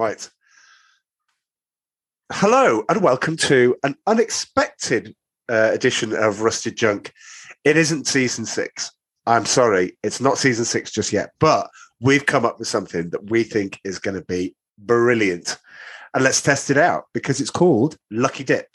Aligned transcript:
Right. 0.00 0.30
Hello 2.32 2.84
and 2.88 3.02
welcome 3.02 3.36
to 3.36 3.76
an 3.82 3.96
unexpected 4.06 5.14
uh, 5.50 5.72
edition 5.74 6.14
of 6.14 6.40
Rusted 6.40 6.74
Junk. 6.74 7.12
It 7.64 7.76
isn't 7.76 8.06
season 8.06 8.46
six. 8.46 8.92
I'm 9.26 9.44
sorry, 9.44 9.98
it's 10.02 10.18
not 10.18 10.38
season 10.38 10.64
six 10.64 10.90
just 10.90 11.12
yet, 11.12 11.32
but 11.38 11.68
we've 12.00 12.24
come 12.24 12.46
up 12.46 12.58
with 12.58 12.66
something 12.66 13.10
that 13.10 13.30
we 13.30 13.42
think 13.42 13.78
is 13.84 13.98
going 13.98 14.14
to 14.14 14.24
be 14.24 14.54
brilliant. 14.78 15.58
And 16.14 16.24
let's 16.24 16.40
test 16.40 16.70
it 16.70 16.78
out 16.78 17.04
because 17.12 17.38
it's 17.38 17.50
called 17.50 17.98
Lucky 18.10 18.42
Dip. 18.42 18.74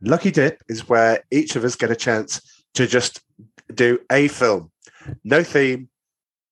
Lucky 0.00 0.32
Dip 0.32 0.60
is 0.66 0.88
where 0.88 1.22
each 1.30 1.54
of 1.54 1.62
us 1.62 1.76
get 1.76 1.92
a 1.92 1.96
chance 1.96 2.40
to 2.74 2.88
just 2.88 3.20
do 3.72 4.00
a 4.10 4.26
film. 4.26 4.72
No 5.22 5.44
theme, 5.44 5.88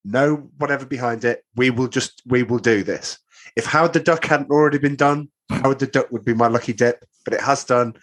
no 0.04 0.48
whatever 0.58 0.86
behind 0.86 1.24
it. 1.24 1.42
We 1.56 1.70
will 1.70 1.88
just 1.88 2.22
we 2.24 2.44
will 2.44 2.60
do 2.60 2.84
this. 2.84 3.18
If 3.54 3.66
Howard 3.66 3.92
the 3.92 4.00
Duck 4.00 4.24
hadn't 4.24 4.50
already 4.50 4.78
been 4.78 4.96
done, 4.96 5.28
Howard 5.50 5.78
the 5.78 5.86
Duck 5.86 6.10
would 6.10 6.24
be 6.24 6.34
my 6.34 6.48
lucky 6.48 6.72
dip, 6.72 7.04
but 7.24 7.34
it 7.34 7.40
has 7.40 7.64
done. 7.64 7.94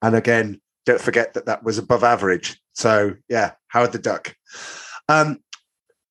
And 0.00 0.14
again, 0.14 0.60
don't 0.86 1.00
forget 1.00 1.34
that 1.34 1.46
that 1.46 1.62
was 1.62 1.78
above 1.78 2.04
average. 2.04 2.60
So 2.74 3.14
yeah, 3.28 3.52
Howard 3.68 3.92
the 3.92 3.98
Duck. 3.98 4.34
Um, 5.08 5.40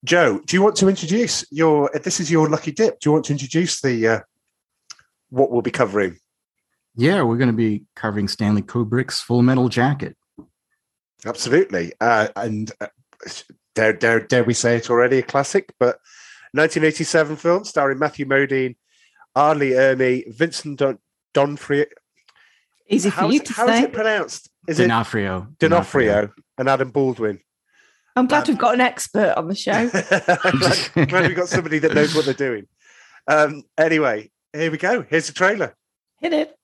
Joe, 0.03 0.41
do 0.45 0.55
you 0.55 0.63
want 0.63 0.75
to 0.77 0.89
introduce 0.89 1.45
your? 1.51 1.91
This 2.03 2.19
is 2.19 2.31
your 2.31 2.49
lucky 2.49 2.71
dip. 2.71 2.99
Do 2.99 3.09
you 3.09 3.13
want 3.13 3.25
to 3.25 3.33
introduce 3.33 3.81
the 3.81 4.07
uh, 4.07 4.19
what 5.29 5.51
we'll 5.51 5.61
be 5.61 5.71
covering? 5.71 6.17
Yeah, 6.95 7.21
we're 7.21 7.37
going 7.37 7.51
to 7.51 7.55
be 7.55 7.83
covering 7.95 8.27
Stanley 8.27 8.63
Kubrick's 8.63 9.21
Full 9.21 9.43
Metal 9.43 9.69
Jacket. 9.69 10.17
Absolutely, 11.25 11.93
uh, 12.01 12.29
and 12.35 12.71
uh, 12.81 12.87
dare, 13.75 13.93
dare 13.93 14.19
dare 14.19 14.43
we 14.43 14.55
say 14.55 14.77
it 14.77 14.89
already? 14.89 15.19
A 15.19 15.23
classic, 15.23 15.71
but 15.79 15.99
1987 16.53 17.35
film 17.35 17.63
starring 17.63 17.99
Matthew 17.99 18.25
Modine, 18.25 18.75
R. 19.35 19.55
Lee 19.55 19.71
Ermey, 19.71 20.33
Vincent 20.33 20.79
Don- 20.79 20.99
Donofrio. 21.33 21.85
Easy 22.89 23.09
for 23.09 23.21
How's, 23.21 23.33
you 23.33 23.39
to 23.39 23.53
how 23.53 23.67
say. 23.67 23.77
is 23.79 23.83
it 23.85 23.93
pronounced? 23.93 24.49
Is 24.67 24.77
D'Onofrio. 24.77 25.47
it 25.51 25.59
D'Onofrio 25.59 26.11
D'Onofrio 26.11 26.33
and 26.57 26.69
Adam 26.69 26.91
Baldwin? 26.91 27.39
I'm 28.15 28.27
glad 28.27 28.47
we've 28.47 28.57
got 28.57 28.73
an 28.73 28.81
expert 28.81 29.33
on 29.37 29.47
the 29.47 29.55
show. 29.55 29.89
glad, 29.89 31.09
glad 31.09 31.27
we've 31.27 31.35
got 31.35 31.47
somebody 31.47 31.79
that 31.79 31.93
knows 31.93 32.13
what 32.13 32.25
they're 32.25 32.33
doing. 32.33 32.67
Um, 33.27 33.63
anyway, 33.77 34.29
here 34.51 34.69
we 34.69 34.77
go. 34.77 35.03
Here's 35.03 35.27
the 35.27 35.33
trailer. 35.33 35.75
Hit 36.19 36.33
it. 36.33 36.57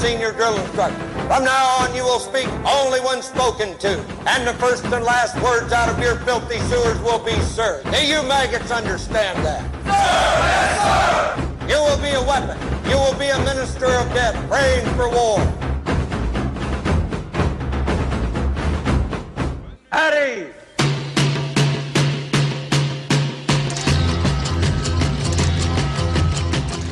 Senior 0.00 0.32
drill 0.32 0.56
instructor. 0.58 0.96
From 1.28 1.44
now 1.44 1.66
on, 1.80 1.94
you 1.94 2.02
will 2.02 2.18
speak 2.18 2.48
only 2.66 3.00
when 3.00 3.20
spoken 3.20 3.76
to, 3.78 4.00
and 4.26 4.46
the 4.46 4.54
first 4.54 4.84
and 4.84 5.04
last 5.04 5.40
words 5.42 5.72
out 5.72 5.90
of 5.90 5.98
your 6.02 6.16
filthy 6.20 6.58
sewers 6.70 6.98
will 7.02 7.22
be 7.22 7.38
sir. 7.40 7.82
Do 7.92 8.06
you 8.06 8.22
maggots 8.22 8.70
understand 8.70 9.44
that? 9.44 9.62
Sir, 9.84 10.40
yes, 10.48 10.80
sir! 10.80 11.68
You 11.68 11.76
will 11.76 11.98
be 11.98 12.10
a 12.16 12.22
weapon. 12.22 12.56
You 12.88 12.96
will 12.96 13.18
be 13.18 13.28
a 13.28 13.38
minister 13.40 13.86
of 13.86 14.08
death, 14.14 14.34
praying 14.48 14.86
for 14.96 15.10
war. 15.10 15.38
At 19.92 20.14
ease. 20.14 20.59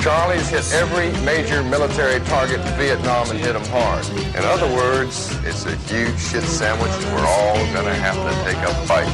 Charlie's 0.00 0.48
hit 0.48 0.72
every 0.74 1.10
major 1.24 1.62
military 1.64 2.20
target 2.26 2.60
in 2.60 2.78
Vietnam 2.78 3.28
and 3.30 3.38
hit 3.38 3.54
them 3.54 3.64
hard. 3.66 4.08
In 4.08 4.44
other 4.44 4.72
words, 4.74 5.36
it's 5.44 5.66
a 5.66 5.74
huge 5.90 6.18
shit 6.20 6.44
sandwich 6.44 6.90
and 6.92 7.14
we're 7.14 7.26
all 7.26 7.56
gonna 7.74 7.94
have 7.94 8.14
to 8.14 8.32
take 8.44 8.58
a 8.58 8.72
bite. 8.86 9.08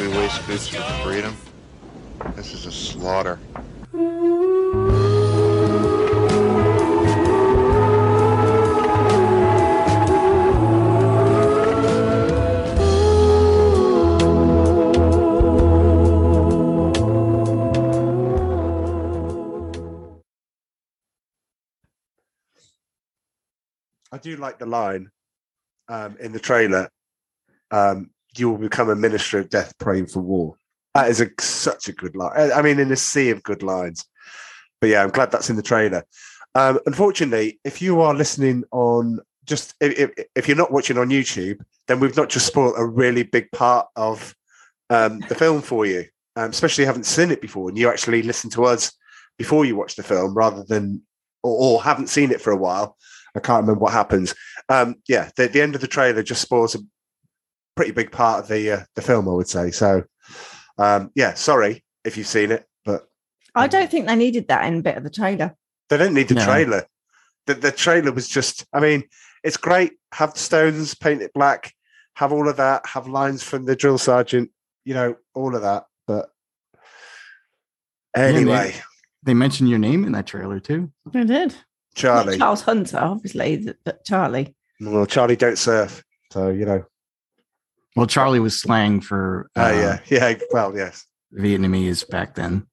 We 0.00 0.08
waste 0.08 0.46
boots 0.48 0.66
for 0.66 0.82
freedom? 1.04 1.36
This 2.34 2.52
is 2.54 2.66
a 2.66 2.72
slaughter. 2.72 3.38
I 24.12 24.18
do 24.18 24.36
like 24.36 24.58
the 24.58 24.66
line 24.66 25.10
um, 25.88 26.16
in 26.20 26.32
the 26.32 26.38
trailer. 26.38 26.90
Um, 27.70 28.10
you 28.36 28.50
will 28.50 28.58
become 28.58 28.90
a 28.90 28.96
minister 28.96 29.38
of 29.38 29.48
death, 29.48 29.76
praying 29.78 30.06
for 30.06 30.20
war. 30.20 30.54
That 30.94 31.08
is 31.08 31.20
a, 31.22 31.28
such 31.40 31.88
a 31.88 31.92
good 31.92 32.14
line. 32.14 32.52
I 32.52 32.60
mean, 32.60 32.78
in 32.78 32.92
a 32.92 32.96
sea 32.96 33.30
of 33.30 33.42
good 33.42 33.62
lines. 33.62 34.04
But 34.80 34.90
yeah, 34.90 35.02
I'm 35.02 35.10
glad 35.10 35.30
that's 35.30 35.48
in 35.48 35.56
the 35.56 35.62
trailer. 35.62 36.04
Um, 36.54 36.78
unfortunately, 36.84 37.58
if 37.64 37.80
you 37.80 38.02
are 38.02 38.14
listening 38.14 38.64
on 38.72 39.20
just 39.44 39.74
if, 39.80 39.98
if, 39.98 40.26
if 40.34 40.48
you're 40.48 40.56
not 40.56 40.72
watching 40.72 40.98
on 40.98 41.08
YouTube, 41.08 41.60
then 41.88 41.98
we've 41.98 42.16
not 42.16 42.28
just 42.28 42.46
spoiled 42.46 42.74
a 42.76 42.84
really 42.84 43.22
big 43.22 43.50
part 43.52 43.86
of 43.96 44.34
um, 44.90 45.20
the 45.28 45.34
film 45.34 45.62
for 45.62 45.86
you. 45.86 46.04
Um, 46.36 46.50
especially 46.50 46.82
you 46.82 46.86
haven't 46.86 47.04
seen 47.04 47.30
it 47.30 47.42
before 47.42 47.68
and 47.68 47.76
you 47.76 47.88
actually 47.88 48.22
listen 48.22 48.48
to 48.50 48.64
us 48.64 48.92
before 49.36 49.64
you 49.64 49.76
watch 49.76 49.96
the 49.96 50.02
film 50.02 50.34
rather 50.34 50.64
than 50.64 51.02
or, 51.42 51.74
or 51.76 51.82
haven't 51.82 52.08
seen 52.08 52.30
it 52.30 52.40
for 52.40 52.52
a 52.52 52.56
while. 52.56 52.96
I 53.34 53.40
can't 53.40 53.62
remember 53.62 53.80
what 53.80 53.92
happens. 53.92 54.34
Um, 54.68 54.96
yeah, 55.08 55.30
the, 55.36 55.48
the 55.48 55.60
end 55.62 55.74
of 55.74 55.80
the 55.80 55.86
trailer 55.86 56.22
just 56.22 56.42
spoils 56.42 56.74
a 56.74 56.78
pretty 57.76 57.92
big 57.92 58.12
part 58.12 58.40
of 58.42 58.48
the 58.48 58.70
uh, 58.70 58.84
the 58.94 59.02
film, 59.02 59.28
I 59.28 59.32
would 59.32 59.48
say. 59.48 59.70
So, 59.70 60.04
um, 60.78 61.10
yeah, 61.14 61.34
sorry 61.34 61.84
if 62.04 62.16
you've 62.16 62.26
seen 62.26 62.50
it, 62.52 62.66
but 62.84 63.08
I 63.54 63.66
don't 63.68 63.90
think 63.90 64.06
they 64.06 64.16
needed 64.16 64.48
that 64.48 64.66
in 64.66 64.82
bit 64.82 64.96
of 64.96 65.04
the 65.04 65.10
trailer. 65.10 65.54
they 65.88 65.96
don't 65.96 66.14
need 66.14 66.28
the 66.28 66.34
No. 66.34 66.44
trailer. 66.44 66.86
The, 67.46 67.54
the 67.54 67.72
trailer 67.72 68.12
was 68.12 68.28
just, 68.28 68.64
I 68.72 68.80
mean, 68.80 69.04
it's 69.42 69.56
great. 69.56 69.92
Have 70.12 70.34
the 70.34 70.38
stones, 70.40 70.94
painted 70.94 71.30
black, 71.34 71.72
have 72.14 72.32
all 72.32 72.48
of 72.48 72.56
that, 72.58 72.86
have 72.86 73.08
lines 73.08 73.42
from 73.42 73.64
the 73.64 73.74
drill 73.76 73.98
sergeant, 73.98 74.50
you 74.84 74.94
know, 74.94 75.16
all 75.34 75.54
of 75.56 75.62
that. 75.62 75.86
But 76.06 76.30
they- 78.14 78.22
anyway, 78.34 78.74
They 79.22 79.34
mentioned 79.34 79.68
your 79.70 79.78
name 79.78 80.04
in 80.04 80.12
that 80.12 80.26
trailer 80.26 80.60
too. 80.60 80.90
They 81.12 81.24
did. 81.24 81.54
Charlie. 81.94 82.36
Not 82.38 82.44
Charles 82.44 82.62
Hunter, 82.62 82.98
obviously, 82.98 83.68
but 83.84 84.04
Charlie. 84.04 84.54
Well, 84.80 85.06
Charlie 85.06 85.36
don't 85.36 85.58
surf. 85.58 86.02
So, 86.32 86.48
you 86.48 86.64
know, 86.64 86.84
Well, 87.96 88.06
Charlie 88.06 88.40
was 88.40 88.58
slang 88.58 89.00
for 89.00 89.50
uh, 89.56 89.60
uh, 89.60 89.98
yeah, 90.08 90.30
yeah, 90.32 90.38
well, 90.52 90.74
yes. 90.76 91.06
Vietnamese 91.34 92.08
back 92.08 92.34
then. 92.34 92.66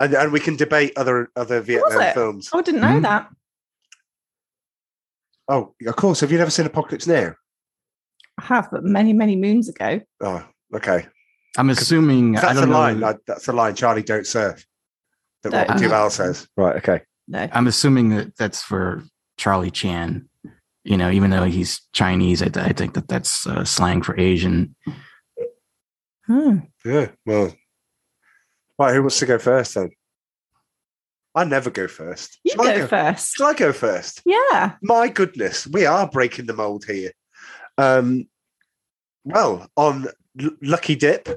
And, 0.00 0.14
and 0.14 0.32
we 0.32 0.40
can 0.40 0.56
debate 0.56 0.92
other 0.96 1.28
other 1.36 1.60
Vietnam 1.60 2.14
films. 2.14 2.50
Oh, 2.52 2.58
I 2.58 2.62
didn't 2.62 2.80
know 2.80 2.88
Mhm. 2.88 3.02
that. 3.02 3.28
Oh, 5.48 5.74
of 5.86 5.96
course. 5.96 6.20
Have 6.20 6.30
you 6.30 6.38
never 6.38 6.50
seen 6.50 6.66
Apocalypse 6.66 7.06
Now? 7.06 7.34
I 8.38 8.44
have, 8.44 8.68
but 8.70 8.84
many, 8.84 9.12
many 9.12 9.34
moons 9.34 9.68
ago. 9.68 10.00
Oh, 10.20 10.44
okay. 10.74 11.06
I'm 11.56 11.70
assuming 11.70 12.32
That's 12.32 12.58
a 12.58 12.60
don't 12.62 12.70
line. 12.70 13.00
know. 13.00 13.06
Like, 13.08 13.18
that's 13.26 13.48
a 13.48 13.52
line. 13.52 13.74
Charlie 13.74 14.02
don't 14.02 14.26
surf. 14.26 14.64
That 15.42 15.52
No. 15.52 15.58
Robert 15.60 15.78
Duvall 15.78 16.10
says. 16.10 16.46
Right. 16.56 16.76
Okay. 16.76 17.00
No. 17.28 17.48
I'm 17.52 17.66
assuming 17.66 18.08
that 18.10 18.36
that's 18.36 18.62
for 18.62 19.04
Charlie 19.36 19.70
Chan. 19.70 20.28
You 20.84 20.96
know, 20.96 21.10
even 21.10 21.30
though 21.30 21.44
he's 21.44 21.82
Chinese, 21.92 22.42
I, 22.42 22.46
I 22.54 22.72
think 22.72 22.94
that 22.94 23.08
that's 23.08 23.46
uh, 23.46 23.64
slang 23.64 24.02
for 24.02 24.18
Asian. 24.18 24.74
Hmm. 26.26 26.58
Yeah. 26.84 27.08
Well. 27.26 27.54
Right. 28.78 28.94
Who 28.94 29.02
wants 29.02 29.18
to 29.18 29.26
go 29.26 29.38
first 29.38 29.74
then? 29.74 29.90
I 31.34 31.44
never 31.44 31.70
go 31.70 31.86
first. 31.88 32.38
You 32.42 32.52
Shall 32.52 32.66
I 32.66 32.76
go 32.78 32.86
first. 32.86 33.34
Shall 33.36 33.46
I 33.48 33.54
go 33.54 33.72
first? 33.72 34.22
Yeah. 34.24 34.72
My 34.82 35.08
goodness, 35.08 35.66
we 35.66 35.84
are 35.84 36.08
breaking 36.08 36.46
the 36.46 36.54
mold 36.54 36.84
here. 36.86 37.12
Um, 37.76 38.26
well, 39.24 39.68
on 39.76 40.06
L- 40.40 40.50
Lucky 40.62 40.96
Dip, 40.96 41.28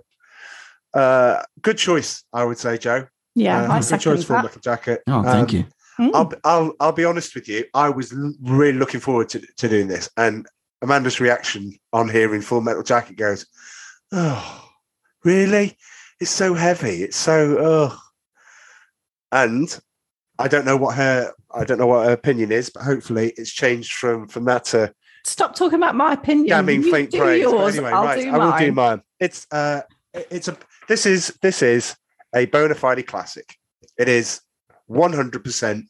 uh, 0.93 1.43
good 1.61 1.77
choice, 1.77 2.23
I 2.33 2.45
would 2.45 2.57
say, 2.57 2.77
Joe. 2.77 3.07
Yeah. 3.35 3.63
Uh, 3.63 3.81
good 3.81 3.99
choice 3.99 4.23
for 4.23 4.33
that. 4.33 4.43
Metal 4.43 4.61
Jacket. 4.61 5.01
Oh, 5.07 5.23
thank 5.23 5.49
Um, 5.49 5.55
you. 5.57 5.65
Hmm. 5.97 6.09
I'll, 6.13 6.33
I'll 6.43 6.73
I'll 6.79 6.91
be 6.91 7.05
honest 7.05 7.35
with 7.35 7.47
you. 7.47 7.65
I 7.73 7.89
was 7.89 8.13
really 8.41 8.77
looking 8.77 8.99
forward 8.99 9.29
to, 9.29 9.41
to 9.57 9.69
doing 9.69 9.87
this, 9.87 10.09
and 10.17 10.47
Amanda's 10.81 11.19
reaction 11.19 11.73
on 11.93 12.09
hearing 12.09 12.41
Full 12.41 12.61
Metal 12.61 12.83
Jacket 12.83 13.17
goes, 13.17 13.45
"Oh, 14.11 14.69
really? 15.23 15.77
It's 16.19 16.31
so 16.31 16.53
heavy. 16.53 17.03
It's 17.03 17.17
so 17.17 17.57
oh." 17.59 17.97
And 19.31 19.79
I 20.39 20.47
don't 20.47 20.65
know 20.65 20.77
what 20.77 20.95
her 20.95 21.33
I 21.53 21.63
don't 21.65 21.77
know 21.77 21.87
what 21.87 22.05
her 22.05 22.13
opinion 22.13 22.51
is, 22.51 22.69
but 22.69 22.83
hopefully 22.83 23.33
it's 23.37 23.51
changed 23.51 23.93
from 23.93 24.27
from 24.27 24.45
that 24.45 24.65
to 24.65 24.93
Stop 25.23 25.55
talking 25.55 25.75
about 25.77 25.95
my 25.95 26.13
opinion. 26.13 26.47
Yeah, 26.47 26.57
I 26.57 26.61
mean, 26.63 26.81
You 26.81 26.91
faint 26.91 27.11
do 27.11 27.19
praise. 27.19 27.41
Yours, 27.41 27.75
anyway, 27.75 27.91
I'll 27.91 28.05
right, 28.05 28.19
do 28.19 28.29
I 28.31 28.37
will 28.37 28.57
do 28.57 28.71
mine. 28.71 28.73
mine. 28.73 29.01
It's 29.19 29.45
uh, 29.51 29.81
it's 30.13 30.47
a 30.47 30.57
this 30.87 31.05
is 31.05 31.37
this 31.41 31.61
is 31.61 31.95
a 32.35 32.45
bona 32.47 32.73
fide 32.75 33.05
classic. 33.05 33.55
It 33.99 34.09
is 34.09 34.41
one 34.91 35.13
hundred 35.13 35.43
percent 35.43 35.85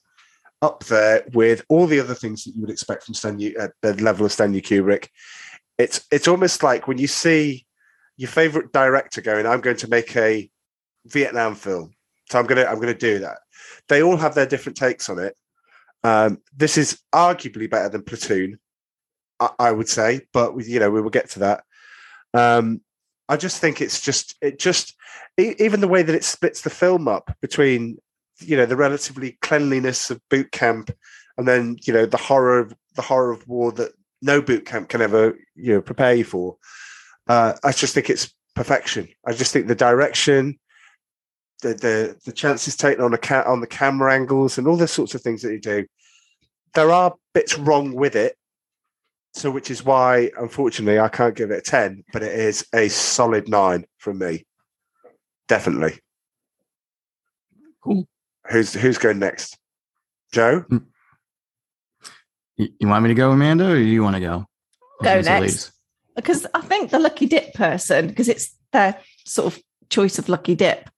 up 0.62 0.84
there 0.86 1.24
with 1.34 1.66
all 1.70 1.88
the 1.88 2.00
other 2.00 2.14
things 2.14 2.44
that 2.44 2.56
you 2.56 2.62
would 2.62 2.70
expect 2.70 3.04
from 3.04 3.16
Stanley 3.16 3.58
at 3.58 3.72
the 3.82 3.94
level 3.96 4.26
of 4.26 4.32
Stanley 4.32 4.62
Kubrick. 4.62 5.08
It's 5.78 6.06
it's 6.12 6.28
almost 6.28 6.64
like 6.64 6.88
when 6.88 6.98
you 6.98 7.08
see 7.08 7.66
your 8.18 8.30
favorite 8.30 8.72
director 8.72 9.22
going, 9.22 9.48
"I'm 9.48 9.62
going 9.62 9.78
to 9.78 9.88
make 9.88 10.16
a 10.16 10.50
Vietnam 11.06 11.56
film," 11.56 11.94
so 12.30 12.40
I'm 12.40 12.46
gonna 12.46 12.66
I'm 12.66 12.80
gonna 12.80 12.94
do 12.94 13.20
that. 13.20 13.40
They 13.90 14.04
all 14.04 14.18
have 14.18 14.36
their 14.36 14.46
different 14.46 14.78
takes 14.78 15.10
on 15.10 15.20
it. 15.20 15.36
Um, 16.04 16.40
this 16.56 16.78
is 16.78 17.00
arguably 17.14 17.70
better 17.70 17.90
than 17.90 18.04
Platoon, 18.04 18.60
I, 19.40 19.50
I 19.60 19.72
would 19.72 19.90
say, 19.90 20.22
but 20.34 20.56
we, 20.56 20.66
you 20.66 20.80
know 20.80 20.92
we 20.92 21.02
will 21.02 21.10
get 21.10 21.30
to 21.32 21.40
that. 21.40 21.64
Um, 22.34 22.82
I 23.28 23.38
just 23.38 23.60
think 23.60 23.82
it's 23.82 24.02
just 24.02 24.36
it 24.42 24.60
just 24.60 24.96
even 25.38 25.80
the 25.80 25.88
way 25.88 26.04
that 26.04 26.16
it 26.16 26.24
splits 26.24 26.62
the 26.62 26.70
film 26.70 27.08
up 27.08 27.36
between 27.42 27.98
you 28.42 28.58
know 28.58 28.66
the 28.66 28.76
relatively 28.76 29.38
cleanliness 29.42 30.10
of 30.10 30.22
boot 30.30 30.52
camp 30.52 30.92
and 31.38 31.48
then 31.48 31.78
you 31.84 31.94
know 31.94 32.06
the 32.06 32.18
horror 32.18 32.60
of 32.60 32.74
the 32.96 33.02
horror 33.02 33.32
of 33.32 33.48
war 33.48 33.72
that 33.72 33.92
no 34.22 34.42
boot 34.42 34.66
camp 34.66 34.90
can 34.90 35.02
ever 35.02 35.38
you 35.56 35.74
know 35.74 35.82
prepare 35.82 36.14
you 36.14 36.24
for. 36.24 36.58
Uh, 37.28 37.54
I 37.64 37.72
just 37.72 37.94
think 37.94 38.10
it's 38.10 38.34
perfection. 38.56 39.08
I 39.26 39.34
just 39.34 39.54
think 39.54 39.68
the 39.68 39.76
direction, 39.76 40.60
the 41.62 41.74
the 41.74 42.18
the 42.26 42.32
chances 42.32 42.76
taken 42.76 43.04
on 43.04 43.16
cat 43.18 43.48
on 43.48 43.62
the 43.62 43.68
camera 43.68 44.14
angles 44.14 44.58
and 44.58 44.68
all 44.68 44.78
the 44.78 44.88
sorts 44.88 45.16
of 45.16 45.22
things 45.22 45.42
that 45.42 45.52
you 45.52 45.60
do. 45.60 45.86
There 46.74 46.92
are 46.92 47.16
bits 47.34 47.58
wrong 47.58 47.94
with 47.94 48.16
it, 48.16 48.36
so 49.34 49.52
which 49.52 49.72
is 49.72 49.84
why 49.84 50.32
unfortunately 50.38 51.00
I 51.00 51.10
can't 51.10 51.36
give 51.36 51.52
it 51.52 51.60
a 51.60 51.62
ten, 51.62 52.04
but 52.14 52.24
it 52.24 52.38
is 52.38 52.66
a 52.74 52.90
solid 52.90 53.48
nine 53.50 53.86
from 53.98 54.20
me. 54.20 54.46
Definitely. 55.48 56.00
Cool. 57.84 58.08
Who's 58.52 58.74
who's 58.74 58.98
going 58.98 59.20
next? 59.20 59.58
Joe. 60.34 60.66
You, 62.58 62.68
you 62.80 62.88
want 62.88 63.04
me 63.04 63.10
to 63.10 63.16
go, 63.16 63.32
Amanda, 63.32 63.72
or 63.72 63.76
do 63.76 63.82
you 63.82 64.04
want 64.04 64.16
to 64.16 64.20
go? 64.20 64.46
Go 65.04 65.16
Once 65.16 65.26
next. 65.26 65.72
because 66.16 66.46
I 66.54 66.62
think 66.62 66.92
the 66.92 67.00
lucky 67.00 67.26
dip 67.26 67.54
person, 67.54 68.08
because 68.08 68.28
it's 68.30 68.56
their 68.72 68.98
sort 69.26 69.54
of 69.54 69.62
choice 69.90 70.20
of 70.20 70.30
lucky 70.30 70.56
dip, 70.56 70.90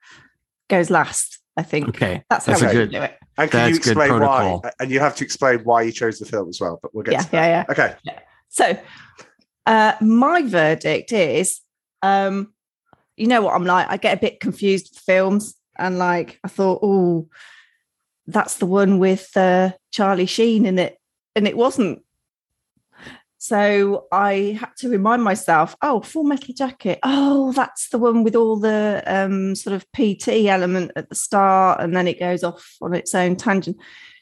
goes 0.70 0.90
last. 0.90 1.40
I 1.56 1.62
think 1.62 1.90
Okay, 1.90 2.24
that's 2.30 2.46
how 2.48 2.54
that's 2.54 2.64
we 2.64 2.68
should 2.70 2.90
good. 2.90 2.98
do 2.98 3.04
it. 3.04 3.18
And 3.38 3.50
can 3.52 3.68
you 3.70 3.76
That's 3.76 3.86
good 3.86 3.98
explain 3.98 4.22
why? 4.22 4.60
And 4.80 4.92
you 4.92 5.00
have 5.00 5.16
to 5.18 5.24
explain 5.24 5.60
why 5.60 5.84
you 5.84 5.92
chose 5.92 6.20
the 6.20 6.26
film 6.26 6.50
as 6.50 6.60
well. 6.60 6.80
But 6.82 6.94
we'll 6.96 7.04
get 7.04 7.14
Yeah, 7.14 7.22
to 7.22 7.32
that. 7.32 7.48
yeah, 7.48 7.48
yeah. 7.48 7.66
Okay. 7.70 8.20
So, 8.50 8.78
uh, 9.66 9.94
my 10.02 10.42
verdict 10.44 11.12
is, 11.12 11.62
um, 12.02 12.54
you 13.18 13.28
know 13.28 13.42
what 13.42 13.54
I'm 13.54 13.66
like. 13.66 13.88
I 13.90 13.98
get 13.98 14.18
a 14.18 14.22
bit 14.22 14.40
confused 14.40 14.90
with 14.94 15.00
films, 15.02 15.56
and 15.78 15.98
like 15.98 16.40
I 16.44 16.48
thought, 16.48 16.80
oh, 16.82 17.28
that's 18.28 18.58
the 18.58 18.66
one 18.66 19.00
with 19.00 19.36
uh, 19.36 19.72
Charlie 19.92 20.26
Sheen 20.26 20.66
in 20.66 20.80
it, 20.80 20.98
and 21.36 21.48
it 21.48 21.58
wasn't. 21.58 22.04
So 23.38 24.08
I 24.10 24.58
had 24.58 24.70
to 24.78 24.90
remind 24.90 25.22
myself, 25.22 25.76
oh, 25.82 26.00
Full 26.00 26.24
Metal 26.24 26.54
Jacket. 26.54 27.00
Oh, 27.04 27.52
that's 27.52 27.90
the 27.90 27.98
one 27.98 28.24
with 28.24 28.38
all 28.38 28.56
the 28.56 29.04
um, 29.06 29.54
sort 29.56 29.76
of 29.76 29.86
PT 29.92 30.48
element 30.48 30.92
at 30.96 31.10
the 31.10 31.16
start, 31.16 31.82
and 31.82 31.94
then 31.94 32.08
it 32.08 32.20
goes 32.20 32.44
off 32.44 32.78
on 32.82 32.94
its 32.94 33.14
own 33.14 33.36
tangent. 33.36 33.76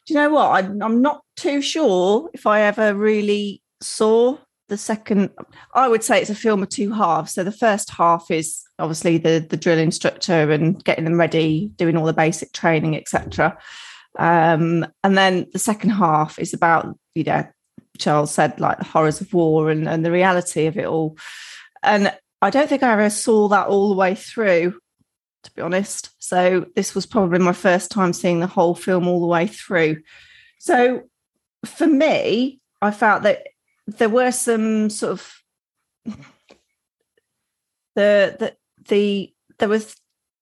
Do 0.06 0.14
you 0.14 0.20
know 0.20 0.32
what? 0.32 0.48
I, 0.48 0.60
I'm 0.84 1.04
not 1.04 1.22
too 1.36 1.62
sure 1.62 2.32
if 2.34 2.48
I 2.48 2.62
ever 2.62 2.96
really 2.96 3.62
saw 3.80 4.38
the 4.70 4.78
second. 4.78 5.30
I 5.76 5.88
would 5.88 6.04
say 6.04 6.20
it's 6.20 6.32
a 6.32 6.36
film 6.36 6.64
of 6.64 6.70
two 6.70 6.92
halves. 6.92 7.34
So 7.34 7.44
the 7.44 7.52
first 7.52 7.92
half 7.92 8.32
is 8.32 8.64
obviously 8.82 9.18
the 9.18 9.46
the 9.48 9.58
drill 9.58 9.80
instructor 9.80 10.52
and 10.52 10.84
getting 10.84 11.06
them 11.06 11.20
ready, 11.20 11.72
doing 11.76 11.98
all 11.98 12.06
the 12.06 12.14
basic 12.14 12.52
training, 12.52 12.96
etc. 12.96 13.58
Um, 14.20 14.86
and 15.04 15.18
then 15.18 15.48
the 15.54 15.60
second 15.60 15.92
half 15.92 16.40
is 16.40 16.54
about 16.54 16.98
you 17.16 17.24
know 17.24 17.48
Charles 17.98 18.34
said 18.34 18.60
like 18.60 18.78
the 18.78 18.84
horrors 18.84 19.22
of 19.22 19.34
war 19.34 19.70
and, 19.70 19.88
and 19.88 20.06
the 20.06 20.12
reality 20.12 20.66
of 20.66 20.78
it 20.78 20.86
all. 20.86 21.18
And 21.84 22.14
I 22.42 22.50
don't 22.50 22.68
think 22.68 22.84
I 22.84 22.94
ever 22.94 23.10
saw 23.10 23.48
that 23.50 23.68
all 23.68 23.90
the 23.90 23.96
way 23.96 24.16
through, 24.16 24.80
to 25.44 25.52
be 25.54 25.62
honest. 25.62 26.12
So 26.20 26.66
this 26.76 26.96
was 26.96 27.06
probably 27.06 27.40
my 27.40 27.54
first 27.54 27.92
time 27.92 28.14
seeing 28.14 28.40
the 28.40 28.48
whole 28.48 28.76
film 28.76 29.08
all 29.08 29.20
the 29.20 29.28
way 29.28 29.48
through. 29.48 30.02
So 30.60 31.04
for 31.66 31.88
me, 31.88 32.60
I 32.82 32.92
felt 32.92 33.24
that 33.24 33.48
there 33.88 34.10
were 34.10 34.32
some 34.32 34.90
sort 34.90 35.14
of 35.14 35.42
the 37.96 38.36
the 38.40 38.56
the 38.88 39.34
there 39.60 39.70
was 39.70 39.96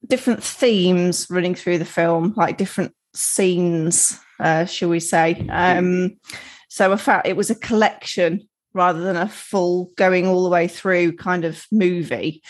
different 0.07 0.43
themes 0.43 1.27
running 1.29 1.55
through 1.55 1.77
the 1.77 1.85
film, 1.85 2.33
like 2.37 2.57
different 2.57 2.93
scenes, 3.13 4.19
uh, 4.39 4.65
shall 4.65 4.89
we 4.89 4.99
say. 4.99 5.45
Um, 5.49 6.17
so 6.69 6.91
I 6.91 6.97
fact, 6.97 7.27
it 7.27 7.35
was 7.35 7.49
a 7.49 7.55
collection 7.55 8.47
rather 8.73 9.01
than 9.01 9.17
a 9.17 9.27
full 9.27 9.91
going 9.97 10.27
all 10.27 10.43
the 10.43 10.49
way 10.49 10.67
through 10.67 11.15
kind 11.17 11.43
of 11.43 11.65
movie. 11.71 12.41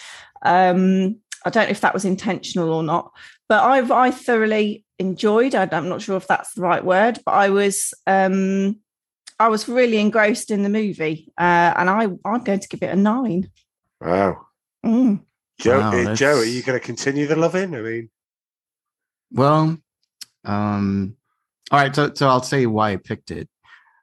Um, 0.44 1.18
I 1.46 1.50
don't 1.50 1.66
know 1.66 1.72
if 1.72 1.82
that 1.82 1.94
was 1.94 2.06
intentional 2.06 2.74
or 2.74 2.84
not, 2.84 3.12
but 3.48 3.64
I've 3.64 3.92
I 3.92 4.12
thoroughly 4.12 4.86
enjoyed. 5.00 5.56
I, 5.56 5.68
I'm 5.72 5.90
not 5.90 6.02
sure 6.02 6.18
if 6.18 6.28
that's 6.28 6.54
the 6.54 6.62
right 6.62 6.84
word, 6.84 7.20
but 7.26 7.32
I 7.32 7.50
was 7.50 7.94
um, 8.06 8.80
I 9.40 9.48
was 9.48 9.70
really 9.70 9.98
engrossed 9.98 10.52
in 10.52 10.64
the 10.64 10.70
movie, 10.70 11.32
uh, 11.38 11.74
and 11.78 11.90
I 11.90 12.08
I'm 12.26 12.44
going 12.44 12.60
to 12.60 12.68
give 12.68 12.84
it 12.84 12.92
a 12.92 12.96
nine. 12.96 13.50
Wow. 14.02 14.46
Mm. 14.86 15.22
Joe, 15.60 15.80
Wow, 15.80 15.92
uh, 15.92 16.16
Joe, 16.16 16.38
are 16.38 16.46
you 16.46 16.64
going 16.64 16.80
to 16.80 16.86
continue 16.86 17.28
the 17.28 17.36
loving? 17.36 17.76
I 17.76 17.82
mean, 17.82 18.10
Well, 19.32 19.78
um, 20.46 21.18
all 21.72 21.80
right. 21.80 21.94
So, 21.94 22.12
so 22.14 22.28
I'll 22.28 22.42
say 22.42 22.66
why 22.66 22.92
I 22.92 22.96
picked 22.96 23.30
it. 23.30 23.50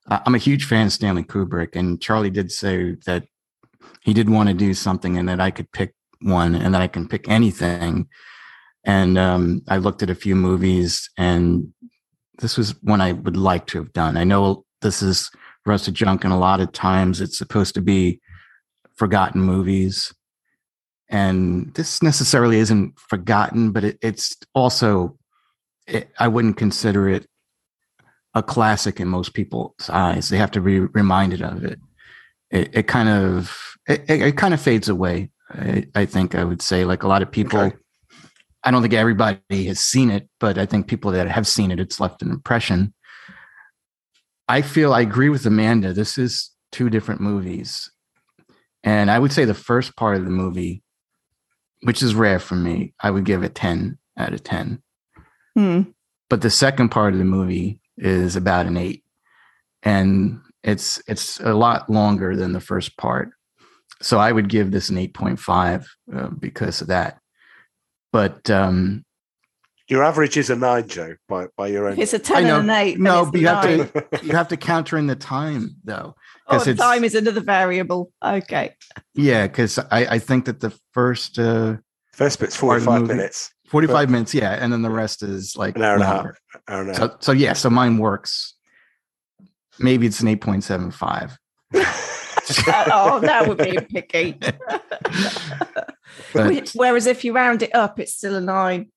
Uh, 0.08 0.20
I'm 0.24 0.34
a 0.34 0.38
huge 0.38 0.66
fan 0.66 0.86
of 0.86 0.92
Stanley 0.92 1.24
Kubrick, 1.24 1.74
and 1.74 2.00
Charlie 2.00 2.30
did 2.30 2.52
say 2.52 2.96
that 3.06 3.24
he 4.02 4.12
did 4.12 4.30
want 4.30 4.48
to 4.48 4.54
do 4.54 4.74
something, 4.74 5.16
and 5.16 5.28
that 5.28 5.40
I 5.40 5.50
could 5.50 5.72
pick 5.72 5.94
one, 6.20 6.54
and 6.54 6.74
that 6.74 6.82
I 6.82 6.88
can 6.88 7.08
pick 7.08 7.28
anything. 7.28 8.08
And 8.84 9.18
um, 9.18 9.62
I 9.66 9.78
looked 9.78 10.02
at 10.02 10.10
a 10.10 10.14
few 10.14 10.36
movies, 10.36 11.10
and 11.16 11.72
this 12.38 12.56
was 12.56 12.80
one 12.82 13.00
I 13.00 13.12
would 13.12 13.36
like 13.36 13.66
to 13.68 13.78
have 13.78 13.92
done. 13.94 14.16
I 14.16 14.24
know 14.24 14.64
this 14.82 15.02
is 15.02 15.30
Rusted 15.64 15.94
Junk, 15.94 16.22
and 16.22 16.32
a 16.32 16.36
lot 16.36 16.60
of 16.60 16.70
times 16.70 17.20
it's 17.20 17.38
supposed 17.38 17.74
to 17.74 17.80
be 17.80 18.20
forgotten 18.94 19.40
movies. 19.40 20.14
And 21.08 21.72
this 21.74 22.02
necessarily 22.02 22.58
isn't 22.58 22.98
forgotten, 22.98 23.70
but 23.70 23.84
it, 23.84 23.98
it's 24.02 24.36
also 24.54 25.16
it, 25.86 26.10
I 26.18 26.28
wouldn't 26.28 26.56
consider 26.56 27.08
it 27.08 27.26
a 28.34 28.42
classic 28.42 29.00
in 29.00 29.08
most 29.08 29.32
people's 29.32 29.88
eyes. 29.88 30.28
They 30.28 30.36
have 30.36 30.50
to 30.52 30.60
be 30.60 30.80
reminded 30.80 31.42
of 31.42 31.64
it. 31.64 31.78
It, 32.50 32.70
it 32.72 32.82
kind 32.88 33.08
of 33.08 33.56
it, 33.88 34.36
kind 34.36 34.52
of 34.52 34.60
fades 34.60 34.88
away. 34.88 35.30
I, 35.50 35.86
I 35.94 36.06
think 36.06 36.34
I 36.34 36.44
would 36.44 36.60
say 36.60 36.84
like 36.84 37.02
a 37.02 37.08
lot 37.08 37.22
of 37.22 37.30
people. 37.30 37.60
Okay. 37.60 37.76
I 38.64 38.72
don't 38.72 38.82
think 38.82 38.94
everybody 38.94 39.66
has 39.66 39.78
seen 39.78 40.10
it, 40.10 40.28
but 40.40 40.58
I 40.58 40.66
think 40.66 40.88
people 40.88 41.12
that 41.12 41.28
have 41.28 41.46
seen 41.46 41.70
it, 41.70 41.78
it's 41.78 42.00
left 42.00 42.20
an 42.22 42.30
impression. 42.30 42.92
I 44.48 44.62
feel 44.62 44.92
I 44.92 45.02
agree 45.02 45.28
with 45.28 45.46
Amanda. 45.46 45.92
This 45.92 46.18
is 46.18 46.50
two 46.72 46.90
different 46.90 47.20
movies. 47.20 47.90
And 48.82 49.10
I 49.10 49.18
would 49.18 49.32
say 49.32 49.44
the 49.44 49.54
first 49.54 49.96
part 49.96 50.16
of 50.16 50.24
the 50.24 50.30
movie, 50.30 50.82
which 51.82 52.02
is 52.02 52.14
rare 52.14 52.38
for 52.38 52.54
me, 52.56 52.94
I 53.00 53.10
would 53.10 53.24
give 53.24 53.42
it 53.42 53.54
10 53.54 53.98
out 54.18 54.32
of 54.32 54.42
10 54.44 54.82
Hmm. 55.54 55.82
but 56.28 56.42
the 56.42 56.50
second 56.50 56.90
part 56.90 57.12
of 57.14 57.18
the 57.18 57.24
movie 57.24 57.80
is 57.96 58.36
about 58.36 58.66
an 58.66 58.76
eight 58.76 59.04
and 59.82 60.40
it's 60.62 61.02
it's 61.06 61.40
a 61.40 61.54
lot 61.54 61.88
longer 61.88 62.36
than 62.36 62.52
the 62.52 62.60
first 62.60 62.96
part 62.98 63.30
so 64.02 64.18
i 64.18 64.30
would 64.30 64.48
give 64.50 64.70
this 64.70 64.90
an 64.90 64.96
8.5 64.96 65.86
uh, 66.14 66.28
because 66.38 66.80
of 66.82 66.88
that 66.88 67.18
but 68.12 68.50
um 68.50 69.02
your 69.88 70.02
average 70.02 70.36
is 70.36 70.50
a 70.50 70.56
nine, 70.56 70.88
Joe, 70.88 71.14
by, 71.28 71.46
by 71.56 71.68
your 71.68 71.86
own. 71.88 71.96
it's 72.00 72.12
a 72.12 72.18
ten 72.18 72.42
know. 72.42 72.58
and 72.58 72.68
an 72.68 72.76
eight, 72.76 72.98
No, 72.98 73.22
then 73.24 73.30
but 73.30 73.40
you 73.40 73.46
have 73.46 73.92
to- 73.92 74.08
you 74.26 74.32
have 74.32 74.48
to 74.48 74.56
counter 74.56 74.98
in 74.98 75.06
the 75.06 75.14
time 75.14 75.76
though 75.84 76.16
Oh, 76.48 76.52
'cause 76.52 76.64
the 76.66 76.70
it's- 76.72 76.86
time 76.88 77.02
is 77.04 77.14
another 77.14 77.40
variable. 77.40 78.12
Okay. 78.24 78.74
yeah 79.14 79.46
because 79.46 79.78
I, 79.78 80.06
I 80.06 80.18
think 80.18 80.44
that 80.46 80.60
the 80.60 80.72
first 80.92 81.38
uh 81.38 81.76
First 82.12 82.38
bit's 82.40 82.56
part 82.56 82.78
of 82.78 82.84
the 82.84 82.90
45 82.90 83.08
minutes, 83.16 83.50
45 83.68 84.10
minutes 84.10 84.32
yeah 84.34 84.52
and 84.52 84.72
then 84.72 84.82
the 84.82 84.90
rest 84.90 85.22
is 85.22 85.54
like 85.56 85.76
an 85.76 85.82
hour 85.82 85.94
and 85.94 86.02
a 86.02 86.06
half. 86.06 86.26
Hour 86.68 86.80
and 86.82 86.90
a 86.90 86.98
half. 86.98 87.10
so, 87.10 87.16
so 87.20 87.32
yeah 87.32 87.52
so 87.52 87.68
mine 87.68 87.98
works 87.98 88.54
maybe 89.78 90.06
it's 90.06 90.20
an 90.20 90.28
8.75 90.28 91.36
oh, 91.74 93.18
that 93.20 93.46
would 93.48 93.58
be 93.58 93.76
picky. 93.90 94.38
But- 96.32 96.70
Whereas 96.74 97.06
if 97.06 97.24
you 97.24 97.32
round 97.34 97.62
it 97.62 97.74
up, 97.74 97.98
it's 98.00 98.14
still 98.14 98.36
a 98.36 98.40
nine. 98.40 98.90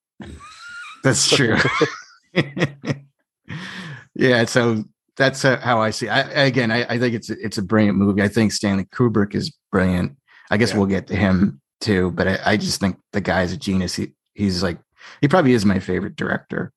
That's 1.03 1.27
true. 1.29 1.58
yeah, 4.15 4.46
so 4.46 4.84
that's 5.20 5.46
uh, 5.46 5.60
how 5.60 5.80
I 5.82 5.92
see. 5.92 6.08
It. 6.08 6.12
I, 6.12 6.22
again, 6.46 6.72
I, 6.72 6.86
I 6.94 6.98
think 6.98 7.14
it's 7.14 7.30
a, 7.30 7.36
it's 7.46 7.58
a 7.60 7.62
brilliant 7.62 7.98
movie. 7.98 8.24
I 8.24 8.28
think 8.30 8.52
Stanley 8.54 8.86
Kubrick 8.86 9.36
is 9.36 9.54
brilliant. 9.72 10.16
I 10.50 10.58
guess 10.58 10.72
Yeah. 10.72 10.78
we'll 10.78 10.88
get 10.88 11.06
to 11.08 11.16
him 11.16 11.62
too, 11.82 12.12
but 12.12 12.28
I, 12.28 12.40
I 12.54 12.58
just 12.58 12.80
think 12.80 12.98
the 13.14 13.22
guy's 13.22 13.52
a 13.54 13.58
genius. 13.58 13.94
He 13.96 14.14
he's 14.34 14.64
like 14.64 14.80
he 15.22 15.28
probably 15.28 15.54
is 15.54 15.66
my 15.66 15.80
favorite 15.80 16.16
director. 16.16 16.72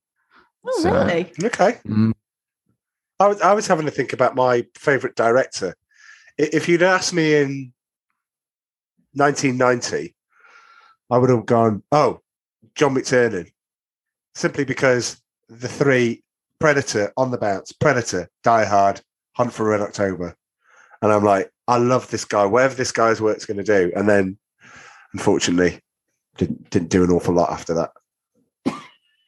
Oh, 0.67 0.81
So- 0.83 0.93
really? 0.93 1.33
Okay. 1.43 1.79
Mm, 1.87 2.13
I 3.21 3.29
was, 3.29 3.41
I 3.41 3.53
was 3.55 3.67
having 3.67 3.87
to 3.87 3.93
think 3.93 4.13
about 4.13 4.35
my 4.35 4.67
favorite 4.77 5.15
director. 5.17 5.75
If 6.37 6.69
you'd 6.69 6.83
asked 6.83 7.15
me 7.15 7.35
in 7.37 7.73
1990, 9.15 10.15
I 11.11 11.19
would 11.19 11.31
have 11.31 11.47
gone, 11.47 11.83
oh, 11.93 12.21
John 12.75 12.95
McTiernan, 12.95 13.51
simply 14.35 14.65
because 14.65 15.21
the 15.49 15.69
three 15.69 16.23
Predator, 16.63 17.13
On 17.17 17.33
the 17.33 17.39
Bounce, 17.39 17.73
Predator, 17.73 18.29
Die 18.45 18.65
Hard, 18.65 19.01
Hunt 19.33 19.53
for 19.53 19.69
Red 19.69 19.81
October. 19.81 20.37
And 21.03 21.11
I'm 21.11 21.25
like, 21.25 21.51
I 21.67 21.79
love 21.79 22.09
this 22.09 22.25
guy, 22.25 22.47
whatever 22.47 22.77
this 22.77 22.93
guy's 22.93 23.21
work's 23.21 23.45
going 23.45 23.57
to 23.57 23.65
do. 23.65 23.91
And 23.97 24.09
then, 24.09 24.39
unfortunately, 25.13 25.81
didn't, 26.37 26.71
didn't 26.71 26.91
do 26.91 27.03
an 27.03 27.11
awful 27.11 27.35
lot 27.35 27.51
after 27.51 27.75
that. 27.75 27.91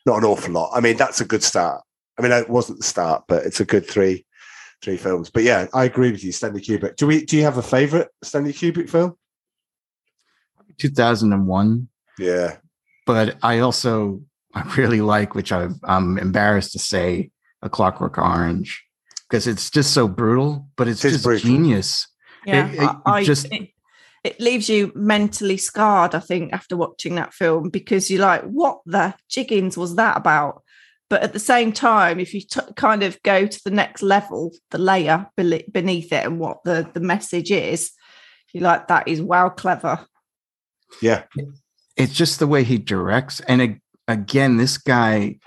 Not 0.06 0.18
an 0.18 0.24
awful 0.24 0.52
lot. 0.52 0.70
I 0.76 0.80
mean, 0.80 0.96
that's 0.96 1.20
a 1.20 1.24
good 1.24 1.42
start. 1.42 1.82
I 2.16 2.22
mean, 2.22 2.30
it 2.30 2.48
wasn't 2.48 2.78
the 2.78 2.84
start, 2.84 3.24
but 3.26 3.44
it's 3.44 3.58
a 3.58 3.64
good 3.64 3.84
three 3.84 4.24
three 4.80 4.96
films. 4.96 5.28
But 5.28 5.42
yeah, 5.42 5.66
I 5.74 5.86
agree 5.86 6.12
with 6.12 6.22
you, 6.22 6.30
Stanley 6.30 6.60
Kubrick. 6.60 6.94
Do 6.94 7.08
we? 7.08 7.24
Do 7.24 7.36
you 7.36 7.42
have 7.42 7.58
a 7.58 7.62
favorite 7.62 8.10
Stanley 8.22 8.52
Kubrick 8.52 8.88
film? 8.88 9.16
2001, 10.78 11.88
Yeah, 12.20 12.58
but 13.06 13.36
I 13.42 13.58
also 13.58 14.22
I 14.54 14.62
really 14.76 15.00
like, 15.00 15.34
which 15.34 15.52
I've, 15.52 15.75
I'm 15.84 16.18
embarrassed 16.18 16.73
to 16.73 16.78
say, 16.78 17.30
A 17.62 17.68
Clockwork 17.68 18.18
Orange, 18.18 18.84
because 19.28 19.46
it's 19.46 19.70
just 19.70 19.92
so 19.92 20.06
brutal, 20.08 20.68
but 20.76 20.88
it's 20.88 21.04
It 21.04 21.08
is 21.08 21.14
just 21.14 21.25
brutal. 21.25 21.49
genius. 21.50 22.06
Yeah, 22.46 22.68
It- 22.68 22.75
it 22.75 22.80
I, 22.80 23.00
I 23.06 23.25
just- 23.25 23.46
it, 23.52 23.70
it 24.23 24.40
leaves 24.40 24.68
you 24.68 24.92
mentally 24.94 25.56
scarred. 25.58 26.14
I 26.14 26.20
think 26.20 26.52
after 26.52 26.76
watching 26.76 27.16
that 27.16 27.34
film 27.34 27.68
because 27.68 28.11
you're 28.11 28.23
like, 28.23 28.42
what 28.44 28.80
the 28.87 29.14
jiggins 29.28 29.76
was 29.76 29.96
that 29.96 30.16
about? 30.16 30.62
But 31.11 31.23
at 31.23 31.32
the 31.34 31.38
same 31.38 31.73
time, 31.73 32.18
if 32.18 32.32
you 32.32 32.40
t- 32.40 32.61
kind 32.76 33.02
of 33.02 33.20
go 33.23 33.46
to 33.46 33.61
the 33.64 33.70
next 33.70 34.02
level, 34.02 34.52
the 34.70 34.78
layer 34.78 35.26
beneath 35.37 36.12
it, 36.12 36.25
and 36.25 36.38
what 36.40 36.64
the 36.64 36.88
the 36.94 37.00
message 37.00 37.50
is, 37.52 37.90
you're 38.54 38.62
like, 38.64 38.88
that 38.88 39.06
is 39.06 39.20
wow 39.20 39.50
clever. 39.50 40.06
yeah, 41.02 41.25
it's 41.96 42.14
just 42.14 42.38
the 42.38 42.46
way 42.46 42.64
he 42.64 42.78
directs 42.78 43.40
and 43.40 43.61
ag- 43.61 43.80
again 44.08 44.56
this 44.56 44.76
guy 44.78 45.38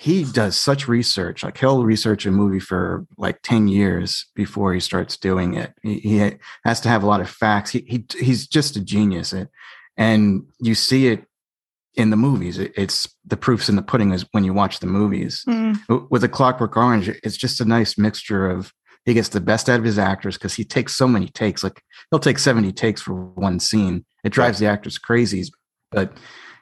he 0.00 0.22
does 0.24 0.56
such 0.56 0.86
research 0.86 1.42
like 1.42 1.58
he'll 1.58 1.84
research 1.84 2.24
a 2.24 2.30
movie 2.30 2.60
for 2.60 3.04
like 3.16 3.40
10 3.42 3.66
years 3.66 4.26
before 4.36 4.72
he 4.72 4.78
starts 4.78 5.16
doing 5.16 5.54
it. 5.54 5.72
He, 5.82 5.98
he 5.98 6.32
has 6.64 6.80
to 6.82 6.88
have 6.88 7.02
a 7.02 7.06
lot 7.06 7.20
of 7.20 7.28
facts. 7.28 7.70
He, 7.72 7.84
he 7.88 8.06
he's 8.20 8.46
just 8.46 8.76
a 8.76 8.80
genius 8.80 9.32
It- 9.32 9.48
and 9.96 10.44
you 10.60 10.76
see 10.76 11.08
it 11.08 11.24
in 11.96 12.10
the 12.10 12.16
movies. 12.16 12.58
It- 12.58 12.74
it's 12.76 13.08
the 13.26 13.36
proofs 13.36 13.68
in 13.68 13.74
the 13.74 13.82
pudding 13.82 14.12
is 14.12 14.24
when 14.30 14.44
you 14.44 14.54
watch 14.54 14.78
the 14.78 14.86
movies. 14.86 15.42
Hmm. 15.46 15.72
W- 15.88 16.06
with 16.10 16.22
a 16.22 16.28
clockwork 16.28 16.76
orange 16.76 17.08
it's 17.08 17.36
just 17.36 17.60
a 17.60 17.64
nice 17.64 17.98
mixture 17.98 18.48
of 18.48 18.72
he 19.04 19.14
gets 19.14 19.30
the 19.30 19.40
best 19.40 19.68
out 19.68 19.80
of 19.80 19.84
his 19.84 19.98
actors 19.98 20.36
because 20.36 20.54
he 20.54 20.64
takes 20.64 20.94
so 20.94 21.08
many 21.08 21.26
takes 21.26 21.64
like 21.64 21.82
he'll 22.12 22.20
take 22.20 22.38
70 22.38 22.70
takes 22.72 23.02
for 23.02 23.14
one 23.14 23.58
scene. 23.58 24.04
It 24.22 24.30
drives 24.30 24.60
the 24.60 24.66
actors 24.66 24.96
crazy 24.96 25.42
but 25.90 26.12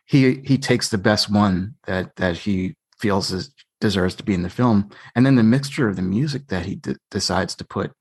he 0.07 0.41
he 0.45 0.57
takes 0.59 0.89
the 0.89 0.99
best 0.99 1.31
one 1.31 1.75
that 1.87 2.15
that 2.17 2.37
he 2.39 2.75
feels 2.99 3.31
is, 3.33 3.53
deserves 3.81 4.15
to 4.17 4.23
be 4.25 4.33
in 4.35 4.43
the 4.43 4.49
film 4.51 4.89
and 5.15 5.27
then 5.27 5.35
the 5.35 5.43
mixture 5.43 5.87
of 5.89 5.97
the 5.97 6.03
music 6.03 6.47
that 6.49 6.65
he 6.65 6.77
d- 6.77 6.97
decides 7.11 7.55
to 7.55 7.65
put 7.65 7.93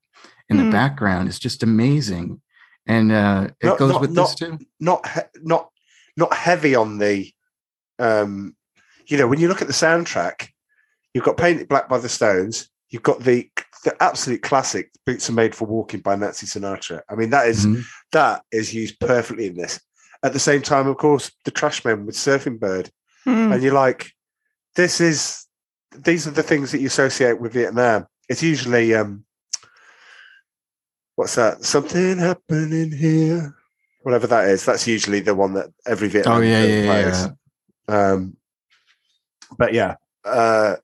in 0.49 0.55
the 0.57 0.63
Hmm. 0.63 0.71
background 0.71 1.27
is 1.27 1.37
just 1.39 1.63
amazing 1.63 2.41
and 2.87 3.11
uh 3.11 3.47
it 3.59 3.65
Not- 3.67 3.77
goes 3.79 3.91
not- 3.91 4.01
with 4.01 4.11
not- 4.11 4.23
this 4.27 4.35
too 4.35 4.57
not 4.79 5.05
he- 5.09 5.21
not 5.41 5.69
not 6.17 6.33
heavy 6.33 6.75
on 6.75 6.97
the. 6.97 7.29
Um, 7.99 8.55
you 9.07 9.17
know, 9.17 9.27
when 9.27 9.39
you 9.39 9.47
look 9.49 9.61
at 9.61 9.67
the 9.67 9.73
soundtrack, 9.73 10.47
you've 11.13 11.25
got 11.25 11.35
"Paint 11.37 11.59
It 11.61 11.67
Black" 11.69 11.89
by 11.89 11.97
the 11.97 12.07
Stones. 12.09 12.69
You've 12.89 13.03
got 13.03 13.19
the 13.21 13.49
the 13.83 14.01
absolute 14.01 14.41
classic 14.41 14.91
"Boots 15.05 15.29
Are 15.29 15.33
Made 15.33 15.53
for 15.53 15.65
Walking" 15.67 15.99
by 15.99 16.15
Nancy 16.15 16.45
Sinatra. 16.45 17.01
I 17.09 17.15
mean, 17.15 17.29
that 17.31 17.47
is 17.49 17.65
Mhm. 17.65 17.83
that 18.13 18.43
is 18.51 18.73
used 18.73 18.97
perfectly 19.01 19.47
in 19.47 19.55
this. 19.57 19.79
At 20.25 20.33
the 20.33 20.39
same 20.39 20.61
time, 20.63 20.87
of 20.87 20.97
course, 20.97 21.31
the 21.43 21.51
trash 21.51 21.81
Trashmen 21.81 22.05
with 22.05 22.15
Surfing 22.15 22.59
Bird. 22.59 22.89
Mm. 23.27 23.53
and 23.53 23.63
you're 23.63 23.73
like, 23.73 24.11
this 24.75 24.99
is 25.01 25.45
these 25.95 26.27
are 26.27 26.31
the 26.31 26.43
things 26.43 26.71
that 26.71 26.79
you 26.81 26.87
associate 26.87 27.39
with 27.39 27.53
Vietnam. 27.53 28.07
It's 28.29 28.43
usually 28.43 28.93
um 28.95 29.23
what's 31.15 31.35
that? 31.35 31.63
Something 31.63 32.17
happening 32.17 32.91
here. 32.91 33.55
Whatever 34.03 34.27
that 34.27 34.47
is, 34.49 34.65
that's 34.65 34.87
usually 34.87 35.19
the 35.21 35.33
one 35.35 35.53
that 35.53 35.69
every 35.87 36.07
Vietnam 36.07 36.37
oh 36.37 36.41
yeah 36.41 36.63
yeah 36.63 36.81
yeah, 36.81 37.03
plays. 37.03 37.27
yeah. 37.89 38.11
Um 38.11 38.37
but 39.57 39.73
yeah, 39.73 39.95
uh 40.23 40.75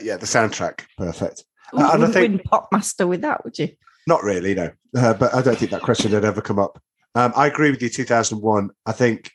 yeah, 0.00 0.16
the 0.16 0.26
soundtrack, 0.26 0.84
perfect. 0.96 1.44
You 1.72 1.78
and 1.80 1.88
I 1.88 1.92
wouldn't 1.96 2.14
think- 2.14 2.42
win 2.42 2.50
Popmaster 2.50 3.08
with 3.08 3.22
that, 3.22 3.44
would 3.44 3.58
you? 3.58 3.68
Not 4.06 4.22
really, 4.22 4.54
no. 4.54 4.70
Uh, 4.96 5.14
but 5.14 5.34
I 5.34 5.42
don't 5.42 5.58
think 5.58 5.70
that 5.72 5.82
question 5.82 6.12
had 6.12 6.24
ever 6.24 6.40
come 6.40 6.58
up. 6.58 6.80
Um, 7.14 7.32
I 7.36 7.46
agree 7.46 7.70
with 7.70 7.82
you, 7.82 7.88
2001. 7.88 8.70
I 8.86 8.92
think 8.92 9.30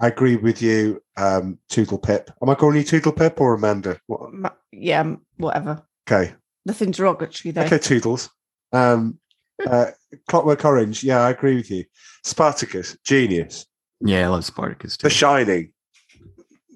I 0.00 0.08
agree 0.08 0.36
with 0.36 0.60
you, 0.62 1.02
um, 1.16 1.58
Toodle 1.68 1.98
Pip. 1.98 2.30
Am 2.42 2.50
I 2.50 2.54
calling 2.54 2.76
you 2.76 2.84
Toodle 2.84 3.12
Pip 3.12 3.40
or 3.40 3.54
Amanda? 3.54 3.98
What? 4.06 4.32
Ma- 4.32 4.50
Yeah, 4.72 5.16
whatever. 5.38 5.82
Okay. 6.08 6.34
Nothing 6.66 6.90
derogatory 6.90 7.52
there. 7.52 7.64
Okay, 7.66 7.78
Toodles. 7.78 8.28
Um, 8.72 9.18
uh, 9.66 9.86
Clockwork 10.28 10.64
Orange. 10.64 11.02
Yeah, 11.02 11.20
I 11.22 11.30
agree 11.30 11.56
with 11.56 11.70
you. 11.70 11.84
Spartacus, 12.24 12.96
genius. 13.04 13.66
yeah 14.00 14.24
i 14.24 14.26
love 14.26 14.44
spartacus 14.44 14.96
too 14.96 15.06
The 15.06 15.10
Shining, 15.14 15.72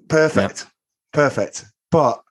perfect, 0.07 0.65
perfect. 1.13 1.65
But 1.91 2.21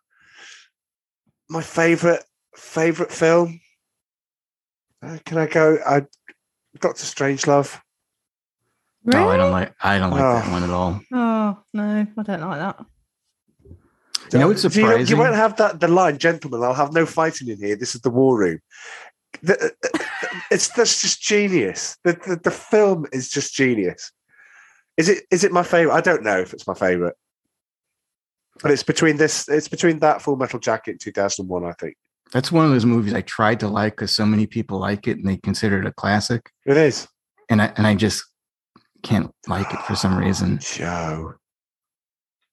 my 1.49 1.63
favorite 1.63 2.25
favorite 2.57 3.13
film. 3.13 3.61
Uh, 5.03 5.19
can 5.25 5.39
I 5.39 5.47
go? 5.47 5.79
I 5.87 6.03
Doctor 6.81 7.05
Strangelove. 7.05 7.79
No 9.05 9.29
i 9.29 9.37
don't 9.37 9.53
like 9.53 9.75
i 9.83 9.99
don't 9.99 10.11
like 10.11 10.21
that 10.21 10.49
Oh. 10.49 10.53
one 10.53 10.63
at 10.65 10.71
all 10.71 11.01
oh. 11.13 11.17
oh 11.17 11.59
no, 11.73 11.83
I 11.83 12.23
don't 12.23 12.41
like 12.41 12.59
that. 12.61 12.87
You 14.33 14.39
know 14.39 14.49
what's 14.49 14.63
Do 14.63 14.81
You, 14.81 14.99
you 14.99 15.17
won't 15.17 15.35
have 15.35 15.57
that 15.57 15.81
the 15.81 15.89
line, 15.89 16.19
gentlemen. 16.19 16.63
I'll 16.63 16.75
have 16.75 16.93
no 16.93 17.05
fighting 17.05 17.49
in 17.49 17.59
here. 17.59 17.75
This 17.75 17.97
is 17.97 18.01
the 18.03 18.11
war 18.11 18.39
room. 18.39 18.61
The- 19.43 19.59
uh, 19.61 19.89
uh, 19.99 19.99
it's 20.53 20.69
that's 20.69 21.03
just 21.03 21.21
genius. 21.21 21.97
The, 22.05 22.13
the 22.13 22.41
the 22.45 22.51
film 22.51 23.07
is 23.13 23.29
just 23.29 23.55
genius. 23.55 24.13
Is 24.97 25.09
it 25.09 25.25
is 25.33 25.43
it 25.43 25.51
my 25.51 25.65
favorite? 25.65 25.95
I 25.95 26.01
don't 26.01 26.23
know 26.23 26.39
if 26.39 26.53
it's 26.53 26.67
my 26.69 26.75
favorite, 26.75 27.17
but 28.63 28.71
it's 28.71 28.85
between 28.85 29.17
this. 29.17 29.49
It's 29.49 29.69
between 29.69 29.99
that 30.01 30.23
Full 30.23 30.37
Metal 30.37 30.61
Jacket, 30.61 31.01
two 31.01 31.13
thousand 31.13 31.49
one. 31.49 31.65
I 31.65 31.73
think 31.73 31.97
that's 32.33 32.53
one 32.53 32.65
of 32.65 32.71
those 32.71 32.87
movies 32.87 33.13
i 33.13 33.21
tried 33.23 33.59
to 33.61 33.67
like 33.69 33.95
because 33.95 34.13
so 34.13 34.25
many 34.25 34.47
people 34.47 34.79
like 34.79 35.09
it 35.09 35.17
and 35.19 35.27
they 35.27 35.37
consider 35.39 35.81
it 35.81 35.87
a 35.87 35.93
classic 35.93 36.51
it 36.65 36.77
is. 36.77 37.09
and 37.49 37.61
i 37.61 37.73
and 37.77 37.87
i 37.87 37.95
just 37.95 38.25
can't 39.03 39.31
like 39.47 39.73
it 39.73 39.81
for 39.83 39.95
some 39.95 40.17
reason 40.17 40.59
Joe. 40.61 41.35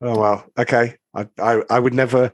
Oh 0.01 0.19
well. 0.19 0.45
Okay. 0.57 0.95
I 1.15 1.27
I, 1.39 1.61
I 1.69 1.79
would 1.79 1.93
never. 1.93 2.31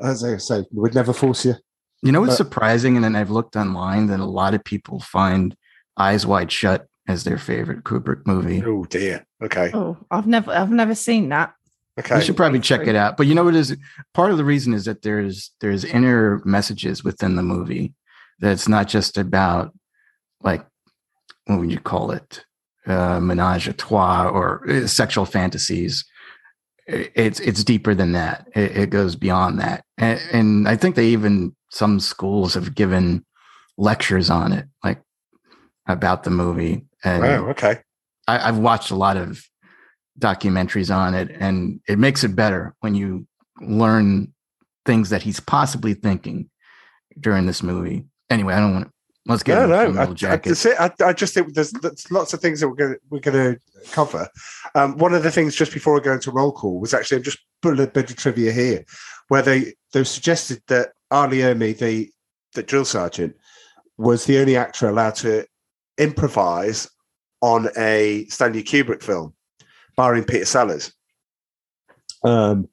As 0.00 0.24
I 0.24 0.38
say, 0.38 0.64
would 0.72 0.94
never 0.94 1.12
force 1.12 1.44
you. 1.44 1.54
You 2.02 2.12
know 2.12 2.20
what's 2.20 2.32
Uh, 2.34 2.44
surprising? 2.44 2.96
And 2.96 3.04
then 3.04 3.14
I've 3.14 3.30
looked 3.30 3.56
online 3.56 4.06
that 4.08 4.20
a 4.20 4.24
lot 4.24 4.54
of 4.54 4.64
people 4.64 4.98
find 5.00 5.54
Eyes 5.96 6.26
Wide 6.26 6.50
Shut 6.50 6.86
as 7.08 7.24
their 7.24 7.38
favorite 7.38 7.84
Kubrick 7.84 8.26
movie. 8.26 8.62
Oh 8.64 8.84
dear. 8.84 9.26
Okay. 9.42 9.70
Oh, 9.74 9.98
I've 10.10 10.26
never, 10.26 10.50
I've 10.50 10.70
never 10.70 10.94
seen 10.94 11.28
that. 11.28 11.54
Okay. 12.00 12.16
You 12.16 12.22
should 12.22 12.36
probably 12.36 12.60
check 12.60 12.86
it 12.86 12.96
out. 12.96 13.16
But 13.16 13.26
you 13.26 13.34
know 13.34 13.44
what 13.44 13.54
is 13.54 13.76
part 14.14 14.30
of 14.30 14.38
the 14.38 14.44
reason 14.44 14.72
is 14.72 14.86
that 14.86 15.02
there's 15.02 15.50
there's 15.60 15.84
inner 15.84 16.40
messages 16.44 17.04
within 17.04 17.36
the 17.36 17.42
movie 17.42 17.94
that 18.40 18.52
it's 18.52 18.66
not 18.66 18.88
just 18.88 19.18
about 19.18 19.74
like 20.40 20.64
what 21.44 21.60
would 21.60 21.70
you 21.70 21.78
call 21.80 22.12
it 22.12 22.44
uh, 22.86 23.20
menage 23.20 23.68
a 23.68 23.72
trois 23.72 24.28
or 24.28 24.68
uh, 24.68 24.86
sexual 24.86 25.24
fantasies. 25.24 26.04
It's 26.86 27.38
it's 27.40 27.62
deeper 27.62 27.94
than 27.94 28.12
that. 28.12 28.48
It, 28.54 28.76
it 28.76 28.90
goes 28.90 29.14
beyond 29.14 29.60
that, 29.60 29.84
and, 29.98 30.20
and 30.32 30.68
I 30.68 30.76
think 30.76 30.96
they 30.96 31.08
even 31.08 31.54
some 31.70 32.00
schools 32.00 32.54
have 32.54 32.74
given 32.74 33.24
lectures 33.78 34.30
on 34.30 34.52
it, 34.52 34.66
like 34.84 35.00
about 35.86 36.24
the 36.24 36.30
movie. 36.30 36.84
And 37.04 37.22
Wow. 37.22 37.48
Okay. 37.50 37.78
I, 38.28 38.48
I've 38.48 38.58
watched 38.58 38.90
a 38.90 38.96
lot 38.96 39.16
of 39.16 39.42
documentaries 40.18 40.94
on 40.94 41.14
it, 41.14 41.30
and 41.38 41.80
it 41.88 41.98
makes 41.98 42.24
it 42.24 42.36
better 42.36 42.74
when 42.80 42.94
you 42.94 43.26
learn 43.60 44.32
things 44.84 45.10
that 45.10 45.22
he's 45.22 45.40
possibly 45.40 45.94
thinking 45.94 46.50
during 47.18 47.46
this 47.46 47.62
movie. 47.62 48.04
Anyway, 48.30 48.54
I 48.54 48.60
don't 48.60 48.74
want 48.74 48.86
to. 48.86 48.92
Let's 49.26 49.44
get 49.44 49.68
no, 49.68 49.90
no. 49.90 50.00
I, 50.00 50.06
I. 50.32 50.36
I, 50.78 50.90
I 51.04 51.12
just 51.12 51.32
think 51.32 51.54
there's, 51.54 51.70
there's 51.70 52.10
lots 52.10 52.32
of 52.32 52.40
things 52.40 52.60
that 52.60 52.68
we're 52.68 52.74
going 52.74 52.94
to 52.94 53.00
we're 53.08 53.20
going 53.20 53.54
to 53.54 53.90
cover. 53.92 54.28
Um, 54.74 54.98
one 54.98 55.14
of 55.14 55.22
the 55.22 55.30
things 55.30 55.54
just 55.54 55.72
before 55.72 55.96
I 55.96 56.02
go 56.02 56.12
into 56.12 56.32
roll 56.32 56.50
call 56.50 56.80
was 56.80 56.92
actually 56.92 57.18
I'm 57.18 57.22
just 57.22 57.38
put 57.60 57.78
a 57.78 57.86
bit 57.86 58.10
of 58.10 58.16
trivia 58.16 58.50
here, 58.50 58.84
where 59.28 59.42
they 59.42 59.74
they 59.92 60.02
suggested 60.02 60.60
that 60.66 60.92
Ermey, 61.12 61.78
the 61.78 62.10
the 62.54 62.64
drill 62.64 62.84
sergeant, 62.84 63.36
was 63.96 64.24
the 64.24 64.38
only 64.38 64.56
actor 64.56 64.88
allowed 64.88 65.14
to 65.16 65.46
improvise 65.98 66.88
on 67.42 67.68
a 67.76 68.24
Stanley 68.28 68.64
Kubrick 68.64 69.02
film, 69.02 69.34
barring 69.96 70.24
Peter 70.24 70.44
Sellers. 70.44 70.92
Um, 72.24 72.68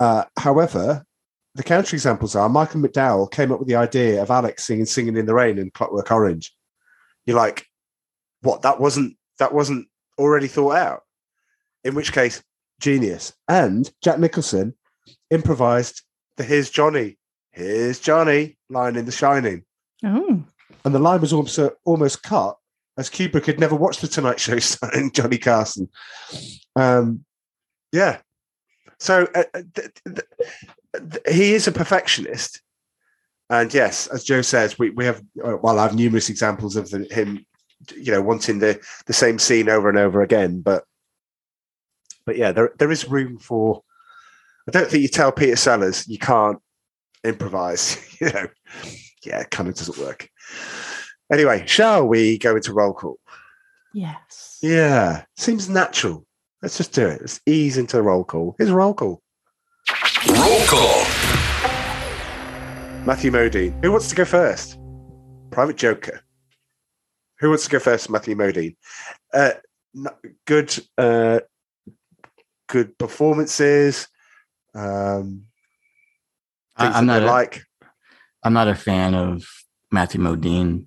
uh, 0.00 0.24
however, 0.38 1.04
the 1.54 1.62
counter 1.62 1.94
examples 1.96 2.34
are 2.34 2.48
Michael 2.48 2.80
McDowell 2.80 3.30
came 3.30 3.52
up 3.52 3.58
with 3.58 3.68
the 3.68 3.76
idea 3.76 4.20
of 4.22 4.30
Alex 4.30 4.64
singing 4.64 4.86
"Singing 4.86 5.16
in 5.16 5.26
the 5.26 5.34
Rain" 5.34 5.58
in 5.58 5.70
Clockwork 5.70 6.10
Orange. 6.10 6.54
You're 7.26 7.36
like, 7.36 7.66
what? 8.42 8.62
That 8.62 8.80
wasn't 8.80 9.16
that 9.38 9.54
wasn't 9.54 9.88
already 10.18 10.48
thought 10.48 10.76
out. 10.76 11.00
In 11.84 11.94
which 11.94 12.12
case, 12.12 12.42
genius. 12.80 13.32
And 13.48 13.90
Jack 14.02 14.18
Nicholson 14.18 14.74
improvised 15.30 16.02
the 16.36 16.44
"Here's 16.44 16.70
Johnny, 16.70 17.18
here's 17.52 18.00
Johnny" 18.00 18.58
line 18.68 18.96
in 18.96 19.04
The 19.04 19.12
Shining, 19.12 19.64
Oh, 20.04 20.42
and 20.84 20.94
the 20.94 20.98
line 20.98 21.20
was 21.20 21.32
almost 21.32 21.58
almost 21.84 22.22
cut 22.22 22.56
as 22.96 23.10
Kubrick 23.10 23.46
had 23.46 23.58
never 23.60 23.74
watched 23.74 24.00
the 24.00 24.08
Tonight 24.08 24.40
Show 24.40 24.58
starring 24.60 25.12
Johnny 25.12 25.38
Carson. 25.38 25.88
Um, 26.76 27.24
yeah. 27.92 28.18
So 29.00 29.26
uh, 29.34 29.44
uh, 29.52 29.62
th- 29.74 29.90
th- 30.06 30.20
he 31.28 31.54
is 31.54 31.66
a 31.66 31.72
perfectionist. 31.72 32.60
And 33.50 33.72
yes, 33.72 34.06
as 34.08 34.24
Joe 34.24 34.42
says, 34.42 34.78
we, 34.78 34.90
we 34.90 35.04
have, 35.04 35.22
uh, 35.44 35.56
well, 35.58 35.78
I 35.78 35.82
have 35.82 35.94
numerous 35.94 36.30
examples 36.30 36.76
of 36.76 36.90
the, 36.90 37.04
him, 37.10 37.44
you 37.96 38.12
know, 38.12 38.22
wanting 38.22 38.58
the, 38.58 38.80
the 39.06 39.12
same 39.12 39.38
scene 39.38 39.68
over 39.68 39.88
and 39.88 39.98
over 39.98 40.22
again. 40.22 40.60
But, 40.60 40.84
but 42.24 42.36
yeah, 42.36 42.52
there, 42.52 42.72
there 42.78 42.90
is 42.90 43.08
room 43.08 43.38
for, 43.38 43.82
I 44.66 44.70
don't 44.70 44.90
think 44.90 45.02
you 45.02 45.08
tell 45.08 45.30
Peter 45.30 45.56
Sellers 45.56 46.08
you 46.08 46.18
can't 46.18 46.58
improvise, 47.22 47.98
you 48.20 48.32
know, 48.32 48.46
yeah, 49.24 49.40
it 49.40 49.50
kind 49.50 49.68
of 49.68 49.74
doesn't 49.74 49.98
work. 49.98 50.28
Anyway, 51.30 51.64
shall 51.66 52.06
we 52.06 52.38
go 52.38 52.56
into 52.56 52.72
roll 52.72 52.94
call? 52.94 53.18
yes. 53.92 54.58
Yeah, 54.62 55.24
seems 55.36 55.68
natural. 55.68 56.24
Let's 56.62 56.78
just 56.78 56.94
do 56.94 57.06
it. 57.06 57.20
Let's 57.20 57.40
ease 57.44 57.76
into 57.76 57.98
the 57.98 58.02
roll 58.02 58.24
call. 58.24 58.54
Here's 58.56 58.70
a 58.70 58.74
roll 58.74 58.94
call. 58.94 59.20
Roll 60.28 60.60
call. 60.66 61.04
Matthew 63.04 63.30
Modine. 63.30 63.78
Who 63.84 63.92
wants 63.92 64.08
to 64.08 64.14
go 64.14 64.24
first? 64.24 64.78
Private 65.50 65.76
Joker. 65.76 66.20
Who 67.40 67.50
wants 67.50 67.64
to 67.64 67.70
go 67.70 67.78
first? 67.78 68.08
Matthew 68.08 68.34
Modine. 68.34 68.76
Uh, 69.32 69.50
good, 70.46 70.74
uh, 70.96 71.40
good 72.68 72.96
performances. 72.96 74.08
Um, 74.74 75.44
I, 76.76 76.84
things 76.84 76.96
I'm 76.96 77.06
that 77.06 77.20
not 77.20 77.22
a, 77.22 77.26
like. 77.26 77.62
I'm 78.42 78.52
not 78.54 78.68
a 78.68 78.74
fan 78.74 79.14
of 79.14 79.44
Matthew 79.92 80.20
Modine. 80.20 80.86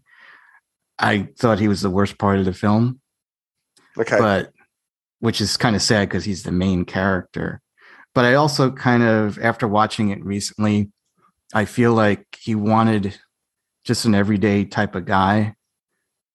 I 0.98 1.30
thought 1.38 1.60
he 1.60 1.68
was 1.68 1.82
the 1.82 1.92
worst 1.92 2.18
part 2.18 2.40
of 2.40 2.46
the 2.46 2.54
film, 2.54 3.00
Okay. 4.00 4.18
but 4.18 4.52
which 5.20 5.42
is 5.42 5.58
kind 5.58 5.76
of 5.76 5.82
sad 5.82 6.10
because 6.10 6.26
he's 6.26 6.42
the 6.44 6.52
main 6.52 6.86
character. 6.86 7.62
But 8.18 8.26
I 8.26 8.34
also 8.34 8.72
kind 8.72 9.04
of, 9.04 9.38
after 9.38 9.68
watching 9.68 10.10
it 10.10 10.26
recently, 10.26 10.92
I 11.54 11.66
feel 11.66 11.94
like 11.94 12.26
he 12.42 12.56
wanted 12.56 13.16
just 13.86 14.06
an 14.06 14.16
everyday 14.16 14.66
type 14.66 14.96
of 14.96 15.06
guy. 15.06 15.54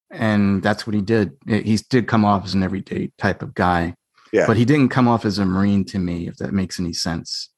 And 0.09 0.62
that's 0.62 0.87
what 0.87 0.95
he 0.95 1.01
did. 1.01 1.33
He 1.45 1.77
did 1.90 2.07
come 2.07 2.25
off 2.25 2.45
as 2.45 2.55
an 2.55 2.62
everyday 2.62 3.11
type 3.18 3.42
of 3.42 3.53
guy. 3.53 3.97
Yeah. 4.33 4.47
But 4.47 4.59
he 4.59 4.64
didn't 4.64 4.90
come 4.90 5.09
off 5.09 5.25
as 5.25 5.40
a 5.40 5.45
Marine 5.45 5.85
to 5.87 5.99
me, 5.99 6.29
if 6.29 6.37
that 6.37 6.53
makes 6.53 6.79
any 6.79 6.92
sense. 6.92 7.51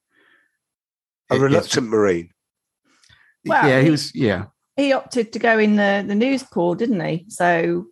a 1.30 1.34
It- 1.34 1.40
reluctant 1.40 1.88
Marine. 1.88 2.30
Well, 3.44 3.68
yeah, 3.68 3.80
he 3.80 3.84
he- 3.84 3.90
was, 3.90 4.14
yeah. 4.14 4.44
He 4.74 4.94
opted 4.94 5.34
to 5.34 5.38
go 5.38 5.58
in 5.58 5.76
the, 5.76 6.02
the 6.08 6.14
news 6.14 6.42
corps, 6.44 6.76
didn't 6.76 7.04
he? 7.04 7.26
So 7.28 7.88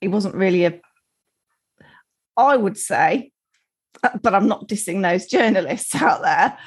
he 0.00 0.08
wasn't 0.08 0.34
really 0.34 0.64
a, 0.64 0.80
I 2.36 2.56
would 2.56 2.76
say, 2.76 3.30
but 4.22 4.34
I'm 4.34 4.48
not 4.48 4.68
dissing 4.68 5.02
those 5.02 5.26
journalists 5.26 5.94
out 5.94 6.22
there. 6.22 6.58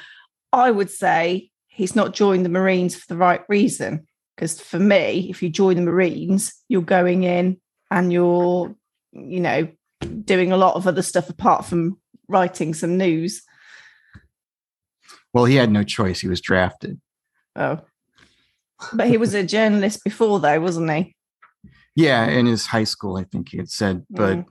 I 0.52 0.70
would 0.70 0.90
say 0.90 1.50
he's 1.68 1.94
not 1.96 2.14
joined 2.14 2.44
the 2.44 2.50
Marines 2.50 2.96
for 2.96 3.06
the 3.08 3.16
right 3.16 3.42
reason. 3.48 4.06
Because 4.36 4.60
for 4.60 4.78
me, 4.78 5.26
if 5.28 5.42
you 5.42 5.50
join 5.50 5.76
the 5.76 5.82
Marines, 5.82 6.54
you're 6.68 6.80
going 6.82 7.24
in 7.24 7.60
and 7.90 8.12
you're, 8.12 8.74
you 9.12 9.40
know, 9.40 9.68
doing 10.24 10.50
a 10.50 10.56
lot 10.56 10.76
of 10.76 10.86
other 10.86 11.02
stuff 11.02 11.28
apart 11.28 11.66
from 11.66 11.98
writing 12.26 12.72
some 12.72 12.96
news. 12.96 13.42
Well, 15.34 15.44
he 15.44 15.56
had 15.56 15.70
no 15.70 15.82
choice. 15.82 16.20
He 16.20 16.28
was 16.28 16.40
drafted. 16.40 17.00
Oh. 17.54 17.80
But 18.94 19.08
he 19.08 19.18
was 19.18 19.34
a 19.34 19.44
journalist 19.44 20.02
before, 20.04 20.40
though, 20.40 20.60
wasn't 20.60 20.90
he? 20.90 21.14
Yeah, 21.94 22.26
in 22.26 22.46
his 22.46 22.66
high 22.66 22.84
school, 22.84 23.18
I 23.18 23.24
think 23.24 23.50
he 23.50 23.58
had 23.58 23.68
said. 23.68 24.06
But 24.08 24.38
Mm. 24.38 24.46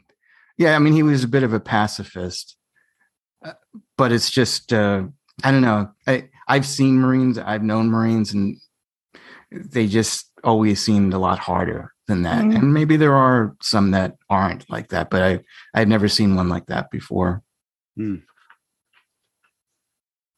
yeah, 0.58 0.76
I 0.76 0.80
mean, 0.80 0.94
he 0.94 1.04
was 1.04 1.24
a 1.24 1.28
bit 1.28 1.42
of 1.44 1.52
a 1.54 1.60
pacifist. 1.60 2.56
Uh, 3.44 3.54
But 3.98 4.12
it's 4.12 4.30
just, 4.30 4.74
uh, 4.74 5.04
I 5.44 5.52
don't 5.52 5.62
know. 5.62 5.92
I, 6.08 6.30
I've 6.48 6.66
seen 6.66 7.00
Marines, 7.00 7.38
I've 7.38 7.64
known 7.64 7.90
Marines, 7.90 8.34
and 8.34 8.58
they 9.52 9.88
just 9.88 10.32
always 10.44 10.82
seemed 10.82 11.14
a 11.14 11.20
lot 11.20 11.40
harder 11.40 11.94
than 12.08 12.24
that. 12.24 12.44
Mm. 12.44 12.56
And 12.56 12.74
maybe 12.74 12.98
there 12.98 13.16
are 13.16 13.56
some 13.62 13.92
that 13.92 14.16
aren't 14.30 14.70
like 14.70 14.90
that, 14.90 15.10
but 15.10 15.22
I, 15.22 15.40
I've 15.74 15.88
never 15.88 16.08
seen 16.08 16.36
one 16.36 16.50
like 16.50 16.68
that 16.68 16.90
before. 16.92 17.44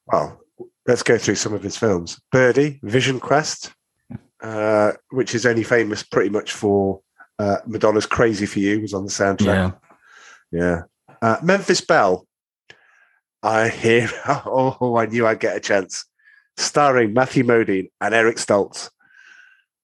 Well, 0.06 0.40
let's 0.86 1.02
go 1.02 1.18
through 1.18 1.36
some 1.36 1.54
of 1.54 1.62
his 1.62 1.76
films. 1.76 2.20
Birdy, 2.30 2.80
Vision 2.82 3.20
Quest, 3.20 3.72
uh, 4.42 4.92
which 5.10 5.34
is 5.34 5.46
only 5.46 5.62
famous 5.62 6.02
pretty 6.02 6.30
much 6.30 6.52
for 6.52 7.00
uh, 7.38 7.58
Madonna's 7.66 8.06
"Crazy 8.06 8.46
for 8.46 8.58
You" 8.58 8.80
was 8.80 8.92
on 8.92 9.04
the 9.04 9.10
soundtrack. 9.10 9.74
Yeah. 10.50 10.50
Yeah. 10.50 10.82
Uh, 11.22 11.36
Memphis 11.42 11.80
Belle. 11.80 12.26
I 13.42 13.68
hear. 13.68 14.08
Oh, 14.46 14.96
I 14.96 15.06
knew 15.06 15.26
I'd 15.26 15.40
get 15.40 15.56
a 15.56 15.60
chance. 15.60 16.04
Starring 16.56 17.12
Matthew 17.12 17.44
Modine 17.44 17.90
and 18.00 18.14
Eric 18.14 18.36
Stoltz. 18.36 18.90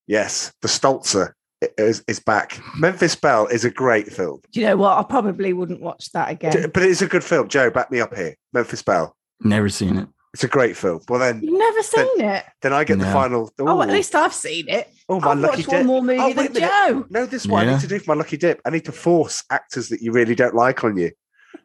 Yes, 0.07 0.53
the 0.63 0.69
Stoltzer 0.69 1.33
is, 1.77 2.03
is 2.07 2.21
back. 2.21 2.61
Memphis 2.79 3.15
Belle 3.15 3.47
is 3.47 3.65
a 3.65 3.71
great 3.71 4.09
film, 4.13 4.41
Do 4.53 4.61
you 4.61 4.67
know 4.67 4.77
what? 4.77 4.99
I 4.99 5.03
probably 5.03 5.53
wouldn't 5.53 5.81
watch 5.81 6.11
that 6.13 6.31
again. 6.31 6.71
but 6.73 6.83
it's 6.83 7.03
a 7.03 7.07
good 7.07 7.25
film. 7.25 7.49
Joe, 7.49 7.71
back 7.71 7.91
me 7.91 8.01
up 8.01 8.15
here. 8.15 8.35
Memphis 8.53 8.83
Belle. 8.83 9.15
Never 9.41 9.69
seen 9.69 9.97
it. 9.99 10.09
It's 10.35 10.45
a 10.45 10.49
great 10.49 10.77
film. 10.77 11.01
Well, 11.09 11.19
then, 11.21 11.41
You've 11.43 11.59
never 11.59 11.83
seen 11.83 12.21
it? 12.21 12.45
then 12.63 12.73
I 12.73 12.85
get 12.85 12.99
the 12.99 13.07
No. 13.07 13.13
final. 13.13 13.51
Oh, 13.61 13.81
at 13.83 13.89
least 13.89 14.15
I've 14.15 14.35
seen 14.35 14.69
it. 14.69 14.89
Oh, 15.09 15.21
my 15.21 15.31
I've 15.33 15.39
lucky 15.39 15.63
watched 15.63 15.69
one 15.73 15.87
more 15.87 15.99
oh, 15.99 16.03
movie 16.03 16.21
Oh, 16.21 16.33
than. 16.33 16.55
Joe. 16.55 17.07
No, 17.11 17.27
this 17.27 17.43
is 17.43 17.49
what 17.49 17.67
I 17.67 17.73
need 17.73 17.81
to 17.81 17.87
do 17.87 17.99
for 17.99 18.15
my 18.15 18.19
lucky 18.19 18.37
dip. 18.37 18.61
I 18.65 18.71
need 18.71 18.85
to 18.85 18.93
force 18.93 19.43
actors 19.51 19.89
that 19.89 20.03
you 20.03 20.13
really 20.13 20.35
don't 20.35 20.55
like 20.55 20.85
on 20.85 20.97
you 20.97 21.11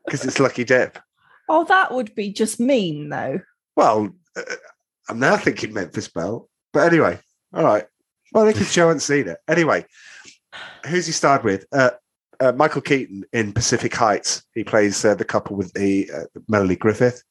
because 0.06 0.24
it's 0.26 0.40
lucky 0.40 0.64
dip. 0.64 0.98
Oh, 1.50 1.64
that 1.66 1.94
would 1.94 2.16
be 2.16 2.32
just 2.32 2.60
mean, 2.60 3.10
though. 3.10 3.40
Well, 3.76 4.10
uh, 4.36 4.42
I'm 5.10 5.20
now 5.20 5.38
thinking 5.38 5.74
Memphis 5.74 6.08
Belle. 6.08 6.50
But 6.72 6.92
anyway, 6.92 7.20
all 7.54 7.64
right. 7.64 7.86
Well, 8.34 8.46
because 8.46 8.74
Joe 8.74 8.88
hasn't 8.88 9.04
seen 9.04 9.28
it. 9.28 9.38
Anyway, 9.48 9.86
who's 10.88 11.06
he 11.06 11.12
starred 11.12 11.44
with? 11.44 11.66
Uh, 11.72 11.92
uh, 12.40 12.52
Michael 12.54 12.82
Keaton 12.82 13.24
in 13.32 13.54
Pacific 13.54 13.94
Heights. 13.94 14.44
He 14.54 14.64
plays 14.64 15.06
uh, 15.06 15.16
the 15.16 15.26
couple 15.26 15.56
with 15.56 15.72
the 15.74 16.10
uh, 16.12 16.40
Melanie 16.48 16.76
Griffith. 16.76 17.24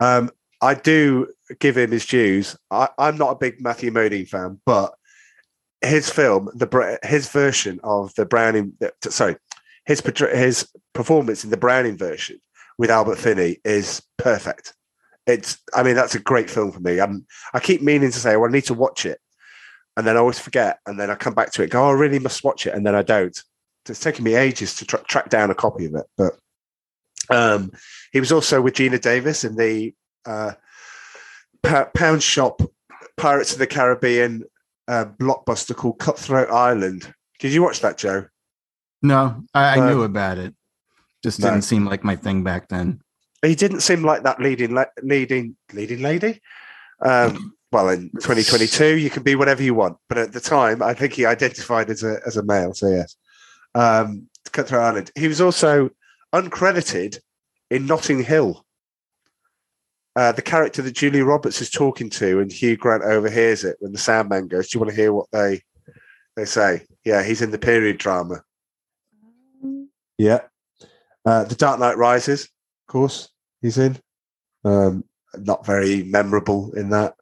Um, 0.00 0.30
I 0.60 0.74
do 0.74 1.32
give 1.58 1.76
him 1.76 1.90
his 1.90 2.06
dues. 2.06 2.56
I, 2.70 2.88
I'm 2.98 3.16
not 3.16 3.32
a 3.32 3.38
big 3.38 3.60
Matthew 3.60 3.90
Modine 3.90 4.28
fan, 4.28 4.60
but 4.64 4.94
his 5.82 6.10
film, 6.10 6.50
the 6.54 6.98
his 7.02 7.28
version 7.28 7.80
of 7.84 8.14
the 8.14 8.26
Browning, 8.26 8.72
sorry, 9.02 9.36
his 9.86 10.00
his 10.00 10.68
performance 10.92 11.44
in 11.44 11.50
the 11.50 11.56
Browning 11.56 11.96
version 11.96 12.40
with 12.78 12.90
Albert 12.90 13.18
Finney 13.18 13.58
is 13.64 14.00
perfect. 14.16 14.74
It's, 15.26 15.58
I 15.74 15.82
mean, 15.82 15.94
that's 15.94 16.14
a 16.14 16.20
great 16.20 16.48
film 16.48 16.72
for 16.72 16.80
me. 16.80 17.00
I'm, 17.00 17.26
I 17.52 17.60
keep 17.60 17.82
meaning 17.82 18.10
to 18.10 18.18
say, 18.18 18.36
well, 18.36 18.48
I 18.48 18.52
need 18.52 18.64
to 18.64 18.74
watch 18.74 19.04
it, 19.04 19.20
and 19.96 20.06
then 20.06 20.16
I 20.16 20.20
always 20.20 20.38
forget, 20.38 20.78
and 20.86 20.98
then 20.98 21.10
I 21.10 21.16
come 21.16 21.34
back 21.34 21.52
to 21.52 21.62
it, 21.62 21.70
go, 21.70 21.84
oh, 21.84 21.90
I 21.90 21.92
really 21.92 22.18
must 22.18 22.44
watch 22.44 22.66
it, 22.66 22.74
and 22.74 22.86
then 22.86 22.94
I 22.94 23.02
don't. 23.02 23.36
It's 23.86 24.00
taken 24.00 24.24
me 24.24 24.34
ages 24.34 24.74
to 24.76 24.84
tra- 24.86 25.02
track 25.04 25.28
down 25.28 25.50
a 25.50 25.54
copy 25.54 25.86
of 25.86 25.94
it, 25.94 26.06
but 26.16 26.32
um, 27.30 27.72
he 28.12 28.20
was 28.20 28.32
also 28.32 28.60
with 28.60 28.74
Geena 28.74 29.00
Davis 29.00 29.44
in 29.44 29.56
the 29.56 29.94
uh, 30.26 30.52
Pound 31.62 32.22
Shop 32.22 32.62
Pirates 33.16 33.52
of 33.52 33.58
the 33.58 33.66
Caribbean 33.66 34.44
uh, 34.86 35.06
blockbuster 35.18 35.74
called 35.74 35.98
Cutthroat 35.98 36.50
Island. 36.50 37.12
Did 37.38 37.52
you 37.52 37.62
watch 37.62 37.80
that, 37.80 37.98
Joe? 37.98 38.26
No, 39.02 39.42
I, 39.54 39.74
I 39.74 39.76
No. 39.76 39.88
knew 39.88 40.02
about 40.02 40.38
it. 40.38 40.54
Just 41.22 41.40
No. 41.40 41.50
didn't 41.50 41.62
seem 41.64 41.84
like 41.84 42.04
my 42.04 42.16
thing 42.16 42.44
back 42.44 42.68
then. 42.68 43.00
He 43.42 43.54
didn't 43.54 43.80
seem 43.80 44.02
like 44.02 44.22
that 44.24 44.40
leading 44.40 44.74
la- 44.74 44.84
leading 45.02 45.56
leading 45.72 46.00
lady. 46.02 46.40
Um, 47.00 47.54
well, 47.72 47.88
in 47.88 48.10
2022, 48.20 48.96
you 48.96 49.10
can 49.10 49.22
be 49.22 49.34
whatever 49.34 49.62
you 49.62 49.74
want, 49.74 49.98
but 50.08 50.18
at 50.18 50.32
the 50.32 50.40
time, 50.40 50.82
I 50.82 50.94
think 50.94 51.12
he 51.14 51.26
identified 51.26 51.90
as 51.90 52.02
a 52.02 52.20
as 52.26 52.36
a 52.36 52.42
male. 52.42 52.74
So 52.74 52.88
yes, 52.88 53.16
um, 53.74 54.28
Cutthroat 54.52 54.82
Island. 54.82 55.10
He 55.14 55.28
was 55.28 55.40
also 55.40 55.90
uncredited 56.32 57.18
in 57.70 57.86
Notting 57.86 58.22
Hill. 58.24 58.64
uh, 60.16 60.32
the 60.32 60.42
character 60.42 60.82
that 60.82 60.96
Julia 60.96 61.24
Roberts 61.24 61.60
is 61.60 61.70
talking 61.70 62.10
to, 62.10 62.40
and 62.40 62.50
Hugh 62.50 62.76
Grant 62.76 63.04
overhears 63.04 63.62
it 63.62 63.76
when 63.78 63.92
the 63.92 63.98
sound 63.98 64.28
man 64.28 64.48
goes, 64.48 64.68
"Do 64.68 64.76
you 64.76 64.80
want 64.84 64.90
to 64.90 65.00
hear 65.00 65.12
what 65.12 65.30
they 65.30 65.62
they 66.34 66.44
say?" 66.44 66.86
Yeah, 67.04 67.22
he's 67.22 67.40
in 67.42 67.52
the 67.52 67.58
period 67.58 67.98
drama. 67.98 68.42
Yeah, 70.16 70.40
uh, 71.28 71.44
the 71.44 71.54
Dark 71.54 71.78
Knight 71.78 71.96
Rises, 71.98 72.44
of 72.44 72.92
course, 72.92 73.28
he's 73.60 73.76
in. 73.78 73.98
Um, 74.64 75.04
not 75.36 75.66
very 75.66 76.02
memorable 76.04 76.72
in 76.74 76.90
that. 76.90 77.14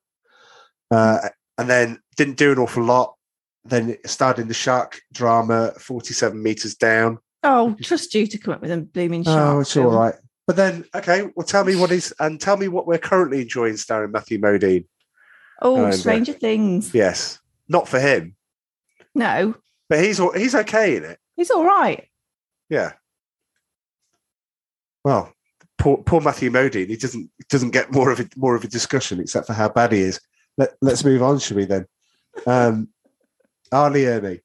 Uh, 0.91 1.19
and 1.59 1.69
then 1.69 1.99
didn't 2.17 2.37
do 2.37 2.53
an 2.53 2.59
awful 2.59 2.85
lot. 2.85 3.15
Then 3.65 3.97
starred 4.07 4.39
in 4.39 4.47
the 4.47 4.55
shark 4.55 5.01
drama, 5.13 5.73
Forty-Seven 5.81 6.41
Meters 6.41 6.77
Down. 6.77 7.19
Oh, 7.43 7.77
trust 7.83 8.15
you 8.15 8.27
to 8.29 8.39
come 8.39 8.55
up 8.55 8.61
with 8.61 8.71
a 8.71 8.77
blooming 8.77 9.25
shark. 9.25 9.55
Oh, 9.57 9.61
it's 9.61 9.73
film. 9.73 9.87
all 9.87 9.99
right. 10.01 10.15
But 10.47 10.55
then, 10.55 10.85
okay, 10.95 11.29
well, 11.35 11.45
tell 11.45 11.65
me 11.65 11.75
what 11.75 11.91
is, 11.91 12.15
and 12.21 12.41
tell 12.41 12.57
me 12.57 12.69
what 12.69 12.87
we're 12.87 12.99
currently 12.99 13.41
enjoying 13.43 13.77
starring 13.77 14.13
Matthew 14.13 14.39
Modine. 14.39 14.87
Oh, 15.61 15.77
And, 15.77 15.87
uh, 15.87 15.97
Stranger 15.97 16.33
Things. 16.33 16.95
Yes, 16.95 17.41
not 17.69 17.89
for 17.89 17.99
him, 17.99 18.37
No, 19.15 19.57
but 19.89 19.99
he's 19.99 20.19
he's 20.37 20.55
okay 20.55 20.97
in 20.97 21.05
it. 21.05 21.19
he's 21.35 21.51
all 21.51 21.65
right. 21.65 22.07
Yeah. 22.71 22.93
Well, 25.07 25.33
poor 25.79 25.99
poor 25.99 26.21
Matthew 26.21 26.51
Modine, 26.51 26.89
he 26.89 26.97
doesn't 26.97 27.31
doesn't 27.49 27.71
get 27.71 27.93
more 27.93 28.11
of 28.11 28.19
a 28.19 28.29
more 28.37 28.57
of 28.57 28.65
a 28.65 28.67
discussion 28.67 29.21
except 29.21 29.47
for 29.47 29.53
how 29.53 29.69
bad 29.69 29.93
he 29.93 30.01
is. 30.01 30.21
Let, 30.59 30.71
let's 30.83 31.05
move 31.05 31.23
on, 31.23 31.39
shall 31.39 31.57
we 31.59 31.65
then? 31.65 31.87
Um, 32.45 32.89
R. 33.71 33.89
Lee 33.89 34.03
Ermey, 34.03 34.41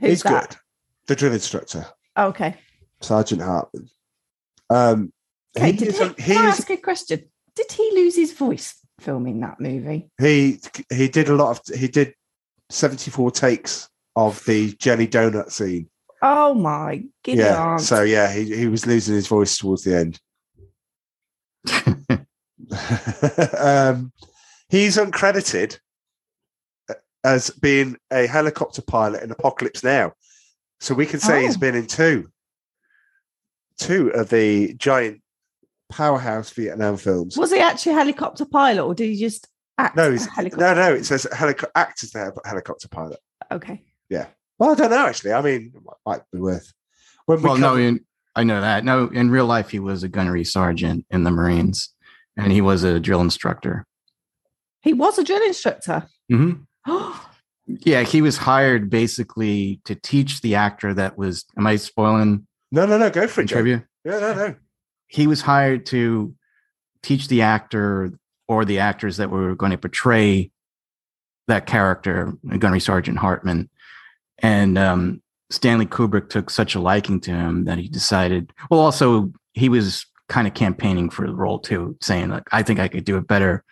Who's 0.00 0.10
he's 0.10 0.22
that? 0.24 0.48
good. 0.50 0.58
The 1.06 1.14
drill 1.14 1.32
instructor, 1.32 1.86
Okay. 2.18 2.56
Sergeant 3.00 3.40
Hartman. 3.42 3.88
Um, 4.68 5.12
Okay. 5.56 5.70
he 5.70 5.76
Did 5.78 5.88
is 5.88 5.98
he, 5.98 6.04
a- 6.06 6.14
can 6.14 6.24
he 6.24 6.36
I 6.36 6.46
ask 6.46 6.68
a 6.70 6.76
question? 6.76 7.24
Did 7.54 7.70
he 7.70 7.92
lose 7.94 8.16
his 8.16 8.32
voice 8.32 8.74
filming 8.98 9.38
that 9.42 9.60
movie? 9.60 10.10
he 10.20 10.58
he 10.92 11.06
did 11.06 11.28
a 11.28 11.36
lot 11.36 11.50
of 11.56 11.78
he 11.78 11.86
did 11.86 12.14
74 12.70 13.30
takes 13.30 13.88
of 14.16 14.44
the 14.46 14.72
jelly 14.72 15.06
donut 15.06 15.52
scene 15.52 15.88
Oh 16.22 16.54
my 16.54 17.04
giddy 17.24 17.38
yeah 17.38 17.62
aunt. 17.62 17.80
so 17.80 18.02
yeah 18.02 18.32
he, 18.32 18.54
he 18.54 18.66
was 18.66 18.86
losing 18.86 19.14
his 19.14 19.26
voice 19.26 19.56
towards 19.58 19.84
the 19.84 19.96
end. 19.96 20.20
Um 23.58 24.12
he's 24.68 24.96
uncredited 24.96 25.78
as 27.24 27.50
being 27.50 27.96
a 28.12 28.26
helicopter 28.26 28.82
pilot 28.82 29.22
in 29.22 29.30
apocalypse 29.30 29.82
now. 29.82 30.12
So 30.78 30.94
we 30.94 31.06
can 31.06 31.20
say 31.20 31.42
he's 31.42 31.56
been 31.56 31.74
in 31.74 31.86
two. 31.86 32.28
Two 33.78 34.08
of 34.12 34.28
the 34.30 34.74
giant 34.74 35.20
powerhouse 35.90 36.50
vietnam 36.50 36.96
films. 36.96 37.36
Was 37.36 37.50
he 37.50 37.58
actually 37.58 37.92
a 37.92 37.96
helicopter 37.96 38.44
pilot 38.44 38.84
or 38.84 38.94
did 38.94 39.08
he 39.10 39.16
just 39.16 39.48
act 39.76 39.96
no 39.96 40.08
a 40.08 40.12
he's 40.12 40.26
helicopter? 40.26 40.64
no 40.66 40.74
no 40.74 40.94
it 40.94 41.04
says 41.04 41.26
helico- 41.32 41.70
act 41.74 42.04
as 42.04 42.12
the 42.12 42.32
helicopter 42.44 42.88
pilot. 42.88 43.18
Okay. 43.50 43.82
Well, 44.60 44.72
I 44.72 44.74
don't 44.74 44.90
know 44.90 45.06
actually. 45.06 45.32
I 45.32 45.40
mean, 45.40 45.72
it 45.74 45.82
might 46.06 46.20
be 46.32 46.38
worth. 46.38 46.72
When 47.24 47.38
we 47.38 47.48
well, 47.48 47.56
no, 47.56 47.76
in, 47.76 48.04
I 48.36 48.44
know 48.44 48.60
that. 48.60 48.84
No, 48.84 49.08
in 49.08 49.30
real 49.30 49.46
life, 49.46 49.70
he 49.70 49.78
was 49.80 50.02
a 50.02 50.08
gunnery 50.08 50.44
sergeant 50.44 51.06
in 51.10 51.24
the 51.24 51.30
Marines, 51.30 51.88
and 52.36 52.52
he 52.52 52.60
was 52.60 52.84
a 52.84 53.00
drill 53.00 53.22
instructor. 53.22 53.86
He 54.82 54.92
was 54.92 55.18
a 55.18 55.24
drill 55.24 55.42
instructor. 55.42 56.06
hmm 56.28 56.52
Oh, 56.86 57.26
Yeah, 57.66 58.02
he 58.02 58.20
was 58.20 58.36
hired 58.36 58.90
basically 58.90 59.80
to 59.84 59.94
teach 59.94 60.40
the 60.42 60.56
actor 60.56 60.92
that 60.92 61.16
was. 61.16 61.44
Am 61.56 61.66
I 61.66 61.76
spoiling 61.76 62.46
no, 62.72 62.84
no, 62.84 62.98
no, 62.98 63.10
go 63.10 63.26
for 63.26 63.40
it, 63.40 63.48
trivia? 63.48 63.86
Yeah, 64.04 64.18
no, 64.18 64.34
no. 64.34 64.54
He 65.06 65.26
was 65.26 65.40
hired 65.40 65.86
to 65.86 66.34
teach 67.02 67.28
the 67.28 67.42
actor 67.42 68.12
or 68.46 68.64
the 68.64 68.80
actors 68.80 69.16
that 69.16 69.30
were 69.30 69.54
going 69.54 69.72
to 69.72 69.78
portray 69.78 70.50
that 71.48 71.66
character, 71.66 72.34
Gunnery 72.58 72.80
Sergeant 72.80 73.18
Hartman. 73.18 73.69
And 74.42 74.78
um, 74.78 75.22
Stanley 75.50 75.86
Kubrick 75.86 76.28
took 76.30 76.50
such 76.50 76.74
a 76.74 76.80
liking 76.80 77.20
to 77.22 77.30
him 77.32 77.64
that 77.64 77.78
he 77.78 77.88
decided. 77.88 78.52
Well, 78.70 78.80
also 78.80 79.32
he 79.52 79.68
was 79.68 80.06
kind 80.28 80.46
of 80.46 80.54
campaigning 80.54 81.10
for 81.10 81.26
the 81.26 81.34
role 81.34 81.58
too, 81.58 81.96
saying 82.00 82.28
like, 82.30 82.44
"I 82.52 82.62
think 82.62 82.80
I 82.80 82.88
could 82.88 83.04
do 83.04 83.16
it 83.16 83.26
better 83.26 83.64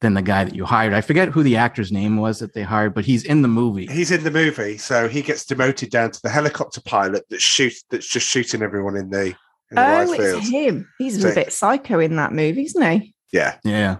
than 0.00 0.14
the 0.14 0.22
guy 0.22 0.44
that 0.44 0.54
you 0.54 0.64
hired." 0.64 0.92
I 0.94 1.00
forget 1.02 1.28
who 1.28 1.42
the 1.42 1.56
actor's 1.56 1.92
name 1.92 2.16
was 2.16 2.38
that 2.40 2.54
they 2.54 2.62
hired, 2.62 2.94
but 2.94 3.04
he's 3.04 3.24
in 3.24 3.42
the 3.42 3.48
movie. 3.48 3.86
He's 3.86 4.10
in 4.10 4.24
the 4.24 4.30
movie, 4.30 4.78
so 4.78 5.08
he 5.08 5.22
gets 5.22 5.44
demoted 5.44 5.90
down 5.90 6.10
to 6.10 6.20
the 6.22 6.30
helicopter 6.30 6.80
pilot 6.80 7.24
that 7.28 7.40
shoots 7.40 7.84
that's 7.90 8.08
just 8.08 8.26
shooting 8.26 8.62
everyone 8.62 8.96
in 8.96 9.10
the, 9.10 9.26
in 9.26 9.34
the 9.76 9.80
oh 9.86 9.98
rice 9.98 10.10
it's 10.10 10.22
fields. 10.30 10.48
him. 10.50 10.88
He's 10.98 11.20
So- 11.20 11.28
a 11.30 11.34
bit 11.34 11.52
psycho 11.52 12.00
in 12.00 12.16
that 12.16 12.32
movie, 12.32 12.62
isn't 12.64 13.00
he? 13.00 13.14
Yeah, 13.32 13.56
Yeah, 13.62 13.96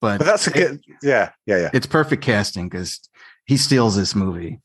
but, 0.00 0.18
but 0.18 0.24
that's 0.26 0.48
a 0.48 0.50
good. 0.50 0.80
Yeah, 1.02 1.30
yeah, 1.46 1.58
yeah. 1.58 1.70
it's 1.72 1.86
perfect 1.86 2.22
casting 2.24 2.68
because 2.68 2.98
he 3.46 3.56
steals 3.56 3.94
this 3.96 4.14
movie. 4.16 4.60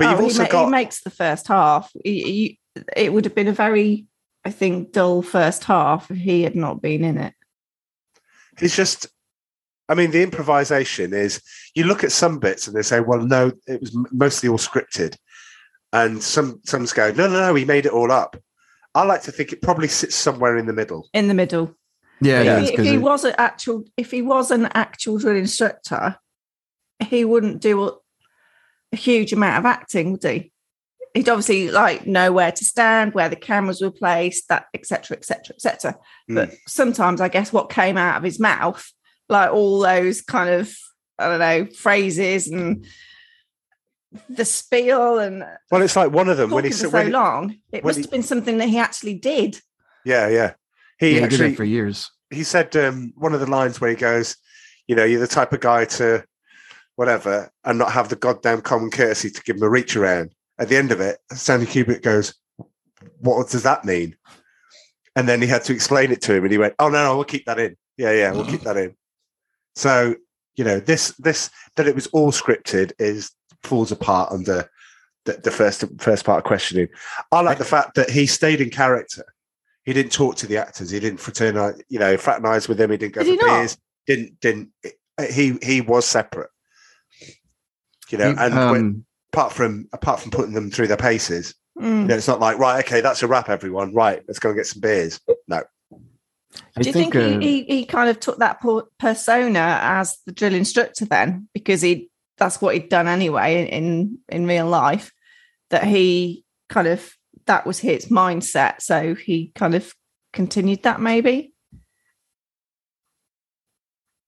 But 0.00 0.10
you've 0.10 0.20
Oh, 0.20 0.28
he 0.28 0.38
ma- 0.38 0.48
got 0.48 0.64
he 0.64 0.70
makes 0.70 1.00
the 1.02 1.10
first 1.10 1.46
half. 1.48 1.90
He- 2.04 2.22
he- 2.74 2.82
it 2.96 3.12
would 3.12 3.24
have 3.24 3.34
been 3.34 3.48
a 3.48 3.52
very, 3.52 4.06
I 4.44 4.50
think, 4.50 4.92
dull 4.92 5.22
first 5.22 5.64
half 5.64 6.10
if 6.10 6.16
he 6.16 6.42
had 6.42 6.56
not 6.56 6.80
been 6.82 7.04
in 7.04 7.18
it. 7.18 7.34
it's 8.60 8.74
just. 8.76 9.06
I 9.88 9.94
mean, 9.94 10.10
the 10.12 10.22
improvisation 10.22 11.12
is. 11.12 11.42
You 11.74 11.84
look 11.84 12.04
at 12.04 12.12
some 12.12 12.38
bits 12.38 12.66
and 12.66 12.76
they 12.76 12.82
say, 12.82 13.00
"Well, 13.00 13.20
no, 13.20 13.52
it 13.66 13.80
was 13.80 13.96
mostly 14.12 14.48
all 14.48 14.58
scripted," 14.58 15.16
and 15.92 16.22
some 16.22 16.60
some 16.64 16.84
go, 16.94 17.10
"No, 17.12 17.28
no, 17.28 17.40
no, 17.48 17.54
he 17.54 17.64
made 17.64 17.86
it 17.86 17.92
all 17.92 18.10
up." 18.12 18.36
I 18.94 19.04
like 19.04 19.22
to 19.22 19.32
think 19.32 19.52
it 19.52 19.62
probably 19.62 19.88
sits 19.88 20.14
somewhere 20.14 20.56
in 20.56 20.66
the 20.66 20.72
middle. 20.72 21.08
In 21.12 21.28
the 21.28 21.34
middle, 21.34 21.74
Yeah, 22.20 22.40
if, 22.42 22.46
it 22.46 22.62
is, 22.62 22.68
he, 22.68 22.72
if 22.74 22.76
'cause 22.76 22.86
he 22.86 22.94
it- 22.94 23.02
was 23.02 23.24
an 23.24 23.34
actual, 23.38 23.84
if 23.96 24.10
he 24.10 24.22
was 24.22 24.50
an 24.50 24.66
actual 24.74 25.18
drill 25.18 25.36
instructor, 25.36 26.16
he 27.08 27.24
wouldn't 27.24 27.60
do 27.60 27.99
a, 28.92 28.96
a 28.96 28.98
huge 28.98 29.32
amount 29.32 29.58
of 29.58 29.66
acting, 29.66 30.12
would 30.12 30.22
he? 30.22 30.52
He'd 31.14 31.28
obviously 31.28 31.70
like 31.72 32.06
know 32.06 32.30
where 32.32 32.52
to 32.52 32.64
stand, 32.64 33.14
where 33.14 33.28
the 33.28 33.36
cameras 33.36 33.80
were 33.80 33.90
placed, 33.90 34.48
that 34.48 34.66
etc. 34.74 35.16
etc. 35.16 35.56
etc. 35.56 35.96
But 36.28 36.54
sometimes, 36.68 37.20
I 37.20 37.28
guess, 37.28 37.52
what 37.52 37.68
came 37.70 37.96
out 37.96 38.16
of 38.16 38.22
his 38.22 38.38
mouth, 38.38 38.88
like 39.28 39.50
all 39.50 39.80
those 39.80 40.22
kind 40.22 40.50
of 40.50 40.72
I 41.18 41.28
don't 41.28 41.38
know 41.40 41.66
phrases 41.74 42.48
and 42.48 42.86
the 44.28 44.44
spiel 44.44 45.18
and 45.18 45.44
Well, 45.70 45.82
it's 45.82 45.96
like 45.96 46.12
one 46.12 46.28
of 46.28 46.36
them 46.36 46.50
when 46.50 46.64
he 46.64 46.70
talking 46.70 46.90
for 46.90 46.90
said, 46.90 46.90
so 46.90 47.04
when, 47.04 47.12
long, 47.12 47.56
it 47.72 47.84
must 47.84 47.98
he- 47.98 48.02
have 48.04 48.10
been 48.10 48.22
something 48.22 48.58
that 48.58 48.68
he 48.68 48.78
actually 48.78 49.14
did. 49.14 49.58
yeah, 50.04 50.28
yeah. 50.28 50.52
He 50.98 51.08
yeah, 51.08 51.14
he 51.14 51.20
did 51.20 51.24
actually 51.24 51.52
it 51.52 51.56
for 51.56 51.64
years. 51.64 52.10
he 52.30 52.44
said 52.44 52.74
um, 52.76 53.12
one 53.16 53.34
of 53.34 53.40
the 53.40 53.46
lines 53.50 53.80
where 53.80 53.90
he 53.90 53.96
goes, 53.96 54.36
you 54.86 54.94
know, 54.96 55.04
you're 55.04 55.20
the 55.20 55.26
type 55.26 55.52
of 55.52 55.60
guy 55.60 55.84
to 55.86 56.24
whatever 57.00 57.50
and 57.64 57.78
not 57.78 57.92
have 57.92 58.10
the 58.10 58.14
goddamn 58.14 58.60
common 58.60 58.90
courtesy 58.90 59.30
to 59.30 59.42
give 59.42 59.56
him 59.56 59.62
a 59.62 59.70
reach 59.70 59.96
around. 59.96 60.34
At 60.58 60.68
the 60.68 60.76
end 60.76 60.92
of 60.92 61.00
it, 61.00 61.16
Stanley 61.32 61.64
Kubrick 61.64 62.02
goes, 62.02 62.34
what 63.20 63.48
does 63.48 63.62
that 63.62 63.86
mean? 63.86 64.16
And 65.16 65.26
then 65.26 65.40
he 65.40 65.48
had 65.48 65.64
to 65.64 65.72
explain 65.72 66.12
it 66.12 66.20
to 66.22 66.34
him, 66.34 66.44
and 66.44 66.52
he 66.52 66.58
went, 66.58 66.74
"Oh 66.78 66.88
no, 66.88 67.02
no, 67.02 67.16
we'll 67.16 67.24
keep 67.24 67.46
that 67.46 67.58
in. 67.58 67.76
Yeah, 67.96 68.12
yeah, 68.12 68.32
we'll 68.32 68.46
keep 68.46 68.60
that 68.60 68.76
in." 68.76 68.94
So 69.74 70.14
you 70.54 70.62
know, 70.62 70.78
this 70.78 71.12
this 71.18 71.50
that 71.74 71.88
it 71.88 71.94
was 71.94 72.06
all 72.08 72.30
scripted 72.30 72.92
is 72.98 73.32
falls 73.64 73.90
apart 73.90 74.30
under 74.30 74.70
the, 75.24 75.32
the 75.42 75.50
first 75.50 75.84
first 75.98 76.24
part 76.24 76.38
of 76.38 76.44
questioning. 76.44 76.88
I 77.32 77.40
like 77.40 77.58
the 77.58 77.64
fact 77.64 77.96
that 77.96 78.08
he 78.08 78.26
stayed 78.26 78.60
in 78.60 78.70
character. 78.70 79.24
He 79.84 79.92
didn't 79.92 80.12
talk 80.12 80.36
to 80.36 80.46
the 80.46 80.58
actors. 80.58 80.90
He 80.90 81.00
didn't 81.00 81.18
fraternize, 81.18 81.82
you 81.88 81.98
know, 81.98 82.16
fraternize 82.16 82.68
with 82.68 82.78
them. 82.78 82.92
He 82.92 82.96
didn't 82.96 83.14
go 83.14 83.24
Did 83.24 83.40
for 83.40 83.46
beers. 83.46 83.76
Didn't 84.06 84.38
didn't 84.40 84.68
he? 85.28 85.58
He 85.60 85.80
was 85.80 86.06
separate. 86.06 86.50
You 88.12 88.18
know, 88.18 88.30
He- 88.32 88.38
and 88.38 88.54
when, 88.54 88.80
um, 88.80 89.04
apart 89.32 89.52
from 89.52 89.88
apart 89.92 90.20
from 90.20 90.30
putting 90.30 90.54
them 90.54 90.70
through 90.70 90.88
their 90.88 90.96
paces, 90.96 91.54
Mm. 91.78 92.02
you 92.02 92.06
know, 92.08 92.16
it's 92.16 92.28
not 92.28 92.40
like 92.40 92.58
right, 92.58 92.84
okay, 92.84 93.00
that's 93.00 93.22
a 93.22 93.26
wrap, 93.28 93.48
everyone. 93.48 93.94
Right, 93.94 94.22
let's 94.26 94.38
go 94.38 94.50
and 94.50 94.58
get 94.58 94.66
some 94.66 94.80
beers. 94.80 95.20
No, 95.48 95.62
I 96.76 96.80
Do 96.82 96.88
you 96.88 96.92
think, 96.92 97.14
uh, 97.16 97.38
he, 97.38 97.38
he, 97.40 97.62
he 97.64 97.84
kind 97.86 98.10
of 98.10 98.20
took 98.20 98.38
that 98.38 98.60
persona 98.98 99.78
as 99.80 100.18
the 100.26 100.32
drill 100.32 100.54
instructor 100.54 101.04
then, 101.06 101.48
because 101.54 101.80
he 101.80 102.10
that's 102.36 102.60
what 102.60 102.74
he'd 102.74 102.88
done 102.88 103.06
anyway 103.06 103.62
in, 103.62 103.66
in 103.68 104.18
in 104.28 104.46
real 104.46 104.66
life. 104.66 105.12
That 105.70 105.84
he 105.84 106.44
kind 106.68 106.88
of 106.88 107.16
that 107.46 107.66
was 107.66 107.78
his 107.78 108.06
mindset, 108.06 108.82
so 108.82 109.14
he 109.14 109.52
kind 109.54 109.74
of 109.74 109.94
continued 110.32 110.82
that 110.82 111.00
maybe. 111.00 111.54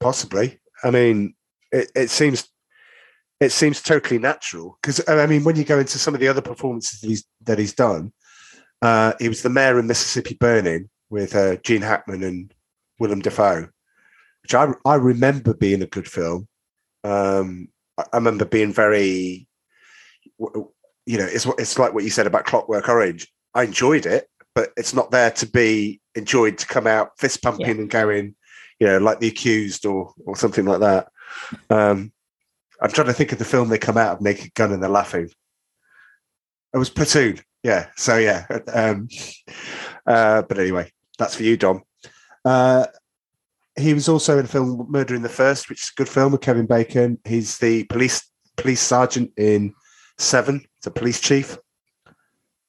possibly. 0.00 0.58
I 0.82 0.90
mean, 0.90 1.34
it, 1.70 1.90
it 1.94 2.10
seems 2.10 2.48
it 3.42 3.50
seems 3.50 3.82
totally 3.82 4.18
natural 4.18 4.78
because 4.80 5.02
I 5.08 5.26
mean, 5.26 5.42
when 5.42 5.56
you 5.56 5.64
go 5.64 5.80
into 5.80 5.98
some 5.98 6.14
of 6.14 6.20
the 6.20 6.28
other 6.28 6.40
performances 6.40 7.00
that 7.00 7.08
he's 7.08 7.24
that 7.42 7.58
he's 7.58 7.74
done, 7.74 8.12
uh, 8.80 9.14
he 9.18 9.28
was 9.28 9.42
the 9.42 9.50
mayor 9.50 9.80
in 9.80 9.88
Mississippi 9.88 10.34
Burning 10.34 10.88
with 11.10 11.34
uh, 11.34 11.56
Gene 11.56 11.82
Hackman 11.82 12.22
and 12.22 12.54
Willem 13.00 13.20
Dafoe, 13.20 13.68
which 14.42 14.54
I 14.54 14.68
I 14.84 14.94
remember 14.94 15.54
being 15.54 15.82
a 15.82 15.86
good 15.86 16.06
film. 16.06 16.46
Um, 17.02 17.68
I, 17.98 18.04
I 18.12 18.16
remember 18.16 18.44
being 18.44 18.72
very, 18.72 19.48
you 20.38 21.18
know, 21.18 21.26
it's 21.26 21.46
it's 21.58 21.78
like 21.80 21.94
what 21.94 22.04
you 22.04 22.10
said 22.10 22.28
about 22.28 22.44
Clockwork 22.44 22.88
Orange. 22.88 23.26
I 23.54 23.64
enjoyed 23.64 24.06
it, 24.06 24.28
but 24.54 24.70
it's 24.76 24.94
not 24.94 25.10
there 25.10 25.32
to 25.32 25.46
be 25.46 26.00
enjoyed 26.14 26.58
to 26.58 26.66
come 26.66 26.86
out 26.86 27.18
fist 27.18 27.42
pumping 27.42 27.78
and 27.78 27.90
going, 27.90 28.36
you 28.78 28.86
know, 28.86 28.98
like 28.98 29.18
the 29.18 29.28
accused 29.28 29.84
or 29.84 30.12
or 30.26 30.36
something 30.36 30.64
like 30.64 30.80
that. 30.80 31.08
Um, 31.70 32.12
I'm 32.82 32.90
trying 32.90 33.06
to 33.06 33.12
think 33.12 33.32
of 33.32 33.38
the 33.38 33.44
film 33.44 33.68
they 33.68 33.78
come 33.78 33.96
out 33.96 34.16
of 34.16 34.20
Naked 34.20 34.54
Gun 34.54 34.72
and 34.72 34.82
they're 34.82 34.90
laughing. 34.90 35.30
It 36.74 36.78
was 36.78 36.90
Platoon. 36.90 37.38
Yeah. 37.62 37.86
So 37.96 38.16
yeah. 38.16 38.46
Um, 38.72 39.08
uh, 40.06 40.42
but 40.42 40.58
anyway, 40.58 40.90
that's 41.16 41.36
for 41.36 41.44
you, 41.44 41.56
Dom. 41.56 41.82
Uh, 42.44 42.86
he 43.78 43.94
was 43.94 44.08
also 44.08 44.36
in 44.36 44.42
the 44.42 44.50
film 44.50 44.86
Murder 44.90 45.14
in 45.14 45.22
the 45.22 45.28
First, 45.28 45.70
which 45.70 45.84
is 45.84 45.90
a 45.90 45.96
good 45.96 46.08
film 46.08 46.32
with 46.32 46.40
Kevin 46.40 46.66
Bacon. 46.66 47.18
He's 47.24 47.58
the 47.58 47.84
police 47.84 48.28
police 48.56 48.80
sergeant 48.80 49.32
in 49.36 49.74
Seven, 50.18 50.64
the 50.82 50.90
police 50.90 51.20
chief. 51.20 51.56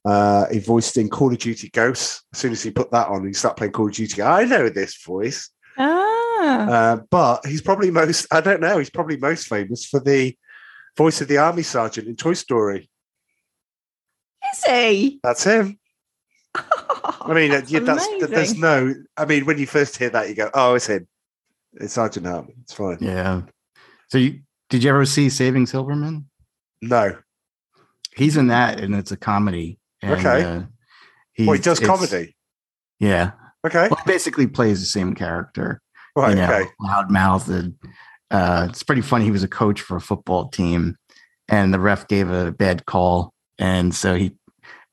Uh, 0.06 0.46
he 0.52 0.60
voiced 0.60 0.98
in 0.98 1.10
Call 1.10 1.32
of 1.32 1.40
Duty 1.40 1.70
Ghosts. 1.70 2.24
As 2.34 2.40
soon 2.40 2.52
as 2.52 2.62
he 2.62 2.72
put 2.72 2.92
that 2.92 3.08
on, 3.08 3.26
he 3.26 3.34
started 3.34 3.58
playing 3.58 3.74
Call 3.74 3.88
of 3.88 3.94
Duty. 3.94 4.22
I 4.22 4.44
know 4.46 4.70
this 4.70 5.02
voice. 5.04 5.50
Ah, 5.78 6.13
Uh, 6.44 6.98
but 7.10 7.46
he's 7.46 7.62
probably 7.62 7.92
most, 7.92 8.28
I 8.32 8.42
don't 8.42 8.62
know, 8.62 8.78
he's 8.78 8.90
probably 8.90 9.18
most 9.18 9.48
famous 9.48 9.86
for 9.86 10.00
the 10.00 10.36
voice 10.98 11.22
of 11.22 11.28
the 11.28 11.38
army 11.38 11.64
sergeant 11.64 12.08
in 12.08 12.16
Toy 12.16 12.34
Story. 12.34 12.90
is 14.54 14.64
he? 14.64 15.20
That's 15.24 15.44
him. 15.44 15.80
I 16.56 17.34
mean, 17.34 17.52
That's 17.52 17.72
yeah, 17.72 17.80
that's, 17.80 18.08
there's 18.28 18.58
no, 18.58 18.94
I 19.18 19.26
mean, 19.26 19.46
when 19.46 19.58
you 19.58 19.66
first 19.66 19.98
hear 19.98 20.10
that, 20.12 20.30
you 20.30 20.36
go, 20.36 20.52
oh, 20.54 20.76
it's 20.76 20.88
him. 20.88 21.08
It's 21.76 21.94
Sergeant 21.94 22.28
Hartman. 22.28 22.56
It's 22.62 22.74
fine. 22.74 22.98
Yeah. 23.02 23.42
So 24.10 24.20
you 24.20 24.42
did 24.70 24.84
you 24.84 24.90
ever 24.92 25.06
see 25.06 25.30
Saving 25.30 25.66
Silverman? 25.66 26.30
No. 26.82 27.18
He's 28.16 28.38
in 28.38 28.48
that, 28.48 28.80
and 28.80 28.94
it's 28.94 29.12
a 29.12 29.18
comedy. 29.18 29.80
And, 30.02 30.14
Okay. 30.14 30.44
Uh, 30.44 30.62
Well, 31.40 31.54
he 31.54 31.62
does 31.62 31.80
comedy. 31.80 32.36
Yeah. 33.00 33.32
Okay. 33.66 33.88
Well, 33.90 34.00
basically 34.06 34.46
plays 34.46 34.82
the 34.82 34.86
same 34.86 35.16
character. 35.16 35.82
Right. 36.16 36.30
you 36.32 36.36
know, 36.36 36.44
Okay. 36.54 36.70
loudmouthed. 36.82 37.74
Uh, 38.30 38.68
it's 38.70 38.84
pretty 38.84 39.02
funny. 39.02 39.26
He 39.26 39.32
was 39.32 39.44
a 39.44 39.48
coach 39.48 39.82
for 39.82 39.98
a 39.98 40.02
football 40.02 40.50
team, 40.50 40.96
and 41.48 41.74
the 41.74 41.80
ref 41.80 42.08
gave 42.08 42.30
a 42.30 42.52
bad 42.52 42.86
call, 42.86 43.34
and 43.60 43.94
so 43.94 44.16
he 44.16 44.36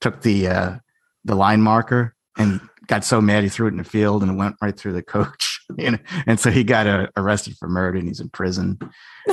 took 0.01 0.23
the 0.23 0.49
uh, 0.49 0.77
the 1.25 1.35
line 1.35 1.61
marker 1.63 2.15
and 2.39 2.61
got 2.87 3.05
so 3.05 3.21
mad 3.21 3.43
he 3.45 3.49
threw 3.51 3.67
it 3.67 3.71
in 3.71 3.77
the 3.77 3.85
field 3.85 4.23
and 4.23 4.33
it 4.33 4.35
went 4.35 4.57
right 4.63 4.77
through 4.77 4.93
the 4.95 5.03
coach. 5.03 5.57
You 5.79 5.93
know, 5.93 5.99
and 6.27 6.41
so 6.41 6.51
he 6.51 6.65
got 6.65 6.89
uh, 6.89 7.07
arrested 7.17 7.57
for 7.57 7.69
murder 7.69 7.97
and 8.01 8.09
he's 8.09 8.19
in 8.19 8.29
prison. 8.31 8.77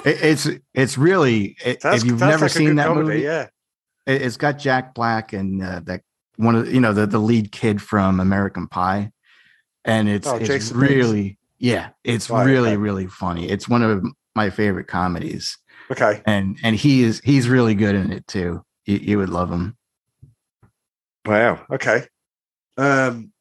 It, 0.06 0.22
it's 0.22 0.48
it's 0.76 0.96
really 0.96 1.58
it, 1.66 1.80
if 1.84 2.04
you've 2.06 2.20
never 2.20 2.46
like 2.46 2.52
seen 2.52 2.76
that 2.76 2.86
comedy. 2.86 3.08
movie, 3.08 3.22
Yeah. 3.22 3.48
it, 4.06 4.22
it's 4.22 4.38
got 4.38 4.60
Jack 4.60 4.94
Black 4.94 5.34
and 5.34 5.64
uh, 5.64 5.82
that 5.86 6.04
one 6.36 6.56
of 6.56 6.72
you 6.72 6.80
know 6.80 6.94
the 6.94 7.08
the 7.08 7.18
lead 7.18 7.52
kid 7.52 7.82
from 7.82 8.20
American 8.20 8.68
Pie, 8.68 9.12
and 9.84 10.08
it's 10.08 10.28
Oh, 10.28 10.36
it's 10.36 10.46
Jason 10.46 10.80
Biggs. 10.80 10.94
Yeah, 11.60 11.90
it's 12.04 12.30
Right, 12.30 12.46
really 12.46 12.70
okay. 12.70 12.78
really 12.78 13.08
funny. 13.08 13.50
It's 13.50 13.68
one 13.68 13.84
of 13.84 14.04
my 14.36 14.50
favorite 14.50 14.88
comedies, 14.88 15.58
Okay. 15.92 16.22
and 16.26 16.58
and 16.64 16.76
he 16.76 17.04
is 17.04 17.22
he's 17.24 17.48
really 17.50 17.76
good 17.76 17.96
in 17.96 18.12
it 18.12 18.28
too. 18.28 18.64
You, 18.86 18.98
you 18.98 19.18
would 19.18 19.30
love 19.30 19.52
him. 19.52 19.76
Wow. 21.26 21.66
Okay. 21.72 22.06
Um. 22.78 23.32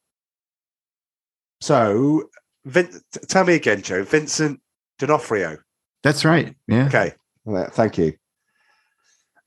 So, 1.61 2.29
Vin- 2.65 3.01
tell 3.29 3.45
me 3.45 3.55
again, 3.55 3.83
Joe. 3.83 4.05
Vincent 4.05 4.61
D'Onofrio. 4.99 5.59
That's 6.03 6.25
right. 6.25 6.55
Yeah. 6.69 6.87
Okay. 6.87 7.13
Well, 7.45 7.69
thank 7.71 7.99
you. 7.99 8.13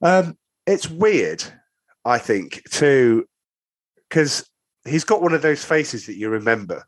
Um, 0.01 0.38
it's 0.65 0.89
weird, 0.89 1.43
I 2.05 2.17
think, 2.17 2.62
too, 2.71 3.25
because 4.10 4.45
he's 4.86 5.03
got 5.03 5.21
one 5.21 5.34
of 5.34 5.41
those 5.41 5.63
faces 5.63 6.05
that 6.08 6.15
you 6.17 6.29
remember, 6.29 6.84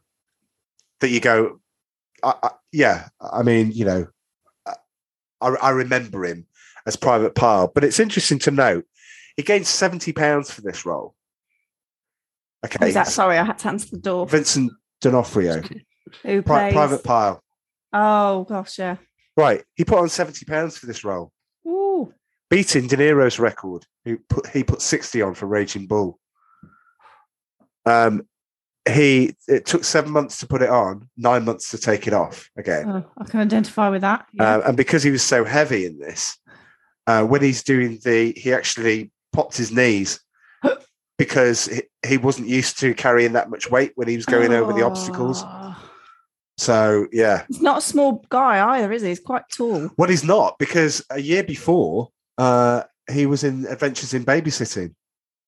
that 1.02 1.10
you 1.10 1.20
go, 1.20 1.60
I, 2.24 2.34
I, 2.44 2.50
yeah. 2.72 3.10
I 3.20 3.44
mean, 3.44 3.72
you 3.72 3.86
know, 3.86 4.08
I, 5.42 5.48
I 5.50 5.70
remember 5.72 6.26
him 6.26 6.46
as 6.86 6.96
Private 6.96 7.36
Pile, 7.36 7.72
but 7.74 7.84
it's 7.84 8.00
interesting 8.00 8.40
to 8.40 8.52
note 8.52 8.86
he 9.36 9.44
gained 9.44 9.68
seventy 9.68 10.14
pounds 10.14 10.52
for 10.52 10.62
this 10.62 10.86
role. 10.86 11.16
Okay, 12.66 12.86
Who's 12.86 12.94
that? 12.94 13.08
Sorry, 13.08 13.38
I 13.38 13.44
had 13.44 13.58
to 13.60 13.70
answer 13.70 13.90
the 13.92 14.02
door. 14.02 14.28
Vincent 14.28 14.72
D'Onofrio, 15.02 15.62
Who 16.24 16.42
Pri-? 16.42 16.72
Private 16.72 17.04
Pile. 17.04 17.44
Oh 17.94 18.44
gosh, 18.44 18.78
yeah. 18.78 18.98
Right, 19.36 19.64
he 19.76 19.84
put 19.84 20.00
on 20.00 20.10
seventy 20.10 20.46
pounds 20.46 20.78
for 20.78 20.86
this 20.86 21.04
role. 21.04 21.32
Ooh, 21.68 22.14
beating 22.50 22.88
De 22.88 22.98
Niro's 22.98 23.40
record, 23.40 23.86
who 24.06 24.18
put 24.30 24.48
he 24.48 24.64
put 24.64 24.82
60 24.82 25.22
on 25.22 25.34
for 25.34 25.48
Raging 25.48 25.88
Bull. 25.88 26.20
Um 27.86 28.28
he 28.90 29.36
it 29.48 29.66
took 29.66 29.84
seven 29.84 30.12
months 30.12 30.40
to 30.40 30.48
put 30.48 30.62
it 30.62 30.70
on, 30.70 31.10
nine 31.18 31.46
months 31.46 31.70
to 31.72 31.78
take 31.78 32.08
it 32.08 32.14
off 32.14 32.50
again. 32.58 32.90
oh, 32.90 33.06
I 33.18 33.26
can 33.26 33.40
identify 33.40 33.90
with 33.90 34.02
that. 34.02 34.26
Yeah. 34.34 34.58
Uh, 34.58 34.62
and 34.70 34.78
because 34.78 35.04
he 35.04 35.12
was 35.12 35.24
so 35.24 35.44
heavy 35.44 35.86
in 35.86 36.00
this, 36.00 36.38
uh, 37.08 37.24
when 37.24 37.42
he's 37.42 37.64
doing 37.64 38.00
the 38.04 38.34
he 38.36 38.54
actually 38.54 39.12
popped 39.34 39.56
his 39.56 39.72
knees 39.72 40.20
because 41.18 41.66
he, 41.66 41.84
he 42.06 42.18
wasn't 42.18 42.48
used 42.48 42.80
to 42.80 42.94
carrying 42.94 43.34
that 43.34 43.50
much 43.50 43.70
weight 43.70 43.92
when 43.96 44.08
he 44.08 44.16
was 44.16 44.26
going 44.26 44.52
over 44.52 44.74
the 44.74 44.84
obstacles. 44.84 45.44
Oh. 45.46 45.78
So 46.58 47.08
yeah. 47.12 47.46
He's 47.48 47.62
not 47.62 47.80
a 47.80 47.82
small 47.82 48.26
guy 48.30 48.78
either, 48.78 48.92
is 48.92 49.04
he? 49.04 49.10
He's 49.10 49.20
quite 49.20 49.44
tall. 49.56 49.90
Well, 49.98 50.10
he's 50.10 50.24
not 50.24 50.58
because 50.58 51.04
a 51.10 51.20
year 51.20 51.44
before, 51.44 52.10
uh, 52.38 52.84
he 53.12 53.26
was 53.26 53.44
in 53.44 53.66
Adventures 53.68 54.14
in 54.14 54.24
Babysitting 54.24 54.94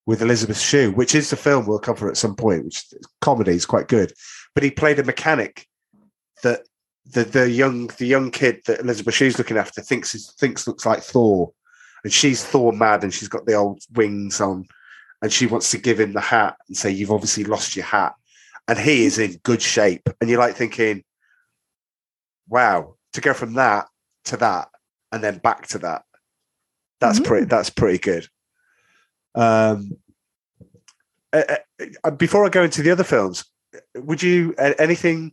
with 0.06 0.22
Elizabeth 0.22 0.58
Shue, 0.58 0.92
which 0.92 1.14
is 1.14 1.30
the 1.30 1.36
film 1.36 1.66
we'll 1.66 1.78
cover 1.78 2.08
at 2.08 2.16
some 2.16 2.34
point. 2.36 2.64
Which 2.64 2.84
is 2.92 3.06
comedy 3.20 3.52
is 3.52 3.66
quite 3.66 3.88
good, 3.88 4.12
but 4.54 4.62
he 4.62 4.70
played 4.70 4.98
a 4.98 5.04
mechanic 5.04 5.66
that 6.42 6.66
the 7.06 7.24
the 7.24 7.50
young 7.50 7.88
the 7.98 8.06
young 8.06 8.30
kid 8.30 8.60
that 8.66 8.80
Elizabeth 8.80 9.14
Shue's 9.14 9.38
looking 9.38 9.56
after 9.56 9.80
thinks 9.80 10.14
is, 10.14 10.32
thinks 10.38 10.66
looks 10.66 10.86
like 10.86 11.02
Thor, 11.02 11.52
and 12.02 12.12
she's 12.12 12.44
Thor 12.44 12.72
mad, 12.72 13.02
and 13.02 13.12
she's 13.12 13.28
got 13.28 13.46
the 13.46 13.54
old 13.54 13.82
wings 13.94 14.40
on, 14.40 14.66
and 15.22 15.32
she 15.32 15.46
wants 15.46 15.70
to 15.70 15.78
give 15.78 16.00
him 16.00 16.12
the 16.12 16.20
hat 16.20 16.56
and 16.68 16.76
say, 16.76 16.90
"You've 16.90 17.12
obviously 17.12 17.44
lost 17.44 17.76
your 17.76 17.86
hat," 17.86 18.14
and 18.68 18.78
he 18.78 19.04
is 19.04 19.18
in 19.18 19.40
good 19.42 19.62
shape, 19.62 20.08
and 20.20 20.28
you're 20.28 20.38
like 20.38 20.56
thinking, 20.56 21.04
"Wow." 22.48 22.96
To 23.14 23.20
go 23.20 23.32
from 23.32 23.54
that 23.54 23.86
to 24.24 24.36
that 24.38 24.68
and 25.12 25.22
then 25.22 25.38
back 25.38 25.68
to 25.68 25.78
that. 25.78 26.02
That's 27.00 27.20
Mhm. 27.20 27.24
pretty. 27.26 27.46
That's 27.46 27.70
pretty 27.70 27.98
good. 27.98 28.28
Um, 29.34 29.96
uh, 31.32 31.56
uh, 32.04 32.10
before 32.12 32.46
I 32.46 32.48
go 32.48 32.62
into 32.62 32.82
the 32.82 32.90
other 32.90 33.04
films, 33.04 33.44
would 33.96 34.22
you 34.22 34.54
uh, 34.58 34.72
anything, 34.78 35.32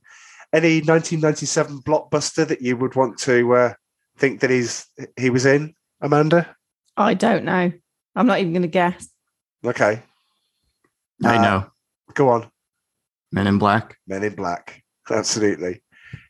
any 0.53 0.77
1997 0.81 1.81
blockbuster 1.81 2.47
that 2.47 2.61
you 2.61 2.75
would 2.77 2.95
want 2.95 3.19
to 3.19 3.53
uh, 3.53 3.73
think 4.17 4.39
that 4.39 4.49
he's 4.49 4.87
he 5.17 5.29
was 5.29 5.45
in, 5.45 5.75
Amanda? 6.01 6.55
I 6.97 7.13
don't 7.13 7.45
know. 7.45 7.71
I'm 8.15 8.27
not 8.27 8.39
even 8.39 8.53
going 8.53 8.63
to 8.63 8.67
guess. 8.67 9.07
Okay, 9.63 10.01
I 11.23 11.37
Uh, 11.37 11.41
know. 11.41 11.71
go 12.15 12.29
on. 12.29 12.49
Men 13.31 13.47
in 13.47 13.59
Black. 13.59 13.97
Men 14.07 14.23
in 14.23 14.35
Black, 14.35 14.83
absolutely. 15.09 15.83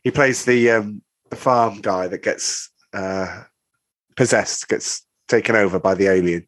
He 0.04 0.10
plays 0.10 0.44
the 0.44 0.70
um, 0.70 1.02
the 1.30 1.36
farm 1.36 1.80
guy 1.80 2.08
that 2.08 2.22
gets 2.22 2.70
uh, 2.92 3.44
possessed, 4.16 4.68
gets 4.68 5.04
taken 5.28 5.56
over 5.56 5.80
by 5.80 5.94
the 5.94 6.06
alien. 6.08 6.46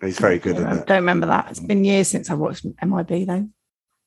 He's 0.00 0.18
very 0.18 0.38
good 0.38 0.56
Yeah, 0.56 0.62
at 0.62 0.68
I 0.68 0.74
that. 0.76 0.86
don't 0.86 0.96
remember 0.98 1.26
that. 1.26 1.50
It's 1.50 1.60
been 1.60 1.84
years 1.84 2.08
since 2.08 2.30
I 2.30 2.34
watched 2.34 2.64
MIB 2.82 3.26
though. 3.26 3.48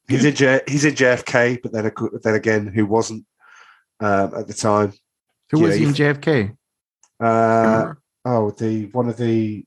He's 0.08 0.24
in 0.26 0.36
J- 0.36 0.62
he's 0.68 0.86
in 0.86 0.94
JFK, 0.96 1.62
but 1.62 1.72
then 1.74 1.92
then 2.24 2.36
again, 2.36 2.68
who 2.68 2.86
wasn't 2.86 3.26
um, 4.00 4.34
at 4.36 4.48
the 4.48 4.54
time? 4.54 4.94
Who 5.52 5.60
Yeah, 5.60 5.66
was 5.66 5.76
he 5.76 5.84
in 5.84 5.90
JFK? 5.94 6.56
Uh, 7.20 7.94
oh, 8.26 8.52
the 8.52 8.86
one 8.88 9.10
of 9.10 9.18
the 9.18 9.66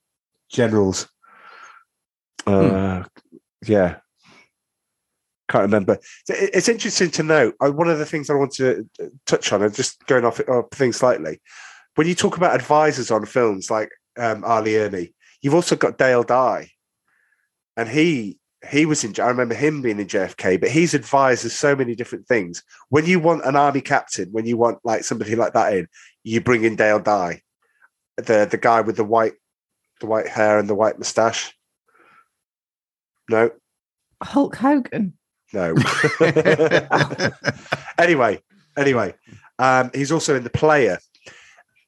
generals. 0.51 1.09
Uh, 2.47 3.05
Yeah, 3.67 3.97
can't 5.49 5.63
remember. 5.65 5.99
It's 6.29 6.69
interesting 6.69 7.11
to 7.13 7.23
note. 7.23 7.55
uh, 7.61 7.71
One 7.71 7.89
of 7.91 7.99
the 7.99 8.07
things 8.07 8.31
I 8.31 8.35
want 8.35 8.53
to 8.55 8.89
uh, 9.03 9.07
touch 9.27 9.53
on, 9.53 9.63
and 9.63 9.75
just 9.75 10.05
going 10.07 10.25
off 10.25 10.41
off 10.49 10.67
things 10.73 10.97
slightly, 10.97 11.41
when 11.97 12.07
you 12.07 12.15
talk 12.15 12.37
about 12.39 12.55
advisors 12.55 13.11
on 13.11 13.27
films 13.27 13.71
like 13.71 13.91
um, 14.19 14.43
R. 14.45 14.63
Lee 14.63 14.75
Ermey, 14.75 15.13
you've 15.42 15.55
also 15.55 15.76
got 15.76 15.98
Dale 15.98 16.22
Dye, 16.22 16.70
and 17.76 17.88
he 17.88 18.38
he 18.68 18.85
was 18.85 19.05
in. 19.05 19.14
I 19.18 19.29
remember 19.29 19.55
him 19.55 19.83
being 19.83 19.98
in 19.98 20.07
JFK, 20.07 20.61
but 20.61 20.70
he's 20.70 20.94
advised 20.94 21.44
of 21.44 21.53
so 21.53 21.74
many 21.74 21.94
different 21.94 22.26
things. 22.26 22.62
When 22.90 23.07
you 23.07 23.18
want 23.18 23.44
an 23.44 23.57
army 23.57 23.81
captain, 23.81 24.29
when 24.33 24.46
you 24.46 24.57
want 24.57 24.79
like 24.85 25.05
somebody 25.05 25.35
like 25.35 25.55
that 25.55 25.72
in, 25.72 25.88
you 26.24 26.40
bring 26.40 26.64
in 26.64 26.76
Dale 26.76 27.00
Dye, 27.00 27.42
the 28.16 28.46
the 28.50 28.59
guy 28.59 28.83
with 28.83 28.96
the 28.96 29.05
white 29.05 29.35
the 30.00 30.07
white 30.07 30.29
hair 30.29 30.59
and 30.59 30.68
the 30.68 30.74
white 30.74 30.98
moustache. 30.98 31.55
No, 33.29 33.50
Hulk 34.22 34.57
Hogan. 34.57 35.14
no. 35.53 35.74
anyway, 37.98 38.42
anyway, 38.76 39.14
um, 39.59 39.90
he's 39.94 40.12
also 40.12 40.37
in 40.37 40.44
the 40.44 40.50
player. 40.50 40.98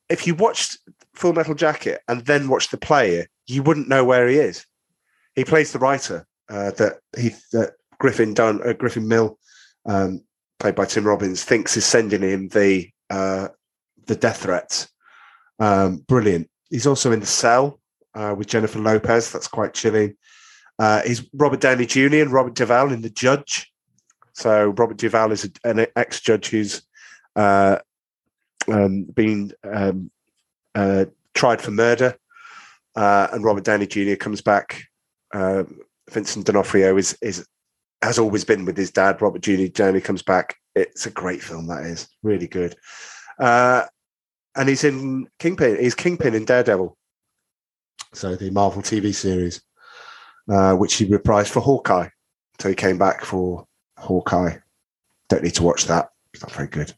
If 0.08 0.26
you 0.26 0.34
watched 0.34 0.78
Full 1.14 1.32
Metal 1.32 1.54
Jacket 1.54 2.00
and 2.08 2.24
then 2.24 2.48
watched 2.48 2.70
the 2.70 2.76
player, 2.78 3.26
you 3.46 3.62
wouldn't 3.62 3.88
know 3.88 4.05
where 4.05 4.28
he 4.28 4.37
is. 4.37 4.66
He 5.35 5.44
plays 5.44 5.72
the 5.72 5.78
writer 5.78 6.26
uh, 6.48 6.72
that 6.72 6.98
he 7.16 7.31
that 7.52 7.74
Griffin 7.98 8.35
Dunn 8.35 8.61
uh, 8.66 8.72
Griffin 8.72 9.09
Mill, 9.09 9.38
um, 9.87 10.22
played 10.59 10.74
by 10.74 10.85
Tim 10.85 11.05
Robbins, 11.05 11.44
thinks 11.44 11.76
is 11.76 11.87
sending 11.87 12.22
him 12.22 12.48
the 12.48 12.90
uh, 13.11 13.48
the 14.07 14.16
death 14.16 14.42
threats. 14.42 14.88
Um, 15.59 15.98
brilliant. 16.09 16.50
He's 16.70 16.87
also 16.87 17.12
in 17.12 17.20
the 17.20 17.26
cell 17.26 17.81
uh, 18.14 18.35
with 18.37 18.48
Jennifer 18.48 18.78
Lopez. 18.78 19.31
That's 19.31 19.48
quite 19.48 19.74
chilling. 19.74 20.16
Uh, 20.78 21.02
he's 21.02 21.28
Robert 21.35 21.61
Downey 21.61 21.87
Jr. 21.87 22.16
and 22.16 22.33
Robert 22.33 22.55
Duvall 22.55 22.92
in 22.92 23.02
The 23.02 23.11
Judge. 23.11 23.72
So 24.33 24.70
Robert 24.70 24.96
Duvall 24.96 25.31
is 25.31 25.50
an 25.62 25.87
ex-judge 25.94 26.48
who's 26.48 26.83
uh, 27.37 27.78
um, 28.66 29.05
been 29.05 29.52
um, 29.62 30.11
tried 31.35 31.61
for 31.61 31.70
murder, 31.70 32.16
uh, 32.96 33.28
and 33.33 33.44
Robert 33.44 33.64
Downey 33.64 33.87
Jr. 33.87 34.14
comes 34.14 34.40
back. 34.40 34.83
Uh, 35.33 35.64
Vincent 36.11 36.46
D'Onofrio 36.46 36.96
is 36.96 37.16
is 37.22 37.46
has 38.02 38.18
always 38.18 38.44
been 38.44 38.64
with 38.64 38.76
his 38.76 38.90
dad. 38.90 39.22
Robert 39.22 39.42
Jr. 39.42 39.66
Downey 39.66 40.00
comes 40.00 40.22
back. 40.22 40.57
It's 40.74 41.07
a 41.07 41.11
great 41.11 41.42
film. 41.42 41.68
That 41.68 41.85
is 41.85 42.09
really 42.22 42.48
good. 42.48 42.74
Uh, 43.38 43.85
and 44.57 44.68
he's 44.68 44.85
in 44.85 45.28
Kingpin. 45.38 45.78
He's 45.81 45.94
Kingpin 45.94 46.35
in 46.35 46.44
Daredevil. 46.44 46.96
So 48.12 48.37
the 48.37 48.50
Marvel 48.50 48.83
TV 48.83 49.14
series, 49.14 49.62
uh, 50.50 50.74
which 50.74 50.94
he 50.94 51.07
reprised 51.07 51.50
for 51.50 51.61
Hawkeye. 51.61 52.09
So 52.59 52.68
he 52.68 52.74
came 52.74 52.98
back 52.98 53.24
for 53.24 53.66
Hawkeye. 53.96 54.57
Don't 55.28 55.42
need 55.42 55.55
to 55.55 55.62
watch 55.62 55.87
that. 55.87 56.11
It's 56.35 56.42
not 56.42 56.52
very 56.52 56.68
good. 56.68 56.92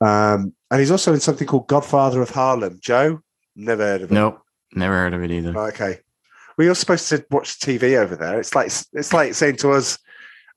Um, 0.00 0.54
and 0.70 0.80
he's 0.80 0.90
also 0.90 1.12
in 1.12 1.20
something 1.20 1.46
called 1.46 1.66
Godfather 1.66 2.22
of 2.22 2.30
Harlem. 2.30 2.78
Joe, 2.80 3.20
never 3.56 3.82
heard 3.82 4.02
of 4.02 4.12
it. 4.12 4.14
Nope, 4.14 4.40
never 4.72 4.94
heard 4.94 5.14
of 5.14 5.22
it 5.22 5.30
either. 5.30 5.56
Okay, 5.56 5.98
well, 6.56 6.64
you're 6.64 6.74
supposed 6.74 7.08
to 7.10 7.24
watch 7.30 7.58
TV 7.58 7.96
over 7.96 8.16
there. 8.16 8.38
It's 8.40 8.54
like 8.54 8.66
it's 8.66 9.12
like 9.12 9.34
saying 9.34 9.56
to 9.56 9.72
us, 9.72 9.98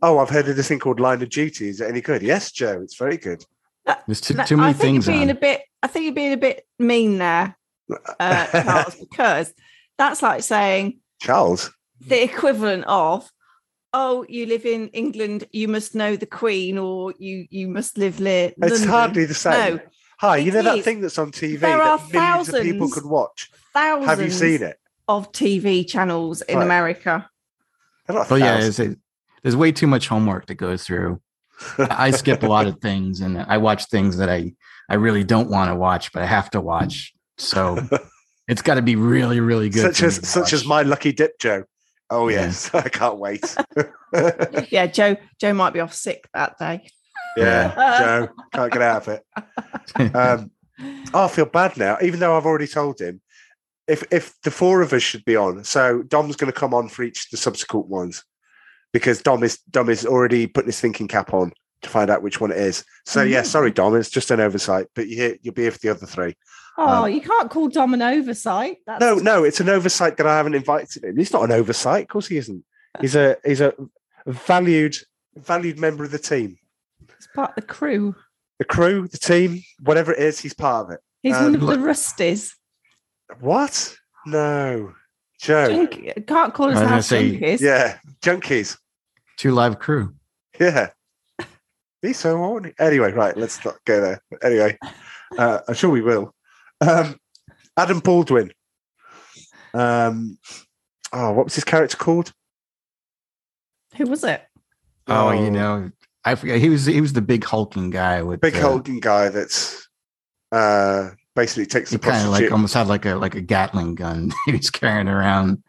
"Oh, 0.02 0.20
I've 0.20 0.30
heard 0.30 0.48
of 0.48 0.56
this 0.56 0.68
thing 0.68 0.80
called 0.80 1.00
Line 1.00 1.22
of 1.22 1.30
Duty. 1.30 1.70
Is 1.70 1.82
it 1.82 1.90
any 1.90 2.02
good?" 2.02 2.22
Yes, 2.22 2.52
Joe, 2.52 2.82
it's 2.82 2.98
very 2.98 3.18
good. 3.18 3.44
There's 4.08 4.22
too, 4.22 4.36
No, 4.36 4.46
too 4.46 4.58
many 4.58 4.70
I 4.70 4.74
think 4.74 4.82
things 4.82 5.08
You're 5.08 5.16
being 5.16 5.30
on. 5.30 5.36
a 5.38 5.40
bit. 5.40 5.62
I 5.84 5.88
think 5.88 6.06
you're 6.06 6.14
being 6.14 6.34
a 6.34 6.38
bit 6.38 6.66
mean 6.78 7.18
there, 7.18 7.58
uh, 8.20 8.46
Charles, 8.64 8.96
because 9.10 9.54
that's 9.98 10.22
like 10.22 10.44
saying 10.44 11.00
Charles, 11.20 11.72
the 12.00 12.24
equivalent 12.24 12.84
of, 12.86 13.30
"Oh, 13.94 14.26
you 14.30 14.46
live 14.46 14.66
in 14.66 14.90
England, 14.90 15.48
you 15.52 15.68
must 15.68 15.96
know 15.96 16.16
the 16.16 16.28
Queen, 16.28 16.78
or 16.78 17.14
you 17.18 17.48
you 17.50 17.68
must 17.68 17.98
live 17.98 18.20
near." 18.20 18.54
it's 18.56 18.58
London." 18.60 18.88
hardly 18.90 19.26
the 19.26 19.34
same. 19.34 19.76
No, 19.78 19.82
Hi, 20.22 20.38
you 20.38 20.52
it 20.52 20.54
know 20.54 20.62
that 20.62 20.84
thing 20.84 21.02
that's 21.02 21.18
on 21.18 21.32
TV 21.32 21.60
There 21.60 21.80
that 21.80 21.88
are 21.88 22.00
millions 22.14 22.50
of 22.50 22.62
people 22.62 22.88
could 22.92 23.06
watch. 23.06 23.50
thousands. 23.74 24.06
Have 24.08 24.22
you 24.22 24.30
seen 24.30 24.62
it? 24.62 24.78
Of 25.08 25.32
TV 25.32 25.88
channels 25.88 26.42
in 26.44 26.60
Right. 26.60 26.64
America. 26.64 27.28
They're 28.08 28.18
Oh 28.30 28.36
yeah, 28.36 28.60
thousands. 28.60 28.80
it's, 28.80 29.02
there's 29.42 29.56
way 29.56 29.72
too 29.72 29.88
much 29.88 30.08
homework 30.08 30.46
to 30.46 30.54
go 30.54 30.78
through. 30.78 31.20
I 31.80 32.12
skip 32.12 32.44
a 32.44 32.48
lot 32.48 32.68
of 32.68 32.80
things, 32.82 33.22
and 33.22 33.36
I 33.40 33.58
watch 33.58 33.86
things 33.86 34.18
that 34.18 34.30
I 34.30 34.54
I 34.88 34.96
really 34.96 35.24
don't 35.24 35.50
want 35.50 35.72
to 35.72 35.76
watch, 35.76 36.14
but 36.14 36.22
I 36.22 36.28
have 36.28 36.52
to 36.52 36.62
watch. 36.62 37.14
So 37.40 37.80
it's 38.48 38.62
got 38.62 38.76
to 38.76 38.84
be 38.84 38.96
really, 38.96 39.40
really 39.40 39.70
good. 39.70 39.82
such 39.96 40.04
as 40.04 40.20
to 40.20 40.26
such 40.28 40.54
as 40.54 40.68
my 40.68 40.84
lucky 40.84 41.14
dip, 41.14 41.40
Joe. 41.40 41.64
Oh 42.12 42.28
Yeah. 42.28 42.42
yes, 42.42 42.70
I 42.76 42.90
can't 42.90 43.18
wait. 43.18 43.56
Yeah, 44.70 44.86
Joe. 44.86 45.16
Joe 45.40 45.54
might 45.54 45.74
be 45.74 45.80
off 45.80 45.96
sick 45.96 46.30
that 46.36 46.60
day. 46.60 46.88
Yeah, 47.38 47.74
Joe 48.00 48.30
can't 48.54 48.72
get 48.72 48.82
out 48.82 49.08
of 49.08 49.20
it. 49.98 50.16
Um, 50.16 50.52
I 51.14 51.28
feel 51.28 51.46
bad 51.46 51.78
now, 51.78 51.98
even 52.02 52.20
though 52.20 52.36
I've 52.38 52.46
already 52.46 52.68
told 52.68 53.00
him. 53.00 53.22
If 53.88 54.04
if 54.12 54.40
the 54.44 54.52
four 54.52 54.82
of 54.82 54.94
us 54.94 55.02
should 55.02 55.26
be 55.26 55.36
on, 55.36 55.64
so 55.64 56.02
Dom's 56.04 56.36
going 56.36 56.52
to 56.52 56.58
come 56.58 56.74
on 56.74 56.88
for 56.88 57.04
each 57.04 57.26
of 57.26 57.32
the 57.32 57.38
subsequent 57.38 57.88
ones, 57.88 58.24
because 58.94 59.22
Dom 59.22 59.44
is 59.44 59.58
Dom 59.70 59.90
is 59.90 60.06
already 60.06 60.48
putting 60.48 60.68
his 60.70 60.80
thinking 60.80 61.08
cap 61.08 61.34
on 61.34 61.52
to 61.82 61.90
find 61.90 62.10
out 62.10 62.22
which 62.22 62.40
one 62.40 62.52
it 62.52 62.58
is. 62.58 62.86
So 63.06 63.24
yeah, 63.24 63.42
Mhm. 63.42 63.46
sorry, 63.48 63.72
Dom, 63.72 63.96
it's 63.96 64.10
just 64.10 64.32
an 64.32 64.40
oversight, 64.40 64.88
but 64.96 65.08
you 65.08 65.38
you'll 65.42 65.54
be 65.56 65.64
here 65.64 65.72
for 65.72 65.80
the 65.80 65.90
other 65.90 66.06
three. 66.06 66.36
Oh, 66.78 67.04
Um, 67.06 67.12
you 67.12 67.22
can't 67.22 67.50
call 67.50 67.68
Dom 67.68 67.94
an 67.94 68.02
oversight. 68.04 68.78
That's 68.88 69.02
No, 69.02 69.16
no, 69.16 69.44
it's 69.44 69.60
an 69.60 69.68
oversight 69.68 70.16
that 70.18 70.28
I 70.28 70.38
haven't 70.38 70.56
invited 70.56 71.04
him. 71.04 71.18
He's 71.18 71.34
not 71.34 71.44
an 71.44 71.52
oversight, 71.52 72.04
of 72.04 72.08
course 72.10 72.28
he 72.28 72.38
isn't. 72.38 72.64
He's 73.02 73.16
a 73.16 73.36
he's 73.44 73.62
a 73.62 73.74
valued 74.28 74.96
valued 75.36 75.80
member 75.80 76.04
of 76.04 76.12
the 76.12 76.20
team, 76.20 76.58
It's 77.22 77.28
part 77.36 77.52
of 77.52 77.56
the 77.56 77.62
crew. 77.62 78.16
the 78.58 78.66
crew, 78.66 79.08
the 79.08 79.18
team, 79.20 79.62
whatever 79.80 80.12
it 80.12 80.18
is, 80.18 80.40
he's 80.40 80.56
part 80.56 80.88
of 80.88 80.92
it. 80.92 81.00
He's 81.22 81.36
Um, 81.36 81.46
one 81.54 81.56
of 81.56 81.62
the 81.62 81.76
Rusties. 81.88 82.52
What? 83.40 83.96
No, 84.26 84.94
Joe. 85.40 85.86
Junk- 85.86 86.26
can't 86.28 86.52
call 86.56 86.70
us 86.72 86.78
I 86.78 86.86
house 86.88 87.08
say- 87.08 87.40
junkies. 87.40 87.60
Yeah, 87.62 88.00
junkies. 88.24 88.78
two 89.38 89.52
live 89.52 89.78
crew. 89.78 90.16
Yeah. 90.60 90.90
He's 92.02 92.18
so 92.18 92.38
horny. 92.38 92.74
Anyway, 92.80 93.12
right, 93.12 93.38
let's 93.38 93.64
not 93.64 93.78
go 93.86 94.02
there. 94.02 94.22
Anyway, 94.42 94.80
uh, 95.38 95.60
I'm 95.68 95.76
sure 95.76 95.92
we 95.92 96.02
will. 96.02 96.34
Um, 96.82 97.20
Adam 97.78 98.00
Baldwin. 98.00 98.52
Um, 99.76 100.40
oh, 101.14 101.32
what 101.34 101.46
was 101.46 101.54
his 101.56 101.64
character 101.64 101.98
called? 101.98 102.34
Who 103.98 104.06
was 104.08 104.24
it? 104.24 104.44
Oh, 105.08 105.28
Oh. 105.30 105.32
you 105.32 105.52
know, 105.52 105.92
I 106.24 106.36
forget. 106.36 106.60
He 106.60 106.70
was 106.70 106.86
he 106.86 107.02
was 107.02 107.14
the 107.14 107.22
big 107.22 107.44
hulking 107.44 107.90
guy 107.90 108.22
with 108.22 108.42
Big 108.42 108.56
uh, 108.56 108.62
hulking 108.62 109.00
guy 109.00 109.30
that's 109.30 109.88
uh, 110.52 111.10
basically 111.36 111.66
takes 111.66 111.92
the 111.92 112.00
kind 112.00 112.26
of 112.26 112.32
like 112.32 112.52
almost 112.52 112.74
had 112.74 112.88
like 112.88 113.06
a 113.06 113.16
like 113.16 113.36
a 113.36 113.42
Gatling 113.42 113.96
gun 113.96 114.32
he 114.46 114.52
was 114.54 114.70
carrying 114.70 115.08
around. 115.08 115.64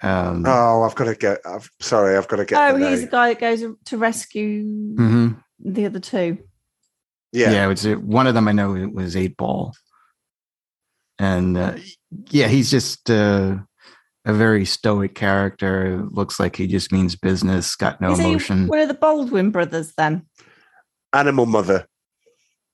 Um, 0.00 0.44
oh, 0.46 0.82
I've 0.82 0.94
got 0.94 1.04
to 1.04 1.14
get. 1.14 1.40
I'm 1.44 1.60
sorry, 1.80 2.16
I've 2.16 2.28
got 2.28 2.36
to 2.36 2.44
get. 2.44 2.58
Oh, 2.58 2.78
the 2.78 2.90
he's 2.90 3.00
the 3.02 3.06
guy 3.08 3.34
that 3.34 3.40
goes 3.40 3.64
to 3.86 3.98
rescue 3.98 4.64
mhm. 4.94 5.42
the 5.58 5.86
other 5.86 6.00
two. 6.00 6.38
yeah. 7.32 7.50
yeah. 7.50 7.64
it 7.64 7.68
was 7.68 7.86
uh, 7.86 7.94
one 7.94 8.26
of 8.26 8.34
them. 8.34 8.46
I 8.46 8.52
know 8.52 8.76
it 8.76 8.92
was 8.92 9.16
Eight 9.16 9.36
Ball, 9.36 9.72
and 11.18 11.56
uh, 11.56 11.76
yeah, 12.30 12.46
he's 12.46 12.70
just 12.70 13.10
uh, 13.10 13.56
a 14.28 14.32
very 14.32 14.64
stoic 14.64 15.14
character. 15.14 16.06
Looks 16.10 16.38
like 16.38 16.54
he 16.54 16.66
just 16.66 16.92
means 16.92 17.16
business. 17.16 17.74
Got 17.74 18.00
no 18.00 18.12
Is 18.12 18.18
he 18.18 18.28
emotion. 18.28 18.68
one 18.68 18.78
of 18.78 18.88
the 18.88 18.94
Baldwin 18.94 19.50
brothers 19.50 19.94
then? 19.96 20.26
Animal 21.12 21.46
Mother. 21.46 21.86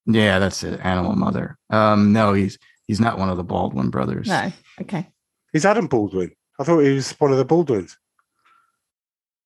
Yeah, 0.05 0.41
that's 0.41 0.63
it. 0.65 0.81
Animal 0.83 1.15
Mother. 1.15 1.57
Um, 1.71 2.13
no, 2.13 2.33
he's 2.35 2.59
he's 2.87 3.01
not 3.01 3.19
one 3.19 3.31
of 3.31 3.37
the 3.37 3.45
Baldwin 3.45 3.89
brothers. 3.91 4.27
No. 4.27 4.53
Okay. 4.83 5.09
He's 5.53 5.65
Adam 5.65 5.87
Baldwin. 5.87 6.33
I 6.59 6.65
thought 6.65 6.81
he 6.81 6.93
was 6.93 7.13
one 7.13 7.31
of 7.31 7.39
the 7.39 7.45
Baldwins. 7.45 7.97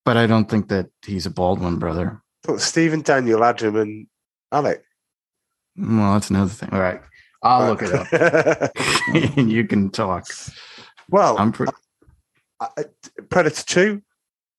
but 0.04 0.16
I 0.16 0.26
don't 0.26 0.48
think 0.48 0.68
that 0.68 0.86
he's 1.06 1.26
a 1.26 1.30
Baldwin 1.30 1.78
brother. 1.78 2.22
I 2.44 2.46
thought 2.46 2.60
Stephen, 2.62 3.02
Daniel, 3.02 3.44
Adam, 3.44 3.76
and 3.76 4.06
Alec. 4.50 4.82
Well, 5.76 6.14
that's 6.14 6.30
another 6.30 6.50
thing. 6.50 6.70
All 6.72 6.80
right, 6.80 7.02
I'll 7.42 7.66
look 7.68 7.82
it 7.82 7.92
up, 7.92 8.12
up. 8.12 8.70
and 9.36 9.52
you 9.56 9.66
can 9.66 9.90
talk. 9.90 10.26
well, 11.10 11.36
I'm 11.38 11.52
pretty. 11.52 11.72
Uh, 12.60 12.84
Predator 13.28 13.62
2. 13.64 14.02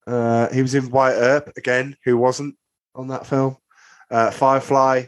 Uh, 0.07 0.49
he 0.51 0.62
was 0.62 0.73
in 0.75 0.89
Wyatt 0.89 1.17
Earp 1.19 1.51
again, 1.57 1.95
who 2.03 2.17
wasn't 2.17 2.55
on 2.95 3.07
that 3.09 3.27
film. 3.27 3.57
Uh, 4.09 4.31
Firefly. 4.31 5.05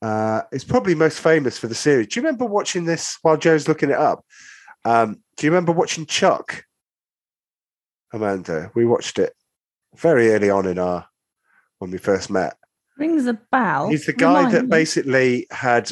Uh, 0.00 0.42
he's 0.52 0.62
probably 0.64 0.94
most 0.94 1.18
famous 1.18 1.58
for 1.58 1.66
the 1.66 1.74
series. 1.74 2.06
Do 2.08 2.20
you 2.20 2.24
remember 2.24 2.44
watching 2.44 2.84
this 2.84 3.18
while 3.22 3.36
Joe's 3.36 3.66
looking 3.66 3.90
it 3.90 3.96
up? 3.98 4.24
Um, 4.84 5.22
do 5.36 5.46
you 5.46 5.50
remember 5.50 5.72
watching 5.72 6.06
Chuck? 6.06 6.62
Amanda, 8.12 8.70
we 8.74 8.86
watched 8.86 9.18
it 9.18 9.32
very 9.96 10.30
early 10.30 10.50
on 10.50 10.66
in 10.66 10.78
our 10.78 11.06
when 11.78 11.90
we 11.90 11.98
first 11.98 12.30
met. 12.30 12.56
Rings 12.96 13.26
a 13.26 13.34
bell. 13.50 13.88
He's 13.88 14.06
the 14.06 14.12
guy 14.12 14.36
Remind 14.38 14.54
that 14.54 14.62
me. 14.64 14.68
basically 14.68 15.46
had 15.50 15.90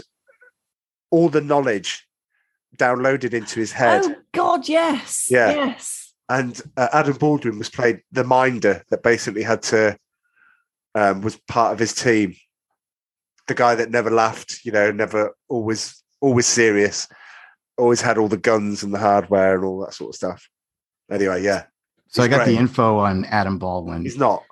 all 1.11 1.29
the 1.29 1.41
knowledge 1.41 2.07
downloaded 2.77 3.33
into 3.35 3.61
his 3.61 3.73
head. 3.73 4.03
Oh 4.05 4.15
God, 4.33 4.69
yes. 4.69 5.27
Yeah. 5.31 5.51
Yes. 5.51 5.96
And 6.29 6.61
uh, 6.77 6.89
Adam 6.93 7.17
Baldwin 7.17 7.59
was 7.59 7.71
played 7.71 8.01
the 8.13 8.25
minder 8.25 8.83
that 8.91 9.03
basically 9.03 9.43
had 9.43 9.63
to 9.63 9.97
um, 10.95 11.21
was 11.21 11.37
part 11.49 11.73
of 11.73 11.79
his 11.79 11.95
team. 11.95 12.35
The 13.47 13.55
guy 13.55 13.77
that 13.77 13.91
never 13.91 14.11
laughed, 14.11 14.61
you 14.65 14.73
know, 14.73 14.91
never 14.91 15.35
always 15.49 16.03
always 16.21 16.47
serious, 16.47 17.07
always 17.77 18.01
had 18.01 18.19
all 18.19 18.29
the 18.29 18.37
guns 18.37 18.83
and 18.83 18.93
the 18.93 18.99
hardware 18.99 19.55
and 19.55 19.65
all 19.65 19.85
that 19.85 19.95
sort 19.95 20.11
of 20.11 20.17
stuff. 20.17 20.49
Anyway, 21.11 21.43
yeah, 21.43 21.65
So 22.09 22.23
I 22.23 22.29
got 22.29 22.45
great. 22.45 22.55
the 22.55 22.59
info 22.59 22.99
on 22.99 23.25
Adam 23.27 23.59
Baldwin. 23.59 24.03
he's 24.03 24.19
not. 24.19 24.43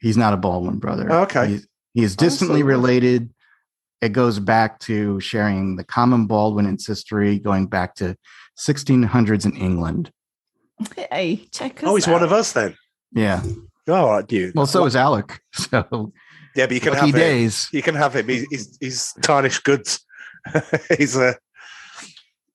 He's, 0.00 0.16
not. 0.16 0.32
a 0.32 0.36
Baldwin 0.36 0.78
brother. 0.78 1.10
Oh, 1.10 1.22
okay. 1.22 1.48
He's, 1.48 1.68
he 1.94 2.04
is 2.04 2.14
distantly 2.14 2.62
related. 2.62 3.30
It 4.00 4.10
goes 4.10 4.38
back 4.38 4.78
to 4.80 5.18
sharing 5.18 5.74
the 5.74 5.82
common 5.82 6.26
Baldwin 6.26 6.66
ancestry, 6.66 7.40
going 7.40 7.66
back 7.66 7.96
to 7.96 8.16
1600s 8.60 9.44
in 9.44 9.56
England. 9.56 10.12
Hey, 11.10 11.46
check 11.52 11.82
us 11.82 11.88
Oh, 11.88 11.94
he's 11.94 12.06
one 12.06 12.22
of 12.22 12.32
us 12.32 12.52
then. 12.52 12.76
Yeah. 13.12 13.42
Oh, 13.88 14.10
I 14.10 14.22
do. 14.22 14.52
Well, 14.54 14.66
so 14.66 14.84
is 14.84 14.96
Alec. 14.96 15.40
So 15.54 16.12
yeah, 16.54 16.66
but 16.66 16.72
you 16.74 16.80
can 16.80 16.92
lucky 16.94 17.06
have 17.06 17.14
him. 17.14 17.20
days. 17.20 17.68
You 17.72 17.82
can 17.82 17.94
have 17.94 18.14
him. 18.16 18.28
He's 18.28 18.46
he's, 18.50 18.78
he's 18.80 19.12
tarnished 19.22 19.64
goods. 19.64 20.00
he's 20.98 21.16
a 21.16 21.36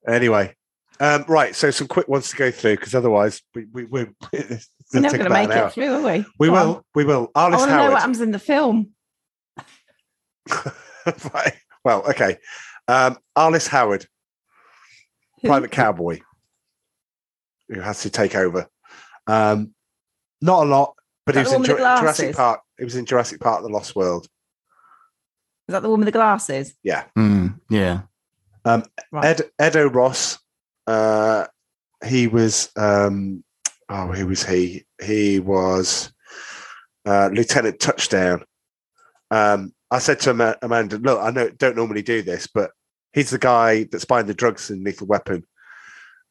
anyway. 0.07 0.55
Um, 0.99 1.25
right, 1.27 1.55
so 1.55 1.69
some 1.71 1.87
quick 1.87 2.07
ones 2.07 2.29
to 2.29 2.35
go 2.35 2.51
through 2.51 2.75
because 2.75 2.95
otherwise 2.95 3.41
we, 3.55 3.65
we, 3.73 3.83
we're 3.85 4.13
We're 4.31 4.39
It'll 4.39 5.01
not 5.01 5.11
take 5.11 5.19
going 5.19 5.23
to 5.23 5.29
make 5.29 5.45
an 5.49 5.51
hour. 5.57 5.67
it 5.67 5.73
through, 5.73 5.93
are 5.93 6.01
we? 6.01 6.25
We 6.39 6.47
Go 6.47 6.55
on. 6.55 6.67
will. 6.67 6.85
We 6.95 7.03
will. 7.05 7.31
I 7.35 7.49
Arliss 7.49 7.57
want 7.57 7.71
to 7.71 7.77
know 7.77 7.91
what 7.91 7.99
happens 7.99 8.21
in 8.21 8.31
the 8.31 8.39
film. 8.39 8.91
right. 11.33 11.53
Well, 11.83 12.03
okay. 12.09 12.37
Um, 12.87 13.17
Arliss 13.37 13.67
Howard, 13.67 14.05
Who- 15.41 15.47
private 15.47 15.71
cowboy, 15.71 16.19
who 17.69 17.79
has 17.79 18.01
to 18.01 18.09
take 18.09 18.35
over. 18.35 18.67
Um, 19.27 19.73
not 20.41 20.63
a 20.63 20.69
lot, 20.69 20.95
but 21.25 21.35
he 21.35 21.39
was 21.39 21.49
in 21.49 21.53
one 21.53 21.61
with 21.61 21.71
the 21.71 21.77
Jur- 21.77 21.99
Jurassic? 21.99 22.35
Park. 22.35 22.61
It 22.77 22.83
was 22.83 22.95
in 22.95 23.05
Jurassic 23.05 23.39
Park: 23.39 23.63
The 23.63 23.69
Lost 23.69 23.95
World. 23.95 24.27
Is 25.67 25.73
that 25.73 25.81
the 25.81 25.89
one 25.89 25.99
with 25.99 26.07
the 26.07 26.11
glasses? 26.11 26.73
Mm, 27.17 27.59
yeah. 27.69 28.01
Um, 28.65 28.83
Right. 29.11 29.39
Ed 29.39 29.49
Edo 29.65 29.89
Ross. 29.89 30.39
Uh, 30.87 31.45
he 32.05 32.27
was. 32.27 32.69
Um, 32.75 33.43
oh, 33.89 34.07
who 34.07 34.27
was 34.27 34.43
he? 34.43 34.83
He 35.01 35.39
was 35.39 36.11
uh, 37.05 37.29
Lieutenant 37.31 37.79
Touchdown. 37.79 38.43
Um, 39.31 39.73
I 39.89 39.99
said 39.99 40.19
to 40.21 40.57
Amanda, 40.61 40.97
"Look, 40.97 41.19
I 41.21 41.31
know 41.31 41.49
don't 41.49 41.77
normally 41.77 42.01
do 42.01 42.21
this, 42.21 42.47
but 42.47 42.71
he's 43.13 43.29
the 43.29 43.37
guy 43.37 43.85
that's 43.85 44.05
buying 44.05 44.25
the 44.25 44.33
drugs 44.33 44.69
in 44.69 44.83
Lethal 44.83 45.07
Weapon. 45.07 45.45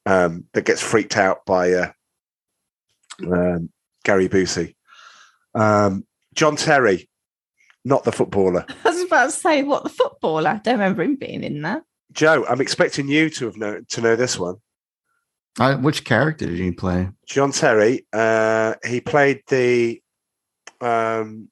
Um, 0.05 0.45
that 0.53 0.65
gets 0.65 0.83
freaked 0.83 1.17
out 1.17 1.45
by 1.47 1.73
uh, 1.73 1.93
um, 3.31 3.71
Gary 4.05 4.29
Busey. 4.29 4.75
Um, 5.55 6.05
John 6.35 6.57
Terry, 6.57 7.09
not 7.85 8.05
the 8.05 8.13
footballer. 8.13 8.65
I 8.85 8.89
was 8.89 9.03
about 9.03 9.27
to 9.27 9.31
say, 9.31 9.63
what 9.63 9.85
the 9.85 9.91
footballer? 9.91 10.49
I 10.51 10.57
don't 10.59 10.75
remember 10.75 11.03
him 11.03 11.17
being 11.17 11.45
in 11.45 11.63
that. 11.63 11.83
Joe, 12.13 12.45
I'm 12.49 12.61
expecting 12.61 13.09
you 13.09 13.31
to 13.31 13.47
have 13.47 13.57
know 13.57 13.81
to 13.91 14.01
know 14.01 14.17
this 14.17 14.39
one. 14.39 14.57
Uh, 15.61 15.77
which 15.77 16.05
character 16.05 16.47
did 16.47 16.59
he 16.59 16.73
play? 16.73 17.09
John 17.27 17.53
Terry. 17.53 18.07
Uh, 18.13 18.75
he 18.85 19.01
played 19.01 19.43
the 19.49 20.01
um, 20.81 21.49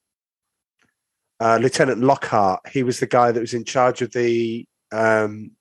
uh, 1.38 1.58
Lieutenant 1.62 2.00
Lockhart. 2.02 2.60
He 2.70 2.82
was 2.82 2.98
the 3.00 3.06
guy 3.06 3.30
that 3.32 3.40
was 3.40 3.54
in 3.54 3.64
charge 3.64 4.02
of 4.02 4.10
the 4.12 4.66
um, 4.92 5.52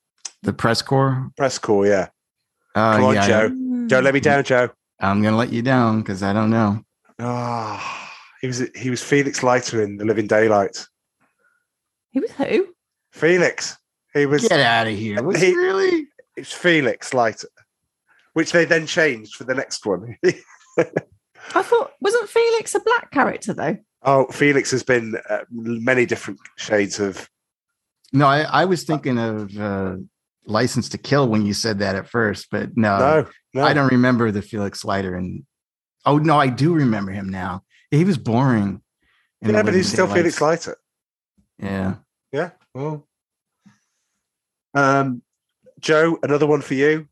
The 0.42 0.54
press 0.54 0.82
corps? 0.82 1.30
press 1.38 1.58
corps. 1.58 1.86
Yeah, 1.86 2.08
Uh, 2.76 2.95
Come 2.97 3.03
on, 3.05 3.15
yeah, 3.15 3.28
Joe. 3.28 3.88
Joe, 3.88 3.99
let 3.99 4.13
me 4.13 4.20
down, 4.20 4.43
Joe. 4.43 4.70
I'm 4.99 5.22
going 5.22 5.34
to 5.34 5.38
let 5.38 5.51
you 5.51 5.61
down 5.61 6.01
because 6.01 6.22
I 6.24 6.34
don't 6.34 6.49
know. 6.49 6.82
Ah, 7.20 8.11
he 8.41 8.47
was 8.47 8.63
he 8.76 8.89
was 8.89 9.03
Felix 9.03 9.43
Leiter 9.43 9.82
in 9.82 9.97
The 9.97 10.05
Living 10.05 10.28
Daylight. 10.28 10.86
He 12.11 12.20
was 12.20 12.32
who? 12.32 12.67
Felix. 13.11 13.78
He 14.13 14.26
was. 14.26 14.47
Get 14.47 14.59
out 14.59 14.88
of 14.88 14.93
here. 14.97 15.22
Was 15.24 15.39
He- 15.39 15.47
he 15.47 15.55
really? 15.55 16.07
It's 16.38 16.53
Felix 16.53 17.13
Leiter, 17.13 17.49
which 18.34 18.51
they 18.53 18.63
then 18.65 18.88
changed 18.88 19.36
for 19.36 19.43
the 19.43 19.53
next 19.55 19.86
one. 19.86 20.15
I 20.26 21.61
thought, 21.63 21.91
wasn't 21.99 22.30
Felix 22.30 22.74
a 22.76 22.80
black 22.80 23.11
character 23.11 23.53
though? 23.53 23.78
oh, 24.03 24.26
Felix 24.28 24.72
has 24.72 24.82
been 24.84 25.15
uh, 25.30 25.39
many 25.49 26.05
different 26.05 26.39
shades 26.57 26.99
of. 26.99 27.30
No, 28.13 28.26
I, 28.28 28.41
I 28.43 28.65
was 28.65 28.84
thinking 28.84 29.17
of 29.20 29.57
uh, 29.57 29.97
License 30.50 30.89
to 30.89 30.97
Kill 30.97 31.28
when 31.28 31.45
you 31.45 31.54
said 31.54 31.80
that 31.80 31.95
at 31.95 32.10
first, 32.10 32.47
but 32.52 32.76
no, 32.76 32.97
no, 32.97 33.28
no. 33.54 33.64
I 33.64 33.74
don't 33.74 33.91
remember 33.91 34.32
the 34.32 34.41
Felix 34.41 34.84
Leiter. 34.84 35.16
And 35.16 35.43
oh 36.06 36.18
no, 36.18 36.38
I 36.39 36.47
do 36.47 36.74
remember 36.74 37.12
him 37.12 37.30
now. 37.30 37.64
He 37.91 38.04
was 38.04 38.18
boring. 38.18 38.82
in 39.41 39.52
Yeah, 39.52 39.64
but 39.64 39.74
he's 39.74 39.91
still 39.91 40.08
Felix. 40.08 40.41
Leiter. 40.41 40.78
Yeah. 41.60 41.95
Yeah. 42.32 42.52
Well. 42.74 43.08
Um, 44.74 45.22
Joe, 45.80 46.20
another 46.24 46.45
one 46.45 46.62
for 46.62 46.74
you. 46.74 47.08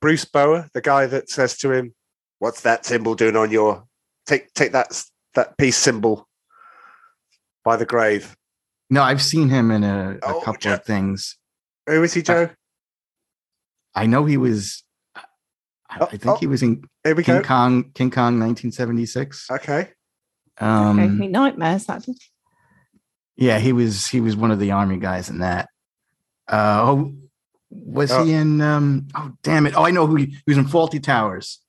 Bruce 0.00 0.24
Boa, 0.24 0.68
the 0.72 0.80
guy 0.80 1.06
that 1.06 1.28
says 1.28 1.56
to 1.58 1.72
him, 1.72 1.94
"What's 2.38 2.62
that 2.62 2.86
symbol 2.86 3.14
doing 3.14 3.36
on 3.36 3.50
your 3.50 3.84
take? 4.26 4.52
Take 4.54 4.72
that 4.72 5.02
that 5.34 5.58
peace 5.58 5.76
symbol 5.76 6.28
by 7.64 7.76
the 7.76 7.84
grave." 7.86 8.36
No, 8.88 9.02
I've 9.02 9.22
seen 9.22 9.48
him 9.50 9.70
in 9.70 9.84
a, 9.84 10.12
a 10.22 10.34
Oh, 10.34 10.40
couple 10.40 10.60
Joe. 10.60 10.74
of 10.74 10.84
things. 10.84 11.36
Who 11.90 12.02
is 12.02 12.14
he, 12.14 12.22
Joe? 12.22 12.50
I 13.94 14.06
know 14.06 14.24
he 14.24 14.36
was. 14.36 14.82
I, 15.14 15.22
I 15.90 15.98
Oh, 16.00 16.06
think 16.06 16.26
oh. 16.26 16.36
he 16.36 16.46
was 16.46 16.62
in 16.62 16.84
Here 17.04 17.14
we 17.14 17.24
King 17.24 17.38
go. 17.38 17.42
Kong. 17.42 17.90
King 17.94 18.10
Kong, 18.10 18.38
1976. 18.38 19.50
Okay. 19.50 19.88
Um, 20.58 20.96
Gave 20.98 21.12
me 21.12 21.28
nightmares. 21.28 21.86
That. 21.86 22.06
Yeah, 23.36 23.58
he 23.58 23.72
was. 23.72 24.06
He 24.06 24.20
was 24.20 24.36
one 24.36 24.50
of 24.50 24.58
the 24.58 24.72
army 24.72 24.98
guys 24.98 25.30
in 25.30 25.38
that. 25.40 25.68
Uh, 26.46 26.80
oh, 26.84 27.14
was 27.70 28.10
Oh. 28.12 28.24
he 28.24 28.32
in? 28.32 28.60
Um, 28.60 29.08
oh, 29.14 29.32
damn 29.42 29.66
it! 29.66 29.74
Oh, 29.76 29.84
I 29.84 29.90
know 29.90 30.06
who 30.06 30.16
he, 30.16 30.26
he 30.26 30.42
was 30.46 30.58
in. 30.58 30.64
Fawlty 30.66 31.02
Towers. 31.02 31.60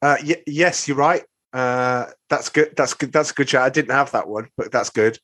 Uh, 0.00 0.16
y- 0.24 0.42
yes, 0.46 0.86
you're 0.86 0.96
right. 0.96 1.24
Uh, 1.52 2.06
that's 2.30 2.50
good. 2.50 2.74
That's 2.76 2.94
good. 2.94 3.12
That's 3.12 3.30
a 3.32 3.34
good 3.34 3.48
shot. 3.48 3.62
I 3.64 3.70
didn't 3.70 3.90
have 3.90 4.12
that 4.12 4.28
one, 4.28 4.48
but 4.56 4.70
that's 4.70 4.90
good. 4.90 5.18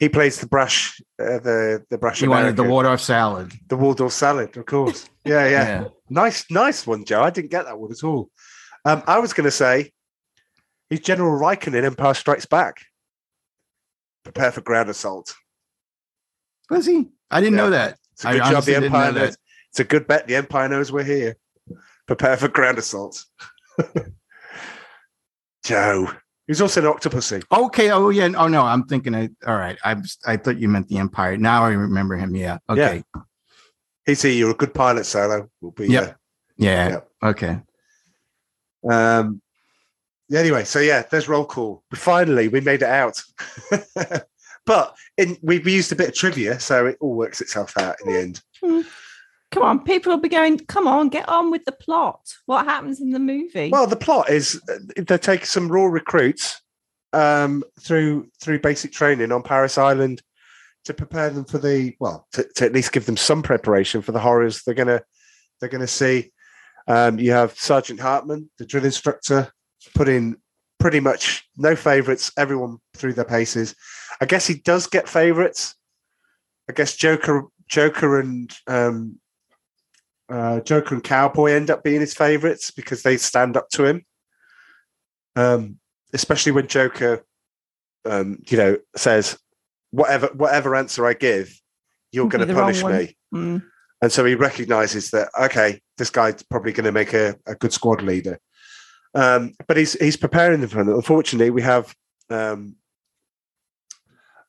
He 0.00 0.08
plays 0.08 0.40
the 0.40 0.46
brush, 0.48 1.00
uh, 1.20 1.38
the 1.38 1.84
the 1.90 1.98
brush. 1.98 2.20
He 2.20 2.26
wanted 2.26 2.56
the. 2.56 2.64
Waldorf 2.64 3.00
salad. 3.02 3.52
the 3.68 3.76
Waldorf 3.76 4.12
salad, 4.12 4.56
of 4.56 4.64
course. 4.66 5.08
Yeah, 5.24 5.44
yeah. 5.46 5.50
Yeah. 5.82 5.84
Nice, 6.08 6.50
nice 6.50 6.86
one, 6.86 7.04
Joe. 7.04 7.22
I 7.22 7.30
didn't 7.30 7.50
get 7.50 7.66
that 7.66 7.78
one 7.78 7.92
at 7.92 8.02
all. 8.02 8.30
Um, 8.86 9.02
I 9.06 9.18
was 9.18 9.34
going 9.34 9.44
to 9.44 9.50
say 9.50 9.92
he's 10.88 11.00
General 11.00 11.38
Rieekan 11.38 11.74
in 11.74 11.84
Empire 11.84 12.14
Strikes 12.14 12.46
Back. 12.46 12.78
Prepare 14.24 14.52
for 14.52 14.62
ground 14.62 14.88
assault. 14.88 15.34
Was 16.70 16.86
he? 16.86 17.10
I 17.30 17.40
didn't 17.40 17.56
Yeah. 17.58 17.62
know 17.64 17.70
that. 17.70 17.98
It's 18.14 18.24
a 18.24 18.28
I 18.28 18.32
good 18.32 18.44
job 18.44 18.64
the 18.64 18.74
Empire 18.76 19.12
know 19.12 19.20
knows. 19.20 19.36
It's 19.70 19.80
a 19.80 19.84
good 19.84 20.06
bet 20.06 20.26
the 20.26 20.36
Empire 20.36 20.68
knows 20.68 20.90
we're 20.90 21.04
here. 21.04 21.36
Prepare 22.06 22.38
for 22.38 22.48
ground 22.48 22.78
assault. 22.78 23.22
Joe. 25.64 26.10
He's 26.50 26.60
also 26.60 26.80
an 26.80 26.92
Octopussy. 26.92 27.44
Okay. 27.52 27.92
Oh 27.92 28.08
yeah. 28.08 28.28
Oh 28.36 28.48
no. 28.48 28.62
I'm 28.62 28.82
thinking. 28.82 29.14
I, 29.14 29.28
all 29.46 29.56
right. 29.56 29.78
I 29.84 29.94
I 30.26 30.36
thought 30.36 30.58
you 30.58 30.68
meant 30.68 30.88
the 30.88 30.98
Empire. 30.98 31.36
Now 31.36 31.62
I 31.62 31.70
remember 31.70 32.16
him. 32.16 32.34
Yeah. 32.34 32.58
Okay. 32.68 33.04
Yeah. 33.14 33.22
He's 34.04 34.22
here. 34.22 34.32
You're 34.32 34.50
a 34.50 34.54
good 34.54 34.74
pilot, 34.74 35.06
Solo. 35.06 35.48
Will 35.60 35.70
be. 35.70 35.86
Yep. 35.86 36.18
Yeah. 36.56 36.88
Yep. 36.88 37.08
Okay. 37.22 37.60
um. 38.90 39.40
Anyway, 40.34 40.64
so 40.64 40.80
yeah, 40.80 41.04
there's 41.08 41.28
roll 41.28 41.44
call. 41.44 41.84
Finally, 41.94 42.48
we 42.48 42.60
made 42.60 42.82
it 42.82 42.88
out. 42.88 43.22
but 44.66 44.96
in, 45.18 45.38
we, 45.42 45.60
we 45.60 45.72
used 45.72 45.92
a 45.92 45.96
bit 45.96 46.08
of 46.08 46.14
trivia, 46.16 46.58
so 46.58 46.86
it 46.86 46.96
all 47.00 47.14
works 47.14 47.40
itself 47.40 47.78
out 47.78 47.94
in 48.04 48.12
the 48.12 48.18
end. 48.18 48.42
Come 49.50 49.64
on, 49.64 49.82
people 49.82 50.12
will 50.12 50.20
be 50.20 50.28
going. 50.28 50.58
Come 50.58 50.86
on, 50.86 51.08
get 51.08 51.28
on 51.28 51.50
with 51.50 51.64
the 51.64 51.72
plot. 51.72 52.20
What 52.46 52.66
happens 52.66 53.00
in 53.00 53.10
the 53.10 53.18
movie? 53.18 53.70
Well, 53.70 53.86
the 53.86 53.96
plot 53.96 54.30
is 54.30 54.60
uh, 54.68 54.78
they 54.96 55.18
take 55.18 55.44
some 55.44 55.68
raw 55.68 55.86
recruits 55.86 56.60
um, 57.12 57.64
through 57.80 58.28
through 58.40 58.60
basic 58.60 58.92
training 58.92 59.32
on 59.32 59.42
Parris 59.42 59.76
Island 59.76 60.22
to 60.84 60.94
prepare 60.94 61.30
them 61.30 61.44
for 61.44 61.58
the 61.58 61.94
well, 61.98 62.28
to, 62.32 62.46
to 62.56 62.64
at 62.64 62.72
least 62.72 62.92
give 62.92 63.06
them 63.06 63.16
some 63.16 63.42
preparation 63.42 64.02
for 64.02 64.12
the 64.12 64.20
horrors 64.20 64.62
they're 64.62 64.74
gonna 64.74 65.02
they're 65.60 65.68
gonna 65.68 65.86
see. 65.86 66.32
Um, 66.86 67.18
you 67.18 67.32
have 67.32 67.58
Sergeant 67.58 68.00
Hartman, 68.00 68.50
the 68.58 68.66
drill 68.66 68.84
instructor, 68.84 69.52
put 69.94 70.08
in 70.08 70.36
pretty 70.78 71.00
much 71.00 71.44
no 71.56 71.74
favourites. 71.74 72.32
Everyone 72.36 72.78
through 72.94 73.14
their 73.14 73.24
paces. 73.24 73.74
I 74.20 74.26
guess 74.26 74.46
he 74.46 74.54
does 74.54 74.86
get 74.86 75.08
favourites. 75.08 75.74
I 76.68 76.72
guess 76.72 76.94
Joker, 76.94 77.44
Joker, 77.68 78.20
and 78.20 78.52
um, 78.68 79.18
uh, 80.30 80.60
Joker 80.60 80.94
and 80.94 81.04
Cowboy 81.04 81.52
end 81.52 81.70
up 81.70 81.82
being 81.82 82.00
his 82.00 82.14
favourites 82.14 82.70
because 82.70 83.02
they 83.02 83.16
stand 83.16 83.56
up 83.56 83.68
to 83.70 83.84
him. 83.84 84.04
Um, 85.36 85.78
especially 86.12 86.52
when 86.52 86.66
Joker, 86.66 87.24
um, 88.04 88.42
you 88.48 88.56
know, 88.56 88.76
says, 88.96 89.38
"Whatever, 89.90 90.28
whatever 90.28 90.76
answer 90.76 91.06
I 91.06 91.14
give, 91.14 91.52
you're 92.12 92.28
going 92.28 92.46
to 92.46 92.54
punish 92.54 92.84
me." 92.84 93.16
Mm. 93.34 93.62
And 94.02 94.10
so 94.10 94.24
he 94.24 94.34
recognizes 94.34 95.10
that 95.10 95.28
okay, 95.38 95.80
this 95.98 96.10
guy's 96.10 96.42
probably 96.42 96.72
going 96.72 96.84
to 96.84 96.92
make 96.92 97.12
a, 97.12 97.36
a 97.46 97.54
good 97.54 97.72
squad 97.72 98.02
leader. 98.02 98.38
Um, 99.14 99.54
but 99.66 99.76
he's 99.76 99.94
he's 99.94 100.16
preparing 100.16 100.60
them 100.60 100.70
for 100.70 100.80
it. 100.80 100.88
Unfortunately, 100.88 101.50
we 101.50 101.62
have 101.62 101.94
um, 102.30 102.76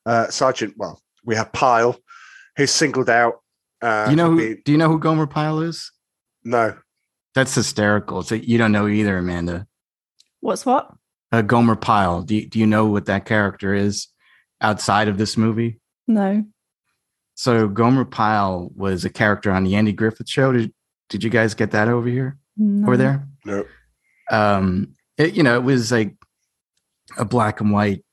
uh, 0.06 0.28
Sergeant. 0.28 0.74
Well, 0.76 1.00
we 1.24 1.34
have 1.36 1.52
Pyle, 1.52 1.98
who's 2.56 2.70
singled 2.70 3.10
out. 3.10 3.41
Uh, 3.82 4.06
you 4.10 4.16
know 4.16 4.30
who? 4.30 4.36
being- 4.38 4.62
Do 4.64 4.72
you 4.72 4.78
know 4.78 4.88
who 4.88 4.98
Gomer 4.98 5.26
Pyle 5.26 5.60
is? 5.60 5.90
no, 6.44 6.76
That's 7.34 7.54
hysterical. 7.54 8.22
So 8.22 8.34
you 8.36 8.58
don't 8.58 8.72
know 8.72 8.86
either, 8.88 9.18
Amanda. 9.18 9.66
What's 10.40 10.64
what? 10.66 10.92
Uh, 11.30 11.42
Gomer 11.42 11.76
Pyle. 11.76 12.22
Do 12.22 12.34
you, 12.36 12.48
do 12.48 12.58
you 12.58 12.66
know 12.66 12.86
what 12.86 13.06
that 13.06 13.24
character 13.26 13.72
is 13.74 14.08
outside 14.60 15.08
of 15.08 15.18
this 15.18 15.36
movie? 15.36 15.80
No. 16.06 16.44
So 17.34 17.68
Gomer 17.68 18.04
Pyle 18.04 18.70
was 18.76 19.04
a 19.04 19.10
character 19.10 19.50
on 19.50 19.64
the 19.64 19.74
Andy 19.76 19.92
Griffith 19.92 20.28
Show. 20.28 20.52
Did 20.52 20.72
Did 21.08 21.24
you 21.24 21.30
guys 21.30 21.54
get 21.54 21.70
that 21.72 21.88
over 21.88 22.08
here? 22.08 22.38
no. 22.56 22.86
Over 22.86 22.96
there? 22.96 23.26
no. 23.44 23.64
um 24.30 24.94
it, 25.18 25.34
you 25.34 25.42
know 25.42 25.56
it 25.56 25.62
was 25.62 25.90
like 25.90 26.14
a 27.18 27.24
black 27.24 27.60
and 27.60 27.72
white 27.72 28.04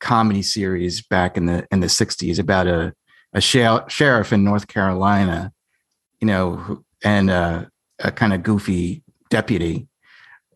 comedy 0.00 0.42
series 0.42 1.02
back 1.02 1.36
in 1.36 1.46
the 1.46 1.66
in 1.70 1.80
the 1.80 1.86
60s 1.86 2.38
about 2.38 2.66
a 2.66 2.92
a 3.34 3.40
sheriff 3.40 3.90
sheriff 3.90 4.32
in 4.32 4.44
North 4.44 4.68
Carolina 4.68 5.52
you 6.20 6.26
know 6.26 6.82
and 7.02 7.30
uh, 7.30 7.64
a 7.98 8.10
kind 8.10 8.32
of 8.32 8.42
goofy 8.42 9.02
deputy 9.28 9.88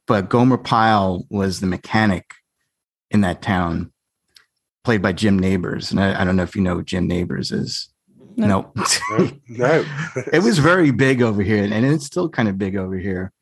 but 0.09 0.31
Gomer 0.31 0.57
Pyle 0.57 1.27
was 1.29 1.61
the 1.61 1.67
mechanic 1.67 2.33
in 3.11 3.21
that 3.21 3.43
town, 3.43 3.93
played 4.83 5.03
by 5.03 5.13
Jim 5.13 5.39
Nabors. 5.39 5.91
And 5.91 6.01
I, 6.01 6.23
I 6.23 6.25
don't 6.25 6.35
know 6.35 6.43
if 6.43 6.57
you 6.57 6.63
know 6.63 6.77
who 6.77 6.83
Jim 6.83 7.07
Nabors 7.07 7.53
is. 7.53 7.89
No. 8.37 8.47
No. 8.47 8.73
No, 9.11 9.31
no. 9.49 9.85
it 10.33 10.43
was 10.43 10.59
very 10.59 10.91
big 10.91 11.23
over 11.23 11.43
here, 11.43 11.63
and 11.63 11.85
it's 11.85 12.07
still 12.07 12.29
kind 12.29 12.49
of 12.49 12.57
big 12.57 12.77
over 12.77 12.97
here. 12.97 13.33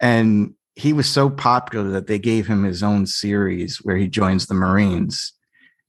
And 0.00 0.54
he 0.74 0.92
was 0.92 1.08
so 1.08 1.30
popular 1.30 1.88
that 1.90 2.06
they 2.06 2.18
gave 2.18 2.46
him 2.46 2.64
his 2.64 2.82
own 2.82 3.06
series 3.06 3.78
where 3.78 3.96
he 3.96 4.08
joins 4.08 4.46
the 4.46 4.54
Marines 4.54 5.32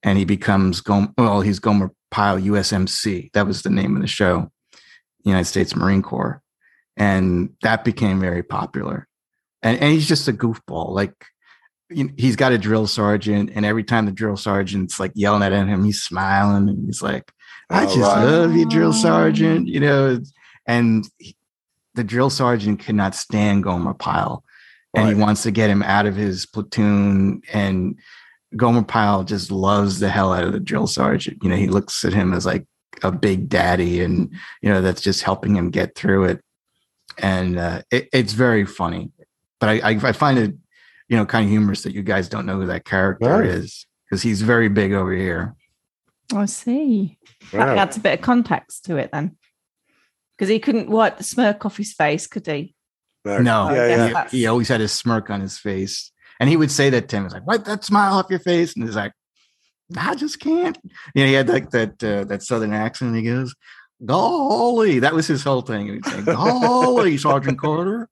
and 0.03 0.17
he 0.17 0.23
becomes 0.23 0.79
Gom- 0.79 1.13
well, 1.17 1.41
he's 1.41 1.59
Gomer 1.59 1.91
Pyle 2.11 2.39
USMC. 2.39 3.31
That 3.33 3.47
was 3.47 3.61
the 3.61 3.69
name 3.69 3.95
of 3.95 4.01
the 4.01 4.07
show, 4.07 4.51
United 5.23 5.45
States 5.45 5.75
Marine 5.75 6.01
Corps. 6.03 6.41
And 6.95 7.51
that 7.61 7.83
became 7.83 8.19
very 8.19 8.43
popular. 8.43 9.07
And, 9.61 9.79
and 9.79 9.93
he's 9.93 10.07
just 10.07 10.27
a 10.27 10.33
goofball. 10.33 10.89
Like 10.91 11.13
he's 12.17 12.35
got 12.35 12.51
a 12.51 12.57
drill 12.57 12.87
sergeant, 12.87 13.51
and 13.55 13.65
every 13.65 13.83
time 13.83 14.05
the 14.05 14.11
drill 14.11 14.35
sergeant's 14.37 14.99
like 14.99 15.11
yelling 15.15 15.43
at 15.43 15.51
him, 15.53 15.83
he's 15.83 16.01
smiling 16.01 16.67
and 16.69 16.85
he's 16.85 17.01
like, 17.01 17.31
I 17.69 17.83
Oh, 17.83 17.85
just 17.87 17.99
right. 17.99 18.23
love 18.23 18.55
you, 18.55 18.65
drill 18.67 18.93
sergeant, 18.93 19.67
you 19.67 19.79
know. 19.79 20.19
And 20.65 21.07
he- 21.17 21.35
the 21.95 22.03
drill 22.03 22.29
sergeant 22.29 22.79
cannot 22.79 23.15
stand 23.15 23.63
Gomer 23.63 23.93
Pyle. 23.93 24.43
And 24.95 25.07
he 25.09 25.15
wants 25.15 25.43
to 25.43 25.51
get 25.51 25.69
him 25.69 25.83
out 25.83 26.05
of 26.07 26.15
his 26.15 26.45
platoon. 26.45 27.41
And 27.53 27.99
Gomer 28.55 28.83
Pyle 28.83 29.23
just 29.23 29.51
loves 29.51 29.99
the 29.99 30.09
hell 30.09 30.33
out 30.33 30.43
of 30.45 30.53
the 30.53 30.59
drill 30.59 30.87
sergeant. 30.87 31.39
You 31.43 31.49
know, 31.49 31.55
he 31.55 31.67
looks 31.67 32.05
at 32.05 32.13
him 32.13 32.33
as 32.33 32.45
like 32.45 32.65
a 33.03 33.11
big 33.11 33.49
daddy, 33.49 34.01
and 34.01 34.33
you 34.61 34.69
know, 34.69 34.81
that's 34.81 35.01
just 35.01 35.23
helping 35.23 35.55
him 35.55 35.69
get 35.69 35.95
through 35.95 36.25
it. 36.25 36.41
And 37.17 37.57
uh, 37.59 37.81
it, 37.91 38.09
it's 38.13 38.33
very 38.33 38.65
funny. 38.65 39.11
But 39.59 39.69
I, 39.69 39.73
I, 39.91 39.99
I 40.09 40.11
find 40.11 40.37
it, 40.37 40.55
you 41.09 41.17
know, 41.17 41.25
kind 41.25 41.43
of 41.45 41.49
humorous 41.49 41.81
that 41.83 41.93
you 41.93 42.03
guys 42.03 42.29
don't 42.29 42.45
know 42.45 42.59
who 42.59 42.67
that 42.67 42.85
character 42.85 43.39
Right. 43.39 43.45
is 43.49 43.85
because 44.05 44.21
he's 44.21 44.41
very 44.41 44.69
big 44.69 44.93
over 44.93 45.11
here. 45.11 45.55
I 46.33 46.45
see. 46.45 47.17
Wow. 47.53 47.65
That 47.65 47.77
adds 47.77 47.97
a 47.97 48.01
bit 48.01 48.19
of 48.19 48.21
context 48.21 48.85
to 48.85 48.97
it 48.97 49.09
then. 49.11 49.37
Because 50.37 50.49
he 50.49 50.59
couldn't 50.59 50.89
wipe 50.89 51.17
the 51.17 51.23
smirk 51.23 51.65
off 51.65 51.77
his 51.77 51.93
face, 51.93 52.27
could 52.27 52.45
he? 52.45 52.75
No, 53.25 53.71
Yeah, 53.73 53.87
yeah. 54.07 54.27
he, 54.29 54.39
he 54.39 54.47
always 54.47 54.67
had 54.67 54.81
a 54.81 54.87
smirk 54.87 55.29
on 55.29 55.41
his 55.41 55.57
face. 55.57 56.11
And 56.39 56.49
he 56.49 56.57
would 56.57 56.71
say 56.71 56.89
that 56.89 57.09
to 57.09 57.15
him. 57.17 57.23
He's 57.23 57.33
like, 57.33 57.47
wipe 57.47 57.65
that 57.65 57.83
smile 57.83 58.13
off 58.13 58.29
your 58.29 58.39
face. 58.39 58.75
And 58.75 58.85
he's 58.85 58.95
like, 58.95 59.13
I 59.97 60.15
just 60.15 60.39
can't. 60.39 60.77
You 61.15 61.23
know, 61.23 61.27
he 61.27 61.33
had 61.33 61.49
like 61.49 61.69
that 61.71 62.03
uh, 62.03 62.23
that 62.25 62.43
southern 62.43 62.73
accent. 62.73 63.15
He 63.15 63.23
goes, 63.23 63.55
Golly. 64.05 64.99
That 64.99 65.13
was 65.13 65.27
his 65.27 65.43
whole 65.43 65.61
thing. 65.61 65.87
He'd 65.87 66.05
say, 66.05 66.21
Golly, 66.23 67.17
Sergeant 67.17 67.59
Carter. 67.59 68.09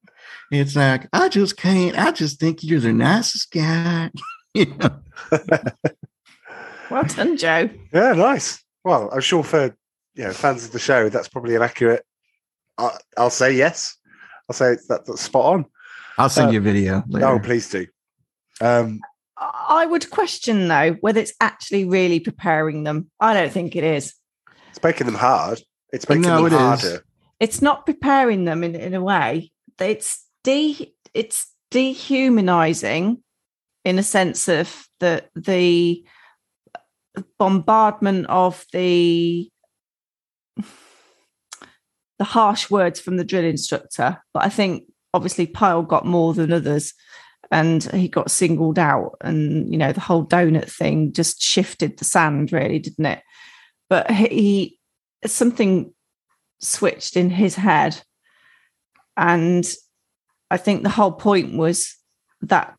It's 0.51 0.75
like, 0.75 1.07
I 1.11 1.27
just 1.29 1.57
can't. 1.57 1.97
I 1.97 2.11
just 2.11 2.39
think 2.39 2.63
you're 2.63 2.79
the 2.79 2.93
nicest 2.93 3.51
guy. 3.51 4.11
you 4.53 4.65
know? 4.75 4.99
Well 6.89 7.03
done, 7.03 7.35
Joe. 7.37 7.69
Yeah, 7.93 8.13
nice. 8.13 8.63
Well, 8.83 9.09
I'm 9.11 9.21
sure 9.21 9.43
for 9.43 9.75
you 10.15 10.23
know 10.23 10.31
fans 10.31 10.65
of 10.65 10.71
the 10.71 10.79
show, 10.79 11.09
that's 11.09 11.27
probably 11.27 11.55
an 11.55 11.61
accurate. 11.63 12.05
I, 12.77 12.91
I'll 13.17 13.29
say 13.31 13.53
yes. 13.53 13.97
I'll 14.47 14.55
say 14.55 14.77
that, 14.89 15.05
that's 15.05 15.21
spot 15.21 15.53
on. 15.53 15.65
I'll 16.17 16.29
send 16.29 16.49
Uh, 16.49 16.51
you 16.51 16.59
a 16.59 16.61
video 16.61 17.03
later. 17.07 17.25
Oh, 17.27 17.39
please 17.39 17.69
do. 17.69 17.87
Um, 18.61 19.01
I 19.37 19.85
would 19.85 20.09
question 20.09 20.67
though 20.67 20.93
whether 21.01 21.19
it's 21.19 21.33
actually 21.41 21.85
really 21.85 22.19
preparing 22.19 22.83
them. 22.83 23.09
I 23.19 23.33
don't 23.33 23.51
think 23.51 23.75
it 23.75 23.83
is. 23.83 24.13
it's 24.69 24.81
making 24.83 25.07
them 25.07 25.15
hard. 25.15 25.61
It's 25.91 26.07
making 26.07 26.23
No, 26.23 26.37
them 26.37 26.45
it 26.47 26.53
is. 26.53 26.59
harder. 26.59 27.05
It's 27.39 27.61
not 27.61 27.85
preparing 27.85 28.45
them 28.45 28.63
in, 28.63 28.75
in 28.75 28.93
a 28.93 29.01
way. 29.01 29.51
It's 29.79 30.23
de 30.43 30.93
it's 31.13 31.47
dehumanizing 31.71 33.21
in 33.83 33.99
a 33.99 34.03
sense 34.03 34.47
of 34.47 34.87
the 34.99 35.25
the 35.35 36.05
bombardment 37.37 38.25
of 38.27 38.65
the 38.71 39.49
the 42.17 42.23
harsh 42.25 42.69
words 42.71 42.99
from 42.99 43.17
the 43.17 43.25
drill 43.25 43.43
instructor. 43.43 44.21
But 44.33 44.45
I 44.45 44.49
think 44.49 44.85
obviously 45.13 45.47
Pyle 45.47 45.81
got 45.83 46.05
more 46.05 46.33
than 46.33 46.53
others 46.53 46.93
and 47.51 47.83
he 47.91 48.07
got 48.07 48.31
singled 48.31 48.79
out 48.79 49.15
and 49.21 49.71
you 49.71 49.77
know 49.77 49.91
the 49.91 49.99
whole 49.99 50.25
donut 50.25 50.71
thing 50.71 51.13
just 51.13 51.41
shifted 51.41 51.97
the 51.97 52.05
sand 52.05 52.51
really 52.51 52.79
didn't 52.79 53.05
it? 53.05 53.21
But 53.89 54.09
he 54.09 54.79
something 55.25 55.93
switched 56.59 57.15
in 57.17 57.29
his 57.29 57.55
head 57.55 58.01
and 59.17 59.73
i 60.49 60.57
think 60.57 60.83
the 60.83 60.89
whole 60.89 61.11
point 61.11 61.57
was 61.57 61.95
that 62.41 62.75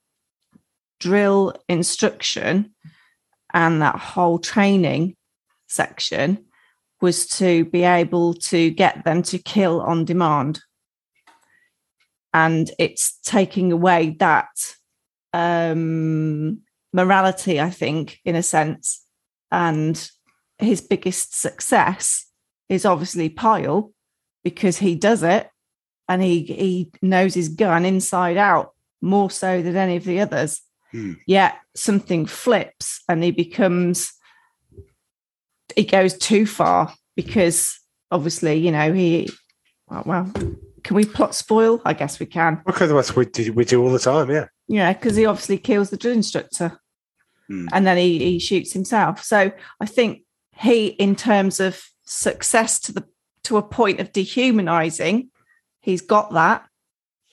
drill 0.98 1.54
instruction 1.68 2.74
and 3.52 3.82
that 3.82 3.96
whole 3.96 4.38
training 4.38 5.14
section 5.68 6.44
was 7.00 7.26
to 7.26 7.64
be 7.66 7.82
able 7.82 8.34
to 8.34 8.70
get 8.70 9.04
them 9.04 9.22
to 9.22 9.38
kill 9.38 9.80
on 9.82 10.04
demand 10.04 10.60
and 12.36 12.70
it's 12.78 13.18
taking 13.24 13.72
away 13.72 14.14
that 14.18 14.50
um, 15.32 16.60
morality, 16.92 17.58
I 17.58 17.70
think, 17.70 18.20
in 18.26 18.36
a 18.36 18.42
sense. 18.42 19.06
And 19.50 20.10
his 20.58 20.82
biggest 20.82 21.40
success 21.40 22.30
is 22.68 22.84
obviously 22.84 23.30
Pyle 23.30 23.90
because 24.44 24.76
he 24.76 24.96
does 24.96 25.22
it 25.22 25.48
and 26.10 26.22
he 26.22 26.42
he 26.42 26.90
knows 27.00 27.32
his 27.32 27.48
gun 27.48 27.86
inside 27.86 28.36
out 28.36 28.74
more 29.00 29.30
so 29.30 29.62
than 29.62 29.74
any 29.74 29.96
of 29.96 30.04
the 30.04 30.20
others. 30.20 30.60
Hmm. 30.92 31.14
Yet 31.26 31.54
something 31.74 32.26
flips 32.26 33.02
and 33.08 33.24
he 33.24 33.30
becomes 33.30 34.12
he 35.74 35.84
goes 35.84 36.18
too 36.18 36.44
far 36.44 36.92
because 37.16 37.80
obviously, 38.10 38.56
you 38.56 38.72
know, 38.72 38.92
he 38.92 39.30
well, 39.88 40.02
well 40.04 40.32
can 40.86 40.94
we 40.94 41.04
plot 41.04 41.34
spoil? 41.34 41.82
I 41.84 41.94
guess 41.94 42.20
we 42.20 42.26
can. 42.26 42.62
Okay, 42.68 42.86
that's 42.86 43.10
what 43.10 43.26
we 43.26 43.32
do, 43.32 43.52
we 43.52 43.64
do 43.64 43.82
all 43.82 43.90
the 43.90 43.98
time. 43.98 44.30
Yeah. 44.30 44.46
Yeah, 44.68 44.92
because 44.92 45.16
he 45.16 45.26
obviously 45.26 45.58
kills 45.58 45.90
the 45.90 45.96
drill 45.96 46.14
instructor 46.14 46.78
Hmm. 47.48 47.66
and 47.72 47.86
then 47.86 47.96
he, 47.96 48.18
he 48.18 48.38
shoots 48.38 48.72
himself. 48.72 49.22
So 49.22 49.52
I 49.80 49.86
think 49.86 50.22
he, 50.56 50.86
in 50.86 51.14
terms 51.14 51.60
of 51.60 51.82
success 52.04 52.80
to 52.80 52.92
the 52.92 53.04
to 53.44 53.56
a 53.56 53.62
point 53.62 54.00
of 54.00 54.12
dehumanizing, 54.12 55.30
he's 55.80 56.02
got 56.02 56.32
that, 56.32 56.66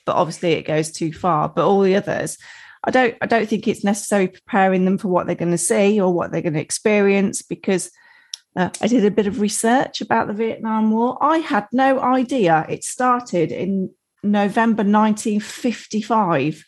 but 0.06 0.16
obviously 0.16 0.54
it 0.54 0.68
goes 0.68 0.92
too 0.92 1.12
far. 1.12 1.50
But 1.50 1.68
all 1.68 1.82
the 1.82 1.96
others, 1.96 2.38
I 2.84 2.92
don't 2.92 3.16
I 3.22 3.26
don't 3.26 3.48
think 3.48 3.68
it's 3.68 3.84
necessarily 3.84 4.28
preparing 4.28 4.86
them 4.86 4.98
for 4.98 5.08
what 5.08 5.26
they're 5.26 5.36
going 5.36 5.52
to 5.52 5.58
see 5.58 6.00
or 6.00 6.14
what 6.14 6.32
they're 6.32 6.42
going 6.42 6.54
to 6.54 6.62
experience 6.62 7.42
because 7.42 7.92
uh, 8.56 8.70
I 8.82 8.88
did 8.88 9.06
a 9.06 9.12
bit 9.12 9.28
of 9.28 9.40
research 9.40 10.02
about 10.02 10.28
the 10.28 10.34
Vietnam 10.34 10.92
War. 10.92 11.18
I 11.22 11.38
had 11.40 11.68
no 11.72 12.00
idea 12.00 12.66
it 12.70 12.84
started 12.84 13.52
in 13.52 13.90
November 14.24 14.84
1955. 14.84 16.64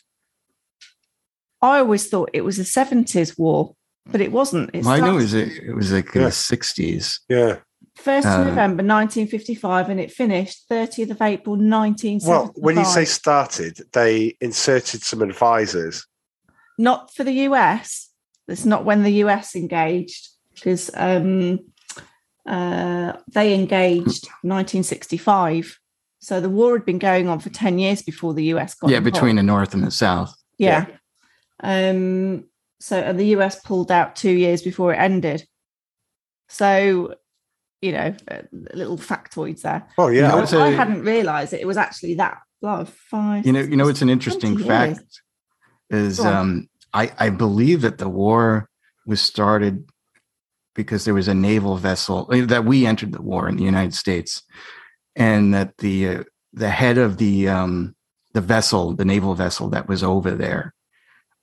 I 1.62 1.78
always 1.78 2.08
thought 2.08 2.30
it 2.32 2.42
was 2.42 2.58
a 2.58 2.62
70s 2.62 3.38
war, 3.38 3.74
but 4.06 4.20
it 4.20 4.30
wasn't. 4.32 4.70
It 4.74 4.84
Well, 4.84 4.94
I 4.94 5.00
know 5.00 5.12
it 5.12 5.22
was, 5.22 5.34
a, 5.34 5.46
it 5.46 5.74
was 5.74 5.92
like 5.92 6.14
in 6.14 6.22
Yeah. 6.22 6.28
the 6.28 6.32
60s. 6.32 7.20
Yeah. 7.28 7.56
1st 7.98 8.26
uh, 8.26 8.44
November 8.44 8.82
1955 8.84 9.88
and 9.88 9.98
it 9.98 10.12
finished 10.12 10.68
30th 10.68 11.10
of 11.12 11.22
April 11.22 11.56
1975. 11.56 12.28
Well, 12.28 12.52
when 12.56 12.76
you 12.76 12.84
say 12.84 13.06
started, 13.06 13.80
they 13.92 14.36
inserted 14.40 15.02
some 15.02 15.22
advisors. 15.22 16.06
not 16.78 17.14
for 17.14 17.24
the 17.24 17.32
US, 17.48 18.10
it's 18.48 18.66
not 18.66 18.84
when 18.84 19.02
the 19.02 19.24
US 19.24 19.56
engaged 19.56 20.28
because 20.54 20.90
um, 20.94 21.60
uh, 22.46 23.12
they 23.32 23.54
engaged 23.54 24.26
1965. 24.42 25.78
So 26.20 26.40
the 26.40 26.48
war 26.48 26.72
had 26.76 26.84
been 26.86 26.98
going 26.98 27.28
on 27.28 27.40
for 27.40 27.50
10 27.50 27.78
years 27.78 28.02
before 28.02 28.34
the 28.34 28.44
US 28.54 28.74
got 28.74 28.90
Yeah, 28.90 28.98
involved. 28.98 29.14
between 29.14 29.36
the 29.36 29.42
North 29.42 29.74
and 29.74 29.82
the 29.84 29.90
South. 29.90 30.34
Yeah. 30.58 30.86
Um, 31.62 32.44
so 32.80 32.98
and 32.98 33.18
the 33.18 33.26
US 33.36 33.60
pulled 33.60 33.90
out 33.90 34.16
two 34.16 34.30
years 34.32 34.62
before 34.62 34.92
it 34.94 34.98
ended. 34.98 35.46
So, 36.48 37.14
you 37.82 37.92
know, 37.92 38.14
uh, 38.30 38.42
little 38.52 38.98
factoids 38.98 39.62
there. 39.62 39.86
Oh 39.98 40.08
yeah. 40.08 40.28
know, 40.28 40.38
I, 40.38 40.42
it's 40.42 40.52
I 40.52 40.68
a- 40.68 40.76
hadn't 40.76 41.02
realized 41.02 41.52
it. 41.52 41.60
It 41.60 41.66
was 41.66 41.76
actually 41.76 42.14
that 42.14 42.38
like 42.62 42.86
five. 42.88 43.46
You 43.46 43.52
know, 43.52 43.60
you 43.60 43.76
know, 43.76 43.88
it's 43.88 44.00
an 44.02 44.08
20 44.08 44.12
interesting 44.12 44.54
years. 44.54 44.66
fact 44.66 45.22
is 45.90 46.20
um, 46.20 46.68
I, 46.92 47.12
I 47.18 47.30
believe 47.30 47.82
that 47.82 47.98
the 47.98 48.08
war 48.08 48.68
was 49.06 49.20
started 49.20 49.88
because 50.76 51.04
there 51.04 51.14
was 51.14 51.28
a 51.28 51.34
naval 51.34 51.76
vessel 51.76 52.28
uh, 52.30 52.44
that 52.46 52.64
we 52.64 52.86
entered 52.86 53.12
the 53.12 53.22
war 53.22 53.48
in 53.48 53.56
the 53.56 53.64
United 53.64 53.94
States, 53.94 54.42
and 55.16 55.52
that 55.54 55.78
the 55.78 56.08
uh, 56.08 56.24
the 56.52 56.70
head 56.70 56.98
of 56.98 57.16
the 57.16 57.48
um, 57.48 57.94
the 58.34 58.40
vessel, 58.40 58.94
the 58.94 59.04
naval 59.04 59.34
vessel 59.34 59.68
that 59.70 59.88
was 59.88 60.02
over 60.02 60.30
there, 60.30 60.74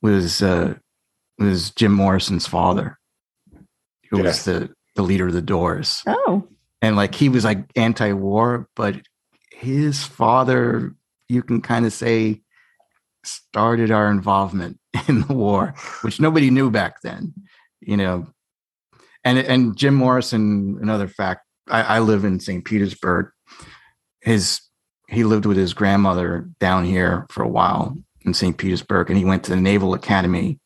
was 0.00 0.42
uh, 0.42 0.74
was 1.38 1.70
Jim 1.72 1.92
Morrison's 1.92 2.46
father, 2.46 2.98
who 4.10 4.22
was 4.22 4.44
the 4.44 4.70
the 4.94 5.02
leader 5.02 5.26
of 5.26 5.34
the 5.34 5.42
Doors. 5.42 6.02
Oh, 6.06 6.48
and 6.80 6.96
like 6.96 7.14
he 7.14 7.28
was 7.28 7.44
like 7.44 7.64
anti-war 7.76 8.68
but 8.76 9.00
his 9.50 10.04
father 10.04 10.94
you 11.28 11.42
can 11.42 11.62
kind 11.62 11.86
of 11.86 11.92
say 11.92 12.42
started 13.24 13.90
our 13.90 14.10
involvement 14.10 14.78
in 15.08 15.22
the 15.22 15.34
war, 15.34 15.74
which 16.02 16.20
nobody 16.20 16.50
knew 16.50 16.70
back 16.70 17.00
then. 17.02 17.34
You 17.80 17.96
know, 17.96 18.26
and 19.24 19.38
and 19.38 19.76
Jim 19.76 19.94
Morrison, 19.94 20.78
another 20.80 21.08
fact. 21.08 21.42
I, 21.68 21.82
I 21.82 21.98
live 22.00 22.24
in 22.24 22.40
St. 22.40 22.64
Petersburg. 22.64 23.30
His 24.20 24.60
he 25.08 25.24
lived 25.24 25.46
with 25.46 25.56
his 25.56 25.74
grandmother 25.74 26.48
down 26.60 26.84
here 26.84 27.26
for 27.30 27.42
a 27.42 27.48
while 27.48 27.96
in 28.24 28.34
St. 28.34 28.56
Petersburg, 28.56 29.10
and 29.10 29.18
he 29.18 29.24
went 29.24 29.44
to 29.44 29.50
the 29.50 29.60
Naval 29.60 29.94
Academy. 29.94 30.60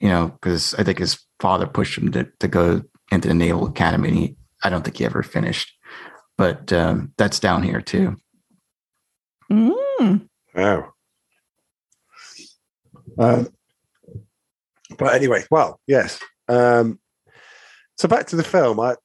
You 0.00 0.08
know, 0.08 0.28
because 0.28 0.74
I 0.74 0.82
think 0.82 0.98
his 0.98 1.18
father 1.40 1.66
pushed 1.66 1.98
him 1.98 2.12
to 2.12 2.26
to 2.40 2.48
go 2.48 2.82
into 3.12 3.28
the 3.28 3.34
Naval 3.34 3.66
Academy. 3.66 4.08
And 4.08 4.18
he, 4.18 4.36
I 4.62 4.70
don't 4.70 4.82
think 4.82 4.96
he 4.96 5.04
ever 5.04 5.22
finished, 5.22 5.72
but 6.38 6.72
um, 6.72 7.12
that's 7.16 7.40
down 7.40 7.62
here 7.62 7.80
too. 7.80 8.16
Mm. 9.50 10.28
Wow. 10.54 10.92
Um, 13.18 13.48
but 14.98 15.14
anyway, 15.14 15.44
well, 15.50 15.80
yes. 15.86 16.20
Um, 16.48 16.99
so 18.00 18.08
back 18.08 18.26
to 18.28 18.36
the 18.36 18.42
film. 18.42 18.80
I, 18.80 18.96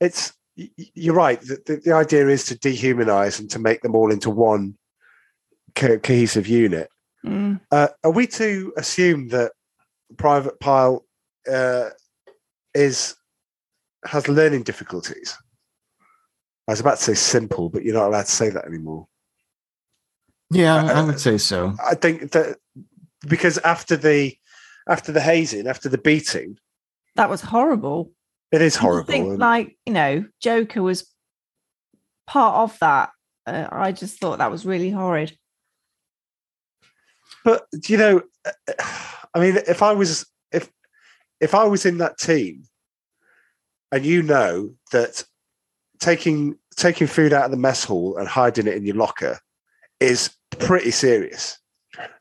it's 0.00 0.32
y- 0.56 0.70
y- 0.78 0.90
you're 0.94 1.14
right. 1.14 1.38
The, 1.42 1.60
the, 1.66 1.76
the 1.84 1.92
idea 1.92 2.26
is 2.28 2.46
to 2.46 2.54
dehumanize 2.54 3.38
and 3.38 3.50
to 3.50 3.58
make 3.58 3.82
them 3.82 3.94
all 3.94 4.10
into 4.10 4.30
one 4.30 4.78
co- 5.74 5.98
cohesive 5.98 6.46
unit. 6.46 6.88
Mm. 7.22 7.60
Uh, 7.70 7.88
are 8.02 8.10
we 8.10 8.26
to 8.28 8.72
assume 8.78 9.28
that 9.28 9.52
Private 10.16 10.58
Pyle 10.58 11.04
uh, 11.52 11.90
is 12.74 13.14
has 14.06 14.26
learning 14.26 14.62
difficulties? 14.62 15.36
I 16.66 16.72
was 16.72 16.80
about 16.80 16.96
to 16.96 17.04
say 17.04 17.14
simple, 17.14 17.68
but 17.68 17.84
you're 17.84 17.92
not 17.92 18.06
allowed 18.06 18.24
to 18.24 18.30
say 18.30 18.48
that 18.48 18.64
anymore. 18.64 19.06
Yeah, 20.50 20.76
I 20.76 21.02
would 21.02 21.20
say 21.20 21.36
so. 21.36 21.76
I 21.86 21.94
think 21.94 22.32
that 22.32 22.56
because 23.28 23.58
after 23.58 23.98
the 23.98 24.34
after 24.88 25.12
the 25.12 25.20
hazing, 25.20 25.66
after 25.66 25.90
the 25.90 25.98
beating, 25.98 26.56
That 27.16 27.30
was 27.30 27.40
horrible. 27.40 28.12
it 28.52 28.62
is 28.62 28.76
horrible. 28.76 29.06
think 29.10 29.28
and- 29.28 29.38
like 29.38 29.76
you 29.86 29.92
know, 29.92 30.24
Joker 30.40 30.82
was 30.82 31.06
part 32.26 32.56
of 32.56 32.78
that. 32.80 33.10
Uh, 33.46 33.68
I 33.70 33.92
just 33.92 34.18
thought 34.18 34.38
that 34.38 34.50
was 34.50 34.66
really 34.66 34.90
horrid. 34.90 35.36
but 37.44 37.66
you 37.86 37.96
know, 37.96 38.22
I 39.34 39.40
mean, 39.40 39.56
if 39.68 39.82
I 39.82 39.92
was 39.92 40.26
if 40.52 40.70
if 41.40 41.54
I 41.54 41.64
was 41.64 41.86
in 41.86 41.98
that 41.98 42.18
team, 42.18 42.64
and 43.92 44.04
you 44.04 44.22
know 44.22 44.74
that 44.92 45.24
taking 46.00 46.56
taking 46.76 47.06
food 47.06 47.32
out 47.32 47.46
of 47.46 47.50
the 47.50 47.56
mess 47.56 47.84
hall 47.84 48.16
and 48.16 48.28
hiding 48.28 48.66
it 48.66 48.74
in 48.74 48.84
your 48.84 48.96
locker 48.96 49.38
is 50.00 50.30
pretty 50.58 50.90
serious. 50.90 51.58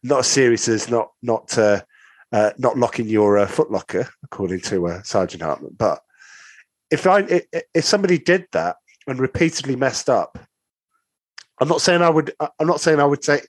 Not 0.03 0.25
serious 0.25 0.67
as 0.67 0.89
not 0.89 1.09
not 1.21 1.57
uh, 1.57 1.81
uh, 2.31 2.51
not 2.57 2.77
locking 2.77 3.07
your 3.07 3.37
uh, 3.37 3.47
foot 3.47 3.71
locker, 3.71 4.07
according 4.23 4.61
to 4.61 4.87
uh, 4.87 5.01
Sergeant 5.03 5.43
Hartman. 5.43 5.75
But 5.77 5.99
if 6.91 7.07
I 7.07 7.41
if 7.73 7.85
somebody 7.85 8.17
did 8.17 8.47
that 8.51 8.77
and 9.07 9.19
repeatedly 9.19 9.75
messed 9.75 10.09
up, 10.09 10.37
I'm 11.59 11.67
not 11.67 11.81
saying 11.81 12.01
I 12.01 12.09
would. 12.09 12.33
I'm 12.59 12.67
not 12.67 12.81
saying 12.81 12.99
I 12.99 13.05
would 13.05 13.23
say. 13.23 13.41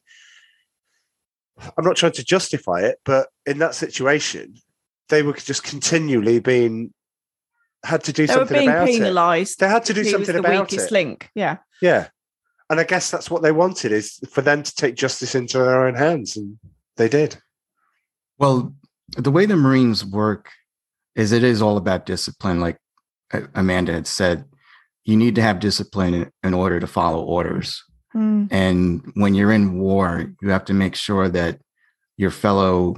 I'm 1.78 1.84
not 1.84 1.96
trying 1.96 2.12
to 2.12 2.24
justify 2.24 2.80
it, 2.82 2.98
but 3.04 3.28
in 3.46 3.58
that 3.58 3.74
situation, 3.74 4.56
they 5.08 5.22
were 5.22 5.32
just 5.32 5.62
continually 5.64 6.38
being 6.38 6.92
had 7.84 8.04
to 8.04 8.12
do 8.12 8.26
They 8.26 8.34
were 8.34 8.40
something 8.40 8.58
being 8.58 8.68
about 8.68 8.88
it. 8.88 8.92
penalised. 8.92 9.60
They 9.60 9.68
had 9.68 9.84
to 9.86 9.94
do 9.94 10.00
He 10.00 10.04
was 10.06 10.12
something 10.12 10.34
the 10.34 10.40
about 10.40 10.70
weakest 10.70 10.88
it. 10.88 10.92
link. 10.92 11.30
Yeah. 11.34 11.58
Yeah. 11.80 12.08
And 12.68 12.80
I 12.80 12.84
guess 12.84 13.10
that's 13.10 13.30
what 13.30 13.42
they 13.42 13.52
wanted 13.52 13.92
is 13.92 14.18
for 14.30 14.42
them 14.42 14.62
to 14.64 14.74
take 14.74 14.96
justice 14.96 15.34
into 15.34 15.58
their 15.58 15.86
own 15.86 15.94
hands. 15.94 16.36
And 16.36 16.58
they 16.96 17.08
did. 17.08 17.38
Well, 18.38 18.74
the 19.16 19.30
way 19.30 19.46
the 19.46 19.56
Marines 19.56 20.04
work 20.04 20.50
is 21.14 21.32
it 21.32 21.42
is 21.42 21.62
all 21.62 21.76
about 21.76 22.06
discipline. 22.06 22.60
Like 22.60 22.78
uh, 23.32 23.42
Amanda 23.54 23.92
had 23.92 24.06
said, 24.06 24.44
you 25.04 25.16
need 25.16 25.34
to 25.36 25.42
have 25.42 25.60
discipline 25.60 26.14
in, 26.14 26.30
in 26.42 26.54
order 26.54 26.80
to 26.80 26.86
follow 26.86 27.22
orders. 27.24 27.82
Mm. 28.14 28.48
And 28.50 29.12
when 29.14 29.34
you're 29.34 29.52
in 29.52 29.78
war, 29.78 30.32
you 30.42 30.50
have 30.50 30.64
to 30.66 30.74
make 30.74 30.94
sure 30.94 31.28
that 31.28 31.60
your 32.16 32.30
fellow 32.30 32.96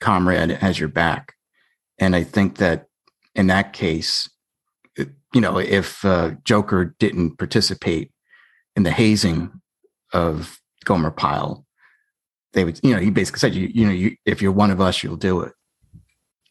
comrade 0.00 0.50
has 0.50 0.78
your 0.78 0.88
back. 0.88 1.34
And 1.98 2.16
I 2.16 2.24
think 2.24 2.56
that 2.56 2.86
in 3.34 3.46
that 3.48 3.72
case, 3.72 4.28
you 4.96 5.40
know, 5.40 5.58
if 5.58 6.04
uh, 6.04 6.32
Joker 6.44 6.94
didn't 6.98 7.38
participate 7.38 8.10
in 8.76 8.82
the 8.82 8.90
hazing 8.90 9.60
of 10.12 10.60
Gomer 10.84 11.10
Pyle, 11.10 11.64
they 12.52 12.64
would, 12.64 12.80
you 12.82 12.92
know, 12.94 13.00
he 13.00 13.10
basically 13.10 13.38
said, 13.38 13.54
you, 13.54 13.70
you 13.72 13.86
know, 13.86 13.92
you, 13.92 14.16
if 14.26 14.42
you're 14.42 14.52
one 14.52 14.70
of 14.70 14.80
us, 14.80 15.02
you'll 15.02 15.16
do 15.16 15.40
it. 15.42 15.52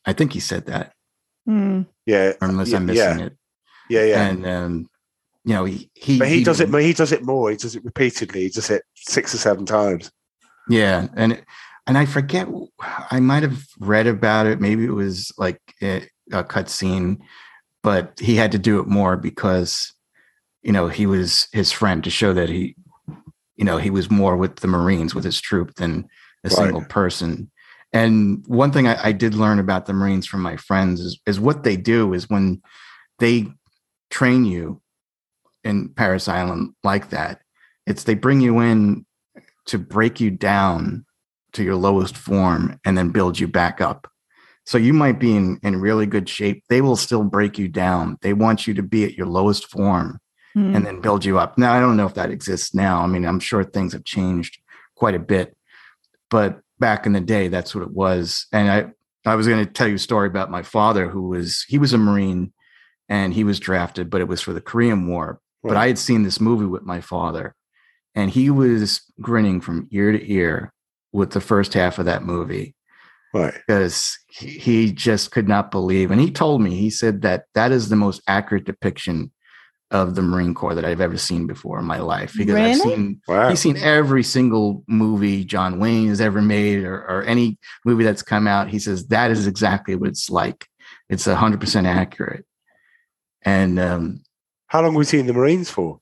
I 0.05 0.13
think 0.13 0.33
he 0.33 0.39
said 0.39 0.65
that, 0.67 0.93
Mm. 1.47 1.87
Yeah. 2.05 2.33
or 2.41 2.47
unless 2.47 2.69
Yeah, 2.69 2.77
I'm 2.77 2.85
missing 2.85 3.19
yeah. 3.19 3.25
it. 3.25 3.37
Yeah. 3.89 4.03
Yeah. 4.05 4.27
And, 4.27 4.45
um, 4.47 4.89
you 5.43 5.53
know, 5.53 5.65
he, 5.65 5.89
he, 5.95 6.19
but 6.19 6.27
he, 6.27 6.43
does 6.43 6.59
it. 6.59 6.71
but 6.71 6.81
He 6.83 6.93
does 6.93 7.11
it 7.11 7.23
more. 7.23 7.49
He 7.51 7.57
does 7.57 7.75
it 7.75 7.83
repeatedly. 7.83 8.41
He 8.43 8.49
does 8.49 8.69
it 8.69 8.83
six 8.95 9.33
or 9.33 9.37
seven 9.37 9.65
times. 9.65 10.11
Yeah, 10.69 11.07
and 11.15 11.33
it- 11.33 11.45
and 11.87 11.97
I 11.97 12.05
forget. 12.05 12.47
I 13.09 13.19
might 13.19 13.41
have 13.41 13.65
read 13.79 14.05
about 14.05 14.45
it. 14.45 14.61
Maybe 14.61 14.85
it 14.85 14.91
was 14.93 15.31
like 15.39 15.59
a, 15.81 16.07
a 16.31 16.43
cut 16.43 16.69
scene, 16.69 17.23
but 17.81 18.19
he 18.19 18.35
had 18.35 18.51
to 18.51 18.59
do 18.59 18.79
it 18.79 18.85
more 18.87 19.17
because 19.17 19.91
you 20.61 20.71
know 20.71 20.87
he 20.89 21.07
was 21.07 21.47
his 21.51 21.71
friend 21.71 22.03
to 22.03 22.11
show 22.11 22.33
that 22.33 22.49
he, 22.49 22.75
you 23.55 23.65
know, 23.65 23.77
he 23.77 23.89
was 23.89 24.09
more 24.09 24.37
with 24.37 24.57
the 24.57 24.67
Marines 24.67 25.13
with 25.13 25.23
his 25.23 25.39
troop 25.39 25.75
than 25.75 26.07
a 26.43 26.49
Right. 26.49 26.57
single 26.57 26.81
person. 26.83 27.51
And 27.93 28.43
one 28.47 28.71
thing 28.71 28.87
I, 28.87 29.07
I 29.07 29.11
did 29.11 29.35
learn 29.35 29.59
about 29.59 29.85
the 29.85 29.93
Marines 29.93 30.25
from 30.25 30.41
my 30.41 30.55
friends 30.57 31.01
is 31.01 31.19
is 31.25 31.39
what 31.39 31.63
they 31.63 31.75
do 31.75 32.13
is 32.13 32.29
when 32.29 32.61
they 33.19 33.47
train 34.09 34.45
you 34.45 34.81
in 35.63 35.89
Parris 35.89 36.27
Island 36.27 36.73
like 36.83 37.09
that, 37.09 37.41
it's 37.85 38.03
they 38.03 38.15
bring 38.15 38.41
you 38.41 38.59
in 38.59 39.05
to 39.65 39.77
break 39.77 40.19
you 40.19 40.31
down 40.31 41.05
to 41.53 41.63
your 41.63 41.75
lowest 41.75 42.17
form 42.17 42.79
and 42.85 42.97
then 42.97 43.09
build 43.09 43.39
you 43.39 43.47
back 43.47 43.81
up. 43.81 44.07
So 44.65 44.77
you 44.77 44.93
might 44.93 45.19
be 45.19 45.35
in, 45.35 45.59
in 45.63 45.81
really 45.81 46.05
good 46.05 46.29
shape. 46.29 46.63
They 46.69 46.81
will 46.81 46.95
still 46.95 47.23
break 47.23 47.57
you 47.57 47.67
down. 47.67 48.17
They 48.21 48.33
want 48.33 48.67
you 48.67 48.73
to 48.75 48.83
be 48.83 49.03
at 49.03 49.15
your 49.15 49.27
lowest 49.27 49.69
form 49.69 50.19
Mm. 50.55 50.75
and 50.75 50.85
then 50.85 50.99
build 50.99 51.23
you 51.23 51.39
up. 51.39 51.57
Now, 51.57 51.73
I 51.73 51.79
don't 51.79 51.95
know 51.95 52.05
if 52.05 52.15
that 52.15 52.29
exists 52.29 52.73
now. 52.73 53.01
I 53.01 53.07
mean, 53.07 53.25
I'm 53.25 53.39
sure 53.39 53.63
things 53.63 53.93
have 53.93 54.03
changed 54.03 54.59
quite 54.95 55.15
a 55.15 55.19
bit, 55.19 55.55
but 56.29 56.59
back 56.77 57.05
in 57.05 57.13
the 57.13 57.21
day, 57.21 57.47
that's 57.47 57.73
what 57.73 57.83
it 57.83 57.91
was. 57.91 58.47
And 58.51 58.69
I, 58.69 59.29
I 59.29 59.35
was 59.35 59.47
going 59.47 59.65
to 59.65 59.71
tell 59.71 59.87
you 59.87 59.95
a 59.95 59.99
story 59.99 60.27
about 60.27 60.51
my 60.51 60.61
father, 60.61 61.07
who 61.07 61.29
was, 61.29 61.63
he 61.69 61.77
was 61.77 61.93
a 61.93 61.97
Marine 61.97 62.51
and 63.07 63.33
he 63.33 63.45
was 63.45 63.61
drafted, 63.61 64.09
but 64.09 64.19
it 64.19 64.27
was 64.27 64.41
for 64.41 64.51
the 64.51 64.59
Korean 64.59 65.07
War. 65.07 65.39
But 65.63 65.77
I 65.77 65.87
had 65.87 65.99
seen 65.99 66.23
this 66.23 66.41
movie 66.41 66.65
with 66.65 66.83
my 66.83 66.99
father 67.01 67.55
and 68.15 68.29
he 68.29 68.49
was 68.49 69.01
grinning 69.21 69.61
from 69.61 69.87
ear 69.91 70.11
to 70.11 70.31
ear 70.31 70.73
with 71.13 71.31
the 71.31 71.41
first 71.41 71.73
half 71.73 71.99
of 71.99 72.05
that 72.05 72.23
movie 72.23 72.75
right. 73.33 73.53
because 73.53 74.17
he, 74.29 74.47
he 74.47 74.91
just 74.91 75.31
could 75.31 75.47
not 75.47 75.71
believe. 75.71 76.11
And 76.11 76.19
he 76.19 76.31
told 76.31 76.61
me, 76.61 76.75
he 76.75 76.89
said 76.89 77.21
that 77.21 77.45
that 77.53 77.71
is 77.71 77.89
the 77.89 77.95
most 77.95 78.21
accurate 78.27 78.65
depiction 78.65 79.31
of 79.91 80.15
the 80.15 80.21
Marine 80.21 80.53
Corps 80.53 80.73
that 80.73 80.85
I've 80.85 81.01
ever 81.01 81.17
seen 81.17 81.45
before 81.47 81.77
in 81.77 81.85
my 81.85 81.99
life. 81.99 82.33
Because 82.35 82.55
I've 82.55 82.77
seen 82.77 83.21
Wow. 83.27 83.49
he's 83.49 83.59
seen 83.59 83.77
every 83.77 84.23
single 84.23 84.83
movie 84.87 85.43
John 85.43 85.79
Wayne 85.79 86.07
has 86.07 86.21
ever 86.21 86.41
made 86.41 86.83
or, 86.83 86.95
or 86.95 87.23
any 87.23 87.59
movie 87.85 88.05
that's 88.05 88.21
come 88.23 88.47
out. 88.47 88.69
He 88.69 88.79
says 88.79 89.07
that 89.07 89.31
is 89.31 89.47
exactly 89.47 89.95
what 89.95 90.09
it's 90.09 90.29
like. 90.29 90.65
It's 91.09 91.25
hundred 91.25 91.59
percent 91.59 91.87
accurate. 91.87 92.45
And 93.43 93.79
um, 93.79 94.23
How 94.67 94.81
long 94.81 94.93
was 94.95 95.11
he 95.11 95.19
in 95.19 95.27
the 95.27 95.33
Marines 95.33 95.69
for? 95.69 95.99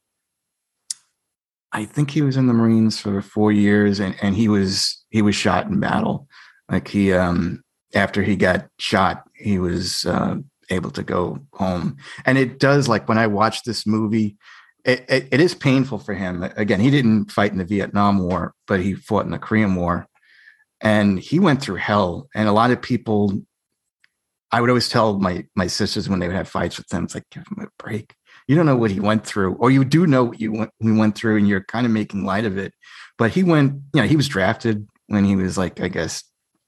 I 1.71 1.85
think 1.85 2.11
he 2.11 2.21
was 2.21 2.37
in 2.37 2.47
the 2.47 2.53
Marines 2.53 2.99
for 2.99 3.21
four 3.21 3.51
years, 3.51 3.99
and 3.99 4.15
and 4.21 4.35
he 4.35 4.47
was 4.47 5.03
he 5.09 5.21
was 5.21 5.35
shot 5.35 5.67
in 5.67 5.79
battle. 5.79 6.27
Like 6.69 6.87
he 6.87 7.13
um 7.13 7.63
after 7.95 8.21
he 8.23 8.35
got 8.35 8.67
shot, 8.79 9.23
he 9.35 9.57
was 9.59 10.05
uh, 10.05 10.35
able 10.69 10.91
to 10.91 11.03
go 11.03 11.39
home. 11.53 11.97
And 12.25 12.37
it 12.37 12.59
does 12.59 12.87
like 12.87 13.07
when 13.07 13.17
I 13.17 13.27
watch 13.27 13.63
this 13.63 13.85
movie, 13.85 14.37
it, 14.85 15.05
it, 15.09 15.27
it 15.31 15.39
is 15.39 15.55
painful 15.55 15.99
for 15.99 16.13
him. 16.13 16.43
Again, 16.55 16.79
he 16.79 16.89
didn't 16.89 17.31
fight 17.31 17.51
in 17.51 17.57
the 17.57 17.65
Vietnam 17.65 18.19
War, 18.19 18.53
but 18.67 18.79
he 18.79 18.93
fought 18.93 19.25
in 19.25 19.31
the 19.31 19.39
Korean 19.39 19.75
War, 19.75 20.07
and 20.81 21.19
he 21.19 21.39
went 21.39 21.61
through 21.61 21.75
hell. 21.75 22.29
And 22.33 22.47
a 22.47 22.53
lot 22.53 22.71
of 22.71 22.81
people, 22.81 23.41
I 24.51 24.61
would 24.61 24.69
always 24.69 24.89
tell 24.89 25.19
my 25.19 25.45
my 25.55 25.67
sisters 25.67 26.07
when 26.07 26.19
they 26.19 26.27
would 26.27 26.35
have 26.35 26.47
fights 26.47 26.77
with 26.77 26.87
them, 26.87 27.03
it's 27.03 27.15
like 27.15 27.29
give 27.29 27.43
him 27.47 27.65
a 27.65 27.83
break 27.83 28.15
you 28.49 28.55
don't 28.55 28.65
know 28.65 28.75
what 28.75 28.89
he 28.89 28.99
went 28.99 29.27
through, 29.27 29.53
or 29.59 29.69
you 29.69 29.85
do 29.85 30.07
know 30.07 30.23
what 30.23 30.41
you 30.41 30.51
went, 30.51 30.71
we 30.79 30.91
went 30.91 31.15
through, 31.15 31.37
and 31.37 31.47
you're 31.47 31.63
kind 31.63 31.85
of 31.85 31.91
making 31.91 32.25
light 32.25 32.45
of 32.45 32.57
it. 32.57 32.73
But 33.15 33.29
he 33.29 33.43
went, 33.43 33.73
you 33.93 34.01
know, 34.01 34.07
he 34.07 34.15
was 34.15 34.27
drafted 34.27 34.87
when 35.05 35.23
he 35.23 35.35
was 35.35 35.55
like, 35.55 35.79
I 35.79 35.87
guess, 35.87 36.23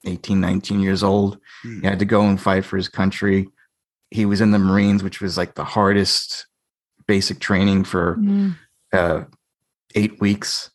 18, 0.05 0.39
19 0.39 0.79
years 0.79 1.01
old. 1.01 1.39
Hmm. 1.63 1.81
He 1.81 1.87
had 1.87 1.97
to 1.97 2.05
go 2.05 2.21
and 2.21 2.39
fight 2.39 2.65
for 2.65 2.77
his 2.77 2.87
country. 2.87 3.47
He 4.11 4.25
was 4.25 4.41
in 4.41 4.51
the 4.51 4.59
Marines, 4.59 5.03
which 5.03 5.21
was 5.21 5.37
like 5.37 5.55
the 5.55 5.63
hardest 5.63 6.45
basic 7.07 7.39
training 7.39 7.83
for 7.85 8.17
Mm. 8.17 8.55
uh, 8.93 9.23
eight 9.95 10.19
weeks. 10.21 10.69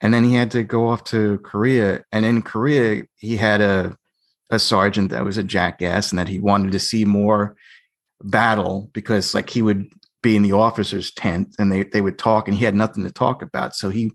and 0.00 0.14
then 0.14 0.22
he 0.22 0.34
had 0.34 0.50
to 0.52 0.62
go 0.62 0.88
off 0.88 1.02
to 1.02 1.38
Korea. 1.38 2.04
And 2.12 2.24
in 2.24 2.42
Korea, 2.42 3.02
he 3.16 3.36
had 3.36 3.60
a 3.60 3.96
a 4.50 4.58
sergeant 4.58 5.10
that 5.10 5.24
was 5.24 5.36
a 5.38 5.42
jackass, 5.42 6.10
and 6.10 6.18
that 6.18 6.28
he 6.28 6.38
wanted 6.38 6.72
to 6.72 6.78
see 6.78 7.04
more 7.04 7.54
battle 8.22 8.90
because 8.94 9.34
like 9.34 9.50
he 9.50 9.60
would 9.62 9.90
be 10.22 10.36
in 10.36 10.42
the 10.42 10.52
officers' 10.52 11.10
tent 11.12 11.54
and 11.58 11.70
they 11.72 11.82
they 11.84 12.00
would 12.00 12.18
talk, 12.18 12.48
and 12.48 12.56
he 12.56 12.64
had 12.64 12.74
nothing 12.74 13.04
to 13.04 13.10
talk 13.12 13.42
about. 13.42 13.74
So 13.74 13.90
he 13.90 14.12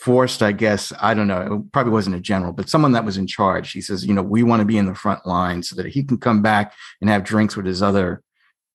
forced, 0.00 0.42
I 0.42 0.52
guess, 0.52 0.92
I 1.00 1.12
don't 1.14 1.26
know, 1.28 1.40
it 1.66 1.72
probably 1.72 1.92
wasn't 1.92 2.16
a 2.16 2.20
general, 2.20 2.52
but 2.52 2.68
someone 2.70 2.92
that 2.92 3.04
was 3.04 3.16
in 3.18 3.26
charge. 3.26 3.72
He 3.72 3.80
says, 3.82 4.06
you 4.06 4.14
know, 4.14 4.22
we 4.22 4.42
want 4.42 4.60
to 4.60 4.66
be 4.66 4.78
in 4.78 4.86
the 4.86 4.94
front 4.94 5.26
line 5.26 5.62
so 5.62 5.76
that 5.76 5.86
he 5.86 6.02
can 6.02 6.16
come 6.18 6.40
back 6.42 6.72
and 7.00 7.10
have 7.10 7.22
drinks 7.24 7.54
with 7.56 7.66
his 7.66 7.82
other 7.82 8.22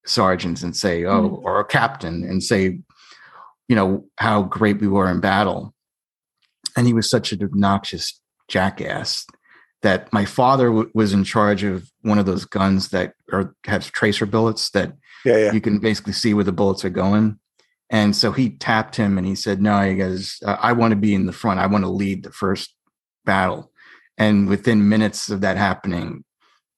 sergeants 0.06 0.62
and 0.62 0.76
say, 0.76 1.04
oh, 1.06 1.30
Mm. 1.30 1.44
or 1.44 1.60
a 1.60 1.66
captain 1.66 2.24
and 2.24 2.44
say, 2.44 2.80
you 3.68 3.76
know, 3.76 4.06
how 4.18 4.44
great 4.44 4.80
we 4.80 4.88
were 4.88 5.10
in 5.10 5.20
battle. 5.20 5.74
And 6.78 6.86
he 6.86 6.94
was 6.94 7.10
such 7.10 7.32
an 7.32 7.42
obnoxious 7.44 8.20
jackass 8.48 9.26
that 9.82 10.12
my 10.14 10.26
father 10.26 10.68
w- 10.68 10.92
was 10.94 11.14
in 11.14 11.24
charge 11.24 11.64
of 11.64 11.90
one 12.02 12.20
of 12.20 12.26
those 12.28 12.46
guns 12.46 12.90
that 12.90 13.14
are 13.32 13.56
have 13.66 13.92
tracer 13.92 14.26
bullets 14.28 14.70
that 14.72 14.94
Yeah, 15.26 15.38
yeah. 15.38 15.52
you 15.54 15.62
can 15.62 15.80
basically 15.80 16.14
see 16.14 16.34
where 16.36 16.44
the 16.44 16.52
bullets 16.52 16.86
are 16.86 16.90
going. 16.92 17.40
And 17.90 18.16
so 18.16 18.32
he 18.32 18.50
tapped 18.50 18.96
him 18.96 19.18
and 19.18 19.28
he 19.28 19.36
said, 19.36 19.62
No, 19.62 19.80
he 19.82 19.96
goes, 19.96 20.40
uh, 20.46 20.58
I 20.60 20.74
want 20.74 20.92
to 20.92 20.96
be 20.96 21.14
in 21.14 21.26
the 21.26 21.34
front. 21.34 21.60
I 21.60 21.68
want 21.68 21.84
to 21.84 21.90
lead 21.90 22.24
the 22.24 22.32
first 22.32 22.76
battle. 23.26 23.72
And 24.18 24.48
within 24.48 24.90
minutes 24.90 25.30
of 25.30 25.42
that 25.42 25.58
happening, 25.58 26.24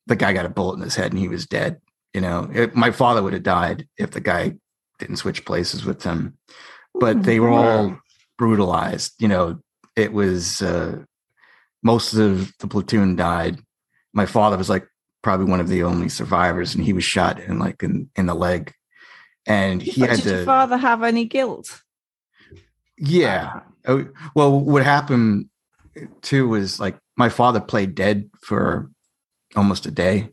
the 0.07 0.15
guy 0.15 0.33
got 0.33 0.45
a 0.45 0.49
bullet 0.49 0.77
in 0.77 0.81
his 0.81 0.95
head 0.95 1.11
and 1.11 1.19
he 1.19 1.27
was 1.27 1.45
dead. 1.45 1.79
You 2.13 2.21
know, 2.21 2.49
it, 2.53 2.75
my 2.75 2.91
father 2.91 3.21
would 3.21 3.33
have 3.33 3.43
died 3.43 3.87
if 3.97 4.11
the 4.11 4.21
guy 4.21 4.55
didn't 4.99 5.17
switch 5.17 5.45
places 5.45 5.85
with 5.85 6.03
him. 6.03 6.37
But 6.95 7.23
they 7.23 7.39
were 7.39 7.49
all 7.49 7.99
brutalized. 8.37 9.13
You 9.19 9.27
know, 9.27 9.59
it 9.95 10.13
was 10.13 10.61
uh, 10.61 11.03
most 11.83 12.13
of 12.13 12.57
the 12.57 12.67
platoon 12.67 13.15
died. 13.15 13.59
My 14.13 14.25
father 14.25 14.57
was 14.57 14.69
like 14.69 14.87
probably 15.21 15.45
one 15.45 15.59
of 15.59 15.67
the 15.67 15.83
only 15.83 16.09
survivors, 16.09 16.73
and 16.73 16.83
he 16.83 16.93
was 16.93 17.03
shot 17.03 17.39
in 17.39 17.59
like 17.59 17.83
in, 17.83 18.09
in 18.15 18.25
the 18.25 18.33
leg. 18.33 18.73
And 19.47 19.81
he 19.81 20.01
But 20.01 20.09
had 20.11 20.17
did 20.19 20.25
your 20.25 20.45
father 20.45 20.77
have 20.77 21.01
any 21.03 21.25
guilt? 21.25 21.81
yeah. 22.97 23.45
Uh-huh. 23.55 23.61
Oh, 23.87 24.07
Well, 24.35 24.59
what 24.59 24.83
happened 24.83 25.49
eh, 25.95 26.05
too 26.21 26.47
was 26.49 26.79
like 26.79 26.97
my 27.15 27.29
father 27.29 27.59
played 27.61 27.95
dead 27.95 28.29
for 28.41 28.91
almost 29.55 29.85
a 29.85 29.91
day 29.91 30.29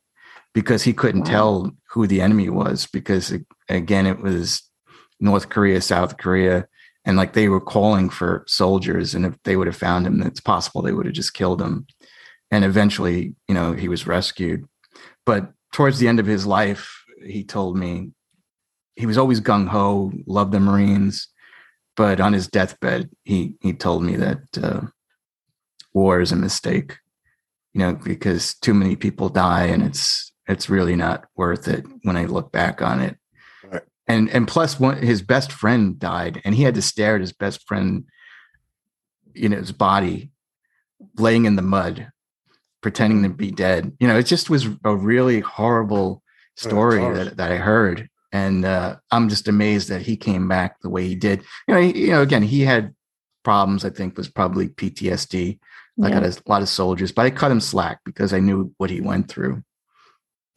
because 0.52 0.82
he 0.82 0.92
couldn't 0.92 1.22
Wow. 1.22 1.30
tell 1.30 1.70
who 1.90 2.06
the 2.06 2.20
enemy 2.20 2.48
was 2.50 2.86
because 2.86 3.30
it, 3.32 3.46
again 3.68 4.06
it 4.06 4.20
was 4.20 4.62
North 5.20 5.48
Korea, 5.48 5.80
South 5.80 6.16
Korea, 6.18 6.66
and 7.04 7.16
like 7.16 7.32
they 7.34 7.48
were 7.48 7.60
calling 7.60 8.10
for 8.10 8.44
soldiers, 8.48 9.14
and 9.14 9.24
if 9.24 9.40
they 9.44 9.56
would 9.56 9.68
have 9.68 9.76
found 9.76 10.06
him, 10.06 10.20
it's 10.22 10.40
possible 10.40 10.82
they 10.82 10.92
would 10.92 11.06
have 11.06 11.14
just 11.14 11.34
killed 11.34 11.62
him. 11.62 11.86
And 12.50 12.64
eventually, 12.64 13.34
you 13.48 13.54
know, 13.54 13.72
he 13.72 13.88
was 13.88 14.06
rescued. 14.06 14.64
But 15.24 15.52
towards 15.72 15.98
the 15.98 16.08
end 16.08 16.18
of 16.20 16.26
his 16.26 16.46
life, 16.46 17.04
he 17.24 17.44
told 17.44 17.76
me 17.78 18.10
he 18.96 19.06
was 19.06 19.18
always 19.18 19.40
gung 19.40 19.68
ho, 19.68 20.12
loved 20.26 20.52
the 20.52 20.60
Marines, 20.60 21.28
but 21.96 22.20
on 22.20 22.32
his 22.32 22.48
deathbed, 22.48 23.10
he 23.24 23.54
he 23.60 23.72
told 23.72 24.02
me 24.02 24.16
that 24.16 24.42
uh, 24.60 24.80
war 25.92 26.20
is 26.20 26.32
a 26.32 26.36
mistake. 26.36 26.98
You 27.72 27.80
know, 27.80 27.94
because 27.94 28.54
too 28.54 28.74
many 28.74 28.94
people 28.94 29.28
die, 29.28 29.64
and 29.66 29.82
it's 29.82 30.32
it's 30.46 30.68
really 30.68 30.96
not 30.96 31.26
worth 31.36 31.66
it 31.66 31.84
when 32.02 32.16
I 32.16 32.26
look 32.26 32.52
back 32.52 32.82
on 32.82 33.00
it. 33.00 33.16
Right. 33.64 33.82
And 34.06 34.30
and 34.30 34.46
plus, 34.46 34.78
one 34.78 34.98
his 34.98 35.22
best 35.22 35.50
friend 35.50 35.98
died, 35.98 36.40
and 36.44 36.54
he 36.54 36.62
had 36.62 36.74
to 36.76 36.82
stare 36.82 37.16
at 37.16 37.20
his 37.20 37.32
best 37.32 37.66
friend, 37.66 38.04
you 39.34 39.48
know, 39.48 39.58
his 39.58 39.72
body 39.72 40.30
laying 41.18 41.46
in 41.46 41.56
the 41.56 41.62
mud, 41.62 42.10
pretending 42.80 43.22
to 43.24 43.28
be 43.28 43.50
dead. 43.50 43.92
You 43.98 44.06
know, 44.06 44.16
it 44.16 44.26
just 44.26 44.50
was 44.50 44.68
a 44.84 44.94
really 44.94 45.40
horrible 45.40 46.22
story 46.56 47.00
that, 47.00 47.36
that 47.36 47.50
I 47.50 47.56
heard. 47.56 48.08
And 48.34 48.64
uh, 48.64 48.96
I'm 49.12 49.28
just 49.28 49.46
amazed 49.46 49.88
that 49.90 50.02
he 50.02 50.16
came 50.16 50.48
back 50.48 50.80
the 50.80 50.90
way 50.90 51.06
he 51.06 51.14
did. 51.14 51.44
You 51.68 51.74
know, 51.74 51.80
he, 51.80 52.06
you 52.06 52.10
know, 52.10 52.20
again, 52.20 52.42
he 52.42 52.62
had 52.62 52.92
problems. 53.44 53.84
I 53.84 53.90
think 53.90 54.16
was 54.16 54.28
probably 54.28 54.68
PTSD. 54.68 55.60
I 56.02 56.08
Yeah. 56.08 56.14
got 56.20 56.24
a 56.24 56.42
lot 56.50 56.60
of 56.60 56.68
soldiers, 56.68 57.12
but 57.12 57.26
I 57.26 57.30
cut 57.30 57.52
him 57.52 57.60
slack 57.60 58.00
because 58.04 58.32
I 58.32 58.40
knew 58.40 58.74
what 58.78 58.90
he 58.90 59.00
went 59.00 59.28
through, 59.28 59.62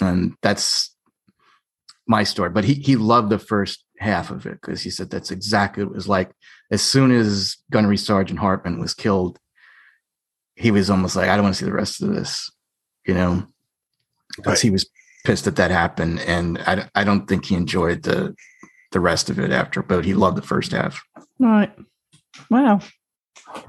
and 0.02 0.34
that's 0.42 0.96
my 2.08 2.24
story. 2.24 2.50
But 2.50 2.64
he 2.64 2.74
he 2.74 2.96
loved 2.96 3.30
the 3.30 3.38
first 3.38 3.86
half 4.00 4.32
of 4.32 4.48
it 4.48 4.60
because 4.60 4.82
he 4.82 4.90
said 4.90 5.12
that's 5.12 5.30
exactly 5.30 5.84
what 5.84 5.92
it 5.92 5.96
was 5.96 6.08
like. 6.08 6.32
As 6.72 6.82
soon 6.82 7.12
as 7.12 7.58
Gunnery 7.70 7.98
Sergeant 7.98 8.40
Hartman 8.40 8.80
was 8.80 8.96
killed, 8.96 9.38
he 10.56 10.72
was 10.72 10.90
almost 10.90 11.16
like, 11.16 11.30
I 11.30 11.36
don't 11.36 11.44
want 11.44 11.54
to 11.56 11.60
see 11.60 11.70
the 11.70 11.78
rest 11.78 12.02
of 12.02 12.10
this, 12.10 12.50
you 13.06 13.14
know, 13.14 13.46
because 14.36 14.54
Right. 14.54 14.62
he 14.62 14.70
was 14.72 14.90
pissed 15.28 15.44
that 15.44 15.58
that 15.58 15.72
happened, 15.72 16.22
and 16.22 16.58
I 16.60 16.76
don't- 16.76 16.90
I 16.96 17.04
don't 17.04 17.28
think 17.28 17.46
he 17.46 17.56
enjoyed 17.56 18.04
the 18.04 18.34
the 18.94 19.02
rest 19.02 19.30
of 19.30 19.38
it 19.38 19.52
after, 19.52 19.84
but 19.84 20.06
he 20.06 20.14
loved 20.14 20.38
the 20.38 20.42
first 20.54 20.72
half. 20.72 21.04
Right. 21.40 21.76
Wow. 22.50 22.80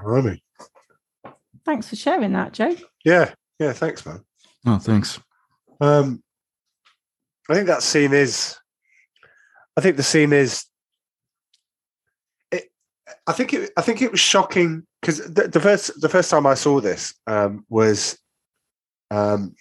Blimey. 0.01 0.41
Thanks 1.65 1.89
for 1.89 1.97
sharing 1.97 2.31
that, 2.33 2.53
Joe. 2.53 2.77
Yeah, 3.03 3.33
yeah. 3.59 3.73
Thanks, 3.73 4.05
man. 4.05 4.23
Oh, 4.65 4.79
thanks. 4.79 5.19
Um, 5.81 6.23
I 7.49 7.53
think 7.53 7.67
that 7.67 7.83
scene 7.83 8.13
is. 8.13 8.57
I 9.75 9.81
think 9.81 9.97
the 9.97 10.03
scene 10.03 10.31
is. 10.31 10.65
It, 12.51 12.71
I 13.27 13.33
think 13.33 13.53
it. 13.53 13.71
I 13.75 13.81
think 13.81 14.01
it 14.01 14.11
was 14.11 14.21
shocking 14.21 14.87
because 15.01 15.17
the, 15.17 15.49
the 15.49 15.59
first 15.59 15.99
the 15.99 16.09
first 16.09 16.31
time 16.31 16.47
I 16.47 16.53
saw 16.53 16.79
this 16.79 17.13
um, 17.27 17.65
was, 17.69 18.17
um, 19.11 19.53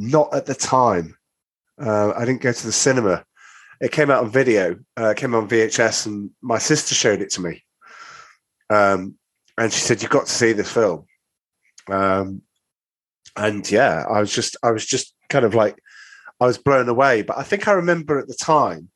not 0.00 0.34
at 0.34 0.46
the 0.46 0.54
time. 0.54 1.16
Uh, 1.78 2.12
I 2.16 2.24
didn't 2.24 2.40
go 2.40 2.52
to 2.52 2.66
the 2.66 2.72
cinema. 2.72 3.24
It 3.80 3.92
came 3.92 4.10
out 4.10 4.24
on 4.24 4.30
video. 4.30 4.78
Uh, 4.96 5.14
came 5.14 5.34
on 5.34 5.48
VHS, 5.48 6.06
and 6.06 6.30
my 6.40 6.58
sister 6.58 6.94
showed 6.94 7.20
it 7.20 7.30
to 7.32 7.42
me. 7.42 7.62
Um, 8.70 9.16
and 9.58 9.72
she 9.72 9.80
said, 9.80 10.02
"You've 10.02 10.10
got 10.10 10.26
to 10.26 10.32
see 10.32 10.52
this 10.52 10.72
film." 10.72 11.06
Um, 11.88 12.42
and 13.36 13.70
yeah, 13.70 14.04
I 14.08 14.20
was 14.20 14.32
just, 14.32 14.56
I 14.62 14.70
was 14.70 14.84
just 14.84 15.14
kind 15.28 15.44
of 15.44 15.54
like, 15.54 15.78
I 16.40 16.46
was 16.46 16.58
blown 16.58 16.88
away. 16.88 17.22
But 17.22 17.38
I 17.38 17.42
think 17.42 17.68
I 17.68 17.72
remember 17.72 18.18
at 18.18 18.28
the 18.28 18.34
time 18.34 18.90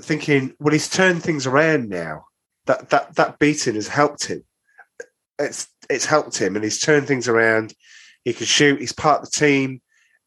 thinking, 0.00 0.54
well, 0.58 0.72
he's 0.72 0.88
turned 0.88 1.22
things 1.22 1.46
around 1.46 1.88
now. 1.88 2.24
That 2.66 2.90
that 2.90 3.16
that 3.16 3.38
beating 3.38 3.74
has 3.74 3.88
helped 3.88 4.26
him. 4.26 4.44
It's 5.38 5.66
it's 5.90 6.06
helped 6.06 6.38
him, 6.38 6.54
and 6.54 6.64
he's 6.64 6.80
turned 6.80 7.06
things 7.08 7.28
around. 7.28 7.74
He 8.24 8.32
can 8.32 8.46
shoot. 8.46 8.80
He's 8.80 8.92
part 8.92 9.22
of 9.22 9.30
the 9.30 9.36
team. 9.36 9.81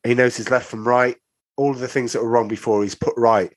He 0.06 0.14
knows 0.14 0.38
his 0.38 0.50
left 0.50 0.68
from 0.68 0.88
right. 0.88 1.18
All 1.58 1.72
of 1.72 1.80
the 1.80 1.88
things 1.88 2.14
that 2.14 2.22
were 2.22 2.30
wrong 2.30 2.48
before, 2.48 2.84
he's 2.84 2.96
put 2.96 3.14
right. 3.18 3.52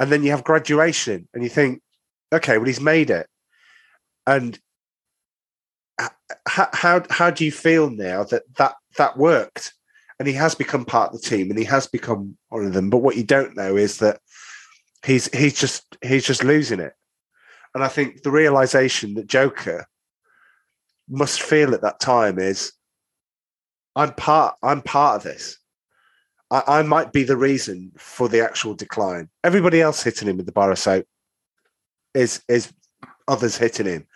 And 0.00 0.12
then 0.12 0.22
you 0.22 0.30
have 0.30 0.44
graduation, 0.44 1.28
and 1.34 1.42
you 1.42 1.48
think, 1.48 1.82
okay, 2.32 2.58
well, 2.58 2.66
he's 2.66 2.80
made 2.80 3.10
it. 3.10 3.26
And 4.26 4.58
how 6.46 6.68
how 6.72 7.02
how 7.10 7.30
do 7.30 7.44
you 7.44 7.52
feel 7.52 7.90
now 7.90 8.24
that 8.24 8.42
that 8.56 8.74
that 8.96 9.16
worked 9.16 9.72
and 10.18 10.26
he 10.26 10.34
has 10.34 10.54
become 10.54 10.84
part 10.84 11.12
of 11.12 11.20
the 11.20 11.28
team 11.28 11.50
and 11.50 11.58
he 11.58 11.64
has 11.64 11.86
become 11.86 12.36
one 12.48 12.64
of 12.64 12.72
them 12.72 12.90
but 12.90 12.98
what 12.98 13.16
you 13.16 13.24
don't 13.24 13.56
know 13.56 13.76
is 13.76 13.98
that 13.98 14.20
he's 15.04 15.32
he's 15.36 15.58
just 15.58 15.96
he's 16.02 16.24
just 16.24 16.44
losing 16.44 16.80
it 16.80 16.92
and 17.74 17.82
i 17.82 17.88
think 17.88 18.22
the 18.22 18.30
realization 18.30 19.14
that 19.14 19.26
joker 19.26 19.86
must 21.08 21.42
feel 21.42 21.74
at 21.74 21.82
that 21.82 22.00
time 22.00 22.38
is 22.38 22.72
i'm 23.96 24.12
part 24.14 24.54
i'm 24.62 24.82
part 24.82 25.16
of 25.16 25.22
this 25.22 25.58
i, 26.50 26.62
I 26.66 26.82
might 26.82 27.12
be 27.12 27.24
the 27.24 27.36
reason 27.36 27.92
for 27.96 28.28
the 28.28 28.44
actual 28.44 28.74
decline 28.74 29.28
everybody 29.44 29.80
else 29.80 30.02
hitting 30.02 30.28
him 30.28 30.36
with 30.36 30.46
the 30.46 30.52
bar 30.52 30.70
of 30.70 30.78
soap 30.78 31.06
is 32.14 32.42
is 32.48 32.72
others 33.26 33.56
hitting 33.56 33.86
him 33.86 34.06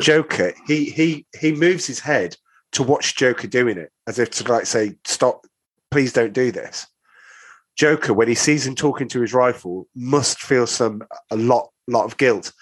Joker, 0.00 0.52
he 0.66 0.84
he 0.84 1.26
he 1.38 1.52
moves 1.52 1.86
his 1.86 2.00
head 2.00 2.36
to 2.72 2.82
watch 2.82 3.16
Joker 3.16 3.48
doing 3.48 3.78
it, 3.78 3.90
as 4.06 4.18
if 4.18 4.30
to 4.30 4.52
like 4.52 4.66
say, 4.66 4.96
"Stop, 5.04 5.46
please 5.90 6.12
don't 6.12 6.32
do 6.32 6.52
this." 6.52 6.86
Joker, 7.76 8.12
when 8.12 8.28
he 8.28 8.34
sees 8.34 8.66
him 8.66 8.74
talking 8.74 9.08
to 9.08 9.20
his 9.20 9.32
rifle, 9.32 9.88
must 9.94 10.40
feel 10.40 10.66
some 10.66 11.02
a 11.30 11.36
lot 11.36 11.70
lot 11.88 12.04
of 12.04 12.18
guilt. 12.18 12.52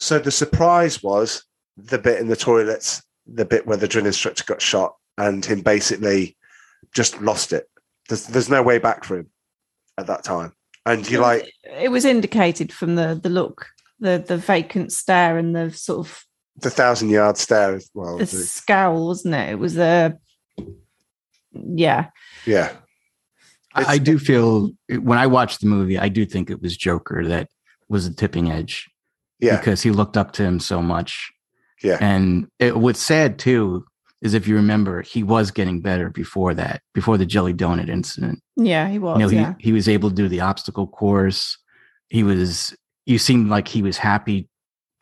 So 0.00 0.18
the 0.18 0.30
surprise 0.30 1.02
was 1.02 1.44
the 1.76 1.98
bit 1.98 2.20
in 2.20 2.28
the 2.28 2.36
toilets, 2.36 3.02
the 3.26 3.44
bit 3.44 3.66
where 3.66 3.76
the 3.76 3.88
drill 3.88 4.06
instructor 4.06 4.44
got 4.46 4.62
shot, 4.62 4.96
and 5.18 5.44
him 5.44 5.60
basically 5.60 6.36
just 6.92 7.20
lost 7.20 7.52
it. 7.52 7.68
There's 8.08 8.26
there's 8.26 8.48
no 8.50 8.62
way 8.62 8.78
back 8.78 9.04
for 9.04 9.18
him 9.18 9.30
at 9.98 10.06
that 10.06 10.24
time, 10.24 10.52
and 10.84 11.08
you're 11.10 11.22
like, 11.22 11.50
it 11.64 11.90
was 11.90 12.04
indicated 12.04 12.72
from 12.72 12.96
the 12.96 13.18
the 13.20 13.30
look, 13.30 13.68
the 14.00 14.22
the 14.26 14.36
vacant 14.36 14.92
stare 14.92 15.38
and 15.38 15.54
the 15.54 15.70
sort 15.70 16.06
of 16.06 16.24
the 16.56 16.70
thousand 16.70 17.08
yard 17.10 17.36
stare. 17.36 17.74
as 17.74 17.90
Well, 17.94 18.18
the 18.18 18.24
the- 18.24 18.36
scowl, 18.36 19.06
wasn't 19.06 19.34
it? 19.34 19.50
It 19.50 19.58
was 19.58 19.76
a 19.78 20.18
yeah. 21.52 22.08
yeah, 22.46 22.72
I, 23.74 23.84
I 23.94 23.98
do 23.98 24.18
feel 24.18 24.70
when 24.88 25.18
I 25.18 25.26
watched 25.26 25.60
the 25.60 25.66
movie, 25.66 25.98
I 25.98 26.08
do 26.08 26.26
think 26.26 26.50
it 26.50 26.60
was 26.60 26.76
Joker 26.76 27.24
that 27.26 27.48
was 27.88 28.08
the 28.08 28.14
tipping 28.14 28.50
edge 28.50 28.88
yeah, 29.40 29.56
because 29.56 29.82
he 29.82 29.90
looked 29.90 30.16
up 30.16 30.32
to 30.32 30.42
him 30.42 30.58
so 30.60 30.82
much. 30.82 31.30
Yeah. 31.82 31.98
And 32.00 32.48
it, 32.58 32.76
was 32.78 32.98
sad 32.98 33.38
too 33.38 33.84
is 34.24 34.32
if 34.34 34.48
you 34.48 34.56
remember, 34.56 35.02
he 35.02 35.22
was 35.22 35.50
getting 35.50 35.80
better 35.82 36.08
before 36.08 36.54
that, 36.54 36.80
before 36.94 37.18
the 37.18 37.26
jelly 37.26 37.52
donut 37.52 37.90
incident. 37.90 38.40
Yeah, 38.56 38.88
he 38.88 38.98
was. 38.98 39.18
you 39.18 39.24
know, 39.24 39.28
he, 39.28 39.36
yeah. 39.36 39.54
he 39.60 39.72
was 39.72 39.86
able 39.86 40.08
to 40.08 40.16
do 40.16 40.28
the 40.28 40.40
obstacle 40.40 40.86
course. 40.86 41.58
He 42.08 42.22
was, 42.22 42.74
you 43.04 43.18
seemed 43.18 43.50
like 43.50 43.68
he 43.68 43.82
was 43.82 43.98
happy 43.98 44.48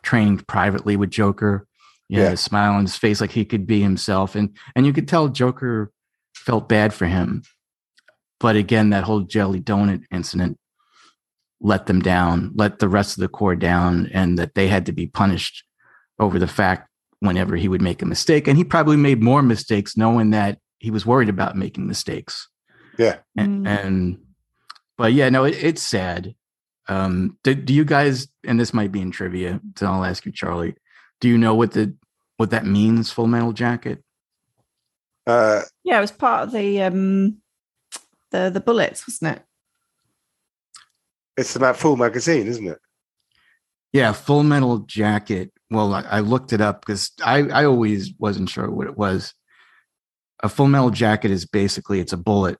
training 0.02 0.38
privately 0.48 0.96
with 0.96 1.10
Joker. 1.10 1.68
He 2.08 2.16
had 2.16 2.24
Yeah. 2.24 2.30
a 2.32 2.36
smile 2.36 2.72
on 2.74 2.82
his 2.82 2.96
face, 2.96 3.20
like 3.20 3.30
he 3.30 3.44
could 3.44 3.64
be 3.64 3.80
himself. 3.80 4.34
And, 4.34 4.56
and 4.74 4.84
you 4.84 4.92
could 4.92 5.06
tell 5.06 5.28
Joker 5.28 5.92
felt 6.34 6.68
bad 6.68 6.92
for 6.92 7.06
him. 7.06 7.42
But 8.40 8.56
again, 8.56 8.90
that 8.90 9.04
whole 9.04 9.20
jelly 9.20 9.60
donut 9.60 10.02
incident 10.10 10.58
let 11.60 11.86
them 11.86 12.00
down, 12.00 12.50
let 12.56 12.80
the 12.80 12.88
rest 12.88 13.16
of 13.16 13.20
the 13.20 13.28
core 13.28 13.54
down, 13.54 14.10
and 14.12 14.36
that 14.36 14.56
they 14.56 14.66
had 14.66 14.84
to 14.86 14.92
be 14.92 15.06
punished 15.06 15.62
over 16.18 16.40
the 16.40 16.48
fact 16.48 16.88
whenever 17.22 17.56
he 17.56 17.68
would 17.68 17.80
make 17.82 18.02
a 18.02 18.06
mistake. 18.06 18.46
And 18.48 18.58
he 18.58 18.64
probably 18.64 18.96
made 18.96 19.22
more 19.22 19.42
mistakes 19.42 19.96
knowing 19.96 20.30
that 20.30 20.58
he 20.78 20.90
was 20.90 21.06
worried 21.06 21.28
about 21.28 21.56
making 21.56 21.86
mistakes 21.86 22.48
Yeah. 22.98 23.18
and, 23.36 23.64
Mm. 23.64 23.68
and 23.84 24.18
but 24.98 25.12
yeah 25.12 25.28
no 25.30 25.44
it, 25.44 25.54
it's 25.62 25.82
sad 25.82 26.34
um 26.88 27.38
do, 27.44 27.54
do 27.54 27.72
you 27.72 27.84
guys 27.84 28.26
and 28.44 28.58
this 28.58 28.74
might 28.74 28.90
be 28.90 29.00
in 29.00 29.10
trivia 29.12 29.60
so 29.76 29.86
i'll 29.86 30.04
ask 30.04 30.26
you 30.26 30.32
charlie 30.32 30.74
do 31.20 31.28
you 31.28 31.38
know 31.38 31.54
what 31.54 31.70
the 31.72 31.94
what 32.36 32.50
that 32.50 32.66
means 32.66 33.12
full 33.12 33.28
metal 33.28 33.52
jacket 33.52 34.02
Uh, 35.26 35.62
Yeah, 35.84 35.98
it 35.98 36.00
was 36.00 36.10
part 36.10 36.42
of 36.42 36.52
the 36.52 36.82
um 36.82 37.38
the 38.32 38.50
the 38.50 38.60
bullets, 38.60 39.06
wasn't 39.06 39.36
it? 39.38 39.42
it's 41.36 41.54
about 41.56 41.76
full 41.76 41.96
magazine, 41.96 42.46
isn't 42.48 42.66
it? 42.66 42.78
yeah 43.92 44.10
full 44.12 44.42
metal 44.42 44.78
jacket 44.80 45.52
well 45.72 45.92
i, 45.94 46.02
I 46.02 46.20
looked 46.20 46.52
it 46.52 46.60
up 46.60 46.80
because 46.84 47.10
i 47.24 47.38
i 47.48 47.64
always 47.64 48.12
wasn't 48.18 48.48
sure 48.50 48.70
what 48.70 48.86
it 48.86 48.96
was 48.96 49.34
a 50.42 50.48
full 50.48 50.68
metal 50.68 50.90
jacket 50.90 51.30
is 51.30 51.46
basically 51.46 52.00
it's 52.00 52.12
a 52.12 52.16
bullet 52.16 52.58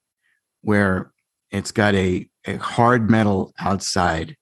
where 0.62 1.12
it's 1.50 1.72
got 1.72 1.94
a, 1.94 2.28
a 2.46 2.56
hard 2.56 3.10
metal 3.10 3.52
outside 3.58 4.36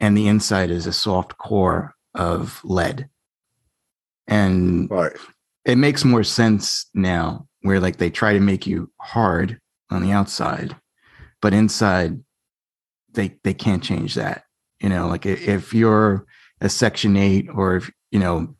and 0.00 0.16
the 0.16 0.28
inside 0.28 0.70
is 0.70 0.86
a 0.86 0.92
soft 0.92 1.36
core 1.38 1.94
of 2.14 2.60
lead 2.64 3.08
and 4.26 4.90
Right. 4.90 5.12
it 5.64 5.76
makes 5.76 6.04
more 6.04 6.24
sense 6.24 6.86
now 6.94 7.46
where 7.62 7.80
like 7.80 7.96
they 7.96 8.10
try 8.10 8.32
to 8.32 8.40
make 8.40 8.66
you 8.66 8.90
hard 9.00 9.60
on 9.90 10.02
the 10.02 10.12
outside 10.12 10.76
but 11.40 11.54
inside 11.54 12.22
they 13.12 13.36
they 13.42 13.54
can't 13.54 13.82
change 13.82 14.14
that 14.14 14.44
you 14.80 14.88
know 14.88 15.08
like 15.08 15.26
if 15.26 15.72
you're 15.74 16.26
a 16.60 16.68
section 16.68 17.16
8 17.16 17.48
or 17.54 17.76
if 17.76 17.90
you 18.10 18.18
know 18.18 18.54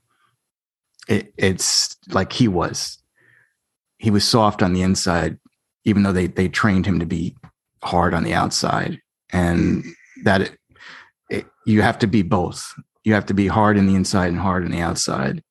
it, 1.08 1.32
it's 1.36 1.96
like 2.08 2.32
he 2.32 2.48
was 2.48 2.98
he 3.98 4.10
was 4.10 4.24
soft 4.24 4.62
on 4.62 4.72
the 4.72 4.82
inside 4.82 5.38
even 5.84 6.02
though 6.02 6.12
they 6.12 6.26
they 6.26 6.48
trained 6.48 6.86
him 6.86 7.00
to 7.00 7.06
be 7.06 7.34
hard 7.82 8.14
on 8.14 8.24
the 8.24 8.34
outside 8.34 9.00
and 9.32 9.84
that 10.24 10.42
it, 10.42 10.58
it, 11.30 11.46
you 11.66 11.82
have 11.82 11.98
to 11.98 12.06
be 12.06 12.22
both 12.22 12.72
you 13.04 13.14
have 13.14 13.26
to 13.26 13.34
be 13.34 13.46
hard 13.46 13.76
in 13.78 13.86
the 13.86 13.94
inside 13.94 14.28
and 14.28 14.38
hard 14.38 14.64
on 14.64 14.70
the 14.70 14.80
outside 14.80 15.42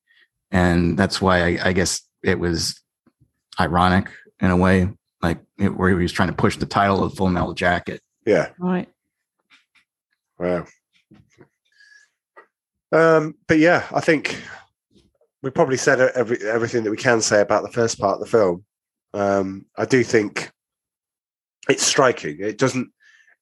and 0.51 0.97
that's 0.97 1.21
why 1.21 1.43
I, 1.43 1.69
I 1.69 1.73
guess 1.73 2.01
it 2.23 2.39
was 2.39 2.81
ironic 3.59 4.09
in 4.39 4.51
a 4.51 4.57
way, 4.57 4.89
like 5.21 5.39
it, 5.57 5.75
where 5.75 5.89
he 5.89 5.95
was 5.95 6.11
trying 6.11 6.29
to 6.29 6.35
push 6.35 6.57
the 6.57 6.65
title 6.65 7.03
of 7.03 7.15
Full 7.15 7.29
Metal 7.29 7.53
Jacket. 7.53 8.01
Yeah. 8.25 8.49
Right. 8.59 8.89
Wow. 10.37 10.65
Um, 12.91 13.35
but 13.47 13.59
yeah, 13.59 13.85
I 13.93 13.99
think 13.99 14.41
we 15.43 15.49
probably 15.49 15.77
said 15.77 15.99
every, 15.99 16.37
everything 16.47 16.83
that 16.83 16.91
we 16.91 16.97
can 16.97 17.21
say 17.21 17.41
about 17.41 17.63
the 17.63 17.71
first 17.71 17.99
part 17.99 18.15
of 18.15 18.19
the 18.19 18.25
film. 18.25 18.63
Um, 19.13 19.65
I 19.77 19.85
do 19.85 20.03
think 20.03 20.51
it's 21.69 21.85
striking. 21.85 22.37
It 22.39 22.57
doesn't 22.57 22.89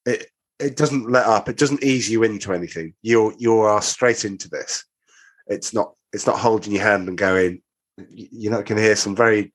it 0.05 0.27
it 0.59 0.77
doesn't 0.77 1.09
let 1.09 1.25
up. 1.25 1.49
It 1.49 1.57
doesn't 1.57 1.83
ease 1.83 2.09
you 2.09 2.23
into 2.23 2.53
anything. 2.53 2.93
You're 3.01 3.33
you 3.37 3.59
are 3.59 3.81
straight 3.81 4.25
into 4.25 4.49
this. 4.49 4.85
It's 5.47 5.73
not 5.73 5.93
it's 6.13 6.25
not 6.25 6.39
holding 6.39 6.73
your 6.73 6.83
hand 6.83 7.07
and 7.07 7.17
going. 7.17 7.61
You're 8.09 8.51
not 8.51 8.65
going 8.65 8.77
to 8.77 8.83
hear 8.83 8.95
some 8.95 9.15
very 9.15 9.53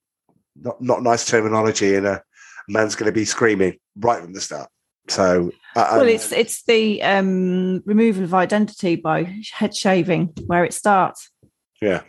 not 0.57 0.81
not 0.81 1.03
nice 1.03 1.27
terminology, 1.27 1.95
and 1.95 2.07
a 2.07 2.23
man's 2.69 2.95
going 2.95 3.07
to 3.07 3.19
be 3.19 3.25
screaming 3.25 3.79
right 3.97 4.23
from 4.23 4.33
the 4.33 4.41
start. 4.41 4.71
So, 5.09 5.51
uh, 5.75 5.89
Well, 5.93 6.01
and- 6.03 6.11
it's 6.11 6.31
it's 6.33 6.63
the 6.65 7.03
um 7.03 7.81
removal 7.85 8.25
of 8.25 8.35
identity 8.35 8.97
by 8.97 9.37
head 9.53 9.75
shaving 9.77 10.33
where 10.47 10.65
it 10.65 10.75
starts. 10.75 11.31
Yeah. 11.81 12.03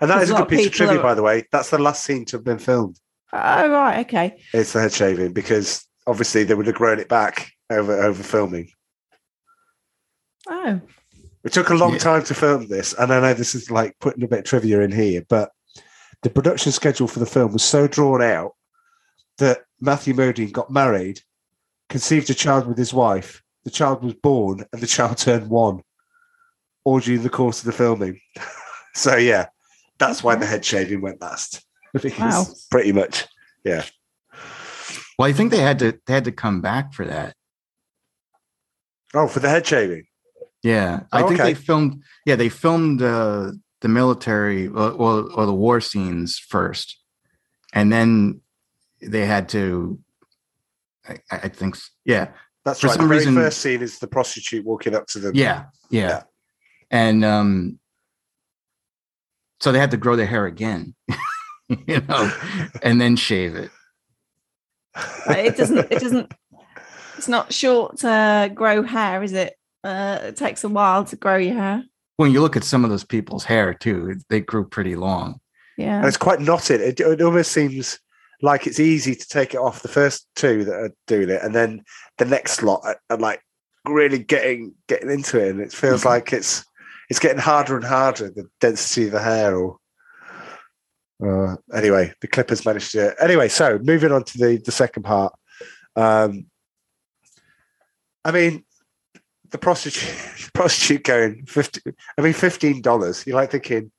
And 0.00 0.10
that 0.10 0.22
is 0.22 0.30
a 0.30 0.34
a 0.34 0.38
good 0.38 0.48
piece 0.48 0.66
of 0.66 0.72
people 0.72 0.86
trivia, 0.86 1.00
are- 1.00 1.02
by 1.02 1.14
the 1.14 1.22
way. 1.22 1.46
That's 1.52 1.70
the 1.70 1.78
last 1.78 2.04
scene 2.04 2.24
to 2.26 2.36
have 2.36 2.44
been 2.44 2.58
filmed. 2.58 2.98
Oh 3.32 3.68
right, 3.70 4.00
okay. 4.06 4.42
It's 4.52 4.72
the 4.72 4.80
head 4.80 4.92
shaving 4.92 5.32
because 5.32 5.86
obviously 6.06 6.44
they 6.44 6.54
would 6.54 6.66
have 6.66 6.74
grown 6.76 6.98
it 6.98 7.08
back 7.08 7.50
over 7.70 8.02
over 8.02 8.22
filming. 8.22 8.70
Oh. 10.48 10.80
It 11.44 11.52
took 11.52 11.70
a 11.70 11.74
long 11.74 11.92
Yeah. 11.92 11.98
time 11.98 12.24
to 12.24 12.34
film 12.34 12.68
this, 12.68 12.92
and 12.94 13.12
I 13.12 13.20
know 13.20 13.34
this 13.34 13.54
is 13.54 13.70
like 13.70 13.96
putting 14.00 14.22
a 14.22 14.28
bit 14.28 14.40
of 14.40 14.44
trivia 14.44 14.80
in 14.80 14.92
here, 14.92 15.22
but 15.28 15.50
the 16.22 16.30
production 16.30 16.70
schedule 16.72 17.08
for 17.08 17.18
the 17.18 17.26
film 17.26 17.52
was 17.52 17.64
so 17.64 17.88
drawn 17.88 18.22
out 18.22 18.52
that 19.38 19.62
Matthew 19.80 20.14
Modine 20.14 20.52
got 20.52 20.70
married, 20.70 21.20
conceived 21.92 22.30
a 22.30 22.34
child 22.34 22.66
with 22.66 22.78
his 22.78 22.92
wife. 22.94 23.42
The 23.64 23.70
child 23.70 24.02
was 24.02 24.14
born, 24.14 24.64
and 24.72 24.82
the 24.82 24.86
child 24.88 25.18
turned 25.18 25.48
one, 25.48 25.82
all 26.84 26.98
during 26.98 27.22
the 27.22 27.30
course 27.30 27.60
of 27.60 27.66
the 27.66 27.72
filming. 27.72 28.18
so 28.94 29.14
yeah, 29.16 29.46
that's 29.98 30.24
why 30.24 30.34
the 30.34 30.46
head 30.46 30.64
shaving 30.64 31.00
went 31.00 31.20
last. 31.20 31.64
Wow. 32.18 32.46
Pretty 32.70 32.90
much, 32.92 33.26
yeah. 33.64 33.84
Well, 35.18 35.28
I 35.28 35.34
think 35.34 35.50
they 35.50 35.60
had 35.60 35.78
to 35.80 35.92
they 36.06 36.14
had 36.14 36.24
to 36.24 36.32
come 36.32 36.62
back 36.62 36.94
for 36.94 37.04
that. 37.04 37.34
Oh, 39.12 39.28
for 39.28 39.40
the 39.40 39.50
head 39.50 39.66
shaving. 39.66 40.04
Yeah, 40.62 41.00
I 41.12 41.22
Oh, 41.22 41.28
think 41.28 41.40
okay. 41.40 41.52
they 41.52 41.54
filmed. 41.54 42.02
Yeah, 42.24 42.36
they 42.36 42.48
filmed 42.48 43.02
uh, 43.02 43.52
the 43.82 43.88
military 43.88 44.68
or, 44.68 44.90
or, 44.90 45.30
or 45.32 45.44
the 45.44 45.52
war 45.52 45.82
scenes 45.82 46.38
first, 46.38 46.96
and 47.74 47.92
then 47.92 48.40
they 49.02 49.26
had 49.26 49.50
to. 49.50 49.98
I, 51.08 51.18
I 51.30 51.48
think, 51.48 51.76
s- 51.76 51.90
yeah, 52.04 52.28
That's 52.64 52.80
For 52.80 52.86
right. 52.88 52.94
some 52.96 53.04
the 53.04 53.08
very 53.08 53.18
reason- 53.20 53.34
first 53.34 53.58
scene 53.58 53.82
is 53.82 53.98
the 53.98 54.06
prostitute 54.06 54.64
walking 54.64 54.94
up 54.94 55.06
to 55.08 55.18
them. 55.18 55.32
yeah, 55.34 55.64
yeah, 55.90 56.08
Yeah. 56.08 56.22
and 56.90 57.24
um, 57.24 57.78
so 59.60 59.72
they 59.72 59.78
had 59.78 59.90
to 59.92 59.96
grow 59.96 60.16
their 60.16 60.26
hair 60.26 60.46
again, 60.46 60.94
you 61.68 62.00
know, 62.08 62.32
and 62.82 63.00
then 63.00 63.16
shave 63.16 63.54
it. 63.56 63.70
It 65.28 65.56
doesn't 65.56 65.78
it 65.90 66.00
doesn't 66.00 66.32
it's 67.16 67.28
not 67.28 67.52
short 67.52 67.98
to 67.98 68.50
grow 68.54 68.82
hair, 68.82 69.22
is 69.22 69.32
it? 69.32 69.54
Uh 69.84 70.18
it 70.24 70.36
takes 70.36 70.64
a 70.64 70.68
while 70.68 71.04
to 71.06 71.16
grow 71.16 71.36
your 71.36 71.54
hair. 71.54 71.84
When 72.18 72.30
you 72.32 72.40
look 72.42 72.56
at 72.56 72.64
some 72.64 72.84
of 72.84 72.90
those 72.90 73.04
people's 73.04 73.44
hair 73.44 73.72
too, 73.72 74.16
they 74.28 74.40
grew 74.40 74.66
pretty 74.68 74.96
long. 74.96 75.40
Yeah, 75.78 75.98
and 75.98 76.06
it's 76.06 76.18
quite 76.18 76.40
knotted. 76.40 76.80
It, 76.82 77.00
it 77.00 77.22
almost 77.22 77.52
seems 77.52 77.98
like 78.42 78.66
it's 78.66 78.80
easy 78.80 79.14
to 79.14 79.28
take 79.28 79.54
it 79.54 79.58
off 79.60 79.82
the 79.82 79.88
first 79.88 80.26
two 80.36 80.64
that 80.64 80.74
are 80.74 80.92
doing 81.06 81.30
it, 81.30 81.42
and 81.42 81.54
then 81.54 81.82
the 82.18 82.24
next 82.24 82.62
lot 82.62 82.80
are, 82.84 83.00
are 83.08 83.16
like 83.16 83.40
really 83.86 84.18
getting 84.18 84.74
getting 84.88 85.10
into 85.10 85.38
it, 85.40 85.50
and 85.50 85.60
it 85.60 85.72
feels 85.72 86.02
Mhm. 86.02 86.06
like 86.06 86.32
it's 86.32 86.64
it's 87.08 87.18
getting 87.20 87.38
harder 87.38 87.76
and 87.76 87.84
harder 87.84 88.30
the 88.30 88.48
density 88.60 89.06
of 89.06 89.12
the 89.12 89.22
hair. 89.22 89.56
Or 89.56 89.78
uh, 91.24 91.56
anyway, 91.72 92.12
the 92.20 92.26
Clippers 92.28 92.64
managed 92.66 92.92
to. 92.92 93.14
Anyway, 93.22 93.48
so 93.48 93.78
moving 93.82 94.12
on 94.12 94.24
to 94.24 94.38
the 94.38 94.56
the 94.64 94.72
second 94.72 95.04
part. 95.04 95.32
Um, 95.94 96.46
I 98.24 98.32
mean, 98.32 98.64
the 99.50 99.58
prostitute 99.58 100.50
prostitute 100.54 101.04
going 101.04 101.46
fifty. 101.46 101.80
I 102.18 102.22
mean, 102.22 102.32
fifteen 102.32 102.82
dollars. 102.82 103.24
You're 103.26 103.36
like 103.36 103.50
thinking 103.52 103.92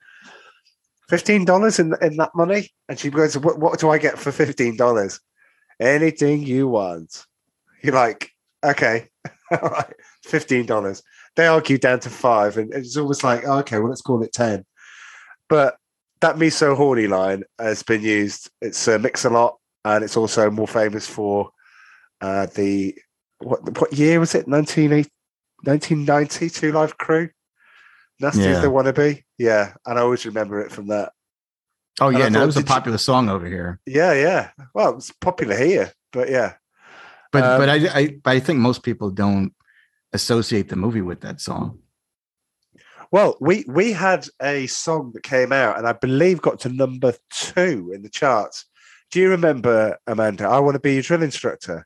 fifteen 1.10 1.46
dollars 1.46 1.80
in 1.80 1.96
in 2.02 2.18
that 2.18 2.36
money, 2.36 2.70
and 2.90 3.00
she 3.00 3.10
goes, 3.10 3.38
"What, 3.38 3.60
what 3.60 3.80
do 3.80 3.90
I 3.90 3.98
get 3.98 4.18
for 4.18 4.32
fifteen 4.32 4.78
dollars? 4.78 5.20
Anything 5.80 6.44
you 6.44 6.68
want." 6.68 7.26
You're 7.82 7.96
like, 7.96 8.32
"Okay, 8.64 9.10
fifteen 10.24 10.66
dollars." 10.66 11.04
They 11.36 11.48
argue 11.48 11.78
down 11.78 12.00
to 12.02 12.10
five, 12.10 12.58
and 12.58 12.74
it's 12.74 12.98
almost 12.98 13.24
like, 13.24 13.44
oh, 13.46 13.60
"Okay, 13.60 13.80
well, 13.80 13.90
let's 13.90 14.02
call 14.02 14.22
it 14.22 14.34
10. 14.34 14.66
But 15.50 15.78
that 16.22 16.38
"me 16.38 16.50
so 16.50 16.76
horny" 16.76 17.08
line 17.08 17.44
has 17.60 17.84
been 17.84 18.02
used. 18.02 18.50
It's 18.62 18.88
uh, 18.88 19.00
mix 19.00 19.26
a 19.26 19.30
lot, 19.30 19.58
and 19.84 20.04
it's 20.04 20.18
also 20.18 20.50
more 20.50 20.68
famous 20.68 21.08
for 21.08 21.50
uh, 22.22 22.48
the 22.48 22.96
what 23.40 23.80
what 23.80 23.94
year 23.94 24.20
was 24.20 24.36
it? 24.36 24.48
1980 24.48 25.10
1990 25.64 26.50
Two 26.50 26.72
Live 26.72 26.98
Crew. 26.98 27.30
Nasty 28.24 28.42
Yeah. 28.42 28.48
as 28.56 28.62
they 28.62 28.68
want 28.68 28.88
to 28.88 28.94
be. 28.94 29.24
Yeah. 29.38 29.74
And 29.86 30.00
I 30.00 30.02
always 30.02 30.26
remember 30.26 30.60
it 30.62 30.72
from 30.72 30.88
that. 30.88 31.12
Oh 32.02 32.08
And 32.08 32.18
I 32.18 32.20
yeah, 32.22 32.30
no, 32.30 32.40
thought, 32.40 32.44
it 32.44 32.46
was 32.48 32.56
a 32.58 32.60
did 32.62 32.70
you- 32.70 32.74
popular 32.74 32.98
song 32.98 33.30
over 33.30 33.46
here. 33.46 33.80
Yeah, 33.86 34.14
yeah. 34.14 34.50
Well, 34.74 34.98
it's 34.98 35.12
popular 35.12 35.56
here, 35.56 35.92
but 36.12 36.30
yeah. 36.30 36.54
But 37.32 37.44
Um, 37.44 37.60
but 37.60 37.70
I, 37.70 37.76
I 38.00 38.08
but 38.24 38.32
I 38.32 38.40
think 38.40 38.60
most 38.60 38.82
people 38.84 39.12
don't 39.12 39.54
associate 40.14 40.70
the 40.70 40.76
movie 40.76 41.02
with 41.02 41.22
that 41.22 41.40
song. 41.42 41.80
Well, 43.12 43.38
we 43.40 43.64
we 43.68 43.92
had 43.92 44.28
a 44.42 44.66
song 44.68 45.12
that 45.14 45.22
came 45.24 45.52
out, 45.52 45.78
and 45.78 45.88
I 45.88 45.94
believe 45.94 46.42
got 46.42 46.60
to 46.62 46.70
number 46.70 47.14
two 47.32 47.92
in 47.94 48.02
the 48.02 48.10
charts. 48.10 48.66
Do 49.12 49.20
you 49.20 49.30
remember, 49.30 49.98
Amanda? 50.08 50.46
I 50.48 50.58
want 50.60 50.74
to 50.76 50.80
be 50.80 50.94
your 50.94 51.04
drill 51.04 51.22
instructor. 51.22 51.86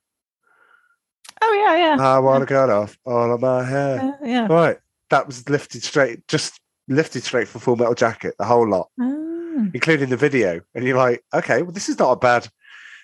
Oh 1.42 1.54
yeah, 1.54 1.76
yeah, 1.98 2.02
I 2.16 2.20
want 2.20 2.42
to 2.48 2.54
cut 2.54 2.70
off 2.70 2.98
all 3.06 3.34
of 3.34 3.42
my 3.42 3.64
hair. 3.64 4.00
Uh, 4.00 4.26
yeah. 4.26 4.48
Right, 4.48 4.78
that 5.10 5.26
was 5.28 5.48
lifted 5.50 5.84
straight, 5.84 6.28
just 6.28 6.60
lifted 6.88 7.24
straight 7.24 7.48
from 7.48 7.62
Full 7.62 7.76
Metal 7.76 7.94
Jacket, 7.96 8.36
the 8.38 8.46
whole 8.46 8.68
lot, 8.70 8.90
Ah. 9.00 9.66
including 9.74 10.10
the 10.10 10.18
video. 10.18 10.62
And 10.76 10.86
you're 10.86 10.98
like, 10.98 11.24
okay, 11.34 11.62
well, 11.62 11.72
this 11.72 11.90
is 11.90 11.98
not 12.00 12.12
a 12.12 12.16
bad. 12.18 12.48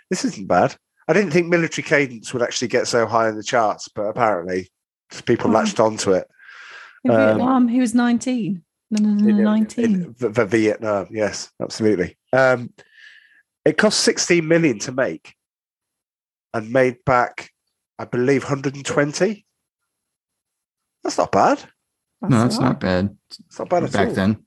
This 0.10 0.26
isn't 0.26 0.48
bad. 0.48 0.76
I 1.08 1.14
didn't 1.14 1.32
think 1.32 1.48
Military 1.48 1.84
Cadence 1.84 2.34
would 2.34 2.44
actually 2.44 2.70
get 2.70 2.88
so 2.88 3.06
high 3.06 3.28
in 3.30 3.36
the 3.36 3.44
charts, 3.44 3.90
but 3.94 4.04
apparently, 4.04 4.70
people 5.26 5.50
Oh. 5.50 5.54
latched 5.54 5.80
onto 5.80 6.12
it. 6.14 6.28
Um, 7.10 7.16
Vietnam, 7.16 7.68
he 7.68 7.80
was 7.80 7.94
19. 7.94 8.64
No, 8.92 9.10
no, 9.10 9.32
no, 9.32 9.44
19. 9.44 9.86
in 9.86 10.14
v- 10.14 10.28
v- 10.30 10.44
Vietnam. 10.46 11.08
Yes, 11.12 11.52
absolutely. 11.62 12.18
Um, 12.32 12.74
it 13.66 13.78
cost 13.78 14.02
16 14.02 14.48
million 14.48 14.78
to 14.80 14.92
make 14.92 15.36
and 16.54 16.72
made 16.72 17.04
back, 17.06 17.50
I 17.98 18.06
believe, 18.06 18.44
120. 18.44 19.46
That's 21.04 21.18
not 21.18 21.32
bad. 21.32 21.64
No, 22.30 22.40
all 22.40 22.46
it's 22.46 22.60
not 22.60 22.80
bad 22.80 23.16
It's 23.30 23.60
not 23.60 23.70
bad 23.70 23.84
at 23.84 23.92
back 23.92 24.08
all. 24.10 24.14
then. 24.14 24.46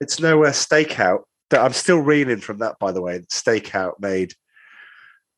It's 0.00 0.20
nowhere 0.20 0.50
stakeout. 0.50 1.20
That 1.50 1.60
I'm 1.60 1.72
still 1.72 1.98
reeling 1.98 2.40
from 2.40 2.58
that, 2.58 2.78
by 2.78 2.92
the 2.92 3.02
way. 3.02 3.20
Stakeout 3.30 4.00
made. 4.00 4.34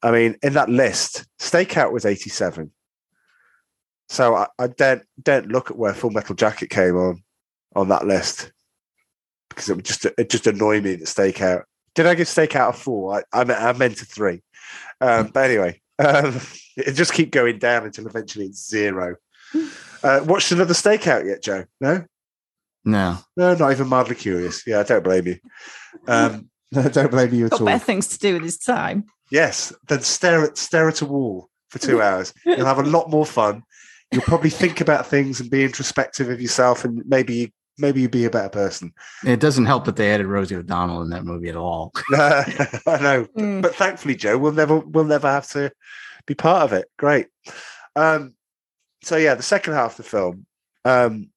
I 0.03 0.13
mean, 0.13 0.37
in 0.43 0.53
that 0.53 0.69
list, 0.69 1.25
Stakeout 1.41 1.93
was 1.93 2.07
87. 2.07 2.71
So 4.09 4.35
I, 4.35 4.47
I 4.59 4.67
don't 4.69 5.03
don't 5.23 5.49
look 5.49 5.71
at 5.71 5.79
where 5.79 5.95
Full 5.95 6.11
Metal 6.11 6.35
Jacket 6.35 6.71
came 6.71 6.97
on 6.97 7.23
on 7.75 7.89
that 7.89 8.07
list 8.07 8.53
because 9.49 9.69
it 9.69 9.77
would 9.77 9.85
just 9.85 10.05
it 10.05 10.31
just 10.31 10.47
annoyed 10.47 10.85
me 10.85 10.95
that 10.95 11.07
Stakeout. 11.07 11.63
Did 11.95 12.07
I 12.07 12.15
give 12.15 12.27
Stakeout 12.27 12.71
a 12.71 12.73
four? 12.73 13.17
I 13.17 13.41
I, 13.41 13.45
meant, 13.45 13.61
I 13.61 13.73
meant 13.73 14.03
a 14.03 14.05
three. 14.05 14.43
Um, 15.01 15.29
but 15.29 15.51
anyway, 15.51 15.81
um, 15.99 16.41
it 16.77 16.93
just 16.93 17.13
keep 17.13 17.31
going 17.31 17.59
down 17.59 17.85
until 17.85 18.07
eventually 18.07 18.47
it's 18.47 18.69
zero. 18.69 19.17
Uh, 20.05 20.23
watched 20.25 20.53
another 20.53 20.75
Stakeout 20.75 21.27
yet, 21.27 21.43
Joe? 21.43 21.65
No. 21.81 22.05
No, 22.85 23.19
No, 23.37 23.55
not 23.55 23.73
even 23.73 23.89
mildly 23.89 24.15
curious. 24.15 24.67
Yeah, 24.67 24.81
I 24.81 24.83
don't 24.83 25.03
blame 25.03 25.27
you. 25.27 25.39
Um, 26.07 26.51
no, 26.73 26.83
I 26.83 26.89
don't 26.89 27.11
blame 27.11 27.33
you 27.33 27.47
at 27.47 27.53
Got 27.53 27.61
all. 27.61 27.67
better 27.67 27.83
things 27.85 28.09
to 28.09 28.19
do 28.19 28.35
with 28.35 28.43
his 28.43 28.59
time. 28.59 29.05
Yes, 29.31 29.73
then 29.89 30.03
stare 30.03 30.45
at 30.45 30.59
stare 30.59 30.89
at 30.89 31.01
a 31.01 31.07
wall 31.07 31.49
for 31.71 31.79
two 31.79 32.03
hours. 32.09 32.35
You'll 32.45 32.67
have 32.67 32.79
a 32.79 32.83
lot 32.83 33.09
more 33.11 33.25
fun. 33.25 33.63
You'll 34.13 34.21
probably 34.23 34.51
think 34.51 34.81
about 34.83 35.07
things 35.07 35.41
and 35.41 35.51
be 35.51 35.65
introspective 35.65 36.29
of 36.29 36.41
yourself, 36.43 36.85
and 36.85 37.03
maybe 37.07 37.35
you 37.35 37.49
maybe 37.79 38.03
you'd 38.03 38.11
be 38.11 38.27
a 38.27 38.31
better 38.31 38.51
person. 38.51 38.93
it 39.25 39.41
doesn't 39.41 39.65
help 39.65 39.87
that 39.87 39.97
they 39.97 40.13
added 40.13 40.27
Rosie 40.27 40.55
O'Donnell 40.57 41.03
in 41.03 41.09
that 41.11 41.25
movie 41.25 41.49
at 41.49 41.57
all. 41.57 41.91
I 42.13 42.99
know, 43.01 43.27
Mm. 43.37 43.63
but 43.63 43.75
thankfully, 43.75 44.15
Joe, 44.15 44.37
we'll 44.37 44.53
never 44.53 44.79
we'll 44.81 45.05
never 45.05 45.29
have 45.29 45.49
to 45.53 45.73
be 46.27 46.35
part 46.35 46.63
of 46.65 46.73
it. 46.75 46.89
Great. 46.99 47.29
Um, 47.97 48.35
so 49.05 49.17
yeah, 49.17 49.35
the 49.35 49.43
second 49.43 49.75
half 49.75 49.93
of 49.93 49.97
the 49.99 50.03
film, 50.11 50.47
um, 50.85 51.31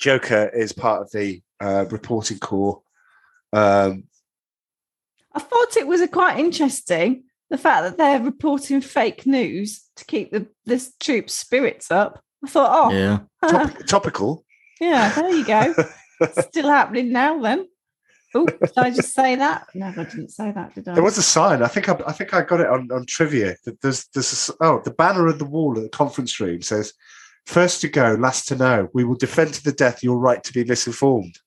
Joker 0.00 0.50
is 0.54 0.72
part 0.72 1.02
of 1.02 1.10
the 1.12 1.42
uh, 1.60 1.86
reporting 1.90 2.38
corps. 2.38 2.82
Um, 3.52 4.04
I 5.32 5.40
thought 5.40 5.76
it 5.76 5.86
was 5.86 6.00
a 6.00 6.08
quite 6.08 6.38
interesting 6.38 7.24
the 7.50 7.58
fact 7.58 7.82
that 7.82 7.96
they're 7.96 8.20
reporting 8.22 8.80
fake 8.80 9.26
news 9.26 9.84
to 9.96 10.04
keep 10.04 10.30
the 10.30 10.46
this 10.66 10.92
troop's 11.00 11.34
spirits 11.34 11.90
up. 11.90 12.22
I 12.44 12.48
thought, 12.48 12.70
oh, 12.72 12.94
yeah, 12.94 13.18
Yeah, 13.42 13.50
top- 13.50 13.86
topical. 13.86 14.44
Yeah, 14.80 15.12
there 15.14 15.30
you 15.30 15.44
go. 15.44 15.74
Still 16.40 16.68
happening 16.68 17.10
now, 17.10 17.40
then. 17.40 17.68
Oh, 18.34 18.44
did 18.46 18.72
I 18.76 18.90
just 18.90 19.14
say 19.14 19.36
that? 19.36 19.68
No, 19.74 19.86
I 19.86 20.04
didn't 20.04 20.30
say 20.30 20.52
that, 20.52 20.74
did 20.74 20.86
I? 20.86 20.94
There 20.94 21.02
was 21.02 21.16
a 21.16 21.22
sign. 21.22 21.62
I 21.62 21.68
think 21.68 21.88
I, 21.88 21.98
I 22.06 22.12
think 22.12 22.34
I 22.34 22.42
got 22.42 22.60
it 22.60 22.66
on, 22.66 22.90
on 22.92 23.06
trivia. 23.06 23.56
There's 23.80 24.06
there's 24.08 24.32
a 24.32 24.36
s 24.36 24.50
oh 24.60 24.82
the 24.84 24.90
banner 24.90 25.26
of 25.28 25.38
the 25.38 25.46
wall 25.46 25.76
at 25.76 25.82
the 25.82 25.88
conference 25.88 26.38
room 26.38 26.60
says, 26.60 26.92
first 27.46 27.80
to 27.80 27.88
go, 27.88 28.16
last 28.18 28.46
to 28.48 28.56
know. 28.56 28.88
We 28.92 29.04
will 29.04 29.16
defend 29.16 29.54
to 29.54 29.64
the 29.64 29.72
death 29.72 30.02
your 30.02 30.18
right 30.18 30.42
to 30.44 30.52
be 30.52 30.64
misinformed." 30.64 31.38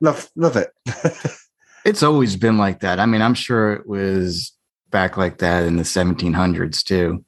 Love 0.00 0.30
love 0.36 0.56
it. 0.56 0.70
it's 1.84 2.02
always 2.02 2.36
been 2.36 2.58
like 2.58 2.80
that. 2.80 3.00
I 3.00 3.06
mean, 3.06 3.22
I'm 3.22 3.34
sure 3.34 3.72
it 3.72 3.86
was 3.86 4.52
back 4.90 5.16
like 5.16 5.38
that 5.38 5.64
in 5.64 5.76
the 5.76 5.82
1700s 5.82 6.82
too. 6.82 7.24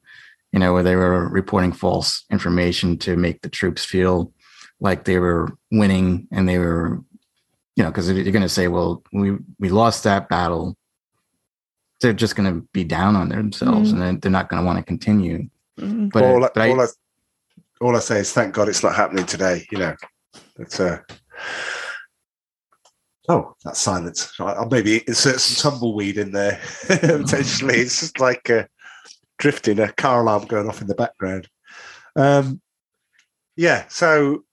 You 0.51 0.59
know, 0.59 0.73
where 0.73 0.83
they 0.83 0.95
were 0.95 1.27
reporting 1.29 1.73
false 1.73 2.25
information 2.31 2.97
to 2.99 3.17
make 3.17 3.41
the 3.41 3.49
troops 3.49 3.83
feel 3.83 4.31
like 4.79 5.03
they 5.03 5.17
were 5.17 5.57
winning, 5.71 6.27
and 6.31 6.47
they 6.47 6.59
were, 6.59 7.01
you 7.77 7.83
know, 7.83 7.91
because 7.91 8.09
you're 8.11 8.23
going 8.31 8.41
to 8.41 8.49
say, 8.49 8.67
"Well, 8.67 9.03
we 9.13 9.37
we 9.59 9.69
lost 9.69 10.03
that 10.03 10.27
battle." 10.29 10.75
They're 12.01 12.11
just 12.11 12.35
going 12.35 12.51
to 12.53 12.67
be 12.73 12.83
down 12.83 13.15
on 13.15 13.29
themselves, 13.29 13.89
Mm. 13.89 13.93
and 13.93 14.01
then 14.01 14.19
they're 14.19 14.31
not 14.31 14.49
going 14.49 14.61
to 14.61 14.65
want 14.65 14.77
to 14.79 14.83
continue. 14.83 15.47
Mm. 15.79 16.11
But, 16.11 16.23
all, 16.23 16.43
I, 16.43 16.49
but 16.53 16.63
I- 16.63 16.69
all, 16.69 16.81
I, 16.81 16.87
all 17.81 17.95
I 17.95 17.99
say 17.99 18.19
is 18.19 18.33
thank 18.33 18.53
God 18.55 18.67
it's 18.67 18.81
not 18.83 18.95
happening 18.95 19.25
today. 19.25 19.65
You 19.71 19.77
know, 19.77 19.95
it's 20.57 20.79
uh, 20.79 20.99
oh 23.29 23.55
that 23.63 23.77
silence. 23.77 24.33
I- 24.39 24.53
I'll 24.53 24.69
maybe 24.69 25.03
insert 25.07 25.39
some 25.39 25.71
tumbleweed 25.71 26.17
in 26.17 26.31
there 26.31 26.59
potentially. 26.87 27.75
It's 27.81 27.99
just 27.99 28.19
like 28.19 28.49
a 28.49 28.67
drifting 29.37 29.79
a 29.79 29.91
car 29.93 30.21
alarm 30.21 30.45
going 30.45 30.67
off 30.67 30.81
in 30.81 30.87
the 30.87 30.95
background. 30.95 31.47
Um, 32.15 32.59
yeah, 33.55 33.85
so 33.87 34.43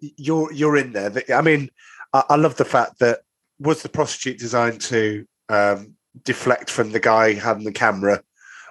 you're 0.00 0.52
you're 0.52 0.76
in 0.76 0.92
there. 0.92 1.12
I 1.34 1.40
mean, 1.42 1.68
I, 2.12 2.24
I 2.30 2.36
love 2.36 2.56
the 2.56 2.64
fact 2.64 2.98
that 3.00 3.20
was 3.58 3.82
the 3.82 3.88
prostitute 3.88 4.38
designed 4.38 4.80
to 4.82 5.26
um, 5.48 5.94
deflect 6.24 6.70
from 6.70 6.92
the 6.92 7.00
guy 7.00 7.34
having 7.34 7.64
the 7.64 7.72
camera, 7.72 8.22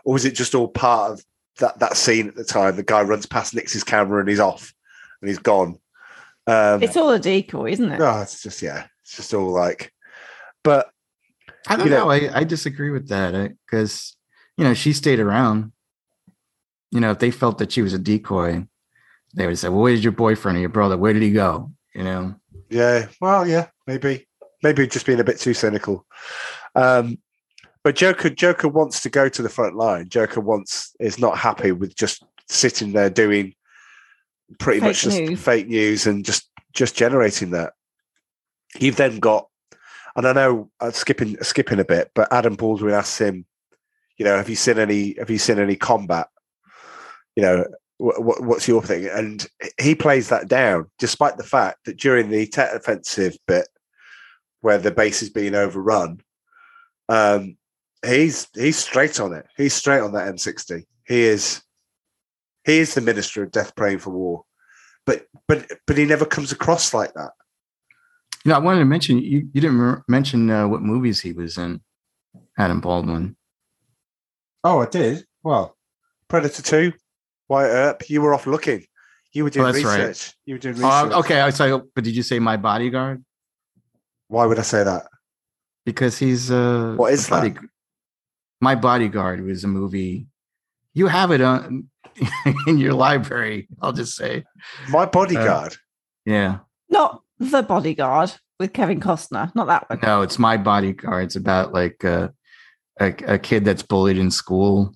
or 0.04 0.14
was 0.14 0.26
it 0.26 0.36
just 0.36 0.56
all 0.56 0.68
part 0.68 1.12
of 1.12 1.26
that 1.60 1.80
that 1.80 1.98
scene 1.98 2.28
at 2.28 2.36
the 2.36 2.44
time? 2.44 2.76
The 2.76 2.84
guy 2.84 3.02
runs 3.02 3.26
past, 3.26 3.54
nicks 3.56 3.74
his 3.74 3.84
camera, 3.84 4.20
and 4.20 4.30
he's 4.30 4.40
off, 4.40 4.74
and 5.22 5.30
he's 5.30 5.40
gone. 5.40 5.78
Um, 6.48 6.82
It's 6.84 6.98
all 6.98 7.12
a 7.12 7.20
decoy, 7.20 7.72
isn't 7.72 7.92
it? 7.92 8.00
no, 8.00 8.22
it's 8.22 8.42
just 8.44 8.62
yeah, 8.62 8.86
it's 9.04 9.16
just 9.16 9.34
all 9.34 9.52
like, 9.52 9.94
but 10.64 10.90
I 11.68 11.76
don't 11.76 11.86
You 11.86 11.92
know- 11.92 12.06
know. 12.06 12.12
I, 12.12 12.40
I 12.40 12.44
disagree 12.44 12.90
with 12.90 13.08
that 13.10 13.54
because 13.66 14.16
you 14.58 14.64
know 14.64 14.74
she 14.74 14.94
stayed 14.94 15.20
around. 15.20 15.72
You 16.94 17.00
know, 17.00 17.12
if 17.12 17.20
they 17.20 17.32
felt 17.32 17.58
that 17.60 17.72
she 17.72 17.82
was 17.82 17.94
a 17.94 18.00
decoy, 18.00 18.66
they 19.34 19.48
would 19.48 19.58
say, 19.58 19.70
"Well, 19.70 19.82
where's 19.84 20.04
your 20.04 20.12
boyfriend 20.12 20.58
or 20.58 20.62
your 20.62 20.70
brother? 20.70 20.98
Where 20.98 21.14
did 21.14 21.22
he 21.22 21.32
go?" 21.32 21.72
You 21.96 22.04
know. 22.04 22.36
Yeah, 22.72 23.08
well, 23.20 23.48
yeah, 23.48 23.68
maybe, 23.86 24.28
maybe 24.64 24.88
just 24.88 25.06
being 25.06 25.20
a 25.20 25.26
bit 25.26 25.40
too 25.40 25.54
cynical. 25.54 26.06
Um, 26.74 27.20
but 27.84 27.96
Joker, 27.96 28.30
Joker 28.30 28.68
wants 28.68 29.02
to 29.02 29.10
go 29.10 29.28
to 29.28 29.42
the 29.42 29.50
front 29.50 29.76
line. 29.76 30.08
Joker 30.08 30.40
wants 30.40 30.96
is 31.00 31.20
not 31.20 31.38
happy 31.38 31.72
with 31.72 31.96
just 31.96 32.24
sitting 32.48 32.94
there 32.94 33.10
doing 33.10 33.56
pretty 34.60 34.80
Fake 34.80 34.88
much 34.88 35.02
just 35.02 35.20
news. 35.20 35.42
fake 35.42 35.68
news 35.68 36.08
and 36.08 36.24
just 36.24 36.50
just 36.74 36.96
generating 36.96 37.52
that. 37.52 37.74
You've 38.80 38.96
then 38.96 39.20
got, 39.20 39.48
and 40.16 40.28
I 40.28 40.34
know 40.34 40.70
I'm 40.80 40.92
skipping 40.92 41.38
skipping 41.42 41.80
a 41.80 41.86
bit, 41.86 42.12
but 42.14 42.32
Adam 42.32 42.56
Baldwin 42.56 42.94
asks 42.94 43.20
him, 43.20 43.46
you 44.18 44.26
know, 44.26 44.38
have 44.38 44.50
you 44.50 44.56
seen 44.56 44.78
any 44.78 45.16
have 45.18 45.30
you 45.30 45.40
seen 45.40 45.60
any 45.60 45.76
combat? 45.76 46.28
You 47.36 47.44
know, 47.44 47.66
what, 48.02 48.24
what, 48.24 48.42
what's 48.42 48.68
your 48.68 48.82
thing? 48.82 49.08
And 49.08 49.46
he 49.80 49.94
plays 49.94 50.30
that 50.30 50.48
down, 50.48 50.90
despite 50.98 51.38
the 51.38 51.44
fact 51.44 51.86
that 51.86 51.98
during 51.98 52.30
the 52.30 52.48
Tet 52.48 52.76
offensive 52.76 53.38
bit, 53.48 53.68
where 54.62 54.80
the 54.80 54.92
base 54.92 55.22
is 55.22 55.30
being 55.30 55.56
overrun, 55.56 56.20
um, 57.10 57.58
he's 58.06 58.48
he's 58.56 58.78
straight 58.78 59.20
on 59.20 59.34
it. 59.34 59.46
He's 59.56 59.74
straight 59.74 60.00
on 60.00 60.14
that 60.14 60.34
M60. 60.34 60.84
He 61.08 61.22
is 61.22 61.62
he 62.66 62.80
is 62.80 62.96
the 62.96 63.02
minister 63.02 63.44
of 63.44 63.52
death, 63.52 63.76
praying 63.76 64.00
for 64.00 64.10
war. 64.10 64.44
But 65.06 65.26
but 65.48 65.72
but 65.86 65.98
he 65.98 66.06
never 66.06 66.26
comes 66.26 66.52
across 66.52 66.94
like 66.94 67.14
that. 67.14 67.32
You 68.44 68.50
know, 68.50 68.56
I 68.56 68.60
wanted 68.60 68.80
to 68.80 68.86
mention 68.86 69.20
you. 69.20 69.48
You 69.54 69.62
didn't 69.62 69.78
mer- 69.78 70.04
mention 70.08 70.50
uh, 70.50 70.68
what 70.68 70.82
movies 70.82 71.22
he 71.22 71.34
was 71.34 71.58
in. 71.58 71.82
Adam 72.58 72.82
Baldwin. 72.82 73.36
Oh, 74.64 74.80
I 74.80 74.88
did. 74.88 75.26
Well, 75.44 75.76
Predator 76.28 76.62
Two, 76.62 76.94
Wyatt 77.52 77.72
Earp. 77.72 78.10
You 78.10 78.22
were 78.22 78.34
off 78.34 78.48
looking. 78.48 78.86
You 79.34 79.44
were 79.44 79.50
doing 79.50 79.68
Oh, 79.68 79.72
that's 79.72 79.84
right. 79.86 80.08
research. 80.08 80.34
You 80.46 80.56
were 80.56 80.60
doing 80.60 80.76
research. 80.76 81.12
Oh, 81.14 81.20
okay. 81.20 81.42
I 81.42 81.50
saw. 81.52 81.80
But 81.96 82.04
did 82.06 82.16
you 82.16 82.24
say 82.24 82.40
my 82.40 82.58
bodyguard? 82.58 83.24
Why 84.28 84.46
would 84.46 84.60
I 84.60 84.62
say 84.62 84.84
that? 84.84 85.08
Because 85.86 86.18
he's 86.18 86.50
uh. 86.50 86.94
What 86.96 87.12
is 87.14 87.28
a 87.28 87.30
body- 87.30 87.50
that? 87.50 87.64
My 88.62 88.76
bodyguard 88.76 89.44
was 89.44 89.64
a 89.64 89.68
movie. 89.68 90.28
You 90.94 91.08
have 91.08 91.32
it 91.32 91.42
on 91.42 91.90
in 92.68 92.78
your 92.78 92.94
library. 92.94 93.68
I'll 93.82 93.94
just 93.94 94.16
say, 94.16 94.44
My 94.90 95.06
bodyguard. 95.06 95.76
yeah. 96.26 96.60
Not 96.90 97.22
the 97.40 97.64
bodyguard 97.64 98.34
with 98.60 98.74
Kevin 98.74 99.00
Costner. 99.00 99.54
Not 99.56 99.68
that 99.68 99.90
one. 99.90 100.00
No, 100.04 100.22
it's 100.22 100.38
my 100.38 100.58
bodyguard. 100.58 101.24
It's 101.26 101.36
about 101.38 101.74
like 101.74 102.04
uh, 102.06 102.30
a 103.00 103.14
a 103.26 103.40
kid 103.40 103.66
that's 103.66 103.82
bullied 103.84 104.18
in 104.18 104.30
school, 104.32 104.94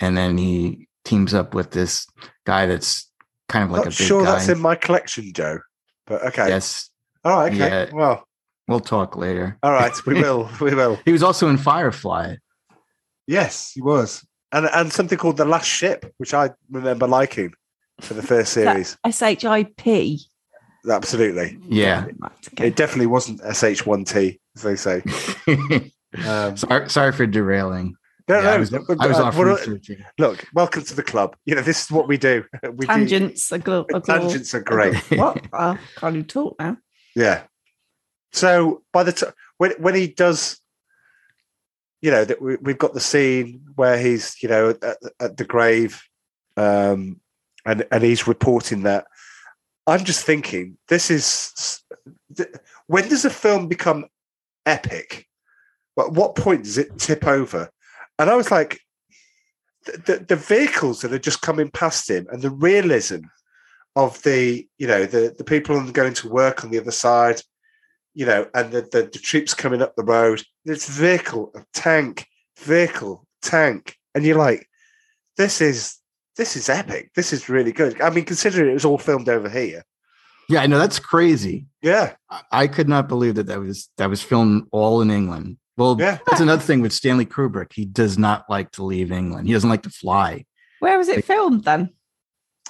and 0.00 0.16
then 0.16 0.36
he 0.38 0.87
teams 1.08 1.34
up 1.34 1.54
with 1.54 1.70
this 1.70 2.06
guy 2.44 2.66
that's 2.66 3.10
kind 3.48 3.64
of 3.64 3.70
like 3.70 3.84
Not 3.84 3.94
a 3.94 3.98
big 3.98 4.06
sure 4.06 4.24
guy. 4.24 4.32
that's 4.32 4.48
in 4.48 4.60
my 4.60 4.74
collection, 4.74 5.32
Joe. 5.32 5.58
But 6.06 6.22
okay. 6.26 6.48
Yes, 6.48 6.90
All 7.24 7.36
right. 7.38 7.52
Okay. 7.52 7.58
Yeah. 7.58 7.90
Well. 7.92 8.24
we'll 8.66 8.80
talk 8.80 9.16
later. 9.16 9.58
All 9.62 9.72
right. 9.72 9.92
We 10.06 10.14
will. 10.22 10.50
We 10.60 10.74
will. 10.74 10.98
He 11.04 11.12
was 11.12 11.22
also 11.22 11.48
in 11.48 11.56
Firefly. 11.58 12.36
Yes, 13.26 13.72
he 13.74 13.82
was. 13.82 14.26
And 14.52 14.66
and 14.72 14.92
something 14.92 15.18
called 15.18 15.36
the 15.36 15.44
Last 15.44 15.66
Ship, 15.66 16.10
which 16.18 16.32
I 16.32 16.50
remember 16.70 17.06
liking 17.06 17.52
for 18.00 18.14
the 18.14 18.22
first 18.22 18.52
series. 18.52 18.96
S-H-I-P. 19.04 20.20
Absolutely. 20.88 21.58
Yeah. 21.68 22.06
It 22.58 22.76
definitely 22.76 23.08
wasn't 23.08 23.42
SH1T, 23.42 24.38
as 24.56 24.62
they 24.62 24.76
say. 24.76 25.02
Um, 26.26 26.56
sorry, 26.56 26.88
sorry 26.88 27.12
for 27.12 27.26
derailing. 27.26 27.94
No, 28.28 28.36
Yeah, 28.36 28.42
no, 28.42 28.50
I 28.52 28.58
was, 28.58 28.74
I 28.74 29.06
was 29.06 29.18
uh, 29.18 29.24
off 29.24 29.38
researching. 29.38 30.04
look, 30.18 30.44
welcome 30.54 30.82
to 30.84 30.94
the 30.94 31.02
club. 31.02 31.36
You 31.46 31.54
know, 31.54 31.62
this 31.62 31.84
is 31.84 31.90
what 31.90 32.08
we 32.08 32.16
do. 32.18 32.44
We 32.72 32.86
Tangents 32.86 33.50
are, 33.52 33.58
gl- 33.58 33.86
do 33.88 33.96
are 33.96 34.00
gl- 34.00 34.04
tangents 34.20 34.54
are 34.54 34.60
great. 34.62 34.94
What? 35.18 35.44
I 35.52 35.78
can't 35.96 36.16
even 36.16 36.26
talk 36.26 36.56
now. 36.58 36.76
Yeah. 37.14 37.44
So 38.32 38.82
by 38.92 39.02
the 39.04 39.12
time 39.12 39.32
when 39.56 39.72
when 39.78 39.94
he 39.94 40.08
does, 40.08 40.60
you 42.02 42.10
know, 42.10 42.24
that 42.24 42.40
we, 42.42 42.56
we've 42.56 42.78
got 42.78 42.94
the 42.94 43.00
scene 43.00 43.62
where 43.74 43.98
he's, 43.98 44.36
you 44.42 44.48
know, 44.48 44.70
at, 44.70 44.98
at 45.18 45.36
the 45.36 45.44
grave, 45.44 46.02
um, 46.56 47.20
and 47.64 47.86
and 47.90 48.02
he's 48.04 48.26
reporting 48.26 48.82
that. 48.82 49.06
I'm 49.86 50.04
just 50.04 50.24
thinking, 50.26 50.76
this 50.88 51.10
is 51.10 51.82
when 52.86 53.08
does 53.08 53.24
a 53.24 53.30
film 53.30 53.68
become 53.68 54.04
epic? 54.66 55.26
At 55.98 56.12
what 56.12 56.36
point 56.36 56.64
does 56.64 56.78
it 56.78 56.98
tip 56.98 57.26
over? 57.26 57.70
And 58.18 58.30
I 58.30 58.36
was 58.36 58.50
like, 58.50 58.80
the, 59.84 60.24
the, 60.26 60.36
vehicles 60.36 61.00
that 61.00 61.12
are 61.12 61.18
just 61.18 61.40
coming 61.40 61.70
past 61.70 62.10
him 62.10 62.26
and 62.30 62.42
the 62.42 62.50
realism 62.50 63.20
of 63.96 64.22
the 64.22 64.66
you 64.76 64.86
know 64.86 65.06
the 65.06 65.34
the 65.36 65.44
people 65.44 65.80
going 65.92 66.14
to 66.14 66.28
work 66.28 66.62
on 66.62 66.70
the 66.70 66.78
other 66.78 66.90
side 66.90 67.40
you 68.14 68.26
know 68.26 68.46
and 68.54 68.70
the 68.70 68.82
the, 68.82 69.08
the 69.12 69.18
troops 69.18 69.54
coming 69.54 69.82
up 69.82 69.94
the 69.96 70.04
road. 70.04 70.42
It's 70.64 70.88
vehicle 70.88 71.52
a 71.54 71.64
tank 71.72 72.26
vehicle 72.58 73.26
tank. 73.42 73.96
And 74.14 74.24
you're 74.24 74.36
like 74.36 74.68
this 75.36 75.60
is 75.60 75.96
this 76.36 76.56
is 76.56 76.68
epic. 76.68 77.10
This 77.14 77.32
is 77.32 77.48
really 77.48 77.72
good. 77.72 78.00
I 78.00 78.10
mean 78.10 78.24
considering 78.24 78.70
it 78.70 78.74
was 78.74 78.84
all 78.84 78.98
filmed 78.98 79.28
over 79.28 79.48
here. 79.48 79.84
Yeah, 80.48 80.60
I 80.60 80.66
know. 80.66 80.78
That's 80.78 80.98
crazy. 80.98 81.66
yeah. 81.82 82.14
I- 82.30 82.42
I 82.50 82.66
could 82.66 82.88
not 82.88 83.08
believe 83.08 83.34
that 83.36 83.46
that 83.46 83.60
was 83.60 83.88
that 83.98 84.10
was 84.10 84.22
filmed 84.22 84.66
all 84.72 85.00
in 85.02 85.10
England. 85.10 85.58
Well, 85.78 85.96
Yeah. 85.98 86.18
that's 86.26 86.40
another 86.40 86.60
thing 86.62 86.80
with 86.82 86.92
Stanley 86.92 87.24
Kubrick. 87.24 87.72
He 87.72 87.84
does 87.86 88.18
not 88.18 88.44
like 88.50 88.72
to 88.72 88.82
leave 88.84 89.10
England. 89.12 89.46
He 89.46 89.54
doesn't 89.54 89.70
like 89.70 89.82
to 89.84 89.90
fly. 89.90 90.44
Where 90.80 90.98
was 90.98 91.08
it 91.08 91.24
filmed 91.24 91.64
then? 91.64 91.90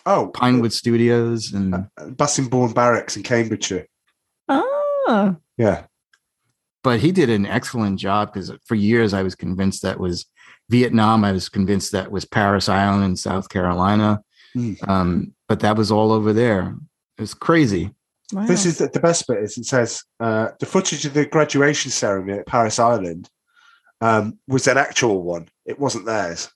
oh 0.07 0.29
Pinewood 0.29 0.73
Studios 0.73 1.53
and 1.53 1.87
Bassingbourn 1.99 2.73
barracks 2.73 3.17
in 3.17 3.23
cambridgeshire 3.25 3.87
Oh, 4.49 5.37
yeah 5.57 5.85
but 6.85 7.01
he 7.01 7.11
did 7.13 7.29
an 7.29 7.45
excellent 7.45 7.99
job 7.99 8.33
because 8.33 8.53
for 8.65 8.77
years 8.77 9.13
I 9.13 9.23
was 9.25 9.35
convinced 9.35 9.83
that 9.83 9.99
was 9.99 10.25
Vietnam. 10.71 11.25
I 11.25 11.33
was 11.33 11.49
convinced 11.49 11.93
that 11.93 12.11
was 12.13 12.25
Parris 12.25 12.69
Island 12.69 13.05
in 13.05 13.17
South 13.17 13.49
Carolina. 13.49 14.21
Hmm. 14.55 14.75
Um, 14.87 15.35
but 15.49 15.61
that 15.61 15.77
was 15.77 15.91
all 15.91 16.13
over 16.13 16.33
there. 16.33 16.77
It 17.19 17.21
was 17.21 17.35
crazy. 17.35 17.91
Wow. 18.33 18.47
This 18.47 18.67
is 18.67 18.79
the, 18.79 18.89
the 18.89 19.01
best 19.01 19.27
bit. 19.27 19.39
Is 19.43 19.57
it 19.57 19.65
says 19.65 20.05
uh, 20.21 20.49
the 20.61 20.67
footage 20.67 21.05
of 21.07 21.15
the 21.15 21.25
graduation 21.27 21.91
ceremony 21.91 22.39
at 22.39 22.47
Parris 22.47 22.79
Island 22.79 23.31
um, 24.01 24.39
was 24.47 24.67
an 24.69 24.77
actual 24.77 25.23
one. 25.23 25.49
It 25.65 25.79
wasn't 25.79 26.05
theirs. 26.07 26.51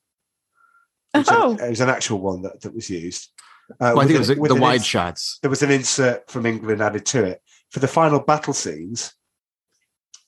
It 1.14 1.18
was, 1.18 1.28
Oh. 1.30 1.56
a- 1.58 1.66
it 1.66 1.70
was 1.70 1.80
an 1.80 1.88
actual 1.88 2.20
one 2.20 2.42
that, 2.42 2.60
that 2.60 2.74
was 2.74 2.90
used. 2.90 3.30
Uh, 3.72 3.74
Well, 3.80 3.90
I 3.90 3.94
with 3.94 4.06
think 4.08 4.16
it 4.16 4.28
was 4.28 4.28
with 4.38 4.48
the 4.50 4.54
wide 4.60 4.74
ins- 4.76 4.86
shots. 4.86 5.38
There 5.40 5.50
was 5.50 5.62
an 5.62 5.70
insert 5.70 6.30
from 6.30 6.44
England 6.46 6.82
added 6.82 7.06
to 7.06 7.24
it 7.24 7.40
for 7.70 7.80
the 7.80 7.88
final 7.88 8.20
battle 8.20 8.52
scenes. 8.52 9.14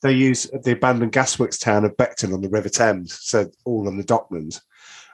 They 0.02 0.12
use 0.12 0.50
the 0.62 0.72
abandoned 0.72 1.12
gasworks 1.12 1.58
town 1.60 1.84
of 1.84 1.96
Beckton 1.96 2.32
on 2.34 2.40
the 2.42 2.48
River 2.50 2.68
Thames, 2.68 3.18
so 3.22 3.50
all 3.64 3.86
on 3.88 3.96
the 3.96 4.04
Docklands. 4.04 4.60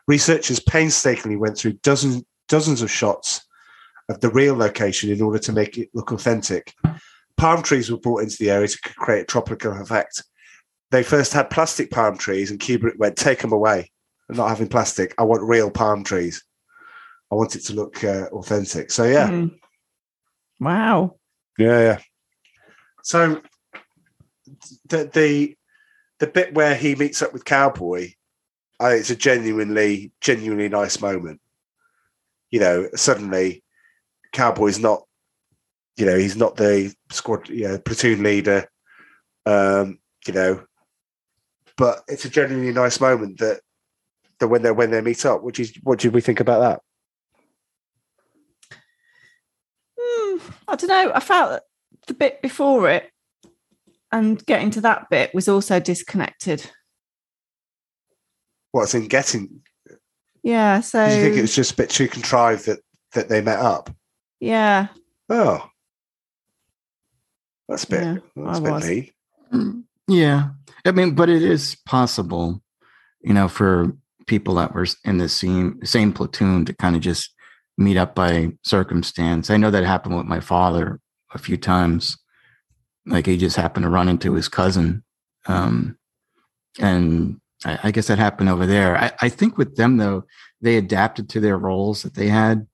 Researchers 0.08 0.58
painstakingly 0.60 1.36
went 1.36 1.56
through 1.58 1.74
dozens 1.82 2.22
dozens 2.48 2.82
of 2.82 2.90
shots 2.90 3.42
of 4.10 4.20
the 4.20 4.30
real 4.30 4.54
location 4.56 5.10
in 5.10 5.22
order 5.22 5.38
to 5.38 5.52
make 5.52 5.78
it 5.78 5.88
look 5.94 6.10
authentic. 6.12 6.74
Palm 7.36 7.62
trees 7.62 7.90
were 7.90 7.96
brought 7.98 8.22
into 8.22 8.36
the 8.38 8.50
area 8.50 8.68
to 8.68 8.78
create 8.80 9.22
a 9.22 9.24
tropical 9.24 9.72
effect. 9.80 10.22
They 10.90 11.02
first 11.02 11.32
had 11.32 11.48
plastic 11.48 11.90
palm 11.90 12.18
trees, 12.18 12.50
and 12.50 12.58
Kubrick 12.60 12.98
went, 12.98 13.16
"Take 13.16 13.38
them 13.40 13.52
away. 13.52 13.90
I'm 14.28 14.36
not 14.36 14.48
having 14.48 14.68
plastic. 14.68 15.14
I 15.16 15.22
want 15.22 15.42
real 15.42 15.70
palm 15.70 16.02
trees. 16.04 16.42
I 17.30 17.36
want 17.36 17.54
it 17.54 17.60
to 17.66 17.72
look 17.74 18.02
uh, 18.04 18.26
authentic." 18.32 18.90
So 18.90 19.04
yeah, 19.04 19.28
Hmm. 19.28 19.46
Wow. 20.58 21.16
yeah, 21.56 21.80
yeah. 21.80 21.98
So 23.04 23.40
the 24.88 25.04
the 25.04 25.56
the 26.18 26.26
bit 26.26 26.52
where 26.52 26.74
he 26.74 26.94
meets 26.96 27.22
up 27.22 27.32
with 27.32 27.44
Cowboy, 27.44 28.12
it's 28.80 29.10
a 29.10 29.16
genuinely 29.16 30.12
genuinely 30.20 30.68
nice 30.68 31.00
moment. 31.00 31.40
You 32.50 32.60
know, 32.60 32.88
suddenly 32.96 33.62
Cowboy's 34.32 34.78
not, 34.78 35.02
you 35.96 36.06
know, 36.06 36.16
he's 36.16 36.36
not 36.36 36.56
the 36.56 36.94
squad, 37.10 37.48
you 37.48 37.68
know, 37.68 37.78
platoon 37.78 38.22
leader. 38.22 38.68
Um, 39.46 39.98
you 40.26 40.34
know, 40.34 40.64
but 41.76 42.02
it's 42.08 42.24
a 42.24 42.30
genuinely 42.30 42.72
nice 42.72 43.00
moment 43.00 43.38
that 43.38 43.60
that 44.38 44.48
when 44.48 44.62
they 44.62 44.70
when 44.70 44.90
they 44.90 45.00
meet 45.00 45.24
up. 45.24 45.42
Which 45.42 45.58
is 45.58 45.72
what 45.82 45.98
did 45.98 46.12
we 46.12 46.20
think 46.20 46.40
about 46.40 46.60
that? 46.60 46.80
Hmm, 49.98 50.38
I 50.68 50.76
don't 50.76 50.88
know. 50.88 51.12
I 51.14 51.20
felt 51.20 51.50
that 51.50 51.62
the 52.06 52.14
bit 52.14 52.42
before 52.42 52.88
it 52.90 53.10
and 54.12 54.44
getting 54.46 54.70
to 54.72 54.80
that 54.82 55.08
bit 55.10 55.34
was 55.34 55.48
also 55.48 55.80
disconnected. 55.80 56.70
What's 58.72 58.94
in 58.94 59.08
getting? 59.08 59.62
Yeah. 60.42 60.80
So 60.80 61.06
Did 61.06 61.16
you 61.16 61.22
think 61.22 61.36
it 61.36 61.42
was 61.42 61.54
just 61.54 61.72
a 61.72 61.76
bit 61.76 61.90
too 61.90 62.08
contrived 62.08 62.66
that 62.66 62.80
that 63.12 63.28
they 63.28 63.40
met 63.40 63.58
up? 63.58 63.90
Yeah. 64.40 64.88
Oh, 65.28 65.68
that's 67.68 67.84
bad. 67.84 68.22
Yeah, 68.36 68.44
that's 68.44 68.58
a 68.58 68.62
I 68.62 68.64
bit 68.64 68.72
was. 68.72 68.88
mean. 68.88 69.10
Mm, 69.52 69.82
Yeah. 70.06 70.50
I 70.84 70.92
mean, 70.92 71.14
but 71.16 71.28
it 71.28 71.42
is 71.42 71.76
possible, 71.84 72.62
you 73.20 73.34
know, 73.34 73.48
for 73.48 73.92
people 74.28 74.54
that 74.54 74.72
were 74.74 74.86
in 75.04 75.18
the 75.18 75.28
same 75.28 75.80
same 75.84 76.12
platoon 76.12 76.64
to 76.66 76.72
kind 76.74 76.94
of 76.94 77.02
just 77.02 77.34
meet 77.76 77.96
up 77.96 78.14
by 78.14 78.52
circumstance. 78.64 79.50
I 79.50 79.56
know 79.56 79.70
that 79.72 79.82
happened 79.84 80.16
with 80.16 80.26
my 80.26 80.38
father 80.40 81.00
a 81.34 81.38
few 81.38 81.56
times. 81.56 82.16
Like 83.06 83.26
he 83.26 83.36
just 83.36 83.56
happened 83.56 83.84
to 83.84 83.90
run 83.90 84.08
into 84.08 84.34
his 84.34 84.48
cousin. 84.48 85.02
Um, 85.46 85.98
and 86.78 87.40
I, 87.64 87.78
I 87.84 87.90
guess 87.90 88.06
that 88.06 88.18
happened 88.18 88.50
over 88.50 88.66
there. 88.66 88.96
I, 88.96 89.10
I 89.22 89.28
think 89.28 89.58
with 89.58 89.74
them 89.76 89.96
though, 89.96 90.24
they 90.60 90.76
adapted 90.76 91.28
to 91.30 91.40
their 91.40 91.58
roles 91.58 92.02
that 92.02 92.14
they 92.14 92.28
had. 92.28 92.66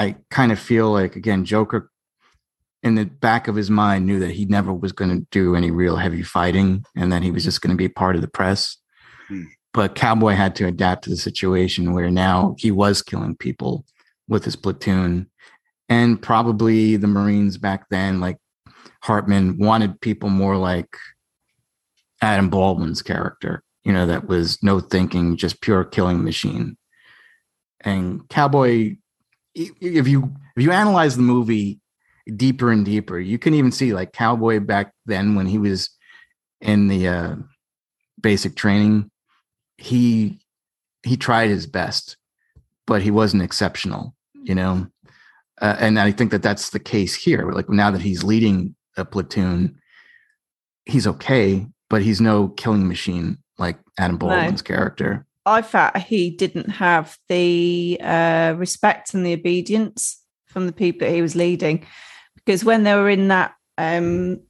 I 0.00 0.16
kind 0.30 0.50
of 0.50 0.58
feel 0.58 0.90
like 0.90 1.14
again, 1.14 1.44
Joker 1.44 1.90
in 2.82 2.94
the 2.94 3.04
back 3.04 3.48
of 3.48 3.54
his 3.54 3.70
mind 3.70 4.06
knew 4.06 4.18
that 4.20 4.30
he 4.30 4.46
never 4.46 4.72
was 4.72 4.92
going 4.92 5.10
to 5.10 5.26
do 5.30 5.54
any 5.54 5.70
real 5.70 5.96
heavy 5.96 6.22
fighting 6.22 6.82
and 6.96 7.12
that 7.12 7.22
he 7.22 7.30
was 7.30 7.44
just 7.44 7.60
going 7.60 7.70
to 7.70 7.76
be 7.76 7.90
part 7.90 8.16
of 8.16 8.22
the 8.22 8.28
press. 8.28 8.78
Hmm. 9.28 9.44
But 9.74 9.94
Cowboy 9.94 10.32
had 10.32 10.56
to 10.56 10.66
adapt 10.66 11.04
to 11.04 11.10
the 11.10 11.16
situation 11.16 11.92
where 11.92 12.10
now 12.10 12.56
he 12.58 12.70
was 12.70 13.02
killing 13.02 13.36
people 13.36 13.84
with 14.26 14.44
his 14.44 14.56
platoon. 14.56 15.30
And 15.90 16.20
probably 16.20 16.96
the 16.96 17.06
Marines 17.06 17.58
back 17.58 17.90
then, 17.90 18.20
like 18.20 18.38
Hartman, 19.02 19.58
wanted 19.58 20.00
people 20.00 20.30
more 20.30 20.56
like 20.56 20.96
Adam 22.22 22.48
Baldwin's 22.48 23.02
character, 23.02 23.62
you 23.84 23.92
know, 23.92 24.06
that 24.06 24.26
was 24.26 24.62
no 24.62 24.80
thinking, 24.80 25.36
just 25.36 25.60
pure 25.60 25.84
killing 25.84 26.24
machine. 26.24 26.76
And 27.80 28.28
Cowboy, 28.28 28.96
if 29.54 30.06
you 30.08 30.32
if 30.56 30.62
you 30.62 30.72
analyze 30.72 31.16
the 31.16 31.22
movie 31.22 31.80
deeper 32.36 32.70
and 32.70 32.84
deeper. 32.84 33.18
You 33.18 33.38
can 33.38 33.54
even 33.54 33.72
see 33.72 33.92
like 33.92 34.12
Cowboy 34.12 34.60
back 34.60 34.92
then 35.06 35.34
when 35.34 35.46
he 35.46 35.58
was 35.58 35.90
in 36.60 36.88
the 36.88 37.08
uh, 37.08 37.34
basic 38.20 38.56
training. 38.56 39.10
He 39.78 40.40
he 41.02 41.16
tried 41.16 41.48
his 41.48 41.66
best, 41.66 42.16
but 42.86 43.02
he 43.02 43.10
wasn't 43.10 43.42
exceptional. 43.42 44.14
You 44.42 44.54
know, 44.54 44.86
uh, 45.60 45.76
and 45.78 45.98
I 45.98 46.12
think 46.12 46.30
that 46.30 46.42
that's 46.42 46.70
the 46.70 46.80
case 46.80 47.14
here. 47.14 47.50
Like 47.52 47.68
now 47.68 47.90
that 47.90 48.02
he's 48.02 48.24
leading 48.24 48.74
a 48.96 49.04
platoon, 49.04 49.78
he's 50.84 51.06
okay, 51.06 51.66
but 51.88 52.02
he's 52.02 52.20
no 52.20 52.48
killing 52.48 52.88
machine 52.88 53.38
like 53.58 53.78
Adam 53.98 54.16
Baldwin's 54.16 54.62
character. 54.62 55.26
I 55.50 55.62
felt 55.62 55.96
he 55.96 56.30
didn't 56.30 56.70
have 56.70 57.18
the 57.28 57.98
uh, 58.00 58.54
respect 58.56 59.14
and 59.14 59.26
the 59.26 59.32
obedience 59.32 60.22
from 60.46 60.66
the 60.66 60.72
people 60.72 61.08
that 61.08 61.14
he 61.14 61.22
was 61.22 61.34
leading, 61.34 61.84
because 62.36 62.64
when 62.64 62.84
they 62.84 62.94
were 62.94 63.10
in 63.10 63.28
that 63.28 63.54
um, 63.76 64.42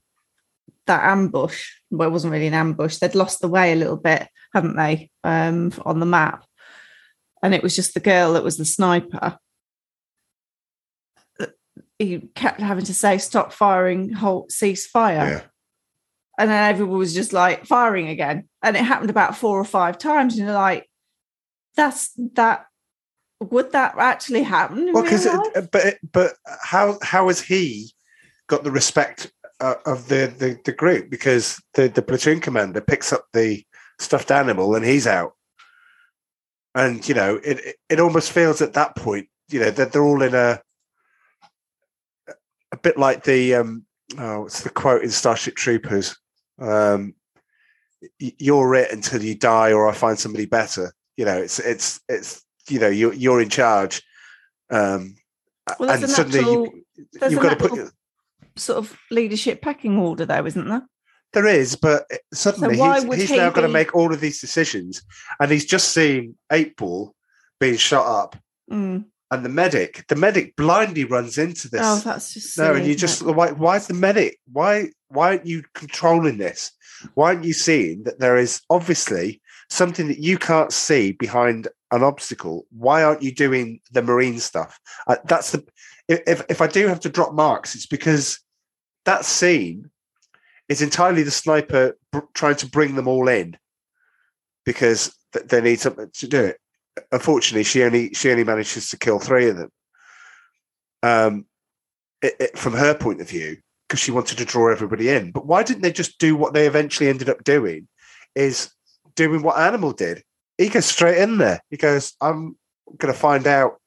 that 0.86 1.05
ambush, 1.05 1.70
well, 1.90 2.09
it 2.09 2.12
wasn't 2.12 2.32
really 2.32 2.48
an 2.48 2.55
ambush. 2.55 2.98
They'd 2.98 3.14
lost 3.14 3.40
the 3.40 3.48
way 3.48 3.72
a 3.72 3.77
little 3.77 3.97
bit, 3.97 4.28
haven't 4.52 4.77
they, 4.77 5.10
um, 5.24 5.72
on 5.86 6.01
the 6.01 6.06
map? 6.06 6.44
And 7.43 7.55
it 7.55 7.62
was 7.62 7.74
just 7.74 7.94
the 7.94 8.01
girl 8.01 8.35
that 8.35 8.44
was 8.44 8.59
the 8.59 8.66
sniper. 8.66 9.39
he 11.98 12.18
kept 12.35 12.60
having 12.60 12.85
to 12.85 12.94
say, 12.94 13.16
"Stop 13.16 13.55
firing, 13.55 14.12
halt, 14.12 14.52
cease 14.52 14.86
fire." 14.86 15.31
Yeah. 15.31 15.43
and 16.39 16.51
then 16.51 16.70
everyone 16.70 16.98
was 16.98 17.14
just 17.14 17.32
like 17.32 17.64
firing 17.64 18.09
again 18.09 18.48
and 18.62 18.77
it 18.77 18.85
happened 18.85 19.10
about 19.10 19.36
four 19.36 19.59
or 19.59 19.64
five 19.64 19.98
times 19.98 20.36
and 20.36 20.47
you're 20.47 20.55
like 20.55 20.90
that's 21.76 22.10
that 22.34 22.66
would 23.40 23.72
that 23.72 23.94
actually 23.98 24.42
happen 24.42 24.92
Well, 24.92 25.02
because 25.02 25.26
but 25.72 25.98
but 26.12 26.34
how 26.62 26.98
how 27.02 27.28
has 27.28 27.40
he 27.40 27.92
got 28.48 28.64
the 28.64 28.70
respect 28.70 29.32
uh, 29.60 29.76
of 29.86 30.09
the, 30.09 30.32
the 30.38 30.59
the 30.64 30.72
group? 30.72 31.10
Because 31.10 31.60
the 31.74 31.88
the 31.88 32.02
platoon 32.02 32.40
commander 32.40 32.80
picks 32.80 33.12
up 33.12 33.24
the 33.32 33.64
stuffed 33.98 34.30
animal 34.30 34.74
and 34.74 34.84
he's 34.84 35.06
out, 35.06 35.32
and 36.74 37.09
you 37.09 37.14
know 37.14 37.40
it 37.42 37.60
it, 37.60 37.76
it 37.88 38.01
almost 38.01 38.32
feels 38.32 38.60
at 38.60 38.74
that 38.74 38.94
point 38.97 39.28
you 39.48 39.60
know 39.60 39.70
that 39.70 39.92
they're 39.92 40.05
all 40.05 40.22
in 40.22 40.34
a 40.34 40.60
a 42.72 42.76
bit 42.76 42.98
like 42.98 43.24
the 43.24 43.55
um 43.55 43.84
oh 44.18 44.42
what's 44.42 44.62
the 44.62 44.70
quote 44.70 45.02
in 45.02 45.10
Starship 45.10 45.55
Troopers? 45.56 46.16
Um 46.59 47.14
you're 48.18 48.74
it 48.74 48.92
until 48.92 49.22
you 49.22 49.34
die 49.34 49.72
or 49.72 49.88
I 49.88 49.92
find 49.92 50.18
somebody 50.18 50.47
better 50.47 50.92
you 51.20 51.26
know 51.26 51.36
it's 51.36 51.59
it's 51.59 52.01
it's 52.09 52.42
you 52.70 52.78
know 52.80 52.88
you're 52.88 53.12
you're 53.12 53.42
in 53.42 53.51
charge 53.51 54.02
um 54.70 55.14
Well, 55.78 55.90
and 55.90 56.05
a 56.05 56.09
suddenly 56.09 56.38
natural- 56.38 56.72
you, 56.97 57.38
a 57.38 57.42
got 57.42 57.59
to 57.59 57.68
put 57.68 57.92
sort 58.56 58.78
of 58.78 58.97
leadership 59.10 59.60
pecking 59.60 59.98
order 59.98 60.24
though 60.24 60.47
isn't 60.47 60.66
there 60.68 60.86
there 61.34 61.47
is 61.47 61.76
but 61.76 62.06
suddenly 62.32 62.78
why 62.78 63.01
he's, 63.05 63.14
he's 63.14 63.30
he 63.30 63.36
now 63.36 63.51
got 63.51 63.60
to 63.60 63.68
make 63.68 63.94
all 63.94 64.12
of 64.14 64.20
these 64.20 64.40
decisions 64.40 65.02
and 65.38 65.51
he's 65.51 65.66
just 65.66 65.92
seen 65.92 66.36
eight 66.51 66.74
ball 66.76 67.14
being 67.60 67.76
shot 67.76 68.06
up 68.22 68.36
Mm. 68.70 69.05
and 69.32 69.44
the 69.44 69.48
medic 69.48 70.05
the 70.09 70.14
medic 70.14 70.55
blindly 70.56 71.05
runs 71.05 71.36
into 71.38 71.68
this 71.68 71.80
oh 71.84 71.98
that's 72.05 72.32
just 72.34 72.56
No, 72.56 72.72
and 72.74 72.86
you 72.86 72.94
just 72.94 73.20
it? 73.20 73.26
why 73.38 73.51
why 73.51 73.76
is 73.76 73.88
the 73.88 73.94
medic 73.94 74.38
why 74.52 74.90
why 75.09 75.24
aren't 75.30 75.47
you 75.52 75.64
controlling 75.74 76.38
this? 76.38 76.70
Why 77.14 77.26
aren't 77.30 77.44
you 77.44 77.52
seeing 77.52 78.05
that 78.05 78.20
there 78.20 78.36
is 78.36 78.60
obviously 78.70 79.40
something 79.70 80.09
that 80.09 80.18
you 80.18 80.36
can't 80.36 80.72
see 80.72 81.12
behind 81.12 81.68
an 81.90 82.02
obstacle? 82.02 82.66
Why 82.70 83.02
aren't 83.02 83.22
you 83.22 83.32
doing 83.32 83.80
the 83.92 84.02
marine 84.02 84.38
stuff? 84.38 84.78
Uh, 85.06 85.16
that's 85.24 85.52
the 85.52 85.64
if 86.09 86.42
if 86.48 86.60
I 86.60 86.66
do 86.66 86.88
have 86.88 87.01
to 87.01 87.09
drop 87.09 87.32
marks, 87.32 87.74
it's 87.74 87.86
because 87.86 88.40
that 89.05 89.24
scene 89.24 89.90
is 90.68 90.82
entirely 90.82 91.22
the 91.22 91.30
sniper 91.30 91.97
trying 92.34 92.56
to 92.56 92.66
bring 92.66 92.94
them 92.94 93.09
all 93.09 93.28
in 93.28 93.56
because 94.64 95.16
th- 95.32 95.47
they 95.47 95.60
need 95.60 95.80
something 95.80 96.10
to 96.14 96.28
do 96.28 96.44
it. 96.44 96.59
Unfortunately, 97.12 97.64
she 97.64 97.82
only 97.82 98.12
she 98.12 98.30
only 98.30 98.44
manages 98.44 98.90
to 98.90 98.98
kill 98.98 99.18
three 99.18 99.48
of 99.48 99.56
them. 99.56 99.70
Um, 101.02 101.47
it, 102.22 102.34
it, 102.38 102.59
from 102.59 102.74
her 102.74 102.94
point 102.94 103.20
of 103.20 103.28
view, 103.28 103.56
because 103.88 104.01
she 104.01 104.10
wanted 104.10 104.38
to 104.38 104.44
draw 104.44 104.70
everybody 104.70 105.09
in. 105.09 105.30
But 105.30 105.47
why 105.47 105.62
didn't 105.62 105.82
they 105.82 105.92
just 105.92 106.18
do 106.18 106.36
what 106.36 106.55
they 106.55 106.66
eventually 106.66 107.09
ended 107.09 107.28
up 107.28 107.42
doing? 107.44 107.88
Is 108.34 108.70
doing 109.15 109.43
what 109.43 109.59
Animal 109.59 109.93
did. 109.93 110.23
He 110.59 110.69
goes 110.69 110.87
straight 110.87 111.19
in 111.19 111.39
there. 111.39 111.61
He 111.70 111.77
goes, 111.77 112.15
"I'm 112.20 112.57
going 112.99 113.12
to 113.12 113.19
find 113.19 113.47
out 113.47 113.81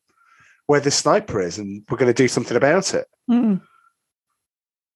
where 0.68 0.80
the 0.80 0.92
sniper 0.92 1.42
is, 1.42 1.58
and 1.58 1.84
we're 1.90 1.98
going 1.98 2.14
to 2.14 2.24
do 2.24 2.28
something 2.28 2.58
about 2.58 2.94
it." 2.94 3.08
Mm. 3.30 3.62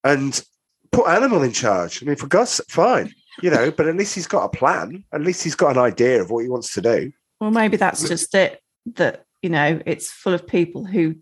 And 0.04 0.44
put 0.92 1.08
Animal 1.08 1.44
in 1.44 1.52
charge. 1.52 2.02
I 2.02 2.06
mean, 2.06 2.16
for 2.16 2.28
God's 2.28 2.62
fine, 2.70 3.14
you 3.42 3.50
know. 3.50 3.72
But 3.72 3.88
at 3.88 3.96
least 3.96 4.16
he's 4.16 4.28
got 4.28 4.46
a 4.46 4.50
plan. 4.50 5.04
At 5.12 5.22
least 5.22 5.44
he's 5.44 5.56
got 5.56 5.72
an 5.72 5.78
idea 5.82 6.22
of 6.22 6.32
what 6.32 6.44
he 6.44 6.50
wants 6.50 6.74
to 6.74 6.82
do. 6.82 7.12
well 7.40 7.52
maybe 7.52 7.78
that's 7.78 8.08
just 8.08 8.34
it 8.36 8.62
that 8.96 9.26
you 9.42 9.50
know 9.50 9.82
it's 9.86 10.12
full 10.12 10.34
of 10.34 10.48
people 10.48 10.86
who 10.86 11.16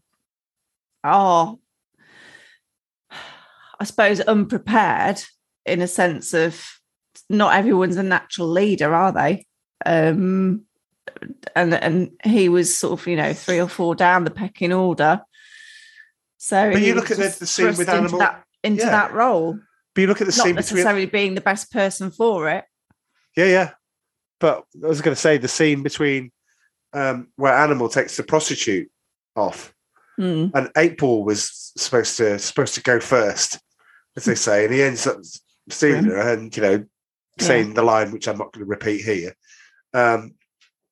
are 1.03 1.57
i 3.79 3.83
suppose 3.83 4.19
unprepared 4.21 5.21
in 5.65 5.81
a 5.81 5.87
sense 5.87 6.33
of 6.33 6.63
not 7.29 7.55
everyone's 7.55 7.97
a 7.97 8.03
natural 8.03 8.47
leader 8.47 8.93
are 8.93 9.11
they 9.11 9.45
um 9.85 10.61
and 11.55 11.73
and 11.73 12.11
he 12.23 12.49
was 12.49 12.75
sort 12.77 12.99
of 12.99 13.07
you 13.07 13.15
know 13.15 13.33
three 13.33 13.59
or 13.59 13.67
four 13.67 13.95
down 13.95 14.23
the 14.23 14.31
pecking 14.31 14.73
order 14.73 15.21
so 16.37 16.71
But 16.71 16.81
you 16.81 16.93
look 16.95 17.11
at 17.11 17.17
the- 17.17 17.35
the 17.39 17.45
scene 17.47 17.67
with 17.67 17.75
thrust 17.77 17.89
into 17.89 17.91
Animal- 17.93 18.19
that 18.19 18.43
into 18.63 18.83
Yeah. 18.83 18.89
that 18.91 19.13
role 19.13 19.59
But 19.93 20.01
you 20.01 20.07
look 20.07 20.21
at 20.21 20.27
the 20.27 20.35
not 20.37 20.43
scene 20.45 20.55
between 20.55 20.75
necessarily 20.77 21.05
being 21.05 21.35
the 21.35 21.41
best 21.41 21.71
person 21.71 22.11
for 22.11 22.49
it 22.49 22.65
Yeah, 23.35 23.45
yeah. 23.45 23.71
But 24.39 24.63
I 24.83 24.87
was 24.87 25.01
going 25.01 25.15
to 25.15 25.19
say 25.21 25.37
the 25.37 25.47
scene 25.47 25.81
between 25.83 26.31
um, 26.93 27.27
where 27.35 27.53
Animal 27.53 27.89
takes 27.89 28.15
the 28.15 28.23
prostitute 28.23 28.89
off, 29.35 29.73
Hmm. 30.17 30.47
and 30.53 30.69
Eight 30.77 30.97
Ball 30.97 31.23
was 31.25 31.71
supposed 31.77 32.15
to 32.17 32.39
supposed 32.39 32.73
to 32.75 32.81
go 32.81 32.99
first, 33.01 33.59
as 34.15 34.23
they 34.25 34.35
say, 34.35 34.63
and 34.65 34.73
he 34.73 34.81
ends 34.81 35.05
up 35.05 35.17
stealing 35.69 36.05
her 36.05 36.17
and 36.33 36.55
you 36.55 36.63
know 36.63 36.85
saying 37.39 37.73
the 37.73 37.83
line 37.83 38.11
which 38.11 38.27
I'm 38.27 38.37
not 38.37 38.53
going 38.53 38.65
to 38.65 38.69
repeat 38.69 39.01
here, 39.03 39.33
um, 39.93 40.35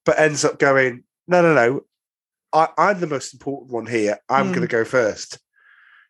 but 0.06 0.20
ends 0.20 0.44
up 0.46 0.60
going 0.60 1.04
no, 1.28 1.42
no, 1.42 1.54
no. 1.54 1.82
I, 2.52 2.68
I'm 2.78 3.00
the 3.00 3.08
most 3.08 3.34
important 3.34 3.72
one 3.72 3.86
here. 3.86 4.20
I'm 4.30 4.48
Hmm. 4.48 4.52
going 4.54 4.68
to 4.68 4.72
go 4.72 4.84
first. 4.86 5.40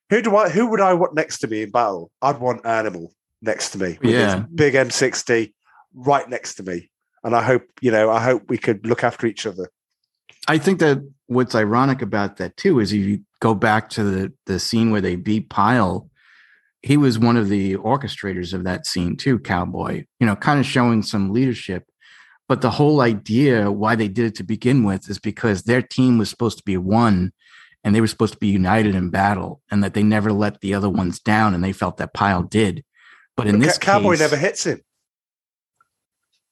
Who 0.09 0.21
do 0.21 0.35
I? 0.35 0.49
Who 0.49 0.67
would 0.67 0.81
I 0.81 0.93
want 0.93 1.13
next 1.15 1.39
to 1.39 1.47
me 1.47 1.61
in 1.63 1.69
battle? 1.71 2.11
I'd 2.21 2.39
want 2.39 2.65
Animal 2.65 3.13
next 3.41 3.69
to 3.71 3.77
me. 3.77 3.97
with 4.01 4.15
his 4.15 4.33
Yeah. 4.33 4.45
big 4.53 4.73
M60 4.73 5.53
right 5.93 6.27
next 6.29 6.55
to 6.55 6.63
me. 6.63 6.89
And 7.23 7.35
I 7.35 7.41
hope, 7.43 7.63
you 7.81 7.91
know, 7.91 8.09
I 8.09 8.21
hope 8.21 8.43
we 8.49 8.57
could 8.57 8.85
look 8.85 9.03
after 9.03 9.27
each 9.27 9.45
other. 9.45 9.69
I 10.47 10.57
think 10.57 10.79
that 10.79 10.99
what's 11.27 11.55
ironic 11.55 12.01
about 12.01 12.37
that 12.37 12.57
too 12.57 12.79
is 12.79 12.91
if 12.91 12.99
you 13.05 13.21
go 13.39 13.53
back 13.53 13.89
to 13.91 14.03
the 14.03 14.33
the 14.45 14.59
scene 14.59 14.91
where 14.91 14.99
they 15.01 15.15
beat 15.15 15.49
Pyle, 15.49 16.09
he 16.83 16.97
was 16.97 17.17
one 17.17 17.37
of 17.37 17.47
the 17.47 17.77
orchestrators 17.77 18.53
of 18.53 18.65
that 18.65 18.85
scene 18.85 19.15
too, 19.15 19.39
Cowboy. 19.39 20.05
You 20.19 20.27
know, 20.27 20.35
kind 20.35 20.59
of 20.59 20.65
showing 20.65 21.01
some 21.01 21.31
leadership. 21.31 21.85
But 22.49 22.59
the 22.61 22.69
whole 22.69 22.99
idea 22.99 23.71
why 23.71 23.95
they 23.95 24.09
did 24.09 24.25
it 24.25 24.35
to 24.35 24.43
begin 24.43 24.83
with 24.83 25.09
is 25.09 25.17
because 25.17 25.63
their 25.63 25.81
team 25.81 26.17
was 26.17 26.29
supposed 26.29 26.57
to 26.57 26.63
be 26.63 26.75
one 26.75 27.31
and 27.85 27.95
they 27.95 28.01
were 28.01 28.07
supposed 28.07 28.33
to 28.33 28.39
be 28.39 28.49
united 28.49 28.95
in 28.95 29.09
battle 29.09 29.61
and 29.71 29.81
that 29.83 29.93
they 29.93 30.03
never 30.03 30.31
let 30.33 30.59
the 30.59 30.73
other 30.73 30.89
ones 30.89 31.19
down 31.19 31.53
and 31.53 31.63
they 31.63 31.71
felt 31.71 31.97
that 31.97 32.13
Pyle 32.13 32.43
did. 32.43 32.83
But 33.37 33.47
in 33.47 33.59
But 33.59 33.65
this 33.65 33.77
Cowboy 33.77 34.11
case, 34.11 34.19
never 34.19 34.35
hits 34.37 34.65
him. 34.65 34.81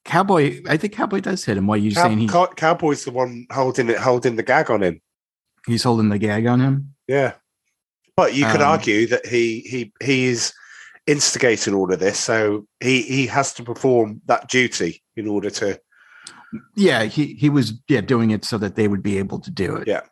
Cowboy, 0.04 0.62
I 0.68 0.78
think 0.78 0.94
Cowboy 0.94 1.20
does 1.20 1.44
hit 1.44 1.56
him. 1.58 1.66
Why 1.66 1.74
are 1.74 1.78
you 1.78 1.94
Cow- 1.94 2.04
saying 2.04 2.18
he, 2.18 2.28
Cow- 2.28 2.52
Cowboy's 2.56 3.04
the 3.04 3.12
one 3.12 3.46
holding 3.52 3.88
it, 3.88 3.98
holding 3.98 4.36
the 4.36 4.42
gag 4.42 4.70
on 4.70 4.82
him. 4.82 5.00
he's 5.66 5.84
holding 5.84 6.08
the 6.08 6.18
gag 6.18 6.46
on 6.46 6.58
him? 6.60 6.94
Yeah. 7.06 7.34
But 8.16 8.34
you 8.34 8.44
could 8.46 8.60
Um, 8.60 8.68
argue 8.68 9.06
that 9.08 9.26
he 9.26 9.60
he 9.60 9.92
he 10.02 10.26
is 10.26 10.52
instigating 11.06 11.74
all 11.74 11.92
of 11.92 11.98
this, 11.98 12.18
so 12.18 12.66
he 12.80 13.02
he 13.02 13.26
has 13.26 13.52
to 13.54 13.62
perform 13.62 14.20
that 14.26 14.48
duty 14.48 15.02
in 15.16 15.26
order 15.26 15.50
to. 15.50 15.78
yeah 16.76 17.04
he 17.04 17.34
he 17.34 17.48
was 17.48 17.72
yeah 17.88 18.02
doing 18.02 18.30
it 18.30 18.44
so 18.44 18.58
that 18.58 18.76
they 18.76 18.86
would 18.86 19.02
be 19.02 19.16
able 19.18 19.40
to 19.40 19.50
do 19.50 19.74
it 19.76 19.88
Yeah. 19.88 20.02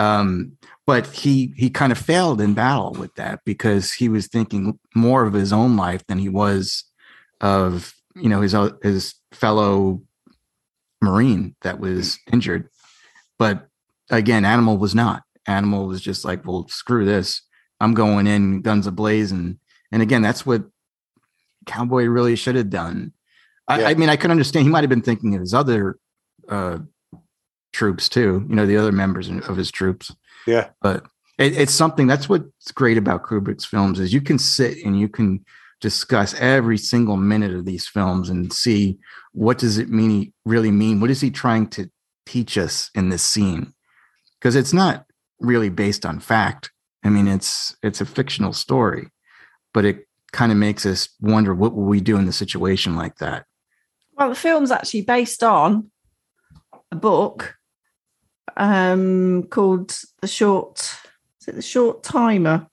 um 0.00 0.52
but 0.86 1.06
he 1.06 1.54
he 1.56 1.70
kind 1.70 1.92
of 1.92 1.98
failed 1.98 2.40
in 2.40 2.52
battle 2.54 2.92
with 2.98 3.14
that 3.14 3.40
because 3.44 3.92
he 3.92 4.08
was 4.08 4.26
thinking 4.26 4.76
more 4.96 5.24
of 5.24 5.34
his 5.34 5.52
own 5.52 5.76
life 5.76 6.04
than 6.08 6.18
he 6.18 6.28
was 6.28 6.82
of 7.40 7.94
you 8.16 8.28
know 8.28 8.40
his 8.40 8.54
o- 8.56 8.76
his 8.82 9.14
fellow 9.30 10.02
marine 11.00 11.54
that 11.62 11.78
was 11.78 12.18
injured 12.32 12.68
but 13.38 13.68
again 14.10 14.44
animal 14.44 14.78
was 14.78 14.94
not 14.96 15.22
animal 15.48 15.86
was 15.86 16.00
just 16.00 16.24
like 16.24 16.46
well 16.46 16.66
screw 16.68 17.04
this. 17.04 17.42
I'm 17.80 17.94
going 17.94 18.26
in 18.26 18.62
guns 18.62 18.86
ablaze 18.86 19.32
and 19.32 19.58
and 19.90 20.02
again 20.02 20.22
that's 20.22 20.46
what 20.46 20.64
cowboy 21.66 22.04
really 22.04 22.36
should 22.36 22.56
have 22.56 22.70
done. 22.70 23.12
I, 23.66 23.80
Yeah. 23.80 23.88
I 23.88 23.94
mean 23.94 24.08
i 24.08 24.16
could 24.16 24.30
understand 24.30 24.64
he 24.64 24.70
might 24.70 24.84
have 24.84 24.90
been 24.90 25.02
thinking 25.02 25.34
of 25.34 25.40
his 25.40 25.54
other 25.54 25.98
uh 26.48 26.78
troops 27.72 28.08
too 28.08 28.46
you 28.48 28.56
know 28.56 28.64
the 28.64 28.76
other 28.76 28.92
members 28.92 29.28
of 29.28 29.56
his 29.56 29.70
troops. 29.70 30.14
Yeah. 30.46 30.68
but 30.80 31.04
it, 31.38 31.56
it's 31.56 31.74
something 31.74 32.06
that's 32.06 32.28
what's 32.28 32.72
great 32.72 32.96
about 32.96 33.22
kubrick's 33.24 33.64
films 33.64 34.00
is 34.00 34.12
you 34.12 34.20
can 34.20 34.38
sit 34.38 34.84
and 34.84 34.98
you 34.98 35.08
can 35.08 35.44
discuss 35.80 36.34
every 36.34 36.78
single 36.78 37.16
minute 37.16 37.54
of 37.54 37.64
these 37.64 37.86
films 37.86 38.28
and 38.28 38.52
see 38.52 38.98
what 39.32 39.58
does 39.58 39.78
it 39.78 39.88
mean 39.88 40.32
really 40.44 40.70
mean? 40.70 41.00
What 41.00 41.10
is 41.10 41.20
he 41.20 41.30
trying 41.30 41.68
to 41.70 41.90
teach 42.26 42.58
us 42.58 42.90
in 42.94 43.08
this 43.08 43.22
scene? 43.22 43.72
Because 44.38 44.56
it's 44.56 44.72
not 44.72 45.06
really 45.40 45.68
based 45.68 46.04
on 46.04 46.20
fact 46.20 46.70
i 47.04 47.08
mean 47.08 47.28
it's 47.28 47.76
it's 47.82 48.00
a 48.00 48.06
fictional 48.06 48.52
story 48.52 49.08
but 49.72 49.84
it 49.84 50.06
kind 50.32 50.52
of 50.52 50.58
makes 50.58 50.84
us 50.84 51.08
wonder 51.20 51.54
what 51.54 51.74
will 51.74 51.84
we 51.84 52.00
do 52.00 52.16
in 52.16 52.28
a 52.28 52.32
situation 52.32 52.96
like 52.96 53.16
that 53.16 53.46
Well, 54.16 54.28
the 54.28 54.34
film's 54.34 54.70
actually 54.70 55.02
based 55.02 55.42
on 55.42 55.90
a 56.90 56.96
book 56.96 57.54
um, 58.56 59.44
called 59.44 59.96
The 60.20 60.26
Short. 60.26 60.78
Is 61.40 61.48
it 61.48 61.54
The 61.54 61.62
Short 61.62 62.02
Timer? 62.02 62.66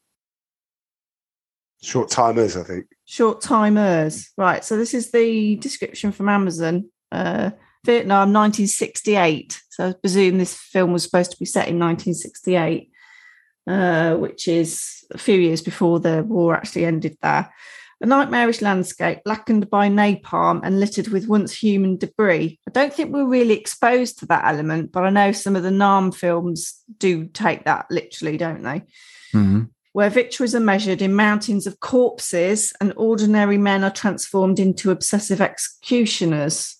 Short 1.81 2.09
timers, 2.09 2.57
I 2.57 2.63
think. 2.63 2.87
Short 3.05 3.41
Timers. 3.41 4.31
Right. 4.37 4.63
So 4.65 4.75
this 4.75 4.95
is 4.95 5.11
the 5.11 5.55
description 5.57 6.11
from 6.11 6.29
Amazon. 6.29 6.89
Uh, 7.11 7.51
Vietnam, 7.85 8.33
1968. 8.33 9.61
So 9.69 9.89
I 9.89 9.93
presume 9.93 10.37
this 10.37 10.55
film 10.57 10.91
was 10.93 11.03
supposed 11.03 11.31
to 11.31 11.37
be 11.37 11.45
set 11.45 11.67
in 11.67 11.79
1968. 11.79 12.89
uh, 13.67 14.15
which 14.15 14.47
is 14.47 15.03
a 15.11 15.17
few 15.17 15.39
years 15.39 15.61
before 15.61 15.99
the 15.99 16.23
war 16.23 16.55
actually 16.55 16.85
ended 16.85 17.17
there. 17.23 17.51
A 18.01 18.05
nightmarish 18.05 18.61
landscape 18.61 19.23
blackened 19.25 19.69
by 19.71 19.89
napalm 19.89 20.59
and 20.63 20.79
littered 20.79 21.07
with 21.07 21.27
once 21.27 21.51
human 21.51 21.97
debris. 21.97 22.59
I 22.67 22.71
don't 22.71 22.93
think 22.93 23.11
we're 23.11 23.25
really 23.25 23.57
exposed 23.57 24.19
to 24.19 24.25
that 24.27 24.45
element, 24.45 24.91
but 24.91 25.03
I 25.03 25.09
know 25.09 25.31
some 25.31 25.55
of 25.55 25.63
the 25.63 25.71
Nam 25.71 26.11
films 26.11 26.75
do 26.99 27.25
take 27.25 27.63
that 27.65 27.87
literally, 27.89 28.37
don't 28.37 28.61
they? 28.63 28.83
Mhm. 29.33 29.69
where 29.93 30.09
victories 30.09 30.53
are 30.53 30.59
measured 30.59 31.01
in 31.01 31.15
mountains 31.15 31.65
of 31.65 31.79
corpses 31.79 32.73
and 32.81 32.91
ordinary 32.97 33.57
men 33.57 33.81
are 33.81 33.89
transformed 33.89 34.59
into 34.59 34.91
obsessive 34.91 35.39
executioners. 35.41 36.75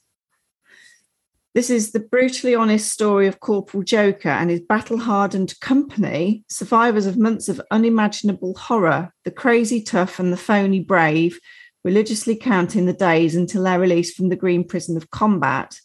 This 1.56 1.70
is 1.70 1.94
the 1.94 2.02
brutally 2.02 2.54
honest 2.54 2.92
story 2.92 3.28
of 3.28 3.40
Corporal 3.40 3.82
Joker 3.82 4.28
and 4.28 4.50
his 4.50 4.60
battle 4.60 5.00
hardened 5.00 5.58
company, 5.62 6.44
survivors 6.50 7.06
of 7.06 7.18
months 7.18 7.48
of 7.48 7.62
unimaginable 7.72 8.56
horror, 8.56 9.14
the 9.24 9.32
crazy 9.32 9.82
tough 9.82 10.20
and 10.20 10.34
the 10.34 10.38
phony 10.38 10.82
brave, 10.82 11.40
religiously 11.86 12.36
counting 12.36 12.88
the 12.88 12.94
days 12.94 13.38
until 13.38 13.64
they're 13.64 13.80
released 13.80 14.18
from 14.18 14.28
the 14.28 14.36
green 14.36 14.68
prison 14.68 14.98
of 14.98 15.12
combat. 15.12 15.80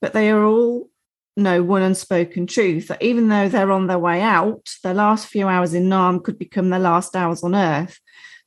But 0.00 0.12
they 0.12 0.30
are 0.30 0.44
all 0.44 0.88
know 1.36 1.64
one 1.64 1.82
unspoken 1.82 2.46
truth 2.46 2.86
that 2.86 3.02
even 3.02 3.28
though 3.28 3.48
they're 3.48 3.72
on 3.72 3.88
their 3.88 3.98
way 3.98 4.20
out, 4.22 4.68
their 4.84 4.94
last 4.94 5.26
few 5.26 5.48
hours 5.48 5.74
in 5.74 5.88
Nam 5.88 6.20
could 6.20 6.38
become 6.38 6.70
their 6.70 6.78
last 6.78 7.16
hours 7.16 7.42
on 7.42 7.56
Earth. 7.56 7.98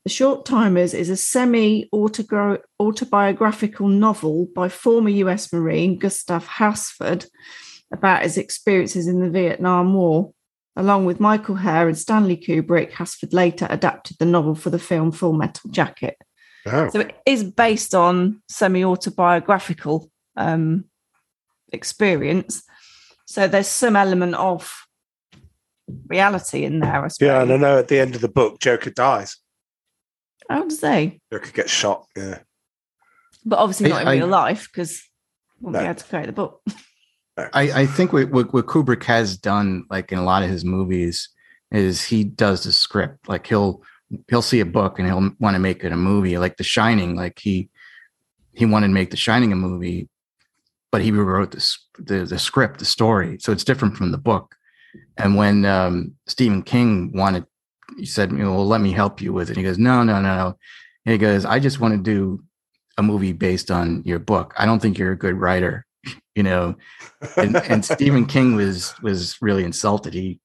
The 0.04 0.10
Short 0.10 0.46
Timers 0.46 0.96
is 0.96 1.10
a 1.10 1.16
semi 1.16 1.88
autobiographical 1.94 3.88
novel 3.88 4.48
by 4.56 4.68
former 4.68 5.10
US 5.10 5.54
Marine 5.54 6.00
Gustav 6.00 6.48
Hasford 6.48 7.28
about 7.94 8.24
his 8.24 8.38
experiences 8.38 9.08
in 9.08 9.20
the 9.20 9.30
Vietnam 9.30 9.94
War. 9.94 10.34
Along 10.76 11.06
with 11.06 11.20
Michael 11.20 11.56
Herr 11.56 11.88
and 11.88 11.98
Stanley 11.98 12.38
Kubrick, 12.38 12.94
Hasford 12.94 13.34
later 13.34 13.68
adapted 13.70 14.18
the 14.18 14.26
novel 14.26 14.56
for 14.56 14.70
the 14.70 14.80
film 14.80 15.12
Full 15.12 15.34
Metal 15.34 15.70
Jacket. 15.70 16.18
Oh. 16.66 16.90
So 16.90 17.02
it 17.02 17.16
is 17.26 17.44
based 17.44 17.94
on 17.94 18.42
semi 18.50 18.84
autobiographical 18.84 20.10
um, 20.36 20.86
experience. 21.72 22.64
So 23.26 23.48
there's 23.48 23.68
some 23.68 23.96
element 23.96 24.36
of 24.36 24.88
reality 26.08 26.64
in 26.64 26.80
there, 26.80 27.06
I 27.06 27.08
suppose. 27.10 27.28
Yeah, 27.28 27.42
and 27.42 27.54
I 27.54 27.58
know 27.58 27.78
at 27.78 27.88
the 27.88 28.00
end 28.00 28.16
of 28.16 28.22
the 28.22 28.30
book, 28.30 28.60
Joker 28.60 28.90
dies. 28.90 29.38
How 30.52 30.64
does 30.64 30.80
they? 30.80 31.20
could 31.32 31.54
get 31.54 31.70
shot. 31.70 32.06
Yeah. 32.16 32.40
But 33.46 33.60
obviously 33.60 33.90
not 33.90 34.02
in 34.04 34.08
I- 34.08 34.16
real 34.16 34.28
life 34.28 34.68
because 34.72 35.02
won't 35.60 35.74
No. 35.74 35.80
be 35.80 35.86
able 35.86 35.96
to 35.96 36.06
create 36.06 36.26
the 36.28 36.32
book. 36.34 36.62
I, 37.38 37.72
I 37.82 37.86
think 37.86 38.12
what, 38.14 38.30
what 38.30 38.54
what 38.54 38.66
Kubrick 38.68 39.04
has 39.06 39.38
done, 39.38 39.86
like 39.90 40.12
in 40.12 40.20
a 40.20 40.24
lot 40.24 40.44
of 40.44 40.50
his 40.50 40.66
movies, 40.66 41.30
is 41.72 42.04
he 42.04 42.24
does 42.24 42.64
the 42.64 42.72
script. 42.72 43.30
Like 43.30 43.48
he'll 43.48 43.82
he'll 44.28 44.42
see 44.42 44.60
a 44.60 44.66
book 44.66 45.00
and 45.00 45.08
he'll 45.08 45.32
want 45.40 45.56
to 45.56 45.60
make 45.60 45.84
it 45.84 45.94
a 45.94 45.98
movie. 45.98 46.38
Like 46.38 46.58
The 46.58 46.64
Shining, 46.66 47.16
like 47.16 47.40
he 47.40 47.70
he 48.54 48.66
wanted 48.66 48.88
to 48.88 48.94
make 48.94 49.12
The 49.12 49.18
Shining 49.18 49.52
a 49.54 49.56
movie, 49.56 50.10
but 50.92 51.02
he 51.02 51.12
rewrote 51.12 51.52
this 51.52 51.80
the 51.98 52.26
the 52.26 52.38
script, 52.38 52.80
the 52.80 52.86
story, 52.86 53.38
so 53.40 53.52
it's 53.54 53.64
different 53.64 53.96
from 53.96 54.12
the 54.12 54.18
book. 54.18 54.56
And 55.18 55.38
when 55.38 55.64
um, 55.64 56.16
Stephen 56.28 56.62
King 56.64 57.14
wanted, 57.14 57.46
he 57.98 58.06
said, 58.06 58.32
"You 58.32 58.40
know, 58.40 58.54
well, 58.54 58.68
let 58.68 58.82
me 58.82 58.92
help 58.92 59.22
you 59.22 59.34
with 59.34 59.50
it." 59.50 59.58
And 59.58 59.58
He 59.58 59.64
goes, 59.64 59.78
"No, 59.78 60.04
no, 60.04 60.22
no, 60.22 60.36
no." 60.36 60.58
He 61.06 61.18
goes, 61.18 61.46
"I 61.46 61.60
just 61.60 61.80
want 61.80 61.94
to 61.94 62.02
do 62.02 62.44
a 62.98 63.04
movie 63.04 63.34
based 63.34 63.72
on 63.72 64.04
your 64.06 64.20
book. 64.20 64.54
I 64.58 64.66
don't 64.66 64.82
think 64.82 64.98
you're 64.98 65.12
a 65.12 65.18
good 65.18 65.36
writer." 65.36 65.86
You 66.34 66.44
know, 66.44 66.76
and, 67.36 67.58
and 67.58 67.84
Stephen 67.84 68.26
King 68.36 68.56
was 68.56 68.94
was 69.02 69.36
really 69.42 69.66
insulted. 69.66 70.14
He 70.14 70.40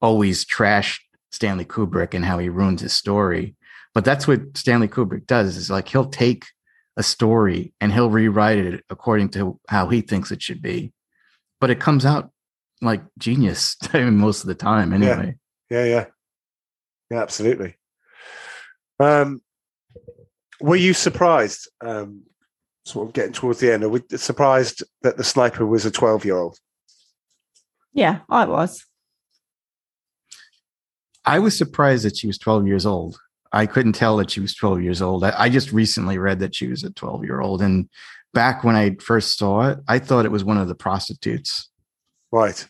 always 0.00 0.44
trashed 0.44 1.00
Stanley 1.32 1.64
Kubrick 1.64 2.14
and 2.14 2.24
how 2.24 2.38
he 2.38 2.48
ruined 2.48 2.78
his 2.78 2.92
story. 2.92 3.56
But 3.92 4.04
that's 4.04 4.28
what 4.28 4.56
Stanley 4.56 4.86
Kubrick 4.86 5.26
does 5.26 5.56
is 5.56 5.68
like 5.68 5.88
he'll 5.88 6.08
take 6.08 6.44
a 6.96 7.02
story 7.02 7.72
and 7.80 7.92
he'll 7.92 8.10
rewrite 8.10 8.58
it 8.58 8.84
according 8.88 9.30
to 9.30 9.58
how 9.68 9.88
he 9.88 10.00
thinks 10.00 10.30
it 10.30 10.42
should 10.42 10.62
be. 10.62 10.92
But 11.60 11.70
it 11.70 11.80
comes 11.80 12.04
out 12.06 12.30
like 12.80 13.02
genius 13.18 13.76
I 13.92 13.98
mean, 14.04 14.18
most 14.18 14.42
of 14.42 14.48
the 14.48 14.54
time 14.54 14.92
anyway. 14.92 15.36
Yeah, 15.70 15.84
yeah. 15.84 15.94
Yeah, 15.94 16.04
absolutely. 17.12 17.76
Um, 19.00 19.40
were 20.60 20.76
you 20.76 20.94
surprised, 20.94 21.68
um, 21.80 22.22
sort 22.84 23.08
of 23.08 23.14
getting 23.14 23.32
towards 23.32 23.60
the 23.60 23.72
end, 23.72 23.84
or 23.84 23.88
were 23.88 24.02
you 24.10 24.18
surprised 24.18 24.82
that 25.02 25.16
the 25.16 25.24
sniper 25.24 25.66
was 25.66 25.84
a 25.86 25.90
12 25.90 26.24
year 26.24 26.36
old? 26.36 26.58
Yeah, 27.92 28.20
I 28.28 28.46
was. 28.46 28.84
I 31.24 31.38
was 31.38 31.56
surprised 31.56 32.04
that 32.04 32.16
she 32.16 32.26
was 32.26 32.38
12 32.38 32.66
years 32.66 32.86
old. 32.86 33.18
I 33.52 33.66
couldn't 33.66 33.92
tell 33.92 34.16
that 34.16 34.30
she 34.30 34.40
was 34.40 34.54
12 34.54 34.82
years 34.82 35.02
old. 35.02 35.24
I, 35.24 35.34
I 35.36 35.48
just 35.48 35.72
recently 35.72 36.18
read 36.18 36.40
that 36.40 36.54
she 36.54 36.68
was 36.68 36.84
a 36.84 36.90
12 36.90 37.24
year 37.24 37.40
old. 37.40 37.60
And 37.62 37.88
back 38.32 38.64
when 38.64 38.76
I 38.76 38.96
first 39.00 39.38
saw 39.38 39.68
it, 39.68 39.78
I 39.86 39.98
thought 39.98 40.24
it 40.24 40.32
was 40.32 40.42
one 40.44 40.56
of 40.56 40.68
the 40.68 40.74
prostitutes. 40.74 41.68
Right. 42.32 42.66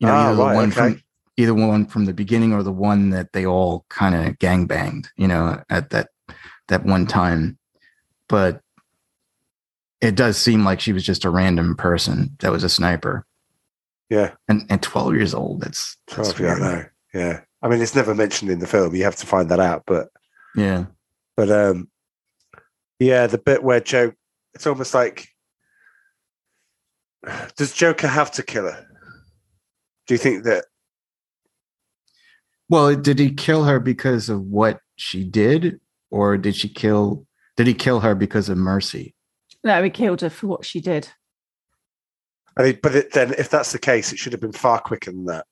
You 0.00 0.08
know, 0.08 0.14
Ah, 0.14 0.26
either 0.26 0.36
the 0.36 0.42
right, 0.42 0.54
one 0.54 0.68
okay. 0.72 0.74
from 0.74 1.02
either 1.36 1.54
one 1.54 1.86
from 1.86 2.04
the 2.04 2.12
beginning 2.12 2.52
or 2.52 2.62
the 2.62 2.72
one 2.72 3.10
that 3.10 3.32
they 3.32 3.46
all 3.46 3.84
kind 3.88 4.14
of 4.14 4.38
gang 4.38 4.66
banged, 4.66 5.10
you 5.16 5.28
know, 5.28 5.62
at 5.70 5.90
that 5.90 6.10
that 6.68 6.84
one 6.84 7.06
time. 7.06 7.58
But 8.28 8.60
it 10.00 10.14
does 10.14 10.36
seem 10.36 10.64
like 10.64 10.80
she 10.80 10.92
was 10.92 11.04
just 11.04 11.24
a 11.24 11.30
random 11.30 11.76
person 11.76 12.36
that 12.40 12.52
was 12.52 12.64
a 12.64 12.68
sniper. 12.68 13.26
Yeah. 14.10 14.32
And 14.48 14.66
and 14.68 14.82
12 14.82 15.14
years 15.14 15.34
old. 15.34 15.62
That's 15.62 15.96
that's 16.08 16.32
12, 16.32 16.40
yeah, 16.40 16.54
I 16.54 16.58
know. 16.58 16.84
Yeah. 17.14 17.40
I 17.62 17.68
mean, 17.68 17.80
it's 17.80 17.94
never 17.94 18.14
mentioned 18.14 18.50
in 18.50 18.58
the 18.58 18.66
film. 18.66 18.94
You 18.94 19.04
have 19.04 19.16
to 19.16 19.26
find 19.26 19.48
that 19.50 19.60
out. 19.60 19.84
But, 19.86 20.08
Yeah. 20.56 20.86
but, 21.36 21.50
um, 21.50 21.88
yeah, 22.98 23.28
the 23.28 23.38
bit 23.38 23.62
where 23.62 23.78
Joe, 23.80 24.12
it's 24.54 24.66
almost 24.66 24.94
like, 24.94 25.28
does 27.56 27.72
Joker 27.72 28.08
have 28.08 28.32
to 28.32 28.42
kill 28.42 28.64
her? 28.64 28.86
Do 30.06 30.14
you 30.14 30.18
think 30.18 30.42
that, 30.44 30.64
Well, 32.72 32.96
did 32.96 33.18
he 33.18 33.30
kill 33.34 33.64
her 33.64 33.78
because 33.78 34.30
of 34.30 34.40
what 34.40 34.80
she 34.96 35.24
did, 35.24 35.78
or 36.10 36.38
did 36.38 36.56
she 36.56 36.70
kill? 36.70 37.26
Did 37.58 37.66
he 37.66 37.74
kill 37.74 38.00
her 38.00 38.14
because 38.14 38.48
of 38.48 38.56
mercy? 38.56 39.14
No, 39.62 39.82
he 39.82 39.90
killed 39.90 40.22
her 40.22 40.30
for 40.30 40.46
what 40.46 40.64
she 40.64 40.80
did. 40.80 41.10
I 42.56 42.62
mean, 42.62 42.78
but 42.82 42.94
it, 42.94 43.12
then 43.12 43.34
if 43.36 43.50
that's 43.50 43.72
the 43.72 43.78
case, 43.78 44.10
it 44.10 44.18
should 44.18 44.32
have 44.32 44.40
been 44.40 44.52
far 44.52 44.80
quicker 44.80 45.12
than 45.12 45.26
that. 45.26 45.44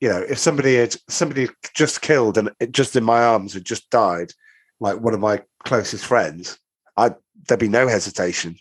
You 0.00 0.08
know, 0.08 0.24
if 0.26 0.38
somebody 0.38 0.76
had 0.76 0.96
somebody 1.06 1.50
just 1.74 2.00
killed 2.00 2.38
and 2.38 2.50
it 2.60 2.72
just 2.72 2.96
in 2.96 3.04
my 3.04 3.22
arms 3.22 3.52
had 3.52 3.66
just 3.66 3.90
died, 3.90 4.32
like 4.80 5.00
one 5.00 5.12
of 5.12 5.20
my 5.20 5.42
closest 5.64 6.06
friends, 6.06 6.58
I 6.96 7.10
there'd 7.46 7.60
be 7.60 7.68
no 7.68 7.88
hesitation. 7.88 8.56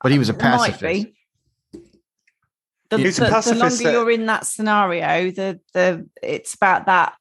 But 0.00 0.12
he 0.12 0.20
was 0.20 0.28
a 0.28 0.34
There 0.34 0.50
might 0.50 0.70
pacifist. 0.70 1.06
The, 2.96 3.02
He's 3.04 3.18
a 3.18 3.24
the- 3.24 3.40
the 3.40 3.54
longer 3.56 3.92
you're 3.92 4.10
in 4.10 4.26
that 4.26 4.46
scenario, 4.46 5.30
the 5.30 5.60
the 5.72 6.08
it's 6.22 6.54
about 6.54 6.86
that. 6.86 7.14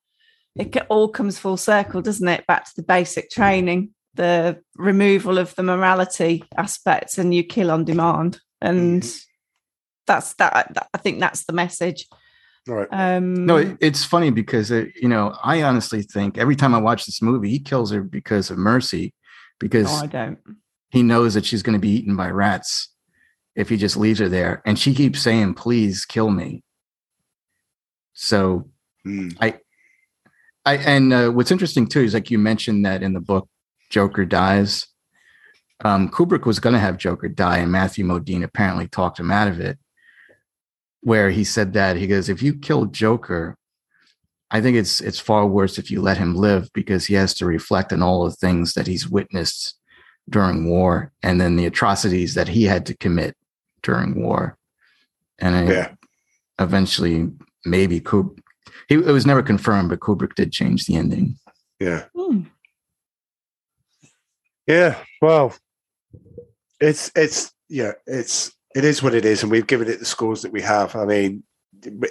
It 0.56 0.78
all 0.90 1.10
comes 1.10 1.40
full 1.40 1.58
circle, 1.58 2.02
doesn't 2.02 2.28
it? 2.28 2.46
Back 2.46 2.66
to 2.66 2.72
the 2.76 2.84
basic 2.84 3.32
training, 3.32 3.90
the 4.14 4.62
removal 4.78 5.40
of 5.40 5.56
the 5.56 5.64
morality 5.64 6.44
aspects, 6.56 7.18
and 7.18 7.34
you 7.34 7.44
kill 7.44 7.72
on 7.72 7.86
demand, 7.86 8.40
and 8.62 9.02
Mm-hmm. 9.02 9.18
that's 10.06 10.34
that, 10.36 10.88
I 10.94 10.98
think 11.00 11.20
that's 11.20 11.46
the 11.46 11.54
message. 11.54 12.08
Right. 12.68 12.88
Um, 12.92 13.46
No, 13.46 13.58
it, 13.58 13.78
it's 13.82 14.06
funny 14.06 14.30
because 14.30 14.72
uh, 14.72 14.86
you 15.02 15.10
know 15.10 15.36
I 15.44 15.64
honestly 15.64 16.04
think 16.04 16.38
every 16.38 16.56
time 16.56 16.76
I 16.76 16.80
watch 16.80 17.06
this 17.06 17.22
movie, 17.22 17.50
he 17.50 17.60
kills 17.60 17.90
her 17.92 18.02
because 18.04 18.52
of 18.52 18.58
mercy, 18.60 19.14
because 19.60 19.86
no, 19.88 20.04
I 20.04 20.06
don't. 20.08 20.40
he 20.92 21.02
knows 21.04 21.34
that 21.34 21.46
she's 21.46 21.64
going 21.64 21.74
to 21.74 21.80
be 21.80 21.90
eaten 21.90 22.16
by 22.16 22.30
rats 22.30 22.90
if 23.56 23.70
he 23.70 23.78
just 23.78 23.98
leaves 23.98 24.20
her 24.20 24.30
there, 24.30 24.62
and 24.66 24.78
she 24.78 24.94
keeps 24.94 25.22
saying, 25.22 25.54
"Please 25.54 26.06
kill 26.06 26.30
me." 26.30 26.64
So 28.14 28.70
Mm. 29.06 29.36
I, 29.40 29.60
I, 30.66 30.78
and 30.78 31.14
uh, 31.14 31.30
what's 31.30 31.52
interesting 31.52 31.88
too 31.88 32.02
is 32.02 32.14
like 32.14 32.32
you 32.32 32.40
mentioned 32.40 32.86
that 32.86 33.04
in 33.04 33.14
the 33.14 33.20
book, 33.20 33.50
Joker 33.90 34.26
dies. 34.26 34.88
Um, 35.84 36.10
Kubrick 36.10 36.46
was 36.46 36.60
going 36.60 36.74
to 36.74 36.80
have 36.80 36.98
Joker 36.98 37.28
die, 37.28 37.58
and 37.58 37.72
Matthew 37.72 38.06
Modine 38.06 38.44
apparently 38.44 38.88
talked 38.88 39.20
him 39.20 39.32
out 39.32 39.48
of 39.48 39.60
it. 39.60 39.78
Where 41.02 41.30
he 41.32 41.44
said 41.44 41.74
that 41.74 41.98
he 41.98 42.08
goes, 42.08 42.30
if 42.30 42.42
you 42.42 42.58
kill 42.58 42.86
Joker, 42.86 43.58
I 44.50 44.62
think 44.62 44.78
it's 44.78 45.02
it's 45.02 45.20
far 45.20 45.46
worse 45.46 45.78
if 45.78 45.92
you 45.92 46.02
let 46.02 46.18
him 46.18 46.36
live 46.36 46.70
because 46.74 47.06
he 47.06 47.16
has 47.16 47.34
to 47.36 47.46
reflect 47.46 47.92
on 47.92 48.02
all 48.02 48.24
the 48.24 48.32
things 48.32 48.74
that 48.74 48.88
he's 48.88 49.10
witnessed 49.10 49.78
during 50.30 50.70
war, 50.70 51.12
and 51.22 51.42
then 51.42 51.58
the 51.58 51.66
atrocities 51.66 52.36
that 52.36 52.48
he 52.48 52.64
had 52.64 52.86
to 52.86 52.96
commit 52.96 53.36
during 53.84 54.22
war. 54.22 54.58
And 55.40 55.56
I, 55.56 55.72
Yeah. 55.72 55.92
eventually, 56.60 57.30
maybe 57.66 58.00
Kubrick. 58.00 58.40
He, 58.90 58.96
it 58.96 59.06
was 59.06 59.26
never 59.26 59.44
confirmed, 59.44 59.90
but 59.90 60.00
Kubrick 60.00 60.36
did 60.36 60.52
change 60.52 60.86
the 60.86 60.96
ending. 60.96 61.38
Yeah. 61.80 62.06
Hmm. 62.16 62.42
Yeah. 64.68 64.98
Well, 65.22 65.54
it's 66.80 67.12
it's 67.16 67.52
yeah, 67.70 67.94
it's 68.08 68.52
it 68.76 68.84
is 68.86 69.04
what 69.04 69.14
it 69.14 69.26
is, 69.26 69.44
and 69.44 69.52
we've 69.52 69.68
given 69.68 69.88
it 69.88 70.00
the 70.00 70.06
scores 70.06 70.42
that 70.42 70.52
we 70.52 70.62
have. 70.62 70.96
I 70.96 71.06
mean, 71.06 71.44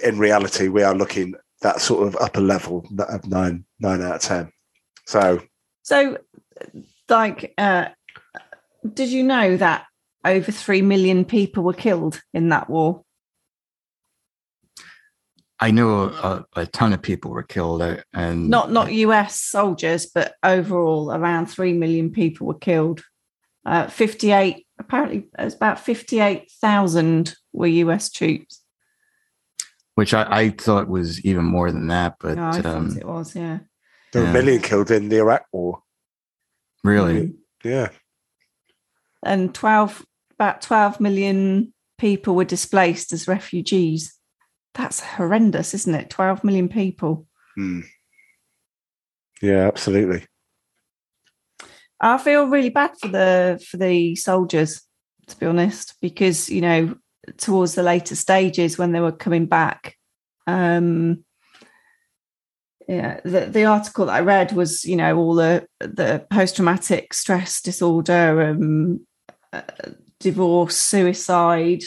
in 0.03 0.17
reality, 0.19 0.67
we 0.67 0.83
are 0.83 0.95
looking 0.95 1.33
that 1.61 1.81
sort 1.81 2.07
of 2.07 2.15
upper 2.17 2.41
level 2.41 2.87
of 2.99 3.27
nine 3.27 3.65
nine 3.79 4.01
out 4.01 4.15
of 4.15 4.21
ten. 4.21 4.51
So 5.05 5.41
So, 5.83 6.17
like, 7.09 7.53
uh, 7.57 7.87
did 8.93 9.09
you 9.09 9.23
know 9.23 9.57
that 9.57 9.85
over 10.25 10.51
three 10.51 10.81
million 10.81 11.25
people 11.25 11.63
were 11.63 11.73
killed 11.73 12.21
in 12.33 12.49
that 12.49 12.69
war? 12.69 13.03
I 15.59 15.71
know 15.71 16.03
a, 16.09 16.45
a 16.55 16.65
ton 16.65 16.93
of 16.93 17.01
people 17.01 17.31
were 17.31 17.43
killed, 17.43 17.81
uh, 17.81 17.97
and 18.13 18.49
Not 18.49 18.71
not 18.71 18.91
US 18.91 19.39
soldiers, 19.39 20.05
but 20.07 20.33
overall, 20.43 21.11
around 21.11 21.45
three 21.47 21.73
million 21.73 22.11
people 22.11 22.47
were 22.47 22.53
killed. 22.57 23.01
Uh, 23.65 23.87
Fifty-eight. 23.87 24.65
Apparently, 24.79 25.29
it 25.39 25.43
was 25.43 25.55
about 25.55 25.79
fifty-eight 25.79 26.51
thousand 26.61 27.35
were 27.53 27.67
US 27.67 28.09
troops. 28.09 28.61
which 29.95 30.13
I, 30.13 30.23
I 30.29 30.49
thought 30.49 30.87
was 30.89 31.23
even 31.23 31.45
more 31.45 31.71
than 31.71 31.87
that. 31.87 32.15
But 32.19 32.35
No, 32.35 32.47
I 32.47 32.61
thought 32.61 32.65
um, 32.65 32.97
it 32.97 33.05
was. 33.07 33.35
Yeah. 33.35 33.59
there 34.11 34.21
were 34.23 34.27
Yeah. 34.27 34.31
a 34.31 34.33
million 34.33 34.61
killed 34.61 34.91
in 34.91 35.07
the 35.09 35.17
Iraq 35.19 35.45
War. 35.53 35.81
really, 36.83 37.35
Yeah, 37.63 37.89
and 39.23 39.53
12 39.55 40.05
about 40.43 40.61
12 40.61 40.99
million 40.99 41.73
people 41.97 42.35
were 42.35 42.43
displaced 42.43 43.13
as 43.13 43.29
refugees 43.29 44.13
that's 44.73 44.99
horrendous 44.99 45.73
isn't 45.73 45.95
it 45.95 46.09
12 46.09 46.43
million 46.43 46.67
people 46.67 47.25
Hmm. 47.55 47.81
yeah, 49.41 49.67
absolutely. 49.67 50.25
i 52.01 52.17
feel 52.17 52.47
really 52.47 52.69
bad 52.69 52.91
for 52.99 53.07
the 53.07 53.63
for 53.69 53.77
the 53.77 54.15
soldiers 54.15 54.81
to 55.27 55.37
be 55.37 55.45
honest 55.45 55.95
because 56.01 56.49
you 56.49 56.61
know 56.61 56.95
towards 57.37 57.75
the 57.75 57.83
later 57.83 58.15
stages 58.15 58.77
when 58.77 58.91
they 58.91 58.99
were 58.99 59.11
coming 59.13 59.45
back 59.45 59.95
um 60.47 61.23
yeah 62.89 63.21
the, 63.23 63.45
the 63.45 63.63
article 63.63 64.07
that 64.07 64.15
i 64.15 64.19
read 64.19 64.51
was 64.51 64.83
you 64.83 64.97
know 64.97 65.15
all 65.15 65.35
the 65.35 65.65
the 65.79 66.25
post-traumatic 66.31 67.13
stress 67.13 67.61
disorder 67.61 68.49
um 68.49 68.99
uh, 69.53 69.61
divorce 70.23 70.77
suicide 70.77 71.83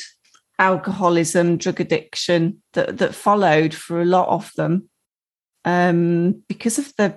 alcoholism 0.58 1.56
drug 1.56 1.80
addiction 1.80 2.62
that 2.74 2.98
that 2.98 3.14
followed 3.14 3.74
for 3.74 4.00
a 4.00 4.06
lot 4.06 4.28
of 4.28 4.50
them 4.56 4.88
um 5.64 6.42
because 6.48 6.78
of 6.78 6.92
the 6.96 7.14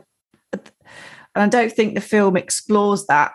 and 0.53 0.63
i 1.35 1.47
don't 1.47 1.71
think 1.71 1.93
the 1.93 2.01
film 2.01 2.35
explores 2.35 3.05
that 3.05 3.31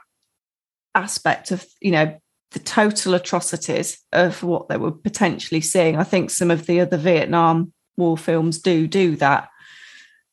aspect 0.95 1.51
of 1.51 1.65
you 1.81 1.91
know 1.91 2.19
the 2.51 2.59
total 2.59 3.15
atrocities 3.15 3.99
of 4.13 4.43
what 4.43 4.69
they 4.69 4.77
were 4.77 4.93
potentially 4.93 5.61
seeing 5.61 5.97
i 5.97 6.05
think 6.05 6.31
some 6.31 6.51
of 6.51 6.67
the 6.67 6.81
other 6.81 6.97
vietnam 6.97 7.73
war 7.97 8.17
films 8.17 8.59
do 8.61 8.87
do 8.87 9.17
that 9.17 9.49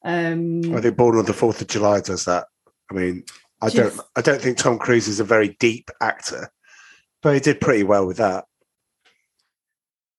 um 0.03 0.75
I 0.75 0.81
think 0.81 0.97
Born 0.97 1.17
on 1.17 1.25
the 1.25 1.33
Fourth 1.33 1.61
of 1.61 1.67
July 1.67 2.01
does 2.01 2.25
that. 2.25 2.47
I 2.89 2.93
mean, 2.95 3.23
I 3.61 3.69
do 3.69 3.77
don't. 3.77 3.91
th- 3.91 4.01
I 4.15 4.21
don't 4.21 4.41
think 4.41 4.57
Tom 4.57 4.79
Cruise 4.79 5.07
is 5.07 5.19
a 5.19 5.23
very 5.23 5.55
deep 5.59 5.91
actor, 6.01 6.49
but 7.21 7.33
he 7.33 7.39
did 7.39 7.61
pretty 7.61 7.83
well 7.83 8.05
with 8.05 8.17
that. 8.17 8.45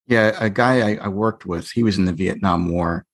yeah, 0.07 0.37
a 0.39 0.51
guy 0.51 0.93
I, 0.93 1.05
I 1.05 1.09
worked 1.09 1.47
with, 1.47 1.71
he 1.71 1.83
was 1.83 1.99
in 1.99 2.05
the 2.05 2.13
Vietnam 2.13 2.69
War, 2.71 3.07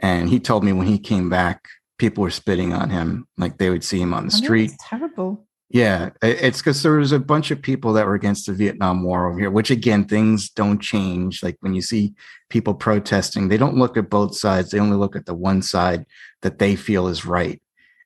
and 0.00 0.28
he 0.28 0.38
told 0.40 0.64
me 0.64 0.72
when 0.72 0.86
he 0.86 0.98
came 0.98 1.28
back, 1.28 1.66
people 1.98 2.22
were 2.22 2.30
spitting 2.30 2.72
on 2.72 2.90
him, 2.90 3.26
like 3.38 3.58
they 3.58 3.70
would 3.70 3.84
see 3.84 4.00
him 4.00 4.12
on 4.14 4.26
the 4.26 4.32
oh, 4.34 4.36
I 4.36 4.44
street. 4.44 4.70
it's 4.72 4.88
terrible 4.88 5.46
Yeah, 5.70 6.10
it's 6.22 6.58
because 6.58 6.82
there 6.82 6.92
was 6.92 7.12
a 7.12 7.18
bunch 7.18 7.50
of 7.50 7.62
people 7.62 7.92
that 7.94 8.06
were 8.06 8.14
against 8.14 8.46
the 8.46 8.52
Vietnam 8.52 9.02
War 9.02 9.28
over 9.28 9.38
here, 9.38 9.50
which 9.50 9.70
again, 9.70 10.04
things 10.04 10.50
don't 10.50 10.80
change. 10.80 11.42
Like 11.42 11.56
when 11.60 11.74
you 11.74 11.82
see 11.82 12.14
people 12.50 12.74
protesting, 12.74 13.48
they 13.48 13.56
don't 13.56 13.76
look 13.76 13.96
at 13.96 14.10
both 14.10 14.36
sides. 14.36 14.70
They 14.70 14.78
only 14.78 14.96
look 14.96 15.16
at 15.16 15.26
the 15.26 15.34
one 15.34 15.62
side 15.62 16.04
that 16.42 16.58
they 16.58 16.76
feel 16.76 17.08
is 17.08 17.24
right. 17.24 17.60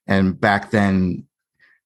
And 0.07 0.41
back 0.41 0.71
then, 0.71 1.27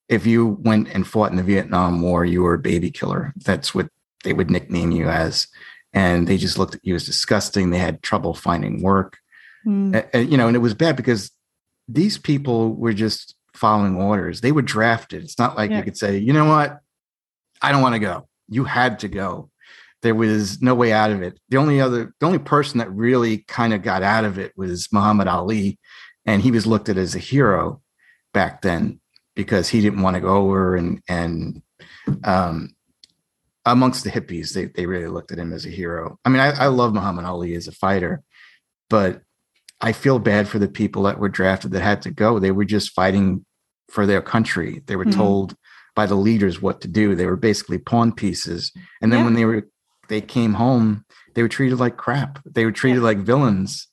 if 0.08 0.26
you 0.26 0.46
went 0.62 0.88
and 0.88 1.06
fought 1.06 1.30
in 1.30 1.36
the 1.36 1.42
Vietnam 1.42 2.00
War, 2.02 2.24
you 2.24 2.42
were 2.42 2.54
a 2.54 2.58
baby 2.58 2.90
killer. 2.90 3.32
That's 3.36 3.74
what 3.74 3.88
they 4.22 4.32
would 4.32 4.50
nickname 4.50 4.90
you 4.90 5.08
as. 5.08 5.46
And 5.92 6.26
they 6.26 6.36
just 6.36 6.58
looked 6.58 6.74
at 6.74 6.84
you 6.84 6.94
as 6.94 7.06
disgusting. 7.06 7.70
They 7.70 7.78
had 7.78 8.02
trouble 8.02 8.34
finding 8.34 8.82
work. 8.82 9.18
Uh, 9.94 10.18
you 10.18 10.36
know, 10.36 10.46
and 10.46 10.56
it 10.56 10.60
was 10.60 10.74
bad 10.74 10.96
because 10.96 11.30
these 11.88 12.18
people 12.18 12.74
were 12.74 12.92
just 12.92 13.34
following 13.54 13.96
orders. 13.96 14.40
They 14.40 14.52
were 14.52 14.62
drafted. 14.62 15.22
It's 15.22 15.38
not 15.38 15.56
like 15.56 15.70
Yeah. 15.70 15.78
you 15.78 15.84
could 15.84 15.96
say, 15.96 16.18
you 16.18 16.32
know 16.32 16.46
what, 16.46 16.80
I 17.62 17.72
don't 17.72 17.80
want 17.82 17.94
to 17.94 17.98
go. 18.00 18.28
You 18.48 18.64
had 18.64 18.98
to 19.00 19.08
go. 19.08 19.50
There 20.02 20.14
was 20.14 20.60
no 20.60 20.74
way 20.74 20.92
out 20.92 21.12
of 21.12 21.22
it. 21.22 21.38
The 21.48 21.56
only 21.56 21.80
other, 21.80 22.12
the 22.20 22.26
only 22.26 22.38
person 22.40 22.78
that 22.78 22.90
really 22.90 23.38
kind 23.48 23.72
of 23.72 23.80
got 23.82 24.02
out 24.02 24.24
of 24.26 24.38
it 24.38 24.52
was 24.56 24.92
Muhammad 24.92 25.28
Ali, 25.28 25.78
and 26.26 26.42
he 26.42 26.50
was 26.50 26.66
looked 26.66 26.90
at 26.90 26.98
as 26.98 27.14
a 27.14 27.18
hero 27.20 27.80
back 28.34 28.60
then 28.60 29.00
because 29.34 29.68
he 29.68 29.80
didn't 29.80 30.02
want 30.02 30.14
to 30.14 30.20
go 30.20 30.36
over 30.36 30.76
and 30.76 31.00
and 31.08 31.62
um, 32.24 32.74
amongst 33.64 34.04
the 34.04 34.10
hippies, 34.10 34.52
they 34.54 34.66
they 34.66 34.86
really 34.86 35.08
looked 35.08 35.32
at 35.32 35.38
him 35.38 35.52
as 35.52 35.66
a 35.66 35.70
hero. 35.70 36.18
I 36.24 36.28
mean, 36.28 36.40
I, 36.40 36.64
I 36.64 36.66
love 36.68 36.94
Muhammad 36.94 37.24
Ali 37.24 37.54
as 37.54 37.68
a 37.68 37.72
fighter, 37.72 38.22
but 38.90 39.22
I 39.80 39.92
feel 39.92 40.18
bad 40.18 40.48
for 40.48 40.58
the 40.58 40.68
people 40.68 41.02
that 41.04 41.18
were 41.18 41.28
drafted 41.28 41.72
that 41.72 41.82
had 41.82 42.02
to 42.02 42.10
go. 42.10 42.38
They 42.38 42.52
were 42.52 42.64
just 42.64 42.92
fighting 42.92 43.44
for 43.90 44.06
their 44.06 44.22
country. 44.22 44.82
They 44.86 44.96
were 44.96 45.04
Mhm. 45.04 45.14
told 45.14 45.56
by 45.94 46.06
the 46.06 46.14
leaders 46.14 46.60
what 46.60 46.80
to 46.80 46.88
do. 46.88 47.14
They 47.14 47.26
were 47.26 47.36
basically 47.36 47.78
pawn 47.78 48.12
pieces. 48.12 48.72
And 49.00 49.12
then 49.12 49.20
Yeah. 49.20 49.24
when 49.24 49.34
they 49.34 49.44
were 49.44 49.68
they 50.08 50.20
came 50.20 50.52
home, 50.54 51.04
they 51.34 51.40
were 51.42 51.48
treated 51.48 51.78
like 51.80 51.96
crap. 51.96 52.38
They 52.44 52.66
were 52.66 52.72
treated 52.72 53.02
like 53.02 53.18
villains. 53.18 53.88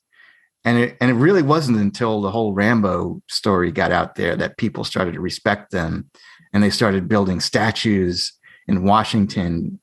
And 0.64 0.78
it 0.78 0.96
and 1.00 1.10
it 1.10 1.14
really 1.14 1.42
wasn't 1.42 1.78
until 1.78 2.20
the 2.20 2.30
whole 2.30 2.52
Rambo 2.52 3.20
story 3.28 3.72
got 3.72 3.90
out 3.90 4.14
there 4.14 4.36
that 4.36 4.58
people 4.58 4.84
started 4.84 5.14
to 5.14 5.20
respect 5.20 5.72
them 5.72 6.08
and 6.52 6.62
they 6.62 6.70
started 6.70 7.08
building 7.08 7.40
statues 7.40 8.32
in 8.68 8.84
Washington 8.84 9.80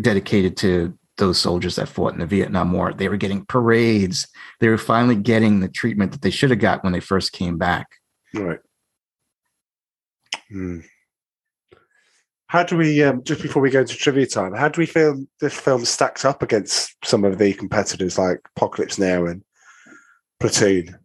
dedicated 0.00 0.56
to 0.58 0.98
those 1.18 1.38
soldiers 1.38 1.76
that 1.76 1.88
fought 1.88 2.14
in 2.14 2.20
the 2.20 2.26
Vietnam 2.26 2.72
War. 2.72 2.92
They 2.92 3.08
were 3.08 3.16
getting 3.16 3.44
parades. 3.44 4.26
They 4.60 4.68
were 4.68 4.78
finally 4.78 5.16
getting 5.16 5.60
the 5.60 5.68
treatment 5.68 6.12
that 6.12 6.22
they 6.22 6.30
should 6.30 6.50
have 6.50 6.60
got 6.60 6.84
when 6.84 6.92
they 6.92 7.00
first 7.00 7.32
came 7.32 7.58
back. 7.58 7.88
Right. 8.32 8.60
Hmm. 10.48 10.80
How 12.46 12.62
do 12.62 12.78
we, 12.78 13.02
um, 13.02 13.22
just 13.24 13.42
before 13.42 13.60
we 13.60 13.68
go 13.68 13.80
into 13.80 13.94
trivia 13.94 14.26
time, 14.26 14.54
how 14.54 14.68
do 14.68 14.80
we 14.80 14.86
feel 14.86 15.22
this 15.38 15.52
film 15.52 15.84
stacks 15.84 16.24
up 16.24 16.42
against 16.42 16.96
some 17.04 17.24
of 17.24 17.36
the 17.36 17.52
competitors 17.52 18.16
like 18.16 18.40
Apocalypse 18.56 18.98
Now 18.98 19.26
and 19.26 19.42
Platoon? 20.40 20.98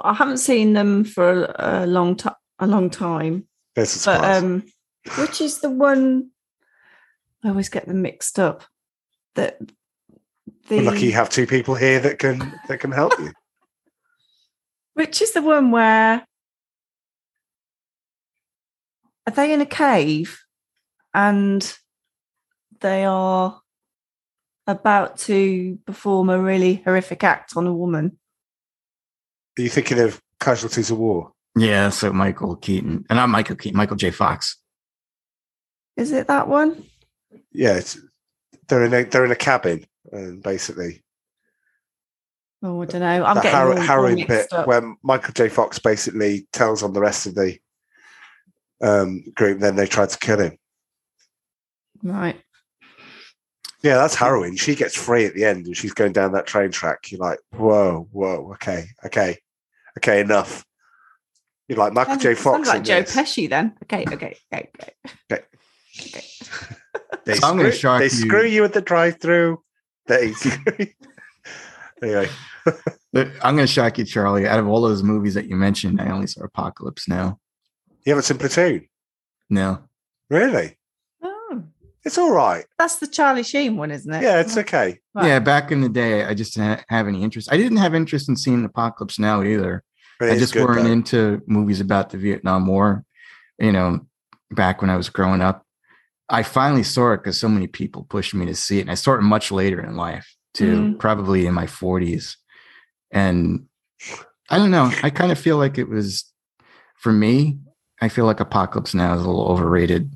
I 0.00 0.14
haven't 0.14 0.38
seen 0.38 0.74
them 0.74 1.04
for 1.04 1.44
a, 1.44 1.84
a 1.84 1.86
long 1.86 2.16
time. 2.16 2.34
A 2.60 2.66
long 2.66 2.90
time, 2.90 3.46
There's 3.76 4.04
a 4.04 4.10
but 4.10 4.24
um, 4.24 4.64
which 5.18 5.40
is 5.40 5.60
the 5.60 5.70
one? 5.70 6.30
I 7.44 7.50
always 7.50 7.68
get 7.68 7.86
them 7.86 8.02
mixed 8.02 8.40
up. 8.40 8.64
That 9.36 9.60
the 10.68 10.78
We're 10.78 10.82
lucky 10.82 11.06
you 11.06 11.12
have 11.12 11.30
two 11.30 11.46
people 11.46 11.76
here 11.76 12.00
that 12.00 12.18
can 12.18 12.52
that 12.66 12.80
can 12.80 12.90
help 12.90 13.16
you. 13.20 13.32
which 14.94 15.22
is 15.22 15.30
the 15.30 15.42
one 15.42 15.70
where 15.70 16.26
are 19.24 19.32
they 19.32 19.52
in 19.52 19.60
a 19.60 19.66
cave 19.66 20.40
and 21.14 21.78
they 22.80 23.04
are 23.04 23.60
about 24.68 25.16
to 25.18 25.78
perform 25.86 26.28
a 26.30 26.38
really 26.40 26.82
horrific 26.84 27.24
act 27.24 27.56
on 27.56 27.66
a 27.66 27.74
woman. 27.74 28.18
Are 29.58 29.62
you 29.62 29.68
thinking 29.70 29.98
of 29.98 30.20
Casualties 30.38 30.90
of 30.92 30.98
War? 30.98 31.32
Yeah, 31.56 31.88
so 31.88 32.12
Michael 32.12 32.54
Keaton, 32.54 33.04
and 33.10 33.16
not 33.16 33.28
Michael 33.28 33.56
Keaton, 33.56 33.76
Michael 33.76 33.96
J. 33.96 34.12
Fox. 34.12 34.56
Is 35.96 36.12
it 36.12 36.28
that 36.28 36.46
one? 36.46 36.84
Yeah, 37.50 37.74
it's, 37.78 37.98
they're 38.68 38.84
in 38.84 38.94
a 38.94 39.02
they're 39.04 39.24
in 39.24 39.32
a 39.32 39.36
cabin 39.36 39.84
and 40.12 40.42
basically 40.42 41.02
Oh, 42.62 42.82
I 42.82 42.86
don't 42.86 43.00
know. 43.00 43.24
I'm 43.24 43.36
getting 43.36 43.50
har- 43.52 43.70
all, 43.72 43.78
all 43.78 43.84
harrowing 43.84 44.26
bit 44.26 44.52
up. 44.52 44.66
where 44.66 44.96
Michael 45.02 45.32
J. 45.32 45.48
Fox 45.48 45.78
basically 45.78 46.48
tells 46.52 46.82
on 46.82 46.92
the 46.92 47.00
rest 47.00 47.26
of 47.26 47.34
the 47.34 47.56
um, 48.82 49.22
group, 49.34 49.60
then 49.60 49.76
they 49.76 49.86
try 49.86 50.06
to 50.06 50.18
kill 50.18 50.40
him. 50.40 50.58
Right. 52.02 52.40
Yeah, 53.82 53.94
that's 53.96 54.14
harrowing. 54.16 54.56
She 54.56 54.74
gets 54.74 54.96
free 54.96 55.24
at 55.26 55.34
the 55.34 55.44
end 55.44 55.66
and 55.66 55.76
she's 55.76 55.92
going 55.92 56.12
down 56.12 56.32
that 56.32 56.46
train 56.46 56.70
track. 56.72 57.10
You're 57.12 57.20
like, 57.20 57.38
whoa, 57.56 58.08
whoa, 58.10 58.50
okay, 58.54 58.86
okay, 59.06 59.38
okay, 59.98 60.20
enough. 60.20 60.64
You're 61.68 61.78
like 61.78 61.92
Michael 61.92 62.14
Sounds- 62.14 62.22
J. 62.22 62.34
Fox. 62.34 62.56
sounds 62.56 62.68
like 62.68 62.84
Joe 62.84 63.00
this. 63.02 63.14
Pesci 63.14 63.48
then. 63.48 63.76
Okay, 63.84 64.04
okay, 64.08 64.14
okay, 64.14 64.36
okay. 64.52 64.92
Okay. 65.30 65.42
okay. 66.06 66.24
They, 67.24 67.34
So 67.34 67.46
I'm 67.46 67.56
gonna 67.56 67.70
screw, 67.70 67.78
shock 67.78 67.98
they 68.00 68.04
you. 68.06 68.10
screw 68.10 68.44
you 68.46 68.64
at 68.64 68.72
the 68.72 68.80
drive-through. 68.80 69.62
They 70.06 70.32
screw 70.32 70.86
anyway. 72.02 72.28
I'm 73.14 73.54
going 73.56 73.58
to 73.58 73.66
shock 73.66 73.96
you, 73.98 74.04
Charlie. 74.04 74.46
Out 74.46 74.58
of 74.58 74.68
all 74.68 74.80
those 74.82 75.02
movies 75.02 75.34
that 75.34 75.46
you 75.46 75.56
mentioned, 75.56 76.00
I 76.00 76.10
only 76.10 76.26
saw 76.26 76.44
Apocalypse 76.44 77.08
Now. 77.08 77.38
You 78.04 78.10
haven't 78.12 78.24
seen 78.24 78.36
Platoon, 78.38 78.86
No, 79.50 79.82
really? 80.30 80.77
It's 82.04 82.18
all 82.18 82.30
right. 82.30 82.64
That's 82.78 82.96
the 82.96 83.06
Charlie 83.06 83.42
Sheen 83.42 83.76
one, 83.76 83.90
isn't 83.90 84.12
it? 84.12 84.22
Yeah, 84.22 84.40
it's 84.40 84.56
okay. 84.56 84.98
Right. 85.14 85.26
Yeah, 85.26 85.38
back 85.40 85.72
in 85.72 85.80
the 85.80 85.88
day, 85.88 86.24
I 86.24 86.34
just 86.34 86.54
didn't 86.54 86.84
have 86.88 87.08
any 87.08 87.22
interest. 87.22 87.52
I 87.52 87.56
didn't 87.56 87.78
have 87.78 87.94
interest 87.94 88.28
in 88.28 88.36
seeing 88.36 88.64
Apocalypse 88.64 89.18
Now 89.18 89.42
either. 89.42 89.82
I 90.20 90.36
just 90.38 90.52
good, 90.52 90.64
weren't 90.64 90.84
though. 90.84 90.92
into 90.92 91.42
movies 91.46 91.80
about 91.80 92.10
the 92.10 92.18
Vietnam 92.18 92.66
War. 92.66 93.04
You 93.58 93.72
know, 93.72 94.06
back 94.50 94.80
when 94.80 94.90
I 94.90 94.96
was 94.96 95.08
growing 95.08 95.40
up, 95.40 95.64
I 96.28 96.42
finally 96.42 96.82
saw 96.82 97.12
it 97.12 97.18
because 97.18 97.38
so 97.38 97.48
many 97.48 97.66
people 97.66 98.04
pushed 98.04 98.34
me 98.34 98.46
to 98.46 98.54
see 98.54 98.78
it, 98.78 98.82
and 98.82 98.90
I 98.90 98.94
saw 98.94 99.14
it 99.14 99.22
much 99.22 99.50
later 99.50 99.80
in 99.80 99.96
life 99.96 100.36
too, 100.54 100.76
mm-hmm. 100.76 100.96
probably 100.98 101.46
in 101.46 101.54
my 101.54 101.66
forties. 101.66 102.36
And 103.10 103.66
I 104.50 104.58
don't 104.58 104.70
know. 104.70 104.92
I 105.02 105.10
kind 105.10 105.32
of 105.32 105.38
feel 105.38 105.56
like 105.56 105.78
it 105.78 105.88
was 105.88 106.24
for 106.96 107.12
me. 107.12 107.58
I 108.00 108.08
feel 108.08 108.26
like 108.26 108.40
Apocalypse 108.40 108.94
Now 108.94 109.14
is 109.14 109.22
a 109.22 109.26
little 109.26 109.48
overrated. 109.48 110.14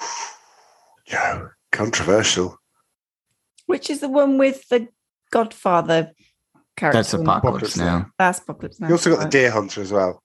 Joe, 1.08 1.50
controversial. 1.72 2.58
Which 3.66 3.90
is 3.90 4.00
the 4.00 4.08
one 4.08 4.38
with 4.38 4.68
the 4.68 4.88
Godfather 5.30 6.12
character? 6.76 6.98
That's 6.98 7.14
in 7.14 7.20
it? 7.20 7.22
Apocalypse 7.24 7.74
Apocalypse 7.74 7.76
Now. 7.76 8.10
That's 8.18 8.38
Apocalypse 8.40 8.80
Now. 8.80 8.88
You 8.88 8.94
also 8.94 9.10
got 9.14 9.22
the. 9.24 9.28
Deer 9.28 9.50
Hunter 9.50 9.82
as 9.82 9.92
well. 9.92 10.22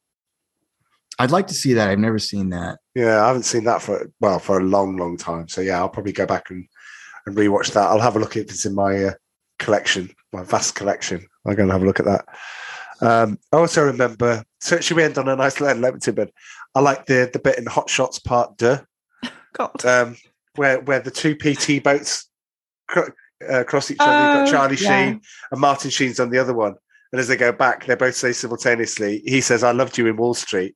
I'd 1.20 1.32
like 1.32 1.48
to 1.48 1.54
see 1.54 1.74
that. 1.74 1.90
I've 1.90 2.00
never 2.00 2.20
seen 2.20 2.50
that. 2.50 2.80
Yeah, 2.96 3.24
I 3.24 3.28
haven't 3.28 3.44
seen 3.44 3.66
that 3.66 3.82
for 3.82 4.10
well 4.20 4.40
for 4.40 4.60
a 4.60 4.64
long, 4.64 4.98
long 4.98 5.18
time. 5.18 5.48
So 5.48 5.62
yeah, 5.62 5.78
I'll 5.78 5.90
probably 5.90 6.12
go 6.12 6.26
back 6.26 6.50
and 6.50 6.68
and 7.26 7.36
rewatch 7.36 7.72
that. 7.74 7.88
I'll 7.90 8.00
have 8.00 8.16
a 8.16 8.20
look 8.20 8.36
if 8.36 8.50
it's 8.50 8.66
in 8.66 8.76
my 8.76 9.06
uh, 9.06 9.14
collection, 9.60 10.10
my 10.32 10.44
vast 10.44 10.76
collection. 10.76 11.26
I'm 11.46 11.56
going 11.56 11.68
to 11.68 11.74
have 11.74 11.84
a 11.84 11.86
look 11.86 12.00
at 12.00 12.06
that. 12.06 12.26
Um, 13.02 13.38
I 13.52 13.58
also 13.58 13.86
remember. 13.86 14.44
So 14.60 14.80
should 14.80 14.98
we 14.98 15.04
end 15.04 15.18
on 15.18 15.28
a 15.28 15.36
nice 15.36 15.62
letter, 15.62 15.80
Leamington? 15.80 16.16
But 16.16 16.32
I 16.74 16.80
like 16.80 17.06
the 17.06 17.30
the 17.32 17.40
bit 17.40 17.58
in 17.58 17.66
Hot 17.68 17.90
Shots 17.90 18.20
Part 18.20 18.58
Deux, 18.58 18.80
God. 19.54 19.86
um, 19.86 20.16
where 20.56 20.80
where 20.82 21.00
the 21.00 21.12
two 21.12 21.36
PT 21.36 21.84
boats 21.84 22.30
cr- 22.88 23.10
uh, 23.50 23.64
cross 23.64 23.92
each 23.92 23.98
other. 24.00 24.12
You've 24.12 24.46
got 24.46 24.48
Oh, 24.48 24.52
Charlie 24.52 24.78
yeah. 24.78 25.06
Sheen 25.12 25.22
and 25.52 25.62
Martin 25.62 25.90
Sheen's 25.92 26.20
on 26.20 26.30
the 26.30 26.40
other 26.40 26.54
one. 26.54 26.76
And 27.12 27.20
as 27.20 27.28
they 27.28 27.36
go 27.38 27.52
back, 27.52 27.86
they 27.86 27.96
both 27.96 28.16
say 28.16 28.32
simultaneously. 28.32 29.22
He 29.26 29.42
says, 29.42 29.64
"I 29.64 29.72
loved 29.72 29.98
you 29.98 30.08
in 30.08 30.18
Wall 30.18 30.34
Street," 30.34 30.76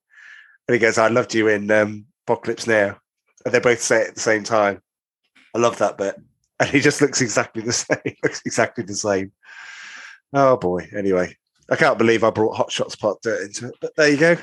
and 0.68 0.74
he 0.76 0.80
goes, 0.80 0.98
"I 0.98 1.08
loved 1.08 1.34
you 1.34 1.48
in 1.48 1.70
um, 1.72 2.06
Apocalypse 2.28 2.68
Now," 2.68 2.98
and 3.46 3.54
they 3.54 3.60
both 3.60 3.82
say 3.82 4.02
it 4.04 4.08
at 4.10 4.16
the 4.16 4.22
same 4.22 4.44
time. 4.44 4.82
I 5.56 5.60
love 5.60 5.78
that 5.80 5.98
bit, 5.98 6.16
and 6.60 6.70
he 6.70 6.80
just 6.80 7.02
looks 7.02 7.22
exactly 7.22 7.64
the 7.64 7.74
same. 7.74 8.16
looks 8.24 8.42
exactly 8.46 8.84
the 8.84 8.96
same. 8.96 9.32
Oh 10.34 10.58
boy! 10.58 10.88
Anyway, 10.96 11.36
I 11.72 11.76
can't 11.76 11.98
believe 11.98 12.24
I 12.24 12.30
brought 12.30 12.56
Hot 12.56 12.72
Shots 12.72 12.96
Part 12.96 13.22
Dirt 13.24 13.42
into 13.42 13.70
it, 13.70 13.76
but 13.82 13.96
there 13.96 14.10
you 14.10 14.18
go. 14.18 14.38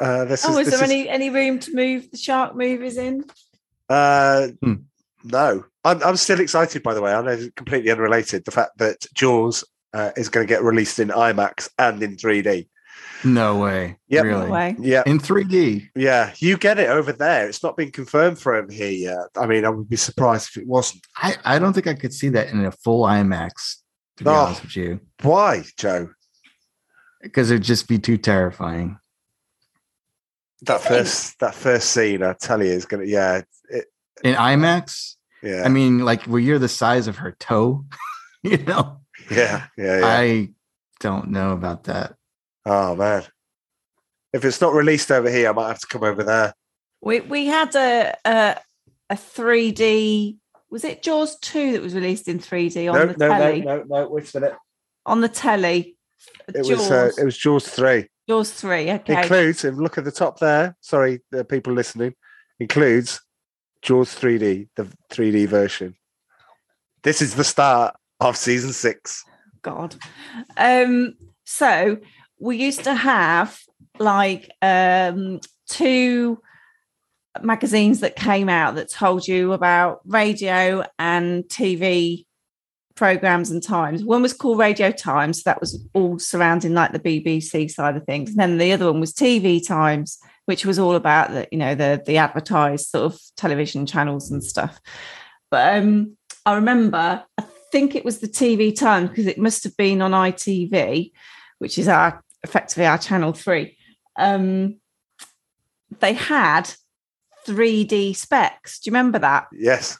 Uh, 0.00 0.24
this 0.26 0.44
Oh, 0.44 0.58
is, 0.58 0.66
is 0.68 0.74
there 0.74 0.84
is- 0.84 0.90
any 0.90 1.08
any 1.08 1.30
room 1.30 1.58
to 1.60 1.74
move 1.74 2.10
the 2.10 2.18
shark 2.18 2.54
movies 2.54 2.98
in? 2.98 3.24
Uh, 3.88 4.48
Hmm. 4.62 4.74
no, 5.24 5.64
I'm, 5.84 6.02
I'm 6.02 6.16
still 6.16 6.40
excited. 6.40 6.82
By 6.82 6.94
the 6.94 7.02
way, 7.02 7.12
I 7.12 7.20
know 7.22 7.30
it's 7.32 7.52
completely 7.56 7.90
unrelated. 7.90 8.44
The 8.44 8.50
fact 8.50 8.78
that 8.78 9.06
Jaws 9.14 9.64
uh, 9.92 10.10
is 10.16 10.28
going 10.28 10.46
to 10.46 10.52
get 10.52 10.62
released 10.62 10.98
in 10.98 11.08
IMAX 11.08 11.68
and 11.78 12.02
in 12.02 12.16
3D. 12.16 12.68
No 13.24 13.56
way. 13.58 13.96
Yep. 14.08 14.24
Really? 14.24 14.46
No 14.46 14.52
way. 14.52 14.76
Yeah, 14.78 15.02
In 15.06 15.18
3D. 15.18 15.88
yeah, 15.94 16.32
you 16.38 16.56
get 16.58 16.78
it 16.78 16.88
over 16.90 17.10
there. 17.12 17.48
It's 17.48 17.62
not 17.62 17.76
been 17.76 17.90
confirmed 17.90 18.38
for 18.38 18.54
over 18.54 18.70
here 18.72 18.90
yet. 18.90 19.28
I 19.36 19.46
mean, 19.46 19.64
I 19.64 19.70
would 19.70 19.88
be 19.88 19.96
surprised 19.96 20.48
if 20.50 20.62
it 20.62 20.66
wasn't. 20.68 21.02
I, 21.16 21.36
I 21.44 21.58
don't 21.58 21.72
think 21.72 21.86
I 21.86 21.94
could 21.94 22.12
see 22.12 22.28
that 22.30 22.48
in 22.48 22.64
a 22.64 22.70
full 22.72 23.04
IMAX, 23.04 23.76
to 24.18 24.24
be 24.24 24.30
Oh. 24.30 24.34
honest 24.34 24.62
with 24.62 24.76
you, 24.76 25.00
Why, 25.22 25.64
Joe? 25.78 26.10
because 27.22 27.50
it'd 27.50 27.62
just 27.62 27.88
be 27.88 27.98
too 27.98 28.18
terrifying. 28.18 28.98
That 30.66 30.80
first 30.80 31.38
that 31.40 31.54
first 31.54 31.90
scene, 31.90 32.22
I 32.22 32.32
tell 32.34 32.62
you, 32.62 32.70
is 32.72 32.84
gonna. 32.86 33.04
Yeah, 33.04 33.42
it, 33.68 33.86
In 34.22 34.34
IMAX, 34.34 35.16
yeah, 35.42 35.62
I 35.64 35.68
mean, 35.68 35.98
like 36.00 36.22
where 36.24 36.40
you're 36.40 36.58
the 36.58 36.68
size 36.68 37.06
of 37.08 37.16
her 37.18 37.36
toe, 37.38 37.84
you 38.42 38.58
know, 38.58 39.00
yeah, 39.30 39.66
yeah, 39.76 39.98
yeah. 40.00 40.06
I 40.06 40.48
don't 41.00 41.28
know 41.30 41.52
about 41.52 41.84
that. 41.84 42.14
oh 42.66 42.94
man, 42.96 43.24
if 44.32 44.44
it's 44.44 44.60
not 44.60 44.72
released 44.74 45.10
over 45.10 45.30
here, 45.30 45.48
I 45.48 45.52
might 45.52 45.68
have 45.68 45.80
to 45.80 45.86
come 45.86 46.04
over 46.04 46.22
there. 46.22 46.54
We 47.02 47.20
we 47.20 47.46
had 47.46 47.74
a 47.74 48.16
a 48.24 48.56
a 49.10 49.14
3D. 49.16 50.36
Was 50.70 50.82
it 50.84 51.02
Jaws 51.02 51.38
2 51.40 51.72
that 51.72 51.82
was 51.82 51.94
released 51.94 52.26
in 52.26 52.38
3D 52.40 52.90
on 52.92 52.98
No, 52.98 53.06
the 53.12 53.16
no, 53.18 53.28
no, 53.28 53.38
telly? 53.38 53.60
no, 53.60 53.82
no. 53.86 54.08
Wait 54.08 54.34
a 54.34 54.40
minute. 54.40 54.56
On 55.06 55.20
the 55.20 55.28
telly. 55.28 55.96
It 56.48 56.54
Jaws. 56.64 56.68
was 56.70 56.90
uh, 56.90 57.10
it 57.18 57.24
was 57.24 57.36
Jaws 57.36 57.68
three. 57.68 58.08
Jaws 58.28 58.52
3. 58.52 58.90
Okay. 58.92 59.20
includes 59.22 59.64
and 59.64 59.78
look 59.78 59.98
at 59.98 60.04
the 60.04 60.12
top 60.12 60.38
there 60.40 60.76
sorry 60.80 61.20
the 61.30 61.44
people 61.44 61.72
listening 61.72 62.14
includes 62.58 63.20
jaws 63.82 64.14
3d 64.14 64.68
the 64.76 64.88
3d 65.10 65.46
version 65.46 65.94
this 67.02 67.20
is 67.20 67.34
the 67.34 67.44
start 67.44 67.94
of 68.20 68.36
season 68.36 68.72
six 68.72 69.24
God. 69.64 69.96
Um, 70.56 71.14
so 71.44 71.98
we 72.38 72.56
used 72.58 72.84
to 72.84 72.94
have 72.94 73.58
like 73.98 74.50
um 74.62 75.40
two 75.68 76.38
magazines 77.42 78.00
that 78.00 78.14
came 78.14 78.48
out 78.48 78.76
that 78.76 78.90
told 78.90 79.26
you 79.26 79.52
about 79.52 80.00
radio 80.04 80.84
and 80.98 81.44
TV 81.44 82.26
programs 82.94 83.50
and 83.50 83.62
times. 83.62 84.04
One 84.04 84.22
was 84.22 84.32
called 84.32 84.58
Radio 84.58 84.90
Times, 84.90 85.42
that 85.42 85.60
was 85.60 85.84
all 85.94 86.18
surrounding 86.18 86.74
like 86.74 86.92
the 86.92 87.00
BBC 87.00 87.70
side 87.70 87.96
of 87.96 88.04
things. 88.04 88.30
And 88.30 88.38
then 88.38 88.58
the 88.58 88.72
other 88.72 88.86
one 88.90 89.00
was 89.00 89.12
TV 89.12 89.66
Times, 89.66 90.18
which 90.46 90.64
was 90.64 90.78
all 90.78 90.94
about 90.94 91.30
the, 91.30 91.48
you 91.50 91.58
know, 91.58 91.74
the 91.74 92.02
the 92.04 92.18
advertised 92.18 92.88
sort 92.88 93.12
of 93.12 93.20
television 93.36 93.86
channels 93.86 94.30
and 94.30 94.42
stuff. 94.42 94.80
But 95.50 95.78
um 95.78 96.16
I 96.46 96.54
remember 96.54 97.24
I 97.38 97.44
think 97.72 97.94
it 97.94 98.04
was 98.04 98.20
the 98.20 98.28
TV 98.28 98.76
Times 98.76 99.08
because 99.08 99.26
it 99.26 99.38
must 99.38 99.64
have 99.64 99.76
been 99.76 100.00
on 100.00 100.12
ITV, 100.12 101.12
which 101.58 101.78
is 101.78 101.88
our 101.88 102.22
effectively 102.42 102.86
our 102.86 102.98
channel 102.98 103.32
three. 103.32 103.76
Um 104.16 104.76
they 106.00 106.12
had 106.12 106.70
3D 107.46 108.16
specs. 108.16 108.80
Do 108.80 108.88
you 108.88 108.92
remember 108.92 109.18
that? 109.18 109.48
yes 109.52 109.98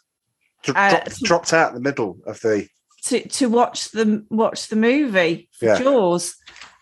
Uh, 0.69 0.91
dropped, 0.91 1.23
dropped 1.23 1.53
out 1.53 1.69
in 1.69 1.75
the 1.75 1.81
middle 1.81 2.19
of 2.27 2.41
the 2.41 2.69
to 3.07 3.29
to 3.29 3.49
watch 3.49 3.91
the 3.91 4.25
watch 4.31 4.69
the 4.69 4.77
movie 4.77 5.49
for 5.59 5.67
Yeah. 5.67 5.79
Jaws, 5.79 6.37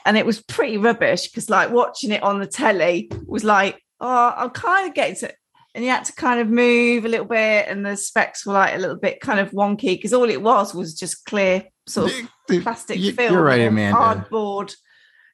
and 0.07 0.17
it 0.17 0.27
was 0.27 0.41
pretty 0.43 0.79
rubbish 0.79 1.29
because 1.29 1.49
like 1.51 1.71
watching 1.71 2.11
it 2.13 2.23
on 2.23 2.39
the 2.41 2.47
telly 2.47 3.11
was 3.27 3.45
like, 3.45 3.81
oh, 4.01 4.33
I'm 4.37 4.51
kind 4.51 4.89
of 4.89 4.95
getting 4.95 5.17
to, 5.17 5.33
and 5.75 5.85
you 5.85 5.91
had 5.91 6.05
to 6.07 6.13
kind 6.15 6.41
of 6.41 6.49
move 6.49 7.05
a 7.05 7.09
little 7.09 7.27
bit, 7.27 7.67
and 7.69 7.85
the 7.85 7.97
specs 7.97 8.47
were 8.47 8.53
like 8.55 8.75
a 8.75 8.79
little 8.79 8.97
bit 8.99 9.21
kind 9.21 9.41
of 9.41 9.51
wonky 9.53 9.97
because 9.97 10.13
all 10.13 10.29
it 10.31 10.43
was 10.43 10.75
was 10.75 10.95
just 10.95 11.25
clear 11.27 11.65
sort 11.87 12.11
of 12.11 12.17
The- 12.17 12.57
the- 12.57 12.61
plastic 12.63 12.99
you- 12.99 13.13
film, 13.13 13.33
You're 13.35 13.43
right, 13.45 13.61
or 13.61 13.69
Amanda. 13.69 13.97
cardboard 13.97 14.75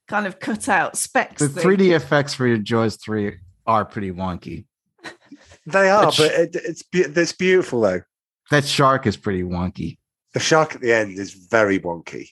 kind 0.07 0.27
of 0.27 0.39
cut 0.41 0.69
out 0.71 0.97
specs. 0.97 1.41
The 1.43 1.49
thing. 1.51 1.63
3D 1.65 1.95
effects 1.95 2.33
for 2.33 2.47
your 2.47 2.57
Jaws 2.57 2.97
3 2.97 3.37
are 3.67 3.85
pretty 3.85 4.11
wonky. 4.11 4.65
they 5.67 5.91
are 5.91 6.07
Which- 6.07 6.17
but 6.17 6.33
it, 6.33 6.57
it's 6.57 6.83
it's 6.93 7.33
beautiful 7.33 7.83
though 7.83 8.01
That 8.51 8.65
shark 8.65 9.07
is 9.07 9.19
pretty 9.19 9.43
wonky. 9.43 9.99
The 10.39 10.45
shark 10.45 10.75
at 10.77 10.81
the 10.81 10.93
end 10.93 11.19
is 11.19 11.33
very 11.33 11.79
wonky 11.81 12.29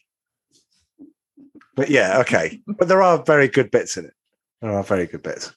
but 1.74 1.90
yeah 1.90 2.18
okay 2.20 2.60
but 2.78 2.86
there 2.88 3.02
are 3.02 3.22
very 3.24 3.48
good 3.48 3.70
bits 3.70 3.96
in 3.96 4.04
it 4.04 4.14
there 4.62 4.70
are 4.70 4.82
very 4.84 5.06
good 5.06 5.22
bits 5.22 5.52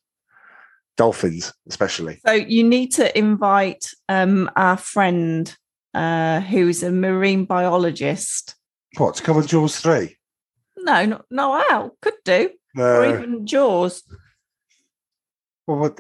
dolphins 0.98 1.54
especially 1.68 2.20
So 2.26 2.32
you 2.34 2.64
need 2.64 2.92
to 2.94 3.06
invite 3.18 3.86
um, 4.10 4.50
our 4.56 4.78
friend 4.78 5.56
uh, 5.94 6.40
who's 6.42 6.84
a 6.84 6.92
marine 6.92 7.46
biologist. 7.46 8.56
what 8.98 9.16
to 9.16 9.24
come 9.24 9.38
on 9.38 9.46
jaws 9.48 9.80
3 9.80 10.16
No, 10.78 11.06
no. 11.06 11.22
Noel 11.30 11.96
could 12.02 12.16
do, 12.26 12.50
or 12.78 12.84
no 13.06 13.14
even 13.20 13.46
Jaws. 13.46 14.04
well, 15.68 15.78
what 15.78 16.00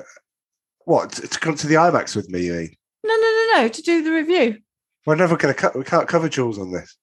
what 0.86 1.12
to 1.14 1.28
to 1.28 1.40
come 1.40 1.56
to 1.56 1.68
the 1.68 1.76
imax 1.76 2.16
with 2.16 2.28
me 2.30 2.46
you 2.48 2.54
mean? 2.54 2.76
No, 3.06 3.16
no, 3.16 3.30
no, 3.38 3.62
no, 3.62 3.68
to 3.70 3.82
do 3.82 4.04
the 4.04 4.12
review. 4.12 4.58
We're 5.06 5.16
never 5.16 5.38
going 5.38 5.54
to 5.54 5.60
cut. 5.60 5.76
We 5.76 5.84
can't 5.84 6.08
cover 6.08 6.30
Jaws 6.30 6.60
on 6.60 6.72
this. 6.72 6.96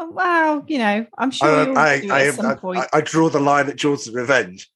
Uh, 0.00 0.04
oh, 0.04 0.10
Wow, 0.10 0.64
you 0.66 0.78
know, 0.78 1.06
I'm 1.18 1.30
sure 1.30 1.48
uh, 1.48 1.52
I, 1.52 1.66
you'll 1.66 1.78
I, 1.78 2.00
do 2.00 2.12
I, 2.12 2.26
at 2.26 2.34
some 2.34 2.46
I, 2.46 2.54
point. 2.54 2.78
I, 2.78 2.98
I 2.98 3.00
draw 3.00 3.28
the 3.28 3.40
line 3.40 3.68
at 3.68 3.76
Jaws' 3.76 4.10
revenge. 4.10 4.70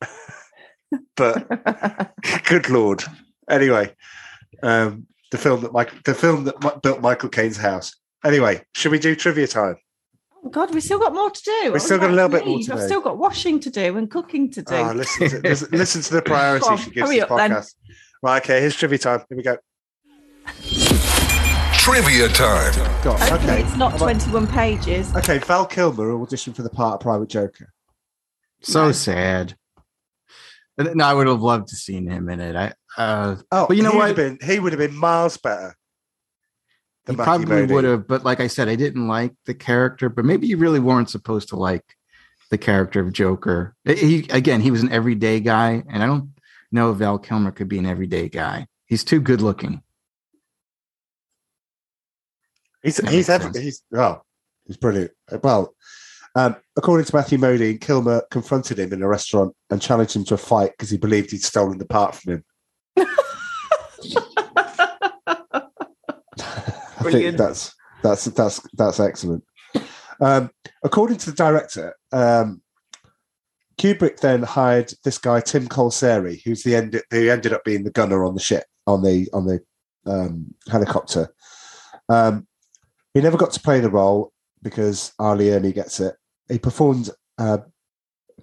but 1.16 1.48
good 2.44 2.68
lord. 2.68 3.04
Anyway, 3.48 3.94
um, 4.62 5.06
the 5.30 5.38
film 5.38 5.62
that 5.62 5.72
Mike, 5.72 6.02
the 6.04 6.14
film 6.14 6.44
that 6.44 6.82
built 6.82 7.00
Michael 7.00 7.28
Caine's 7.28 7.56
house. 7.56 7.94
Anyway, 8.24 8.62
should 8.74 8.92
we 8.92 8.98
do 8.98 9.14
trivia 9.14 9.46
time? 9.46 9.76
Oh, 10.44 10.48
God, 10.48 10.72
we've 10.72 10.82
still 10.82 10.98
got 10.98 11.14
more 11.14 11.30
to 11.30 11.42
do. 11.42 11.72
We've 11.72 11.82
still 11.82 11.98
got 11.98 12.10
a 12.10 12.12
little 12.12 12.28
bit 12.28 12.46
more 12.46 12.58
to 12.60 12.72
I've 12.72 12.80
do. 12.80 12.86
still 12.86 13.00
got 13.00 13.18
washing 13.18 13.60
to 13.60 13.70
do 13.70 13.96
and 13.96 14.10
cooking 14.10 14.50
to 14.52 14.62
do. 14.62 14.74
Oh, 14.74 14.92
listen, 14.92 15.28
to, 15.28 15.40
listen, 15.40 15.68
listen 15.72 16.02
to 16.02 16.14
the 16.14 16.22
priority 16.22 16.66
on, 16.66 16.78
she 16.78 16.90
gives 16.90 17.10
this 17.10 17.22
up 17.22 17.36
then. 17.36 17.50
podcast. 17.52 17.74
Right, 18.22 18.42
okay, 18.42 18.60
here's 18.60 18.76
trivia 18.76 18.98
time. 18.98 19.22
Here 19.28 19.36
we 19.36 19.42
go. 19.42 19.56
Trivia 21.86 22.28
time. 22.28 22.74
Go 23.04 23.12
on. 23.12 23.20
Hopefully 23.20 23.52
Okay. 23.52 23.62
it's 23.62 23.76
not 23.76 23.90
about- 23.94 23.98
21 24.20 24.46
pages. 24.48 25.14
Okay, 25.14 25.38
Val 25.38 25.64
Kilmer 25.64 26.08
auditioned 26.14 26.56
for 26.56 26.62
the 26.62 26.68
part 26.68 26.94
of 26.94 27.00
Private 27.00 27.28
Joker. 27.28 27.72
So 28.60 28.86
Nice. 28.86 28.98
sad. 28.98 29.56
And- 30.76 30.96
No, 30.96 31.04
I 31.06 31.14
would 31.14 31.28
have 31.28 31.40
loved 31.42 31.68
to 31.68 31.76
seen 31.76 32.08
him 32.10 32.28
in 32.28 32.40
it. 32.40 32.56
I, 32.56 32.72
Uh, 33.00 33.36
Oh, 33.52 33.66
But 33.68 33.76
you 33.76 33.82
know 33.84 33.92
he 33.92 33.96
what? 33.98 34.08
Would 34.16 34.18
have 34.18 34.38
been, 34.40 34.48
he 34.50 34.58
would 34.58 34.72
have 34.72 34.80
been 34.80 34.96
miles 34.96 35.36
better. 35.36 35.76
he 36.58 37.12
than 37.12 37.16
Matthew 37.18 37.24
probably 37.46 37.66
Modine. 37.66 37.70
would 37.74 37.84
have, 37.84 38.06
but 38.08 38.24
like 38.24 38.40
I 38.40 38.46
said, 38.48 38.68
I 38.68 38.74
didn't 38.74 39.06
like 39.06 39.34
the 39.44 39.54
character. 39.54 40.08
But 40.08 40.24
maybe 40.24 40.48
you 40.48 40.56
really 40.56 40.80
weren't 40.80 41.08
supposed 41.10 41.48
to 41.50 41.56
like 41.56 41.84
the 42.50 42.58
character 42.58 42.98
of 43.00 43.12
Joker. 43.12 43.76
He 43.84 44.26
again, 44.30 44.60
he 44.60 44.70
was 44.72 44.82
an 44.82 44.90
everyday 44.90 45.38
guy, 45.40 45.84
and 45.88 46.02
I 46.02 46.06
don't 46.06 46.30
know 46.72 46.90
if 46.90 46.96
Val 46.98 47.18
Kilmer 47.18 47.52
could 47.52 47.68
be 47.68 47.78
an 47.78 47.86
everyday 47.86 48.28
guy. 48.28 48.66
He's 48.86 49.04
too 49.04 49.20
good 49.20 49.40
looking. 49.40 49.82
He's 52.86 52.98
That 52.98 53.10
he's 53.10 53.28
every, 53.28 53.60
he's 53.60 53.82
oh 53.96 54.22
he's 54.64 54.76
brilliant. 54.76 55.10
Well, 55.42 55.74
um, 56.36 56.54
according 56.76 57.06
to 57.06 57.16
Matthew 57.16 57.36
Modine, 57.36 57.80
Kilmer 57.80 58.22
confronted 58.30 58.78
him 58.78 58.92
in 58.92 59.02
a 59.02 59.08
restaurant 59.08 59.56
and 59.70 59.82
challenged 59.82 60.14
him 60.14 60.24
to 60.26 60.34
a 60.34 60.38
fight 60.38 60.70
because 60.70 60.90
he 60.90 60.96
believed 60.96 61.32
he'd 61.32 61.42
stolen 61.42 61.78
the 61.78 61.84
part 61.84 62.14
from 62.14 62.34
him. 62.34 62.44
I 62.96 63.06
think 67.02 67.02
Brilliant. 67.02 67.38
that's 67.38 67.74
that's 68.04 68.26
that's 68.26 68.60
that's 68.74 69.00
excellent. 69.00 69.42
Um, 70.20 70.50
according 70.84 71.16
to 71.16 71.30
the 71.32 71.36
director, 71.36 71.96
um, 72.12 72.62
Kubrick 73.78 74.20
then 74.20 74.44
hired 74.44 74.92
this 75.02 75.18
guy 75.18 75.40
Tim 75.40 75.66
Colceri, 75.66 76.40
who's 76.44 76.62
the 76.62 76.76
end 76.76 77.02
who 77.10 77.28
ended 77.30 77.52
up 77.52 77.64
being 77.64 77.82
the 77.82 77.90
gunner 77.90 78.24
on 78.24 78.34
the 78.34 78.40
ship 78.40 78.62
on 78.86 79.02
the 79.02 79.28
on 79.32 79.46
the 79.46 79.60
um, 80.06 80.54
helicopter. 80.70 81.30
Um, 82.08 82.46
he 83.16 83.22
never 83.22 83.38
got 83.38 83.50
to 83.52 83.60
play 83.60 83.80
the 83.80 83.88
role 83.88 84.30
because 84.62 85.14
R. 85.18 85.34
Lee 85.34 85.46
Ermey 85.46 85.74
gets 85.74 86.00
it. 86.00 86.14
He 86.50 86.58
performed 86.58 87.08
uh, 87.38 87.58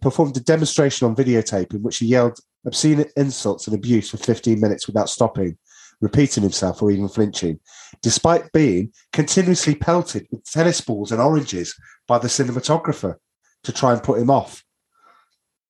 performed 0.02 0.36
a 0.36 0.40
demonstration 0.40 1.08
on 1.08 1.16
videotape 1.16 1.76
in 1.76 1.84
which 1.84 1.98
he 1.98 2.08
yelled 2.08 2.40
obscene 2.66 3.06
insults 3.16 3.68
and 3.68 3.76
abuse 3.76 4.10
for 4.10 4.18
15 4.18 4.60
minutes 4.60 4.88
without 4.88 5.10
stopping, 5.10 5.60
repeating 6.02 6.42
himself 6.42 6.82
or 6.82 6.90
even 6.90 7.08
flinching, 7.08 7.60
despite 8.02 8.52
being 8.52 8.92
continuously 9.12 9.76
pelted 9.76 10.28
with 10.32 10.44
tennis 10.44 10.82
balls 10.82 11.12
and 11.12 11.22
oranges 11.22 11.76
by 12.08 12.18
the 12.18 12.28
cinematographer 12.28 13.16
to 13.64 13.72
try 13.72 13.94
and 13.94 14.02
put 14.02 14.20
him 14.20 14.32
off. 14.32 14.64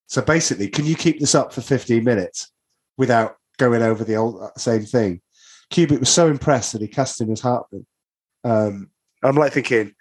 So 0.07 0.21
basically, 0.21 0.69
can 0.69 0.85
you 0.85 0.95
keep 0.95 1.19
this 1.19 1.35
up 1.35 1.51
for 1.51 1.59
15 1.59 2.05
minutes 2.05 2.53
without 2.97 3.35
going 3.57 3.81
over 3.81 4.05
the 4.05 4.15
old 4.15 4.41
uh, 4.41 4.51
same 4.57 4.85
thing? 4.85 5.19
Kubrick 5.73 5.99
was 5.99 6.07
so 6.07 6.27
impressed 6.27 6.71
that 6.71 6.81
he 6.81 6.87
cast 6.87 7.19
him 7.19 7.33
as 7.33 7.41
Hartman. 7.41 7.85
Um, 8.45 8.89
I'm 9.23 9.35
like 9.35 9.53
thinking, 9.53 9.93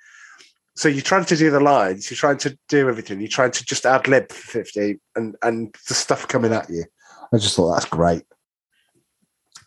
so 0.75 0.89
you're 0.89 1.03
trying 1.03 1.25
to 1.27 1.37
do 1.37 1.51
the 1.51 1.61
lines, 1.61 2.11
you're 2.11 2.17
trying 2.17 2.39
to 2.39 2.59
do 2.69 2.89
everything, 2.89 3.21
you're 3.21 3.29
trying 3.29 3.51
to 3.53 3.65
just 3.65 3.87
ad 3.87 4.09
lib 4.09 4.31
for 4.31 4.63
50 4.65 5.01
and, 5.17 5.37
and 5.43 5.75
the 5.89 5.95
stuff 5.95 6.27
coming 6.29 6.53
at 6.53 6.69
you. 6.71 6.85
I 7.33 7.39
just 7.39 7.57
thought 7.57 7.75
that's 7.75 7.87
great. 7.87 8.25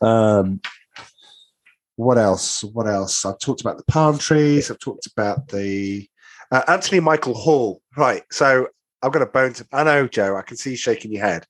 Um, 0.02 0.62
what 1.96 2.18
else? 2.18 2.64
What 2.64 2.88
else? 2.88 3.26
I've 3.26 3.40
talked 3.40 3.62
about 3.62 3.78
the 3.78 3.86
palm 3.86 4.18
trees. 4.18 4.70
I've 4.70 4.80
talked 4.80 5.08
about 5.08 5.48
the 5.48 6.08
uh, 6.52 6.64
Anthony 6.68 7.00
Michael 7.00 7.34
Hall. 7.34 7.82
Right. 7.98 8.24
So 8.32 8.68
I've 9.02 9.12
got 9.12 9.22
a 9.22 9.28
bone 9.28 9.54
to. 9.54 9.68
I 9.72 9.84
know, 9.84 10.08
Joe. 10.08 10.36
I 10.36 10.42
can 10.42 10.58
see 10.58 10.72
you 10.72 10.78
shaking 10.78 11.14
your 11.14 11.26
head. 11.26 11.46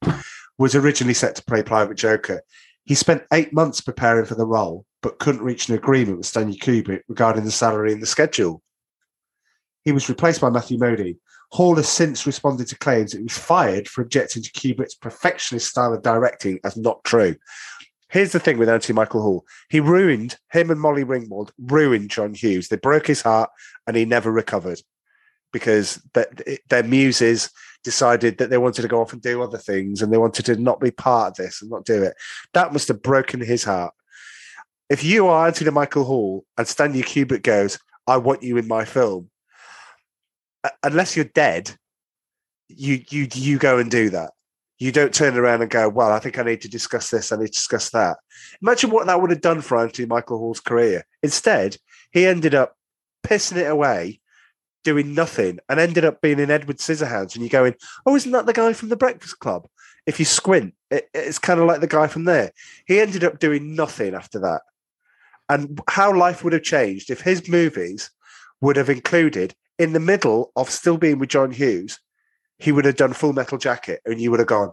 Was 0.58 0.76
originally 0.76 1.14
set 1.14 1.36
to 1.36 1.44
play 1.44 1.64
Private 1.64 1.96
Joker. 1.96 2.42
He 2.86 2.96
spent 2.96 3.24
eight 3.34 3.52
months 3.52 3.82
preparing 3.82 4.26
for 4.26 4.36
the 4.36 4.46
role, 4.46 4.86
but 5.06 5.20
couldn't 5.20 5.44
reach 5.44 5.70
an 5.70 5.76
agreement 5.76 6.18
with 6.18 6.26
Stanley 6.26 6.58
Kubrick 6.58 7.04
regarding 7.08 7.46
the 7.46 7.52
salary 7.52 7.94
and 7.94 8.02
the 8.02 8.08
schedule. 8.08 8.64
He 9.84 9.92
was 9.92 10.10
replaced 10.10 10.42
by 10.42 10.50
Matthew 10.50 10.80
Modine. 10.80 11.20
Hall 11.52 11.76
has 11.76 11.88
since 11.88 12.26
responded 12.26 12.66
to 12.70 12.78
claims 12.80 13.12
that 13.12 13.20
he 13.20 13.26
was 13.26 13.38
fired 13.38 13.88
for 13.88 14.02
objecting 14.02 14.42
to 14.42 14.52
Kubrick's 14.52 14.96
perfectionist 14.96 15.70
style 15.70 15.94
of 15.94 16.02
directing 16.02 16.60
as 16.64 16.76
not 16.76 17.04
true. 17.04 17.36
Here's 18.10 18.32
the 18.32 18.40
thing 18.40 18.58
with 18.58 18.68
Anthony 18.68 18.96
Michael 18.96 19.22
Hall. 19.22 19.46
He 19.70 19.80
ruined 19.80 20.40
him 20.52 20.72
and 20.72 20.82
Molly 20.82 21.04
Ringwald, 21.04 21.52
ruined 21.60 22.10
John 22.10 22.34
Hughes. 22.34 22.70
They 22.70 22.78
broke 22.78 23.06
his 23.06 23.22
heart 23.22 23.52
and 23.86 23.96
he 23.96 24.06
never 24.06 24.32
recovered 24.32 24.82
because 25.54 26.02
their 26.68 26.84
muses 26.84 27.52
decided 27.84 28.40
that 28.40 28.50
they 28.50 28.58
wanted 28.58 28.82
to 28.82 28.88
go 28.88 29.02
off 29.02 29.14
and 29.14 29.22
do 29.22 29.44
other 29.44 29.60
things 29.60 30.02
and 30.02 30.12
they 30.12 30.18
wanted 30.18 30.48
to 30.48 30.56
not 30.56 30.80
be 30.80 30.90
part 30.90 31.28
of 31.30 31.36
this 31.36 31.62
and 31.62 31.70
not 31.70 31.86
do 31.86 32.02
it. 32.02 32.16
That 32.56 32.74
must 32.74 32.88
have 32.88 33.04
broken 33.04 33.40
his 33.40 33.64
heart. 33.64 33.94
If 34.90 35.04
you 35.04 35.28
are 35.28 35.48
Anthony 35.48 35.72
Michael 35.72 36.04
Hall 36.04 36.46
and 36.58 36.68
Stanley 36.68 37.02
Kubrick 37.02 37.42
goes, 37.42 37.80
I 38.08 38.18
want 38.18 38.44
you 38.44 38.58
in 38.58 38.68
my 38.68 38.86
film, 38.86 39.30
unless 40.84 41.16
you're 41.16 41.26
dead, 41.26 41.76
you 42.68 43.04
you 43.10 43.28
you 43.34 43.58
go 43.58 43.80
and 43.80 43.90
do 43.90 44.10
that. 44.12 44.32
You 44.78 44.92
don't 44.92 45.14
turn 45.14 45.38
around 45.38 45.62
and 45.62 45.72
go, 45.72 45.90
Well, 45.90 46.12
I 46.12 46.20
think 46.20 46.38
I 46.38 46.44
need 46.44 46.62
to 46.62 46.70
discuss 46.70 47.10
this, 47.10 47.32
I 47.32 47.38
need 47.38 47.48
to 47.48 47.52
discuss 47.54 47.90
that. 47.92 48.18
Imagine 48.62 48.92
what 48.92 49.08
that 49.08 49.20
would 49.20 49.32
have 49.32 49.42
done 49.42 49.62
for 49.62 49.78
Anthony 49.80 50.08
Michael 50.08 50.38
Hall's 50.38 50.60
career. 50.60 51.06
Instead, 51.24 51.78
he 52.12 52.26
ended 52.26 52.54
up 52.54 52.76
pissing 53.26 53.58
it 53.58 53.70
away, 53.70 54.20
doing 54.84 55.16
nothing, 55.16 55.60
and 55.68 55.80
ended 55.80 56.06
up 56.06 56.22
being 56.22 56.40
in 56.40 56.52
Edward 56.52 56.78
Scissorhands. 56.78 57.34
And 57.34 57.38
you're 57.38 57.50
going, 57.50 57.76
Oh, 58.06 58.16
isn't 58.16 58.32
that 58.32 58.46
the 58.46 58.54
guy 58.54 58.74
from 58.74 58.90
the 58.90 58.98
Breakfast 58.98 59.40
Club? 59.40 59.68
If 60.06 60.20
you 60.20 60.26
squint, 60.26 60.76
it, 60.92 61.10
it's 61.14 61.40
kind 61.40 61.60
of 61.60 61.66
like 61.66 61.82
the 61.82 61.88
guy 61.88 62.06
from 62.06 62.26
there. 62.26 62.52
He 62.86 63.00
ended 63.00 63.24
up 63.24 63.40
doing 63.40 63.76
nothing 63.76 64.14
after 64.14 64.40
that. 64.42 64.62
And 65.50 65.80
how 65.90 66.16
life 66.16 66.44
would 66.44 66.54
have 66.54 66.64
changed 66.64 67.10
if 67.10 67.22
his 67.22 67.48
movies 67.48 68.10
would 68.62 68.78
have 68.78 68.90
included, 68.90 69.54
in 69.78 69.94
the 69.94 70.00
middle 70.00 70.52
of 70.56 70.70
still 70.70 70.98
being 70.98 71.20
with 71.20 71.30
John 71.30 71.52
Hughes, 71.52 72.00
he 72.58 72.72
would 72.72 72.86
have 72.86 72.96
done 72.96 73.14
Full 73.14 73.34
Metal 73.34 73.58
Jacket, 73.58 74.02
and 74.06 74.20
you 74.20 74.32
would 74.32 74.40
have 74.40 74.48
gone, 74.48 74.72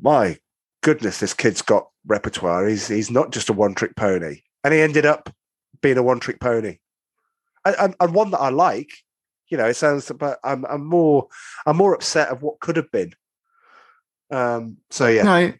"My 0.00 0.38
goodness, 0.82 1.20
this 1.20 1.32
kid's 1.34 1.62
got 1.62 1.88
repertoire. 2.04 2.66
He's 2.66 2.88
he's 2.88 3.10
not 3.10 3.30
just 3.32 3.48
a 3.48 3.52
one 3.52 3.74
trick 3.74 3.96
pony." 3.96 4.40
And 4.64 4.74
he 4.74 4.80
ended 4.80 5.06
up 5.06 5.32
being 5.80 5.98
a 5.98 6.02
one 6.02 6.18
trick 6.18 6.40
pony, 6.40 6.78
and, 7.64 7.76
and, 7.78 7.94
and 8.00 8.14
one 8.14 8.30
that 8.32 8.40
I 8.40 8.48
like. 8.50 8.90
You 9.48 9.56
know, 9.56 9.66
it 9.66 9.74
sounds, 9.74 10.10
but 10.10 10.40
I'm 10.42 10.64
I'm 10.66 10.84
more 10.84 11.28
I'm 11.64 11.76
more 11.76 11.94
upset 11.94 12.28
of 12.28 12.42
what 12.42 12.58
could 12.60 12.76
have 12.76 12.90
been. 12.90 13.14
Um. 14.30 14.78
So 14.90 15.06
yeah, 15.06 15.22
No, 15.22 15.52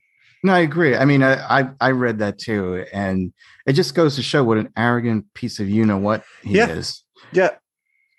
no, 0.46 0.52
I 0.54 0.60
agree. 0.60 0.96
I 0.96 1.04
mean, 1.04 1.22
I, 1.22 1.60
I 1.60 1.70
I 1.80 1.90
read 1.90 2.18
that 2.20 2.38
too, 2.38 2.84
and 2.92 3.32
it 3.66 3.74
just 3.74 3.94
goes 3.94 4.16
to 4.16 4.22
show 4.22 4.42
what 4.44 4.58
an 4.58 4.72
arrogant 4.76 5.26
piece 5.34 5.58
of 5.60 5.68
you 5.68 5.84
know 5.84 5.98
what 5.98 6.24
he 6.42 6.54
Yeah. 6.56 6.68
is. 6.68 7.02
yeah, 7.32 7.50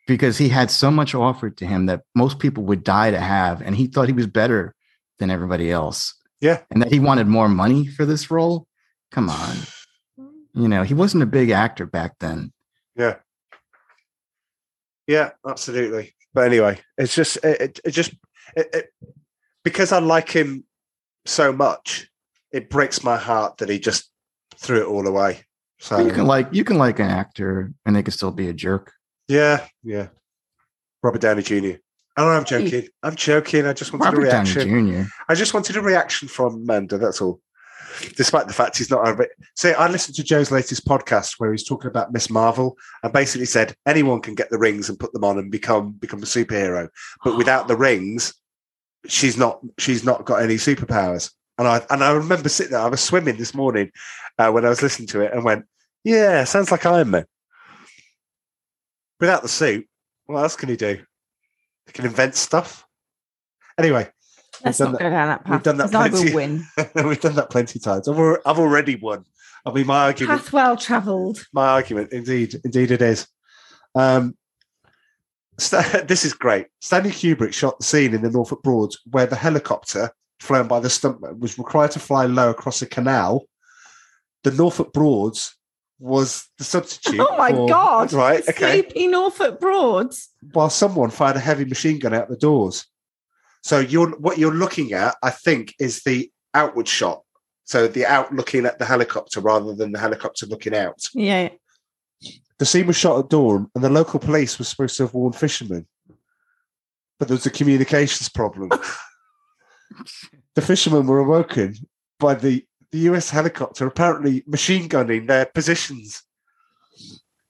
Because 0.08 0.38
he 0.38 0.50
had 0.50 0.70
so 0.70 0.92
much 0.92 1.16
offered 1.16 1.58
to 1.58 1.66
him 1.66 1.86
that 1.88 2.02
most 2.16 2.40
people 2.40 2.64
would 2.66 2.84
die 2.84 3.12
to 3.12 3.20
have, 3.20 3.62
and 3.62 3.76
he 3.76 3.88
thought 3.88 4.08
he 4.08 4.14
was 4.14 4.28
better 4.28 4.76
than 5.20 5.32
everybody 5.32 5.72
else. 5.72 6.14
Yeah. 6.40 6.62
and 6.70 6.82
that 6.84 6.92
he 6.92 7.00
wanted 7.00 7.26
more 7.28 7.50
money 7.50 7.88
for 7.88 8.06
this 8.06 8.30
role. 8.30 8.68
Come 9.12 9.30
on, 9.30 9.56
you 10.54 10.68
know, 10.68 10.84
he 10.84 10.94
wasn't 10.94 11.24
a 11.24 11.28
big 11.28 11.50
actor 11.50 11.86
back 11.88 12.14
then. 12.20 12.52
Yeah. 12.96 13.16
Yeah, 15.08 15.32
absolutely. 15.48 16.14
But 16.34 16.48
anyway, 16.48 16.80
it's 16.98 17.16
just 17.16 17.38
it, 17.44 17.62
it, 17.62 17.80
it 17.86 17.92
just 17.92 18.14
it, 18.56 18.68
it, 18.74 18.86
because 19.64 19.92
I 19.92 20.00
like 20.00 20.30
him 20.30 20.66
so 21.26 21.52
much, 21.54 22.10
it 22.52 22.70
breaks 22.70 23.04
my 23.04 23.18
heart 23.18 23.58
that 23.58 23.70
he 23.70 23.80
just 23.80 24.10
threw 24.56 24.82
it 24.82 24.88
all 24.88 25.08
away. 25.08 25.44
So 25.80 26.00
you 26.00 26.12
can 26.12 26.26
like 26.26 26.48
you 26.52 26.64
can 26.64 26.78
like 26.78 27.00
an 27.00 27.10
actor, 27.10 27.72
and 27.86 27.96
they 27.96 28.04
can 28.04 28.12
still 28.12 28.32
be 28.32 28.50
a 28.50 28.54
jerk. 28.54 28.94
yeah, 29.28 29.66
yeah. 29.84 30.08
Robert 31.04 31.22
Downey 31.22 31.44
Jr. 31.44 31.78
Oh, 32.18 32.30
I'm 32.30 32.44
joking. 32.46 32.88
I'm 33.04 33.16
joking. 33.16 33.68
I 33.68 33.74
just 33.74 33.94
wanted 33.94 34.06
Robert 34.06 34.28
a 34.28 34.32
Downey 34.32 34.52
reaction. 34.52 34.88
Jr. 34.88 35.10
I 35.30 35.36
just 35.36 35.54
wanted 35.54 35.78
a 35.78 35.82
reaction 35.82 36.28
from 36.28 36.56
Amanda. 36.56 36.98
That's 36.98 37.22
all. 37.22 37.40
Despite 38.16 38.48
the 38.48 38.54
fact 38.54 38.78
he's 38.78 38.90
not 38.90 39.08
a 39.08 39.16
bit. 39.16 39.30
See, 39.56 39.72
I 39.72 39.88
listened 39.88 40.16
to 40.16 40.24
Joe's 40.24 40.52
latest 40.52 40.86
podcast 40.86 41.36
where 41.38 41.52
he's 41.52 41.64
talking 41.64 41.90
about 41.90 42.12
Miss 42.12 42.30
Marvel 42.30 42.76
and 43.04 43.14
basically 43.14 43.46
said 43.46 43.76
anyone 43.86 44.22
can 44.22 44.36
get 44.36 44.50
the 44.50 44.58
rings 44.58 44.90
and 44.90 45.00
put 45.00 45.14
them 45.14 45.24
on 45.24 45.38
and 45.38 45.52
become 45.52 45.92
become 45.94 46.22
a 46.22 46.26
superhero, 46.26 46.90
but 47.24 47.38
without 47.38 47.68
the 47.68 47.78
rings, 47.78 48.34
she's 49.06 49.38
not 49.38 49.60
she's 49.78 50.04
not 50.04 50.26
got 50.26 50.42
any 50.42 50.56
superpowers. 50.56 51.32
And 51.58 51.68
I 51.68 51.82
and 51.90 52.04
I 52.04 52.12
remember 52.12 52.50
sitting 52.50 52.72
there. 52.74 52.82
I 52.82 52.88
was 52.88 53.02
swimming 53.02 53.38
this 53.38 53.54
morning 53.56 53.92
uh, 54.38 54.52
when 54.52 54.66
I 54.66 54.70
was 54.70 54.82
listening 54.84 55.08
to 55.10 55.22
it 55.22 55.34
and 55.34 55.44
went, 55.44 55.66
"Yeah, 56.04 56.44
sounds 56.44 56.72
like 56.72 56.86
Iron 56.86 57.10
Man." 57.10 57.26
Without 59.20 59.42
the 59.42 59.48
suit, 59.50 59.88
what 60.26 60.42
else 60.42 60.56
can 60.56 60.70
he 60.70 60.76
do? 60.76 61.00
He 61.88 61.92
can 61.94 62.06
invent 62.06 62.36
stuff. 62.36 62.86
Anyway, 63.80 64.08
Let's 64.64 64.80
not 64.80 64.92
that- 64.94 65.00
go 65.00 65.10
down 65.10 65.28
that 65.30 65.44
path. 65.44 65.52
we've 65.52 65.64
done 65.64 65.78
that 65.78 65.90
plenty. 65.92 66.34
win. 66.34 66.66
We've 66.96 67.20
done 67.22 67.36
that 67.36 67.50
plenty 67.50 67.80
of 67.80 67.84
times. 67.84 68.08
I've, 68.08 68.20
I've 68.46 68.60
already 68.60 68.96
won. 68.96 69.26
I 69.66 69.72
mean, 69.72 69.88
my 69.88 70.06
argument, 70.06 70.40
Path 70.42 70.54
well 70.54 70.78
travelled. 70.78 71.46
my 71.54 71.68
argument, 71.68 72.12
indeed, 72.14 72.56
indeed, 72.64 72.92
it 72.92 73.02
is. 73.02 73.28
Um, 73.96 74.36
this 75.58 76.24
is 76.26 76.34
great. 76.34 76.68
Stanley 76.82 77.10
Kubrick 77.12 77.54
shot 77.54 77.78
the 77.80 77.84
scene 77.86 78.14
in 78.14 78.22
the 78.22 78.30
Norfolk 78.32 78.62
Broads 78.64 79.00
where 79.10 79.26
the 79.26 79.36
helicopter 79.36 80.12
flown 80.40 80.68
by 80.68 80.80
the 80.80 80.88
stuntman 80.88 81.40
was 81.40 81.58
required 81.58 81.92
to 81.92 82.00
fly 82.00 82.26
low 82.26 82.50
across 82.50 82.82
a 82.82 82.86
canal. 82.86 83.44
The 84.44 84.52
Norfolk 84.52 84.94
Broads 84.94 85.56
was 86.00 86.48
the 86.58 86.64
substitute. 86.64 87.20
Oh 87.20 87.38
my 87.38 87.52
for- 87.52 87.68
god! 87.68 88.14
Right? 88.14 88.48
Okay. 88.48 88.82
Sleepy 88.82 89.08
Norfolk 89.08 89.60
Broads. 89.60 90.30
While 90.54 90.70
someone 90.70 91.10
fired 91.10 91.38
a 91.38 91.40
heavy 91.40 91.66
machine 91.66 92.00
gun 92.00 92.14
out 92.14 92.30
the 92.30 92.38
doors. 92.38 92.86
So 93.64 93.80
you're 93.80 94.12
what 94.18 94.38
you're 94.38 94.54
looking 94.54 94.94
at, 94.94 95.16
I 95.24 95.32
think, 95.32 95.74
is 95.80 96.04
the 96.04 96.32
outward 96.54 96.88
shot. 96.88 97.24
So 97.66 97.88
the 97.88 98.06
out 98.06 98.34
looking 98.34 98.66
at 98.66 98.80
the 98.80 98.86
helicopter 98.86 99.42
rather 99.42 99.74
than 99.76 99.92
the 99.92 100.00
helicopter 100.00 100.46
looking 100.46 100.76
out. 100.76 101.04
Yeah. 101.14 101.50
The 102.60 102.66
scene 102.66 102.88
was 102.88 102.96
shot 102.96 103.20
at 103.20 103.30
dawn, 103.30 103.70
and 103.76 103.84
the 103.84 103.90
local 103.90 104.20
police 104.20 104.58
was 104.58 104.68
supposed 104.68 104.98
to 104.98 105.04
have 105.04 105.14
warned 105.14 105.36
fishermen, 105.36 105.86
but 107.20 107.28
there 107.28 107.36
was 107.36 107.46
a 107.46 107.52
communications 107.52 108.30
problem. 108.30 108.72
the 110.56 110.62
fishermen 110.62 111.08
were 111.08 111.20
awoken 111.20 111.76
by 112.20 112.36
the, 112.36 112.66
the 112.92 113.00
US 113.00 113.30
helicopter 113.30 113.86
apparently 113.88 114.44
machine 114.48 114.88
gunning 114.88 115.26
their 115.26 115.46
positions. 115.46 116.24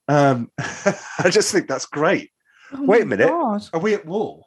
Um, 0.08 0.52
I 0.58 1.30
just 1.30 1.52
think 1.52 1.68
that's 1.68 1.86
great. 1.86 2.32
Oh 2.74 2.84
Wait 2.86 3.04
a 3.04 3.06
minute. 3.06 3.30
God. 3.30 3.64
Are 3.74 3.80
we 3.80 3.94
at 3.94 4.06
war? 4.06 4.44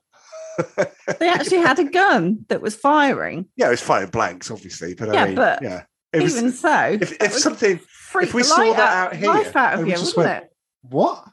They 1.19 1.29
actually 1.29 1.59
had 1.59 1.79
a 1.79 1.85
gun 1.85 2.45
that 2.49 2.61
was 2.61 2.75
firing. 2.75 3.47
Yeah, 3.57 3.69
it 3.69 3.71
was 3.71 3.81
firing 3.81 4.11
blanks, 4.11 4.51
obviously, 4.51 4.95
but 4.95 5.13
Yeah, 5.13 5.23
I 5.23 5.27
mean, 5.27 5.35
but 5.35 5.63
yeah, 5.63 5.85
it 6.13 6.23
was. 6.23 6.37
Even 6.37 6.53
so, 6.53 6.99
if, 7.01 7.13
if 7.21 7.33
something, 7.33 7.81
if 8.21 8.35
we 8.35 8.43
saw 8.43 8.73
that 8.75 8.79
out 8.79 9.17
here, 9.17 9.29
life 9.29 9.57
out 9.57 9.75
of 9.75 9.87
you, 9.87 9.95
wouldn't 9.95 10.17
went, 10.17 10.45
it? 10.45 10.53
what? 10.83 11.25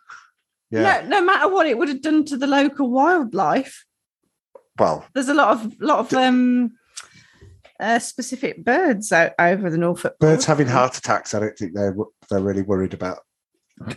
Yeah. 0.71 1.01
No, 1.01 1.19
no 1.19 1.25
matter 1.25 1.49
what 1.49 1.67
it 1.67 1.77
would 1.77 1.89
have 1.89 2.01
done 2.01 2.25
to 2.25 2.37
the 2.37 2.47
local 2.47 2.89
wildlife. 2.89 3.85
Well, 4.79 5.05
There's 5.13 5.29
a 5.29 5.33
lot 5.33 5.49
of 5.57 5.81
lot 5.81 5.99
of 5.99 6.13
um 6.13 6.71
uh, 7.79 7.99
specific 7.99 8.63
birds 8.65 9.11
out 9.11 9.33
over 9.39 9.69
the 9.69 9.77
Norfolk. 9.77 10.17
birds 10.19 10.45
border. 10.45 10.47
having 10.63 10.67
heart 10.73 10.97
attacks. 10.97 11.33
I 11.33 11.39
don't 11.39 11.57
think 11.57 11.73
they're 11.73 11.95
they're 12.29 12.39
really 12.41 12.61
worried 12.63 12.93
about. 12.93 13.19
Do 13.87 13.95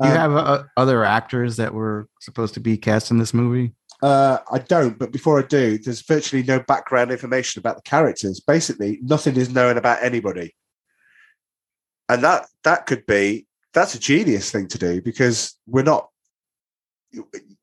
you 0.00 0.10
Um, 0.10 0.16
have 0.16 0.32
uh, 0.32 0.62
other 0.76 1.04
actors 1.04 1.56
that 1.56 1.72
were 1.74 2.08
supposed 2.20 2.54
to 2.54 2.60
be 2.60 2.76
cast 2.76 3.10
in 3.10 3.18
this 3.18 3.32
movie? 3.32 3.72
Uh, 4.02 4.38
I 4.52 4.58
don't, 4.58 4.98
but 4.98 5.10
before 5.10 5.38
I 5.38 5.46
do, 5.46 5.78
there's 5.78 6.02
virtually 6.02 6.42
no 6.42 6.60
background 6.60 7.10
information 7.10 7.60
about 7.60 7.76
the 7.76 7.82
characters. 7.82 8.40
Basically, 8.40 8.98
nothing 9.02 9.36
is 9.36 9.48
known 9.48 9.78
about 9.78 10.02
anybody, 10.02 10.54
and 12.10 12.22
that 12.22 12.46
that 12.64 12.84
could 12.86 13.06
be 13.06 13.46
that's 13.72 13.94
a 13.94 13.98
genius 13.98 14.50
thing 14.50 14.68
to 14.68 14.78
do 14.78 15.00
because 15.00 15.54
we're 15.66 15.82
not 15.82 16.10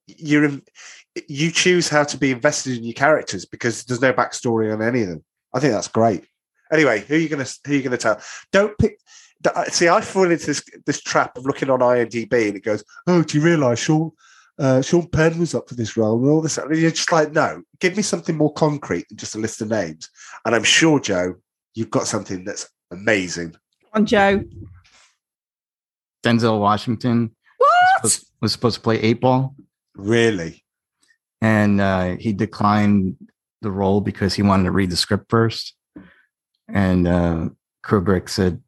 you're 0.08 0.46
in, 0.46 0.64
you 1.28 1.52
choose 1.52 1.90
how 1.90 2.04
to 2.04 2.18
be 2.18 2.32
invested 2.32 2.78
in 2.78 2.84
your 2.84 2.94
characters 2.94 3.46
because 3.46 3.84
there's 3.86 4.02
no 4.02 4.14
backstory 4.14 4.74
on 4.74 4.82
any 4.82 5.02
of 5.04 5.10
them. 5.10 5.24
I 5.54 5.60
think 5.60 5.74
that's 5.74 5.88
great. 5.88 6.26
Anyway, 6.72 7.02
who 7.02 7.16
are 7.16 7.18
you 7.20 7.30
gonna 7.30 7.46
who 7.66 7.74
are 7.74 7.76
you 7.76 7.84
gonna 7.84 7.98
tell? 7.98 8.20
Don't 8.52 8.78
pick. 8.78 9.00
See, 9.70 9.90
I 9.90 10.02
fall 10.02 10.32
into 10.32 10.46
this 10.46 10.64
this 10.86 11.02
trap 11.02 11.38
of 11.38 11.46
looking 11.46 11.70
on 11.70 11.80
IMDb 11.80 12.48
and 12.48 12.56
it 12.58 12.64
goes, 12.64 12.84
"Oh, 13.08 13.22
do 13.24 13.38
you 13.38 13.44
realise 13.44 13.80
Sean 13.80 14.12
uh, 14.58 14.82
Sean 14.82 15.08
Penn 15.10 15.38
was 15.38 15.54
up 15.54 15.68
for 15.70 15.76
this 15.76 15.96
role 15.98 16.18
and 16.20 16.30
all 16.32 16.42
this?" 16.42 16.58
And 16.58 16.76
you're 16.76 16.90
just 16.92 17.12
like, 17.12 17.32
"No, 17.34 17.62
give 17.80 17.96
me 17.98 18.02
something 18.04 18.36
more 18.38 18.54
concrete 18.54 19.08
than 19.10 19.18
just 19.18 19.36
a 19.36 19.40
list 19.40 19.62
of 19.62 19.70
names." 19.70 20.10
And 20.46 20.56
I'm 20.56 20.64
sure, 20.64 21.00
Joe, 21.00 21.36
you've 21.76 21.92
got 21.92 22.08
something 22.08 22.44
that's 22.46 22.70
amazing. 22.92 23.56
on 23.94 24.06
Joe. 24.06 24.44
Denzel 26.24 26.60
Washington 26.60 27.36
What? 27.58 27.70
was, 28.04 28.26
was 28.42 28.52
supposed 28.54 28.76
to 28.76 28.82
play 28.82 28.98
Eight 29.00 29.20
Ball, 29.22 29.54
Really, 29.96 30.63
and 31.44 31.80
uh, 31.82 32.16
he 32.18 32.32
declined 32.34 33.18
the 33.62 33.70
role 33.72 34.00
because 34.02 34.34
he 34.34 34.42
wanted 34.42 34.64
to 34.64 34.72
read 34.72 34.90
the 34.90 34.96
script 34.96 35.26
first. 35.30 35.76
And 36.70 37.08
uh, 37.08 37.50
Kubrick 37.86 38.30
said, 38.30 38.62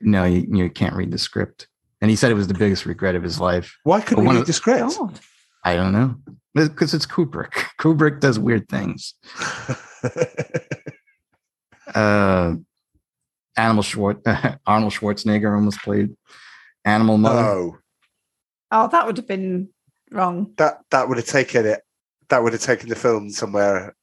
"No, 0.00 0.24
you, 0.24 0.46
you 0.50 0.68
can't 0.70 0.94
read 0.96 1.10
the 1.12 1.18
script." 1.18 1.68
And 2.00 2.10
he 2.10 2.16
said 2.16 2.30
it 2.30 2.34
was 2.34 2.48
the 2.48 2.54
biggest 2.54 2.84
regret 2.84 3.14
of 3.14 3.22
his 3.22 3.40
life. 3.40 3.74
why 3.84 4.00
couldn't 4.00 4.16
But 4.16 4.20
we 4.22 4.26
one 4.26 4.34
read 4.36 4.40
of- 4.42 4.46
the 4.48 4.52
script? 4.52 4.96
God. 4.98 5.20
I 5.64 5.74
don't 5.76 5.92
know 5.92 6.16
because 6.54 6.94
it's 6.94 7.06
Kubrick. 7.06 7.52
Kubrick 7.80 8.20
does 8.20 8.38
weird 8.38 8.68
things. 8.68 9.14
Uh, 11.94 12.56
Animal 13.56 13.82
Schwart- 13.84 14.58
Arnold 14.66 14.92
Schwarzenegger 14.92 15.54
almost 15.54 15.80
played 15.82 16.14
Animal 16.84 17.16
Mother. 17.18 17.42
no, 17.42 17.78
Oh, 18.72 18.88
that 18.88 19.06
would 19.06 19.16
have 19.16 19.28
been 19.28 19.68
wrong. 20.10 20.52
that 20.56 20.80
that 20.90 21.08
would 21.08 21.16
have 21.18 21.26
taken 21.26 21.64
it. 21.64 21.80
That 22.28 22.42
would 22.42 22.52
have 22.52 22.62
taken 22.62 22.88
the 22.88 22.96
film 22.96 23.30
somewhere. 23.30 23.94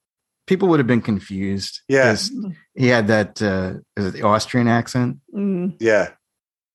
People 0.47 0.67
would 0.69 0.79
have 0.79 0.87
been 0.87 1.01
confused. 1.01 1.81
Yeah. 1.87 2.11
'cause 2.11 2.31
he 2.75 2.87
had 2.87 3.07
that 3.07 3.41
uh, 3.41 3.75
is 3.97 4.07
it 4.07 4.13
the 4.13 4.23
Austrian 4.23 4.67
accent. 4.67 5.17
Mm. 5.33 5.75
Yeah. 5.79 6.09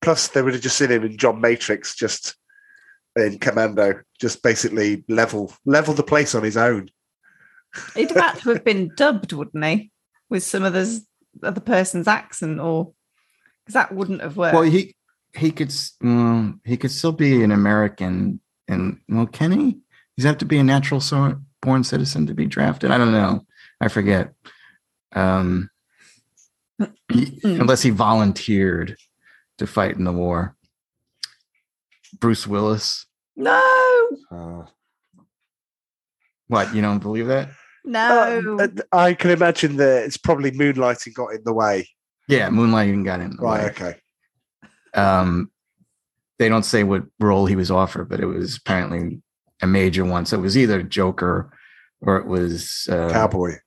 Plus, 0.00 0.28
they 0.28 0.42
would 0.42 0.54
have 0.54 0.62
just 0.62 0.76
seen 0.78 0.90
him 0.90 1.04
in 1.04 1.16
John 1.18 1.40
Matrix, 1.40 1.94
just 1.94 2.36
in 3.16 3.38
Commando, 3.38 4.00
just 4.20 4.42
basically 4.42 5.04
level 5.08 5.52
level 5.64 5.92
the 5.92 6.02
place 6.04 6.34
on 6.34 6.42
his 6.44 6.56
own. 6.56 6.88
He'd 7.94 8.10
have 8.10 8.16
had 8.16 8.38
to 8.42 8.50
have 8.54 8.64
been 8.64 8.90
dubbed, 8.96 9.32
wouldn't 9.32 9.64
he? 9.64 9.90
With 10.30 10.42
some 10.44 10.62
of 10.62 10.72
the 10.72 11.02
other 11.42 11.60
person's 11.60 12.06
accent, 12.08 12.60
or 12.60 12.92
because 13.64 13.74
that 13.74 13.92
wouldn't 13.94 14.22
have 14.22 14.36
worked. 14.36 14.54
Well, 14.54 14.62
he 14.62 14.94
he 15.34 15.50
could 15.50 15.68
s- 15.68 15.92
well, 16.00 16.54
he 16.64 16.76
could 16.76 16.90
still 16.92 17.12
be 17.12 17.42
an 17.42 17.50
American, 17.52 18.40
and 18.68 19.00
well, 19.08 19.26
can 19.26 19.52
he? 19.52 19.78
Does 20.18 20.24
he 20.24 20.26
have 20.26 20.38
to 20.38 20.44
be 20.44 20.58
a 20.58 20.64
natural 20.64 21.00
so- 21.00 21.40
born 21.62 21.84
citizen 21.84 22.26
to 22.26 22.34
be 22.34 22.44
drafted? 22.44 22.90
I 22.90 22.98
don't 22.98 23.12
know. 23.12 23.46
I 23.80 23.86
forget. 23.86 24.32
Um, 25.12 25.70
unless 27.44 27.82
he 27.82 27.90
volunteered 27.90 28.96
to 29.58 29.66
fight 29.68 29.94
in 29.94 30.02
the 30.02 30.10
war. 30.12 30.56
Bruce 32.18 32.48
Willis. 32.48 33.06
no, 33.36 34.08
Uh, 34.32 34.64
What 36.48 36.74
you 36.74 36.82
don't 36.82 36.98
believe 36.98 37.28
that? 37.28 37.50
no. 37.84 38.58
uh, 38.58 38.66
I 38.90 39.14
can 39.14 39.30
imagine 39.30 39.76
that 39.76 40.02
it's 40.04 40.16
probably 40.16 40.50
moonlighting 40.50 41.14
got 41.14 41.28
in 41.34 41.44
the 41.44 41.52
way. 41.52 41.88
Yeah, 42.26 42.48
Moonlighting 42.48 43.04
got 43.04 43.20
in. 43.20 43.36
the 43.36 43.42
Right. 43.42 43.62
way. 43.62 43.70
Okay. 43.70 44.00
um 44.94 45.52
they 46.40 46.48
don't 46.48 46.64
say 46.64 46.82
what 46.82 47.04
role 47.20 47.44
he 47.46 47.54
was 47.54 47.70
offered 47.70 48.08
but 48.08 48.20
it 48.20 48.26
was 48.26 48.56
apparently 48.56 49.20
a 49.62 49.66
major 49.66 50.04
one 50.04 50.24
so 50.26 50.38
it 50.38 50.40
was 50.42 50.56
either 50.56 50.82
joker 50.82 51.50
or 52.00 52.16
it 52.16 52.26
was 52.26 52.88
uh 52.90 53.10
Cowboy. 53.10 53.50
It 53.52 53.60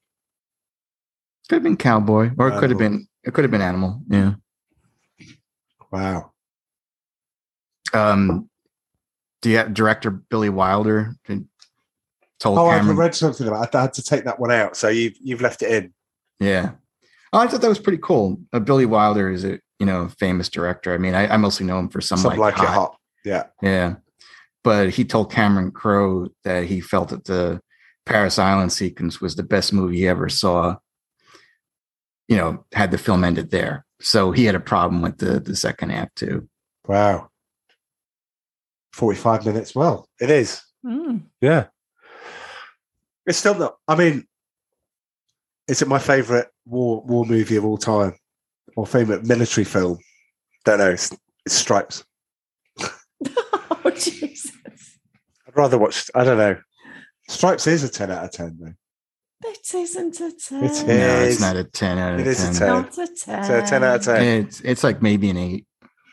could 1.49 1.55
have 1.55 1.63
been 1.63 1.77
cowboy 1.77 2.31
or 2.37 2.47
it 2.49 2.59
could 2.59 2.69
have 2.69 2.79
been 2.79 3.07
it 3.23 3.33
could 3.33 3.43
have 3.43 3.51
been 3.51 3.61
animal 3.61 4.01
yeah 4.09 4.33
Wow. 5.91 6.31
um 7.93 8.49
do 9.41 9.49
you 9.49 9.57
have 9.57 9.73
director 9.73 10.09
billy 10.11 10.49
wilder 10.49 11.15
told 12.39 12.57
Oh, 12.57 12.67
I've 12.67 12.87
read 12.97 13.13
something 13.13 13.47
about. 13.47 13.67
it. 13.67 13.75
I 13.75 13.81
had 13.81 13.93
to 13.93 14.03
take 14.03 14.23
that 14.25 14.39
one 14.39 14.51
out. 14.51 14.75
So 14.75 14.87
you've 14.87 15.15
you've 15.21 15.41
left 15.41 15.61
it 15.61 15.71
in. 15.71 15.93
yeah 16.39 16.71
oh, 17.33 17.39
i 17.39 17.47
thought 17.47 17.61
that 17.61 17.67
was 17.69 17.79
pretty 17.79 17.99
cool 18.01 18.39
uh, 18.53 18.59
billy 18.59 18.85
wilder 18.85 19.29
is 19.29 19.43
a 19.45 19.59
you 19.79 19.85
know 19.85 20.07
famous 20.19 20.47
director 20.49 20.93
i 20.93 20.97
mean 20.97 21.13
i, 21.13 21.27
I 21.27 21.37
mostly 21.37 21.65
know 21.65 21.77
him 21.79 21.89
for 21.89 22.01
some 22.01 22.17
Something 22.19 22.39
like, 22.39 22.55
like, 22.57 22.63
it 22.63 22.67
hot. 22.69 22.75
hot. 22.75 22.97
Yeah. 23.25 23.43
Yeah. 23.61 23.95
But 24.63 24.91
he 24.91 25.05
told 25.05 25.31
Cameron 25.31 25.71
Crowe 25.71 26.27
that 26.43 26.65
he 26.65 26.81
felt 26.81 27.09
that 27.09 27.25
the 27.25 27.61
Parris 28.05 28.37
Island 28.37 28.71
sequence 28.71 29.19
was 29.19 29.35
the 29.35 29.43
best 29.43 29.73
movie 29.73 29.97
he 29.97 30.07
ever 30.07 30.29
saw. 30.29 30.77
You 32.27 32.37
know, 32.37 32.65
had 32.73 32.91
the 32.91 32.97
film 32.97 33.23
ended 33.23 33.51
there. 33.51 33.85
So 34.01 34.31
he 34.31 34.45
had 34.45 34.55
a 34.55 34.59
problem 34.59 35.01
with 35.01 35.17
the 35.17 35.39
the 35.39 35.55
second 35.55 35.91
half 35.91 36.13
too. 36.15 36.47
Wow. 36.87 37.29
Forty-five 38.93 39.45
minutes. 39.45 39.75
Well, 39.75 40.07
it 40.19 40.29
is. 40.29 40.61
Mm. 40.85 41.23
Yeah. 41.39 41.65
It's 43.25 43.37
still 43.37 43.55
not. 43.55 43.75
I 43.87 43.95
mean, 43.95 44.25
is 45.67 45.81
it 45.81 45.87
my 45.87 45.99
favorite 45.99 46.49
war 46.65 47.03
war 47.05 47.25
movie 47.25 47.55
of 47.55 47.65
all 47.65 47.77
time, 47.77 48.15
or 48.75 48.85
favorite 48.85 49.25
military 49.25 49.65
film? 49.65 49.99
Don't 50.65 50.79
know. 50.79 50.91
It's, 50.91 51.15
it's 51.45 51.55
Stripes. 51.55 52.03
oh 52.79 53.91
Jesus! 53.95 54.20
I'd 55.51 55.57
rather 55.57 55.77
watch. 55.77 56.09
I 56.15 56.23
don't 56.23 56.37
know. 56.37 56.57
Stripes 57.27 57.67
is 57.67 57.83
a 57.83 57.89
ten 57.89 58.09
out 58.11 58.23
of 58.25 58.31
ten 58.31 58.57
though. 58.59 58.73
It 59.49 59.73
isn't 59.73 60.21
a 60.21 60.31
ten. 60.31 60.63
It 60.63 60.87
No, 60.87 61.21
it's 61.23 61.41
not 61.41 61.55
a 61.55 61.63
10 61.63 61.97
out 61.97 62.13
of 62.13 62.19
It 62.19 62.27
is 62.27 62.43
a 62.43 62.47
10. 62.47 62.53
10. 62.53 62.67
Not 62.67 62.97
a 62.97 63.07
ten. 63.07 63.43
So 63.43 63.57
a 63.59 63.61
ten 63.65 63.83
out 63.83 63.95
of 63.95 64.03
ten. 64.03 64.45
It's 64.45 64.61
it's 64.61 64.83
like 64.83 65.01
maybe 65.01 65.29
an 65.29 65.37
eight. 65.37 65.65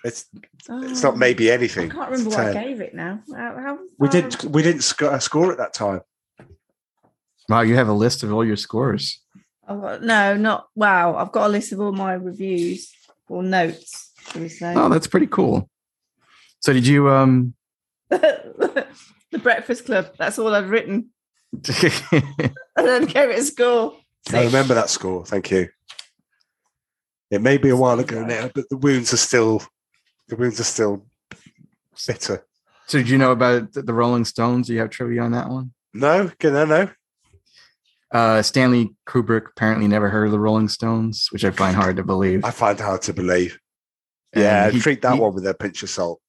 It's 0.05 0.27
Oh, 0.71 0.83
it's 0.83 1.03
not 1.03 1.17
maybe 1.17 1.51
anything. 1.51 1.91
I 1.91 1.95
can't 1.95 2.11
remember 2.11 2.31
what 2.31 2.41
I 2.41 2.53
gave 2.53 2.81
it 2.81 2.95
now. 2.95 3.21
How, 3.35 3.59
how 3.59 3.79
We 3.99 4.09
didn't. 4.09 4.45
We 4.45 4.63
didn't 4.63 4.83
sc- 4.83 5.03
uh, 5.03 5.19
score 5.19 5.51
at 5.53 5.59
that 5.59 5.73
time. 5.73 6.01
Wow, 7.49 7.63
you 7.63 7.77
have 7.77 7.89
a 7.89 7.93
list 7.95 8.23
of 8.23 8.33
all 8.33 8.45
your 8.45 8.57
scores. 8.57 9.23
I've 9.67 9.81
got, 9.81 10.03
no, 10.03 10.37
not 10.37 10.69
wow. 10.75 11.17
I've 11.17 11.33
got 11.33 11.47
a 11.47 11.49
list 11.49 11.73
of 11.73 11.81
all 11.81 11.93
my 11.93 12.15
reviews 12.15 12.93
or 13.29 13.43
notes. 13.43 14.13
Shall 14.31 14.43
we 14.43 14.49
say? 14.49 14.75
Oh, 14.77 14.89
that's 14.89 15.07
pretty 15.07 15.27
cool. 15.27 15.69
So 16.61 16.73
did 16.73 16.87
you 16.87 17.09
um 17.11 17.55
the 19.39 19.43
Breakfast 19.43 19.87
Club. 19.87 20.13
That's 20.19 20.39
all 20.39 20.55
I've 20.55 20.71
written. 20.71 21.11
And 22.13 22.87
then 22.87 23.07
gave 23.07 23.31
it 23.31 23.39
a 23.41 23.43
score. 23.43 23.97
I 24.33 24.45
remember 24.45 24.75
that 24.75 24.89
score. 24.91 25.25
Thank 25.27 25.51
you. 25.51 25.69
It 27.31 27.43
may 27.43 27.57
be 27.59 27.71
a 27.71 27.77
while 27.77 27.99
ago 27.99 28.25
now, 28.25 28.51
but 28.55 28.69
the 28.69 28.77
wounds 28.77 29.13
are 29.13 29.17
still 29.19 29.63
the 30.29 30.37
wounds 30.37 30.61
are 30.61 30.65
still 30.65 31.07
bitter. 32.07 32.45
so 32.87 32.99
did 32.99 33.09
you 33.09 33.19
know 33.19 33.33
about 33.33 33.73
the 33.73 33.83
the 33.83 33.93
Rolling 33.95 34.25
Stones? 34.25 34.67
Do 34.69 34.75
you 34.75 34.81
have 34.81 34.91
trivia 34.91 35.23
on 35.23 35.33
that 35.33 35.49
one? 35.49 35.73
No, 35.93 36.31
no, 36.43 36.65
no. 36.65 36.89
Uh, 38.13 38.41
Stanley 38.43 38.95
Kubrick 39.07 39.49
apparently 39.51 39.89
never 39.89 40.09
heard 40.09 40.27
of 40.27 40.33
the 40.33 40.39
Rolling 40.41 40.69
Stones, 40.69 41.29
which 41.31 41.45
I 41.45 41.51
find 41.51 41.75
hard 41.77 41.97
to 41.97 42.05
believe. 42.05 42.45
I 42.45 42.51
find 42.53 42.79
hard 42.79 43.03
to 43.03 43.13
believe. 43.13 43.59
And 44.33 44.45
Yeah, 44.45 44.71
he- 44.71 44.81
treat 44.81 45.03
that 45.03 45.15
he- 45.15 45.21
one 45.21 45.35
with 45.35 45.47
a 45.47 45.55
pinch 45.55 45.83
of 45.83 45.91
salt. 45.91 46.21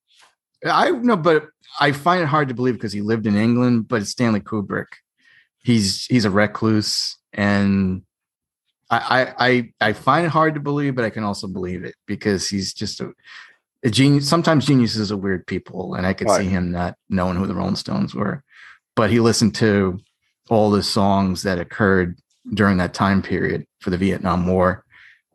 I 0.65 0.91
know, 0.91 1.15
but 1.17 1.47
I 1.79 1.91
find 1.91 2.21
it 2.21 2.27
hard 2.27 2.49
to 2.49 2.53
believe 2.53 2.73
because 2.75 2.93
he 2.93 3.01
lived 3.01 3.27
in 3.27 3.35
England, 3.35 3.87
but 3.87 4.01
it's 4.01 4.11
Stanley 4.11 4.41
Kubrick. 4.41 4.87
He's 5.63 6.05
he's 6.05 6.25
a 6.25 6.29
recluse, 6.29 7.17
and 7.33 8.03
I 8.89 9.33
I 9.37 9.87
I, 9.89 9.93
find 9.93 10.25
it 10.25 10.29
hard 10.29 10.55
to 10.55 10.59
believe, 10.59 10.95
but 10.95 11.05
I 11.05 11.09
can 11.09 11.23
also 11.23 11.47
believe 11.47 11.83
it 11.83 11.95
because 12.07 12.47
he's 12.49 12.73
just 12.73 13.01
a, 13.01 13.11
a 13.83 13.89
genius. 13.89 14.27
Sometimes 14.27 14.65
geniuses 14.65 15.11
are 15.11 15.17
weird 15.17 15.45
people, 15.47 15.95
and 15.95 16.07
I 16.07 16.13
could 16.13 16.27
Right. 16.27 16.41
see 16.41 16.47
him 16.49 16.71
not 16.71 16.95
knowing 17.09 17.37
who 17.37 17.45
the 17.45 17.55
Rolling 17.55 17.75
Stones 17.75 18.15
were, 18.15 18.43
but 18.95 19.09
he 19.09 19.19
listened 19.19 19.55
to 19.55 19.99
all 20.49 20.71
the 20.71 20.83
songs 20.83 21.43
that 21.43 21.59
occurred 21.59 22.17
during 22.53 22.77
that 22.77 22.93
time 22.93 23.21
period 23.21 23.65
for 23.79 23.91
the 23.91 23.97
Vietnam 23.97 24.47
War, 24.47 24.83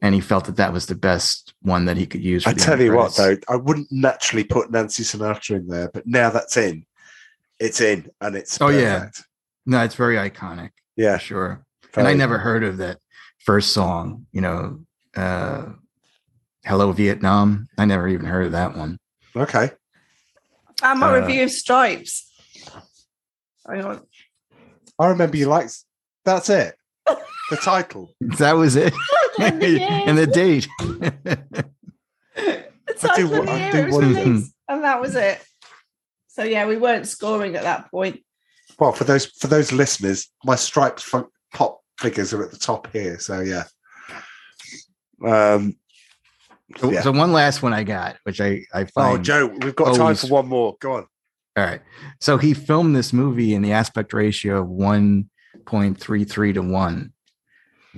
and 0.05 0.14
he 0.14 0.20
felt 0.20 0.44
that 0.44 0.56
that 0.56 0.70
was 0.70 0.85
the 0.85 0.94
best 0.94 1.55
one 1.62 1.86
that 1.86 1.97
he 1.97 2.05
could 2.06 2.22
use. 2.22 2.44
For 2.44 2.51
I 2.51 2.52
tell 2.52 2.78
you 2.81 2.93
what, 2.94 3.16
though, 3.16 3.36
I 3.48 3.56
wouldn't 3.56 3.90
naturally 3.90 4.44
put 4.44 4.70
Nancy 4.70 5.02
Sinatra 5.02 5.56
in 5.56 5.66
there, 5.66 5.90
but 5.94 6.06
now 6.06 6.28
that's 6.28 6.59
in, 6.59 6.85
it's 7.59 7.81
in, 7.81 8.10
and 8.20 8.36
it's 8.36 8.60
Oh, 8.60 8.68
yeah. 8.68 9.09
no, 9.64 9.82
it's 9.82 9.94
very 9.94 10.16
iconic. 10.16 10.70
yeah, 10.94 11.16
for 11.16 11.24
sure. 11.24 11.64
And 11.97 12.06
I 12.06 12.12
never 12.12 12.36
heard 12.36 12.64
of 12.64 12.76
that 12.78 12.98
first 13.39 13.70
song, 13.72 14.26
you 14.32 14.43
know, 14.43 14.81
uh 15.16 15.66
Hello 16.66 16.93
Vietnam. 16.93 17.66
I 17.78 17.85
never 17.86 18.06
even 18.09 18.26
heard 18.26 18.47
of 18.47 18.52
that 18.52 18.76
one. 18.76 18.98
Okay, 19.35 19.70
And 20.82 21.01
my 21.01 21.09
Uh, 21.16 21.20
review 21.20 21.44
of 21.44 21.51
Stripes. 21.51 22.31
Hang 23.66 23.85
on. 23.85 24.01
I 24.98 25.06
remember 25.09 25.36
you 25.39 25.47
liked. 25.47 25.78
That's 26.26 26.51
it. 26.51 26.74
The 27.51 27.56
title. 27.59 28.10
That 28.39 28.52
was 28.56 28.74
it. 28.76 28.93
And 29.40 29.61
the 29.61 29.82
and 30.06 30.19
the 30.19 30.27
date. 30.27 30.69
The 30.81 31.66
I 32.36 33.16
do 33.16 33.28
title 33.28 33.31
wa- 33.31 33.39
of 33.39 33.47
the 33.47 33.59
year 33.59 33.77
it 33.77 33.86
was 33.86 33.98
released, 33.98 34.55
and 34.69 34.85
that 34.85 35.01
was 35.01 35.15
it. 35.15 35.43
So 36.28 36.43
yeah, 36.44 36.66
we 36.66 36.77
weren't 36.77 37.06
scoring 37.06 37.56
at 37.56 37.62
that 37.62 37.90
point. 37.90 38.20
Well, 38.78 38.93
for 38.93 39.05
those 39.05 39.27
for 39.27 39.47
those 39.47 39.73
listeners, 39.73 40.28
my 40.44 40.56
striped 40.56 41.01
fun- 41.01 41.27
pop 41.52 41.81
figures 41.98 42.32
are 42.32 42.43
at 42.44 42.51
the 42.51 42.59
top 42.59 42.93
here. 42.93 43.19
So 43.19 43.40
yeah. 43.40 43.65
Um. 45.24 45.77
So, 46.78 46.90
Yeah. 46.90 47.02
so 47.02 47.12
one 47.12 47.32
last 47.32 47.62
one 47.62 47.73
I 47.73 47.85
got, 47.85 48.16
which 48.24 48.40
I 48.40 48.65
I 48.73 48.85
find. 48.86 49.19
Oh. 49.19 49.23
Joe, 49.23 49.47
we've 49.47 49.77
got 49.77 49.94
time 49.97 50.15
for 50.16 50.27
one 50.28 50.48
more. 50.48 50.77
Go 50.81 50.94
on. 50.94 51.06
All 51.56 51.65
right. 51.65 51.81
So 52.20 52.36
he 52.36 52.52
filmed 52.52 52.97
this 52.97 53.12
movie 53.12 53.55
in 53.55 53.62
the 53.62 53.70
aspect 53.73 54.12
ratio 54.12 54.62
of 54.62 54.69
1.33 54.69 56.55
to 56.55 56.62
1. 56.62 57.12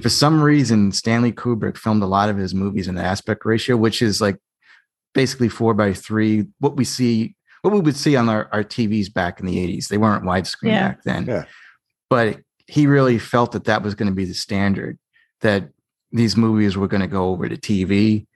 For 0.02 0.09
some 0.09 0.43
reason, 0.43 0.93
Stanley 0.93 1.32
Kubrick 1.32 1.77
filmed 1.77 2.02
a 2.02 2.06
lot 2.06 2.28
of 2.28 2.36
his 2.36 2.55
movies 2.55 2.89
in 2.89 2.94
the 2.97 3.02
aspect 3.02 3.44
ratio, 3.47 3.77
which 3.77 4.02
is 4.02 4.20
like 4.20 4.36
basically 5.14 5.48
four 5.48 5.73
by 5.74 5.93
three, 5.94 6.47
what 6.60 6.77
we 6.77 6.85
see, 6.85 7.35
what 7.62 7.73
we 7.73 7.81
would 7.81 7.97
see 7.97 8.14
on 8.16 8.28
our, 8.28 8.48
our 8.52 8.62
TVs 8.62 9.12
back 9.12 9.40
in 9.40 9.47
the 9.47 9.56
80s. 9.56 9.89
They 9.89 9.97
weren't 9.98 10.24
widescreen 10.24 10.68
Yeah. 10.68 10.89
back 10.89 11.02
then. 11.05 11.27
Yeah. 11.27 11.44
But 12.10 12.40
he 12.66 12.86
really 12.86 13.18
felt 13.18 13.52
that 13.52 13.64
that 13.64 13.82
was 13.82 13.94
going 13.94 14.09
to 14.09 14.14
be 14.14 14.24
the 14.27 14.35
standard, 14.35 14.98
that 15.40 15.70
these 16.12 16.36
movies 16.36 16.77
were 16.77 16.89
going 16.89 17.01
to 17.02 17.06
go 17.09 17.28
over 17.31 17.48
to 17.48 17.56
TV. 17.56 18.27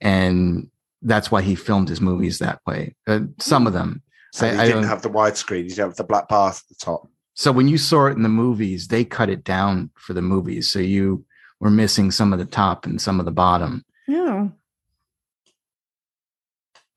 And 0.00 0.70
that's 1.02 1.30
why 1.30 1.42
he 1.42 1.54
filmed 1.54 1.88
his 1.88 2.00
movies 2.00 2.38
that 2.38 2.60
way. 2.66 2.94
Uh, 3.06 3.20
some 3.38 3.66
of 3.66 3.72
them. 3.72 4.02
So 4.32 4.46
I- 4.46 4.52
you 4.52 4.58
I 4.58 4.64
didn't 4.64 4.82
don't- 4.82 4.88
have 4.90 5.02
the 5.02 5.10
widescreen. 5.10 5.64
he 5.64 5.68
didn't 5.68 5.78
have 5.88 5.96
the 5.96 6.04
black 6.04 6.28
bar 6.28 6.50
at 6.50 6.62
the 6.68 6.74
top. 6.76 7.08
So 7.40 7.52
when 7.52 7.68
you 7.68 7.78
saw 7.78 8.04
it 8.04 8.16
in 8.18 8.22
the 8.22 8.28
movies, 8.28 8.88
they 8.88 9.02
cut 9.02 9.30
it 9.30 9.44
down 9.44 9.88
for 9.96 10.12
the 10.12 10.20
movies. 10.20 10.70
So 10.70 10.78
you 10.78 11.24
were 11.58 11.70
missing 11.70 12.10
some 12.10 12.34
of 12.34 12.38
the 12.38 12.44
top 12.44 12.84
and 12.84 13.00
some 13.00 13.18
of 13.18 13.24
the 13.24 13.32
bottom. 13.32 13.82
Yeah. 14.06 14.48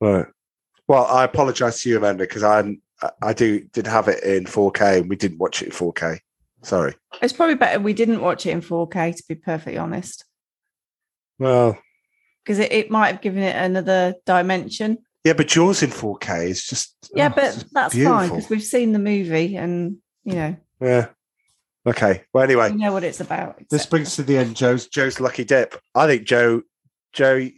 Right. 0.02 0.26
Well, 0.86 1.06
I 1.06 1.24
apologise 1.24 1.80
to 1.82 1.88
you, 1.88 1.96
Amanda, 1.96 2.24
because 2.24 2.42
I'm 2.42 2.82
I- 3.00 3.10
I 3.22 3.32
do 3.32 3.60
did 3.72 3.86
have 3.86 4.06
it 4.08 4.22
in 4.22 4.44
4K 4.44 4.98
and 5.00 5.08
we 5.08 5.16
didn't 5.16 5.38
watch 5.38 5.62
it 5.62 5.68
in 5.68 5.72
4K. 5.72 6.18
Sorry. 6.62 6.94
It's 7.22 7.32
probably 7.32 7.54
better 7.54 7.80
we 7.80 7.94
didn't 7.94 8.20
watch 8.20 8.44
it 8.44 8.50
in 8.50 8.60
4K 8.60 9.16
to 9.16 9.22
be 9.26 9.36
perfectly 9.36 9.78
honest. 9.78 10.26
Well, 11.38 11.78
Because 12.44 12.58
it, 12.58 12.70
it 12.70 12.90
might 12.90 13.12
have 13.12 13.22
given 13.22 13.42
it 13.42 13.56
another 13.56 14.14
dimension. 14.26 14.98
yeah, 15.24 15.32
but 15.32 15.56
yours 15.56 15.82
in 15.82 15.88
4K 15.88 16.48
is 16.50 16.66
just 16.66 16.96
Yeah, 17.14 17.30
oh, 17.32 17.34
but 17.34 17.54
just 17.54 17.72
that's 17.72 17.94
fine 17.94 18.28
because 18.28 18.50
we've 18.50 18.62
seen 18.62 18.92
the 18.92 18.98
movie 18.98 19.56
and 19.56 19.96
you 20.24 20.34
know, 20.34 20.56
Yeah. 20.80 21.06
Okay. 21.86 22.22
Well, 22.32 22.42
anyway, 22.44 22.70
you 22.70 22.78
know 22.78 22.92
what 22.92 23.04
it's 23.04 23.20
about. 23.20 23.60
this 23.70 23.84
brings 23.86 24.16
to 24.16 24.22
the 24.22 24.38
end 24.38 24.56
Joe's 24.56 24.86
Joe's 24.86 25.20
lucky 25.20 25.44
dip. 25.44 25.78
I 25.94 26.06
think 26.06 26.24
Joe 26.24 26.62
Joe 27.12 27.48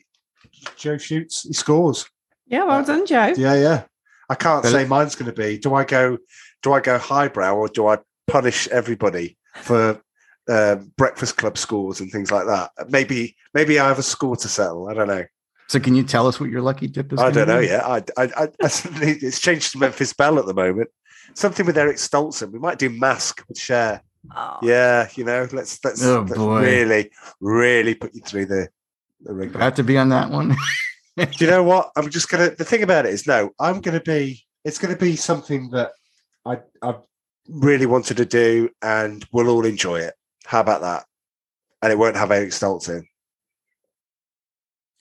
Joe 0.77 0.99
shoots, 0.99 1.43
he 1.45 1.53
scores. 1.53 2.07
Yeah, 2.47 2.65
well 2.65 2.85
done, 2.85 3.07
Joe. 3.07 3.35
Yeah, 3.37 3.55
yeah. 3.55 3.85
I 4.29 4.35
can't 4.35 4.63
But- 4.63 4.73
say 4.73 4.85
mine's 4.85 5.15
going 5.15 5.31
to 5.33 5.37
be. 5.37 5.59
Do 5.59 5.75
I 5.75 5.85
go? 5.85 6.19
Do 6.63 6.73
I 6.73 6.81
go 6.81 6.99
highbrow 6.99 7.55
or 7.57 7.69
do 7.69 7.87
I 7.87 7.99
punish 8.27 8.67
everybody 8.69 9.37
for 9.55 10.01
uh, 10.49 10.77
breakfast 10.97 11.37
club 11.37 11.57
scores 11.59 12.01
and 12.01 12.11
things 12.11 12.33
like 12.33 12.47
that? 12.47 12.71
Maybe, 12.89 13.37
maybe 13.55 13.79
I 13.79 13.87
have 13.87 13.99
a 14.01 14.03
score 14.03 14.35
to 14.37 14.49
settle. 14.49 14.89
I 14.89 14.95
don't 14.95 15.07
know. 15.07 15.25
So 15.69 15.79
can 15.79 15.95
you 15.95 16.03
tell 16.03 16.27
us 16.27 16.41
what 16.41 16.51
your 16.51 16.63
lucky 16.63 16.89
dip 16.89 17.13
is? 17.13 17.21
I 17.21 17.31
don't 17.31 17.47
know 17.49 17.61
be? 17.61 17.67
yet. 17.67 17.85
I, 17.85 17.97
I, 18.17 18.23
I, 18.25 18.43
I 18.45 18.49
it's 18.63 19.41
changed 19.41 19.73
to 19.73 19.79
Memphis 19.79 20.13
Belle 20.13 20.39
at 20.41 20.47
the 20.47 20.55
moment. 20.55 20.89
Something 21.37 21.67
with 21.67 21.77
Eric 21.77 21.99
Stoltzen. 21.99 22.51
We 22.51 22.59
might 22.59 22.79
do 22.79 22.89
mask 22.89 23.45
with 23.47 23.59
Cher. 23.59 24.03
Oh, 24.35 24.59
Yeah, 24.63 25.07
you 25.17 25.25
know, 25.25 25.47
let's 25.53 25.85
let's, 25.85 26.03
Oh, 26.03 26.25
let's 26.27 26.39
really, 26.39 27.11
really 27.41 27.95
put 27.95 28.15
you 28.15 28.23
through 28.23 28.47
the 28.47 28.69
the 29.21 29.35
ring. 29.35 29.55
I 29.55 29.65
have 29.65 29.75
to 29.75 29.85
be 29.85 29.99
on 29.99 30.09
that 30.09 30.31
one. 30.31 30.57
Do 31.19 31.29
you 31.37 31.47
know 31.47 31.63
what? 31.63 31.91
I'm 31.95 32.09
just 32.09 32.31
gonna. 32.31 32.51
The 32.51 32.65
thing 32.65 32.83
about 32.83 33.05
it 33.05 33.13
is, 33.13 33.27
no, 33.27 33.51
I'm 33.61 33.83
gonna 33.83 34.01
be. 34.01 34.45
It's 34.65 34.79
gonna 34.79 34.97
be 34.97 35.15
something 35.15 35.69
that 35.71 35.93
I 36.47 36.61
I 36.81 36.95
really 37.49 37.87
wanted 37.87 38.17
to 38.17 38.25
do, 38.25 38.71
and 38.81 39.23
we'll 39.31 39.51
all 39.51 39.67
enjoy 39.67 40.01
it. 40.01 40.15
How 40.47 40.61
about 40.61 40.81
that? 40.81 41.05
And 41.83 41.93
it 41.93 41.99
won't 41.99 42.17
have 42.17 42.31
Eric 42.31 42.51
Stoltz 42.51 42.89
in. 42.89 43.07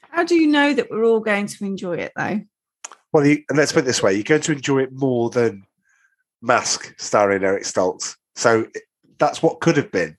How 0.02 0.26
do 0.26 0.36
you 0.36 0.48
know 0.48 0.74
that 0.74 0.92
we're 0.92 1.06
all 1.06 1.22
going 1.22 1.48
to 1.48 1.66
enjoy 1.66 1.96
it 1.96 2.12
though? 2.18 2.42
Well, 3.14 3.26
you, 3.26 3.44
and 3.48 3.58
let's 3.58 3.72
put 3.72 3.84
it 3.84 3.86
this 3.86 4.04
way: 4.04 4.14
you're 4.14 4.24
going 4.24 4.42
to 4.42 4.52
enjoy 4.52 4.84
it 4.84 4.92
more 4.92 5.30
than 5.30 5.66
Mask 6.42 6.94
starring 7.00 7.44
Eric 7.44 7.64
Stoltz. 7.64 8.16
So 8.36 8.68
that's 9.18 9.42
what 9.42 9.60
could 9.62 9.78
have 9.78 9.92
been. 9.92 10.18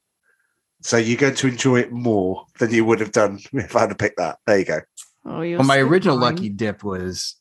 So 0.83 0.97
you're 0.97 1.17
going 1.19 1.35
to 1.35 1.49
enjoy 1.49 1.81
it 1.81 1.93
more 1.93 2.47
than 2.59 2.73
you 2.73 2.85
would 2.85 3.01
have 3.01 3.13
done 3.13 3.41
if 3.53 3.75
I 3.77 3.81
had 3.81 3.89
to 3.91 3.95
pick 3.97 4.17
that. 4.17 4.39
There 4.47 4.59
you 4.59 4.65
go. 4.65 4.81
Oh, 5.25 5.41
well, 5.41 5.65
my 5.65 5.79
original 5.79 6.19
kind. 6.21 6.37
lucky 6.37 6.49
dip 6.49 6.85
was 6.85 7.35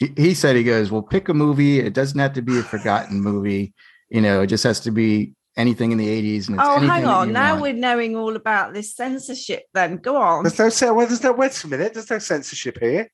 he, 0.00 0.12
he 0.16 0.34
said 0.34 0.56
he 0.56 0.64
goes, 0.64 0.90
Well, 0.90 1.02
pick 1.02 1.28
a 1.28 1.34
movie. 1.34 1.78
It 1.80 1.92
doesn't 1.94 2.18
have 2.18 2.32
to 2.34 2.42
be 2.42 2.58
a 2.58 2.62
forgotten 2.62 3.20
movie. 3.30 3.72
You 4.10 4.20
know, 4.20 4.42
it 4.42 4.46
just 4.48 4.64
has 4.64 4.80
to 4.80 4.90
be 4.90 5.34
anything 5.56 5.92
in 5.92 5.98
the 5.98 6.06
80s. 6.08 6.48
And 6.48 6.56
it's 6.58 6.64
Oh, 6.66 6.78
hang 6.80 7.04
on. 7.04 7.32
Now 7.32 7.52
want. 7.52 7.62
we're 7.62 7.72
knowing 7.74 8.16
all 8.16 8.34
about 8.36 8.72
this 8.74 8.94
censorship. 8.96 9.64
Then 9.74 9.96
go 9.98 10.16
on. 10.16 10.44
There's 10.44 10.58
no 10.58 10.68
se- 10.70 10.90
well, 10.90 11.06
there's 11.06 11.22
no 11.22 11.32
wait 11.32 11.62
a 11.62 11.68
minute. 11.68 11.94
There's 11.94 12.10
no 12.10 12.18
censorship 12.18 12.78
here. 12.80 13.08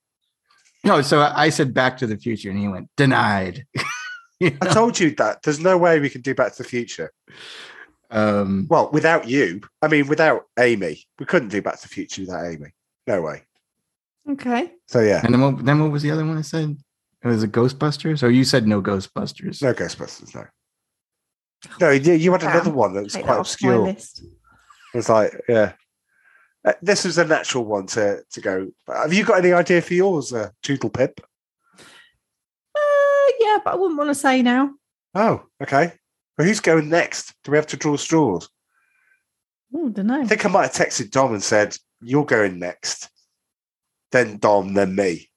No, 0.83 1.01
so 1.01 1.19
I 1.19 1.45
I 1.45 1.49
said 1.49 1.73
Back 1.73 1.97
to 1.97 2.07
the 2.07 2.17
Future, 2.17 2.49
and 2.51 2.59
he 2.59 2.67
went 2.67 2.89
denied. 2.95 3.65
You 4.39 4.57
I 4.61 4.67
told 4.73 4.99
you 4.99 5.11
that. 5.15 5.43
There's 5.43 5.59
no 5.61 5.77
way 5.77 5.99
we 5.99 6.09
can 6.09 6.21
do 6.21 6.35
Back 6.35 6.53
to 6.55 6.63
the 6.63 6.67
Future. 6.69 7.11
um, 8.11 8.67
Well, 8.69 8.89
without 8.91 9.27
you, 9.29 9.61
I 9.81 9.87
mean, 9.87 10.07
without 10.07 10.43
Amy, 10.59 11.05
we 11.19 11.25
couldn't 11.25 11.49
do 11.49 11.61
Back 11.61 11.77
to 11.77 11.81
the 11.83 11.87
Future 11.93 12.23
without 12.23 12.45
Amy. 12.45 12.73
No 13.07 13.21
way. 13.21 13.43
Okay. 14.29 14.73
So 14.87 14.99
yeah, 15.01 15.21
and 15.23 15.33
then 15.33 15.41
what, 15.41 15.63
then 15.65 15.79
what 15.81 15.91
was 15.91 16.03
the 16.03 16.11
other 16.11 16.25
one 16.25 16.37
I 16.37 16.41
said? 16.41 16.75
It 17.23 17.27
was 17.27 17.43
a 17.43 17.47
Ghostbusters, 17.47 18.23
or 18.23 18.29
you 18.29 18.43
said 18.43 18.67
no 18.67 18.81
Ghostbusters? 18.81 19.61
no 19.61 19.73
Ghostbusters. 19.73 20.35
No. 20.35 20.45
No, 21.79 21.89
you, 21.91 22.13
you 22.13 22.31
had 22.31 22.43
another 22.43 22.71
one 22.71 22.93
that 22.93 23.03
was 23.03 23.13
Take 23.13 23.23
quite 23.25 23.33
off 23.33 23.37
my 23.37 23.41
obscure. 23.41 23.77
list. 23.79 24.23
It 24.93 24.97
was 24.97 25.09
like, 25.09 25.31
yeah. 25.47 25.73
Uh, 26.63 26.73
this 26.81 27.05
was 27.05 27.17
a 27.17 27.25
natural 27.25 27.63
one 27.65 27.85
to 27.87 28.21
to 28.31 28.41
go. 28.41 28.67
Have 28.87 29.13
you 29.13 29.23
got 29.23 29.37
any 29.39 29.53
idea 29.53 29.81
for 29.81 29.93
yours, 29.93 30.33
uh, 30.33 30.49
Toodle 30.63 30.89
Pip? 30.89 31.21
Yeah, 33.55 33.61
but 33.63 33.73
I 33.73 33.77
wouldn't 33.77 33.97
want 33.97 34.09
to 34.09 34.15
say 34.15 34.41
now. 34.41 34.71
Oh, 35.13 35.43
okay. 35.63 35.93
Well, 36.37 36.47
who's 36.47 36.59
going 36.59 36.89
next? 36.89 37.33
Do 37.43 37.51
we 37.51 37.57
have 37.57 37.67
to 37.67 37.77
draw 37.77 37.95
straws? 37.95 38.49
Oh, 39.73 39.89
don't 39.89 40.07
know. 40.07 40.21
I 40.21 40.25
think 40.25 40.45
I 40.45 40.49
might 40.49 40.63
have 40.63 40.87
texted 40.87 41.11
Dom 41.11 41.33
and 41.33 41.43
said, 41.43 41.77
"You're 42.01 42.25
going 42.25 42.59
next." 42.59 43.09
Then 44.11 44.37
Dom, 44.37 44.73
then 44.73 44.95
me. 44.95 45.29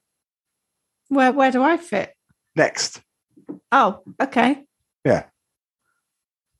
Where 1.08 1.32
where 1.32 1.50
do 1.52 1.62
I 1.62 1.76
fit? 1.76 2.14
Next. 2.56 3.00
Oh, 3.70 4.02
okay. 4.20 4.64
Yeah. 5.04 5.24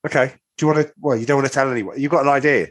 Okay. 0.05 0.33
Do 0.57 0.65
you 0.65 0.73
want 0.73 0.87
to? 0.87 0.93
Well, 0.99 1.17
you 1.17 1.25
don't 1.25 1.37
want 1.37 1.47
to 1.47 1.53
tell 1.53 1.69
anyone. 1.69 1.99
You've 1.99 2.11
got 2.11 2.23
an 2.23 2.29
idea. 2.29 2.67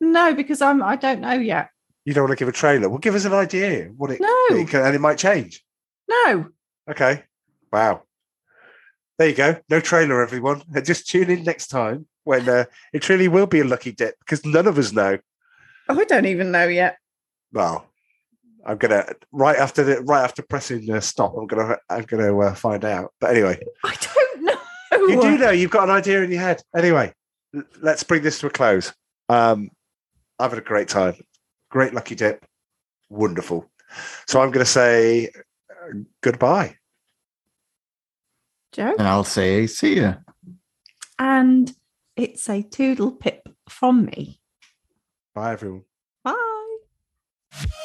No, 0.00 0.34
because 0.34 0.62
I'm 0.62 0.82
I 0.82 0.96
don't 0.96 1.20
know 1.20 1.32
yet. 1.32 1.70
You 2.04 2.14
don't 2.14 2.24
want 2.24 2.38
to 2.38 2.42
give 2.42 2.48
a 2.48 2.52
trailer. 2.52 2.88
Well, 2.88 2.98
give 2.98 3.14
us 3.16 3.24
an 3.24 3.32
idea. 3.34 3.90
What 3.96 4.10
it, 4.12 4.20
No. 4.20 4.36
it 4.50 4.68
can, 4.68 4.82
and 4.82 4.94
it 4.94 5.00
might 5.00 5.18
change. 5.18 5.62
No. 6.08 6.46
Okay. 6.88 7.24
Wow. 7.72 8.02
there 9.18 9.28
you 9.28 9.34
go. 9.34 9.56
No 9.68 9.80
trailer, 9.80 10.22
everyone. 10.22 10.62
Uh, 10.74 10.80
Just 10.80 11.08
tune 11.08 11.30
in 11.30 11.44
next 11.44 11.68
time 11.68 12.06
when 12.24 12.48
uh, 12.48 12.64
it 12.92 13.00
truly 13.02 13.28
will 13.28 13.46
be 13.46 13.60
a 13.60 13.64
lucky 13.64 13.92
dip 13.92 14.14
because 14.20 14.44
none 14.44 14.66
of 14.66 14.78
us 14.78 14.92
know. 14.92 15.18
Oh, 15.88 15.98
I 16.00 16.04
don't 16.04 16.26
even 16.26 16.50
know 16.50 16.66
yet. 16.68 16.96
Well, 17.52 17.86
I'm 18.64 18.76
gonna 18.78 19.06
right 19.32 19.56
after 19.56 19.82
the 19.82 20.00
right 20.02 20.22
after 20.22 20.42
pressing 20.42 20.90
uh, 20.90 21.00
stop. 21.00 21.34
I'm 21.36 21.46
gonna 21.46 21.76
I'm 21.88 22.02
gonna 22.04 22.36
uh, 22.38 22.54
find 22.54 22.84
out. 22.84 23.12
But 23.20 23.30
anyway, 23.30 23.58
I 23.84 23.96
don't 24.00 24.42
know. 24.44 25.06
you 25.06 25.20
do 25.20 25.38
know 25.38 25.50
you've 25.50 25.70
got 25.70 25.84
an 25.84 25.90
idea 25.94 26.22
in 26.22 26.30
your 26.30 26.40
head. 26.42 26.62
Anyway, 26.76 27.12
l- 27.54 27.64
let's 27.80 28.02
bring 28.02 28.22
this 28.22 28.38
to 28.40 28.46
a 28.46 28.50
close. 28.50 28.92
Um, 29.28 29.70
I've 30.38 30.50
had 30.50 30.58
a 30.58 30.62
great 30.64 30.88
time. 30.88 31.14
Great 31.70 31.94
lucky 31.94 32.14
dip. 32.14 32.44
Wonderful. 33.08 33.68
So 34.26 34.40
I'm 34.40 34.50
going 34.50 34.64
to 34.64 34.70
say 34.70 35.30
uh, 35.70 35.98
goodbye. 36.22 36.76
Joe. 38.72 38.94
And 38.98 39.08
I'll 39.08 39.24
say, 39.24 39.66
see 39.66 40.00
ya. 40.00 40.14
And 41.18 41.72
it's 42.16 42.48
a 42.48 42.62
toodle 42.62 43.12
pip 43.12 43.48
from 43.68 44.04
me. 44.06 44.40
Bye, 45.34 45.52
everyone. 45.52 45.84
Bye. 46.24 47.76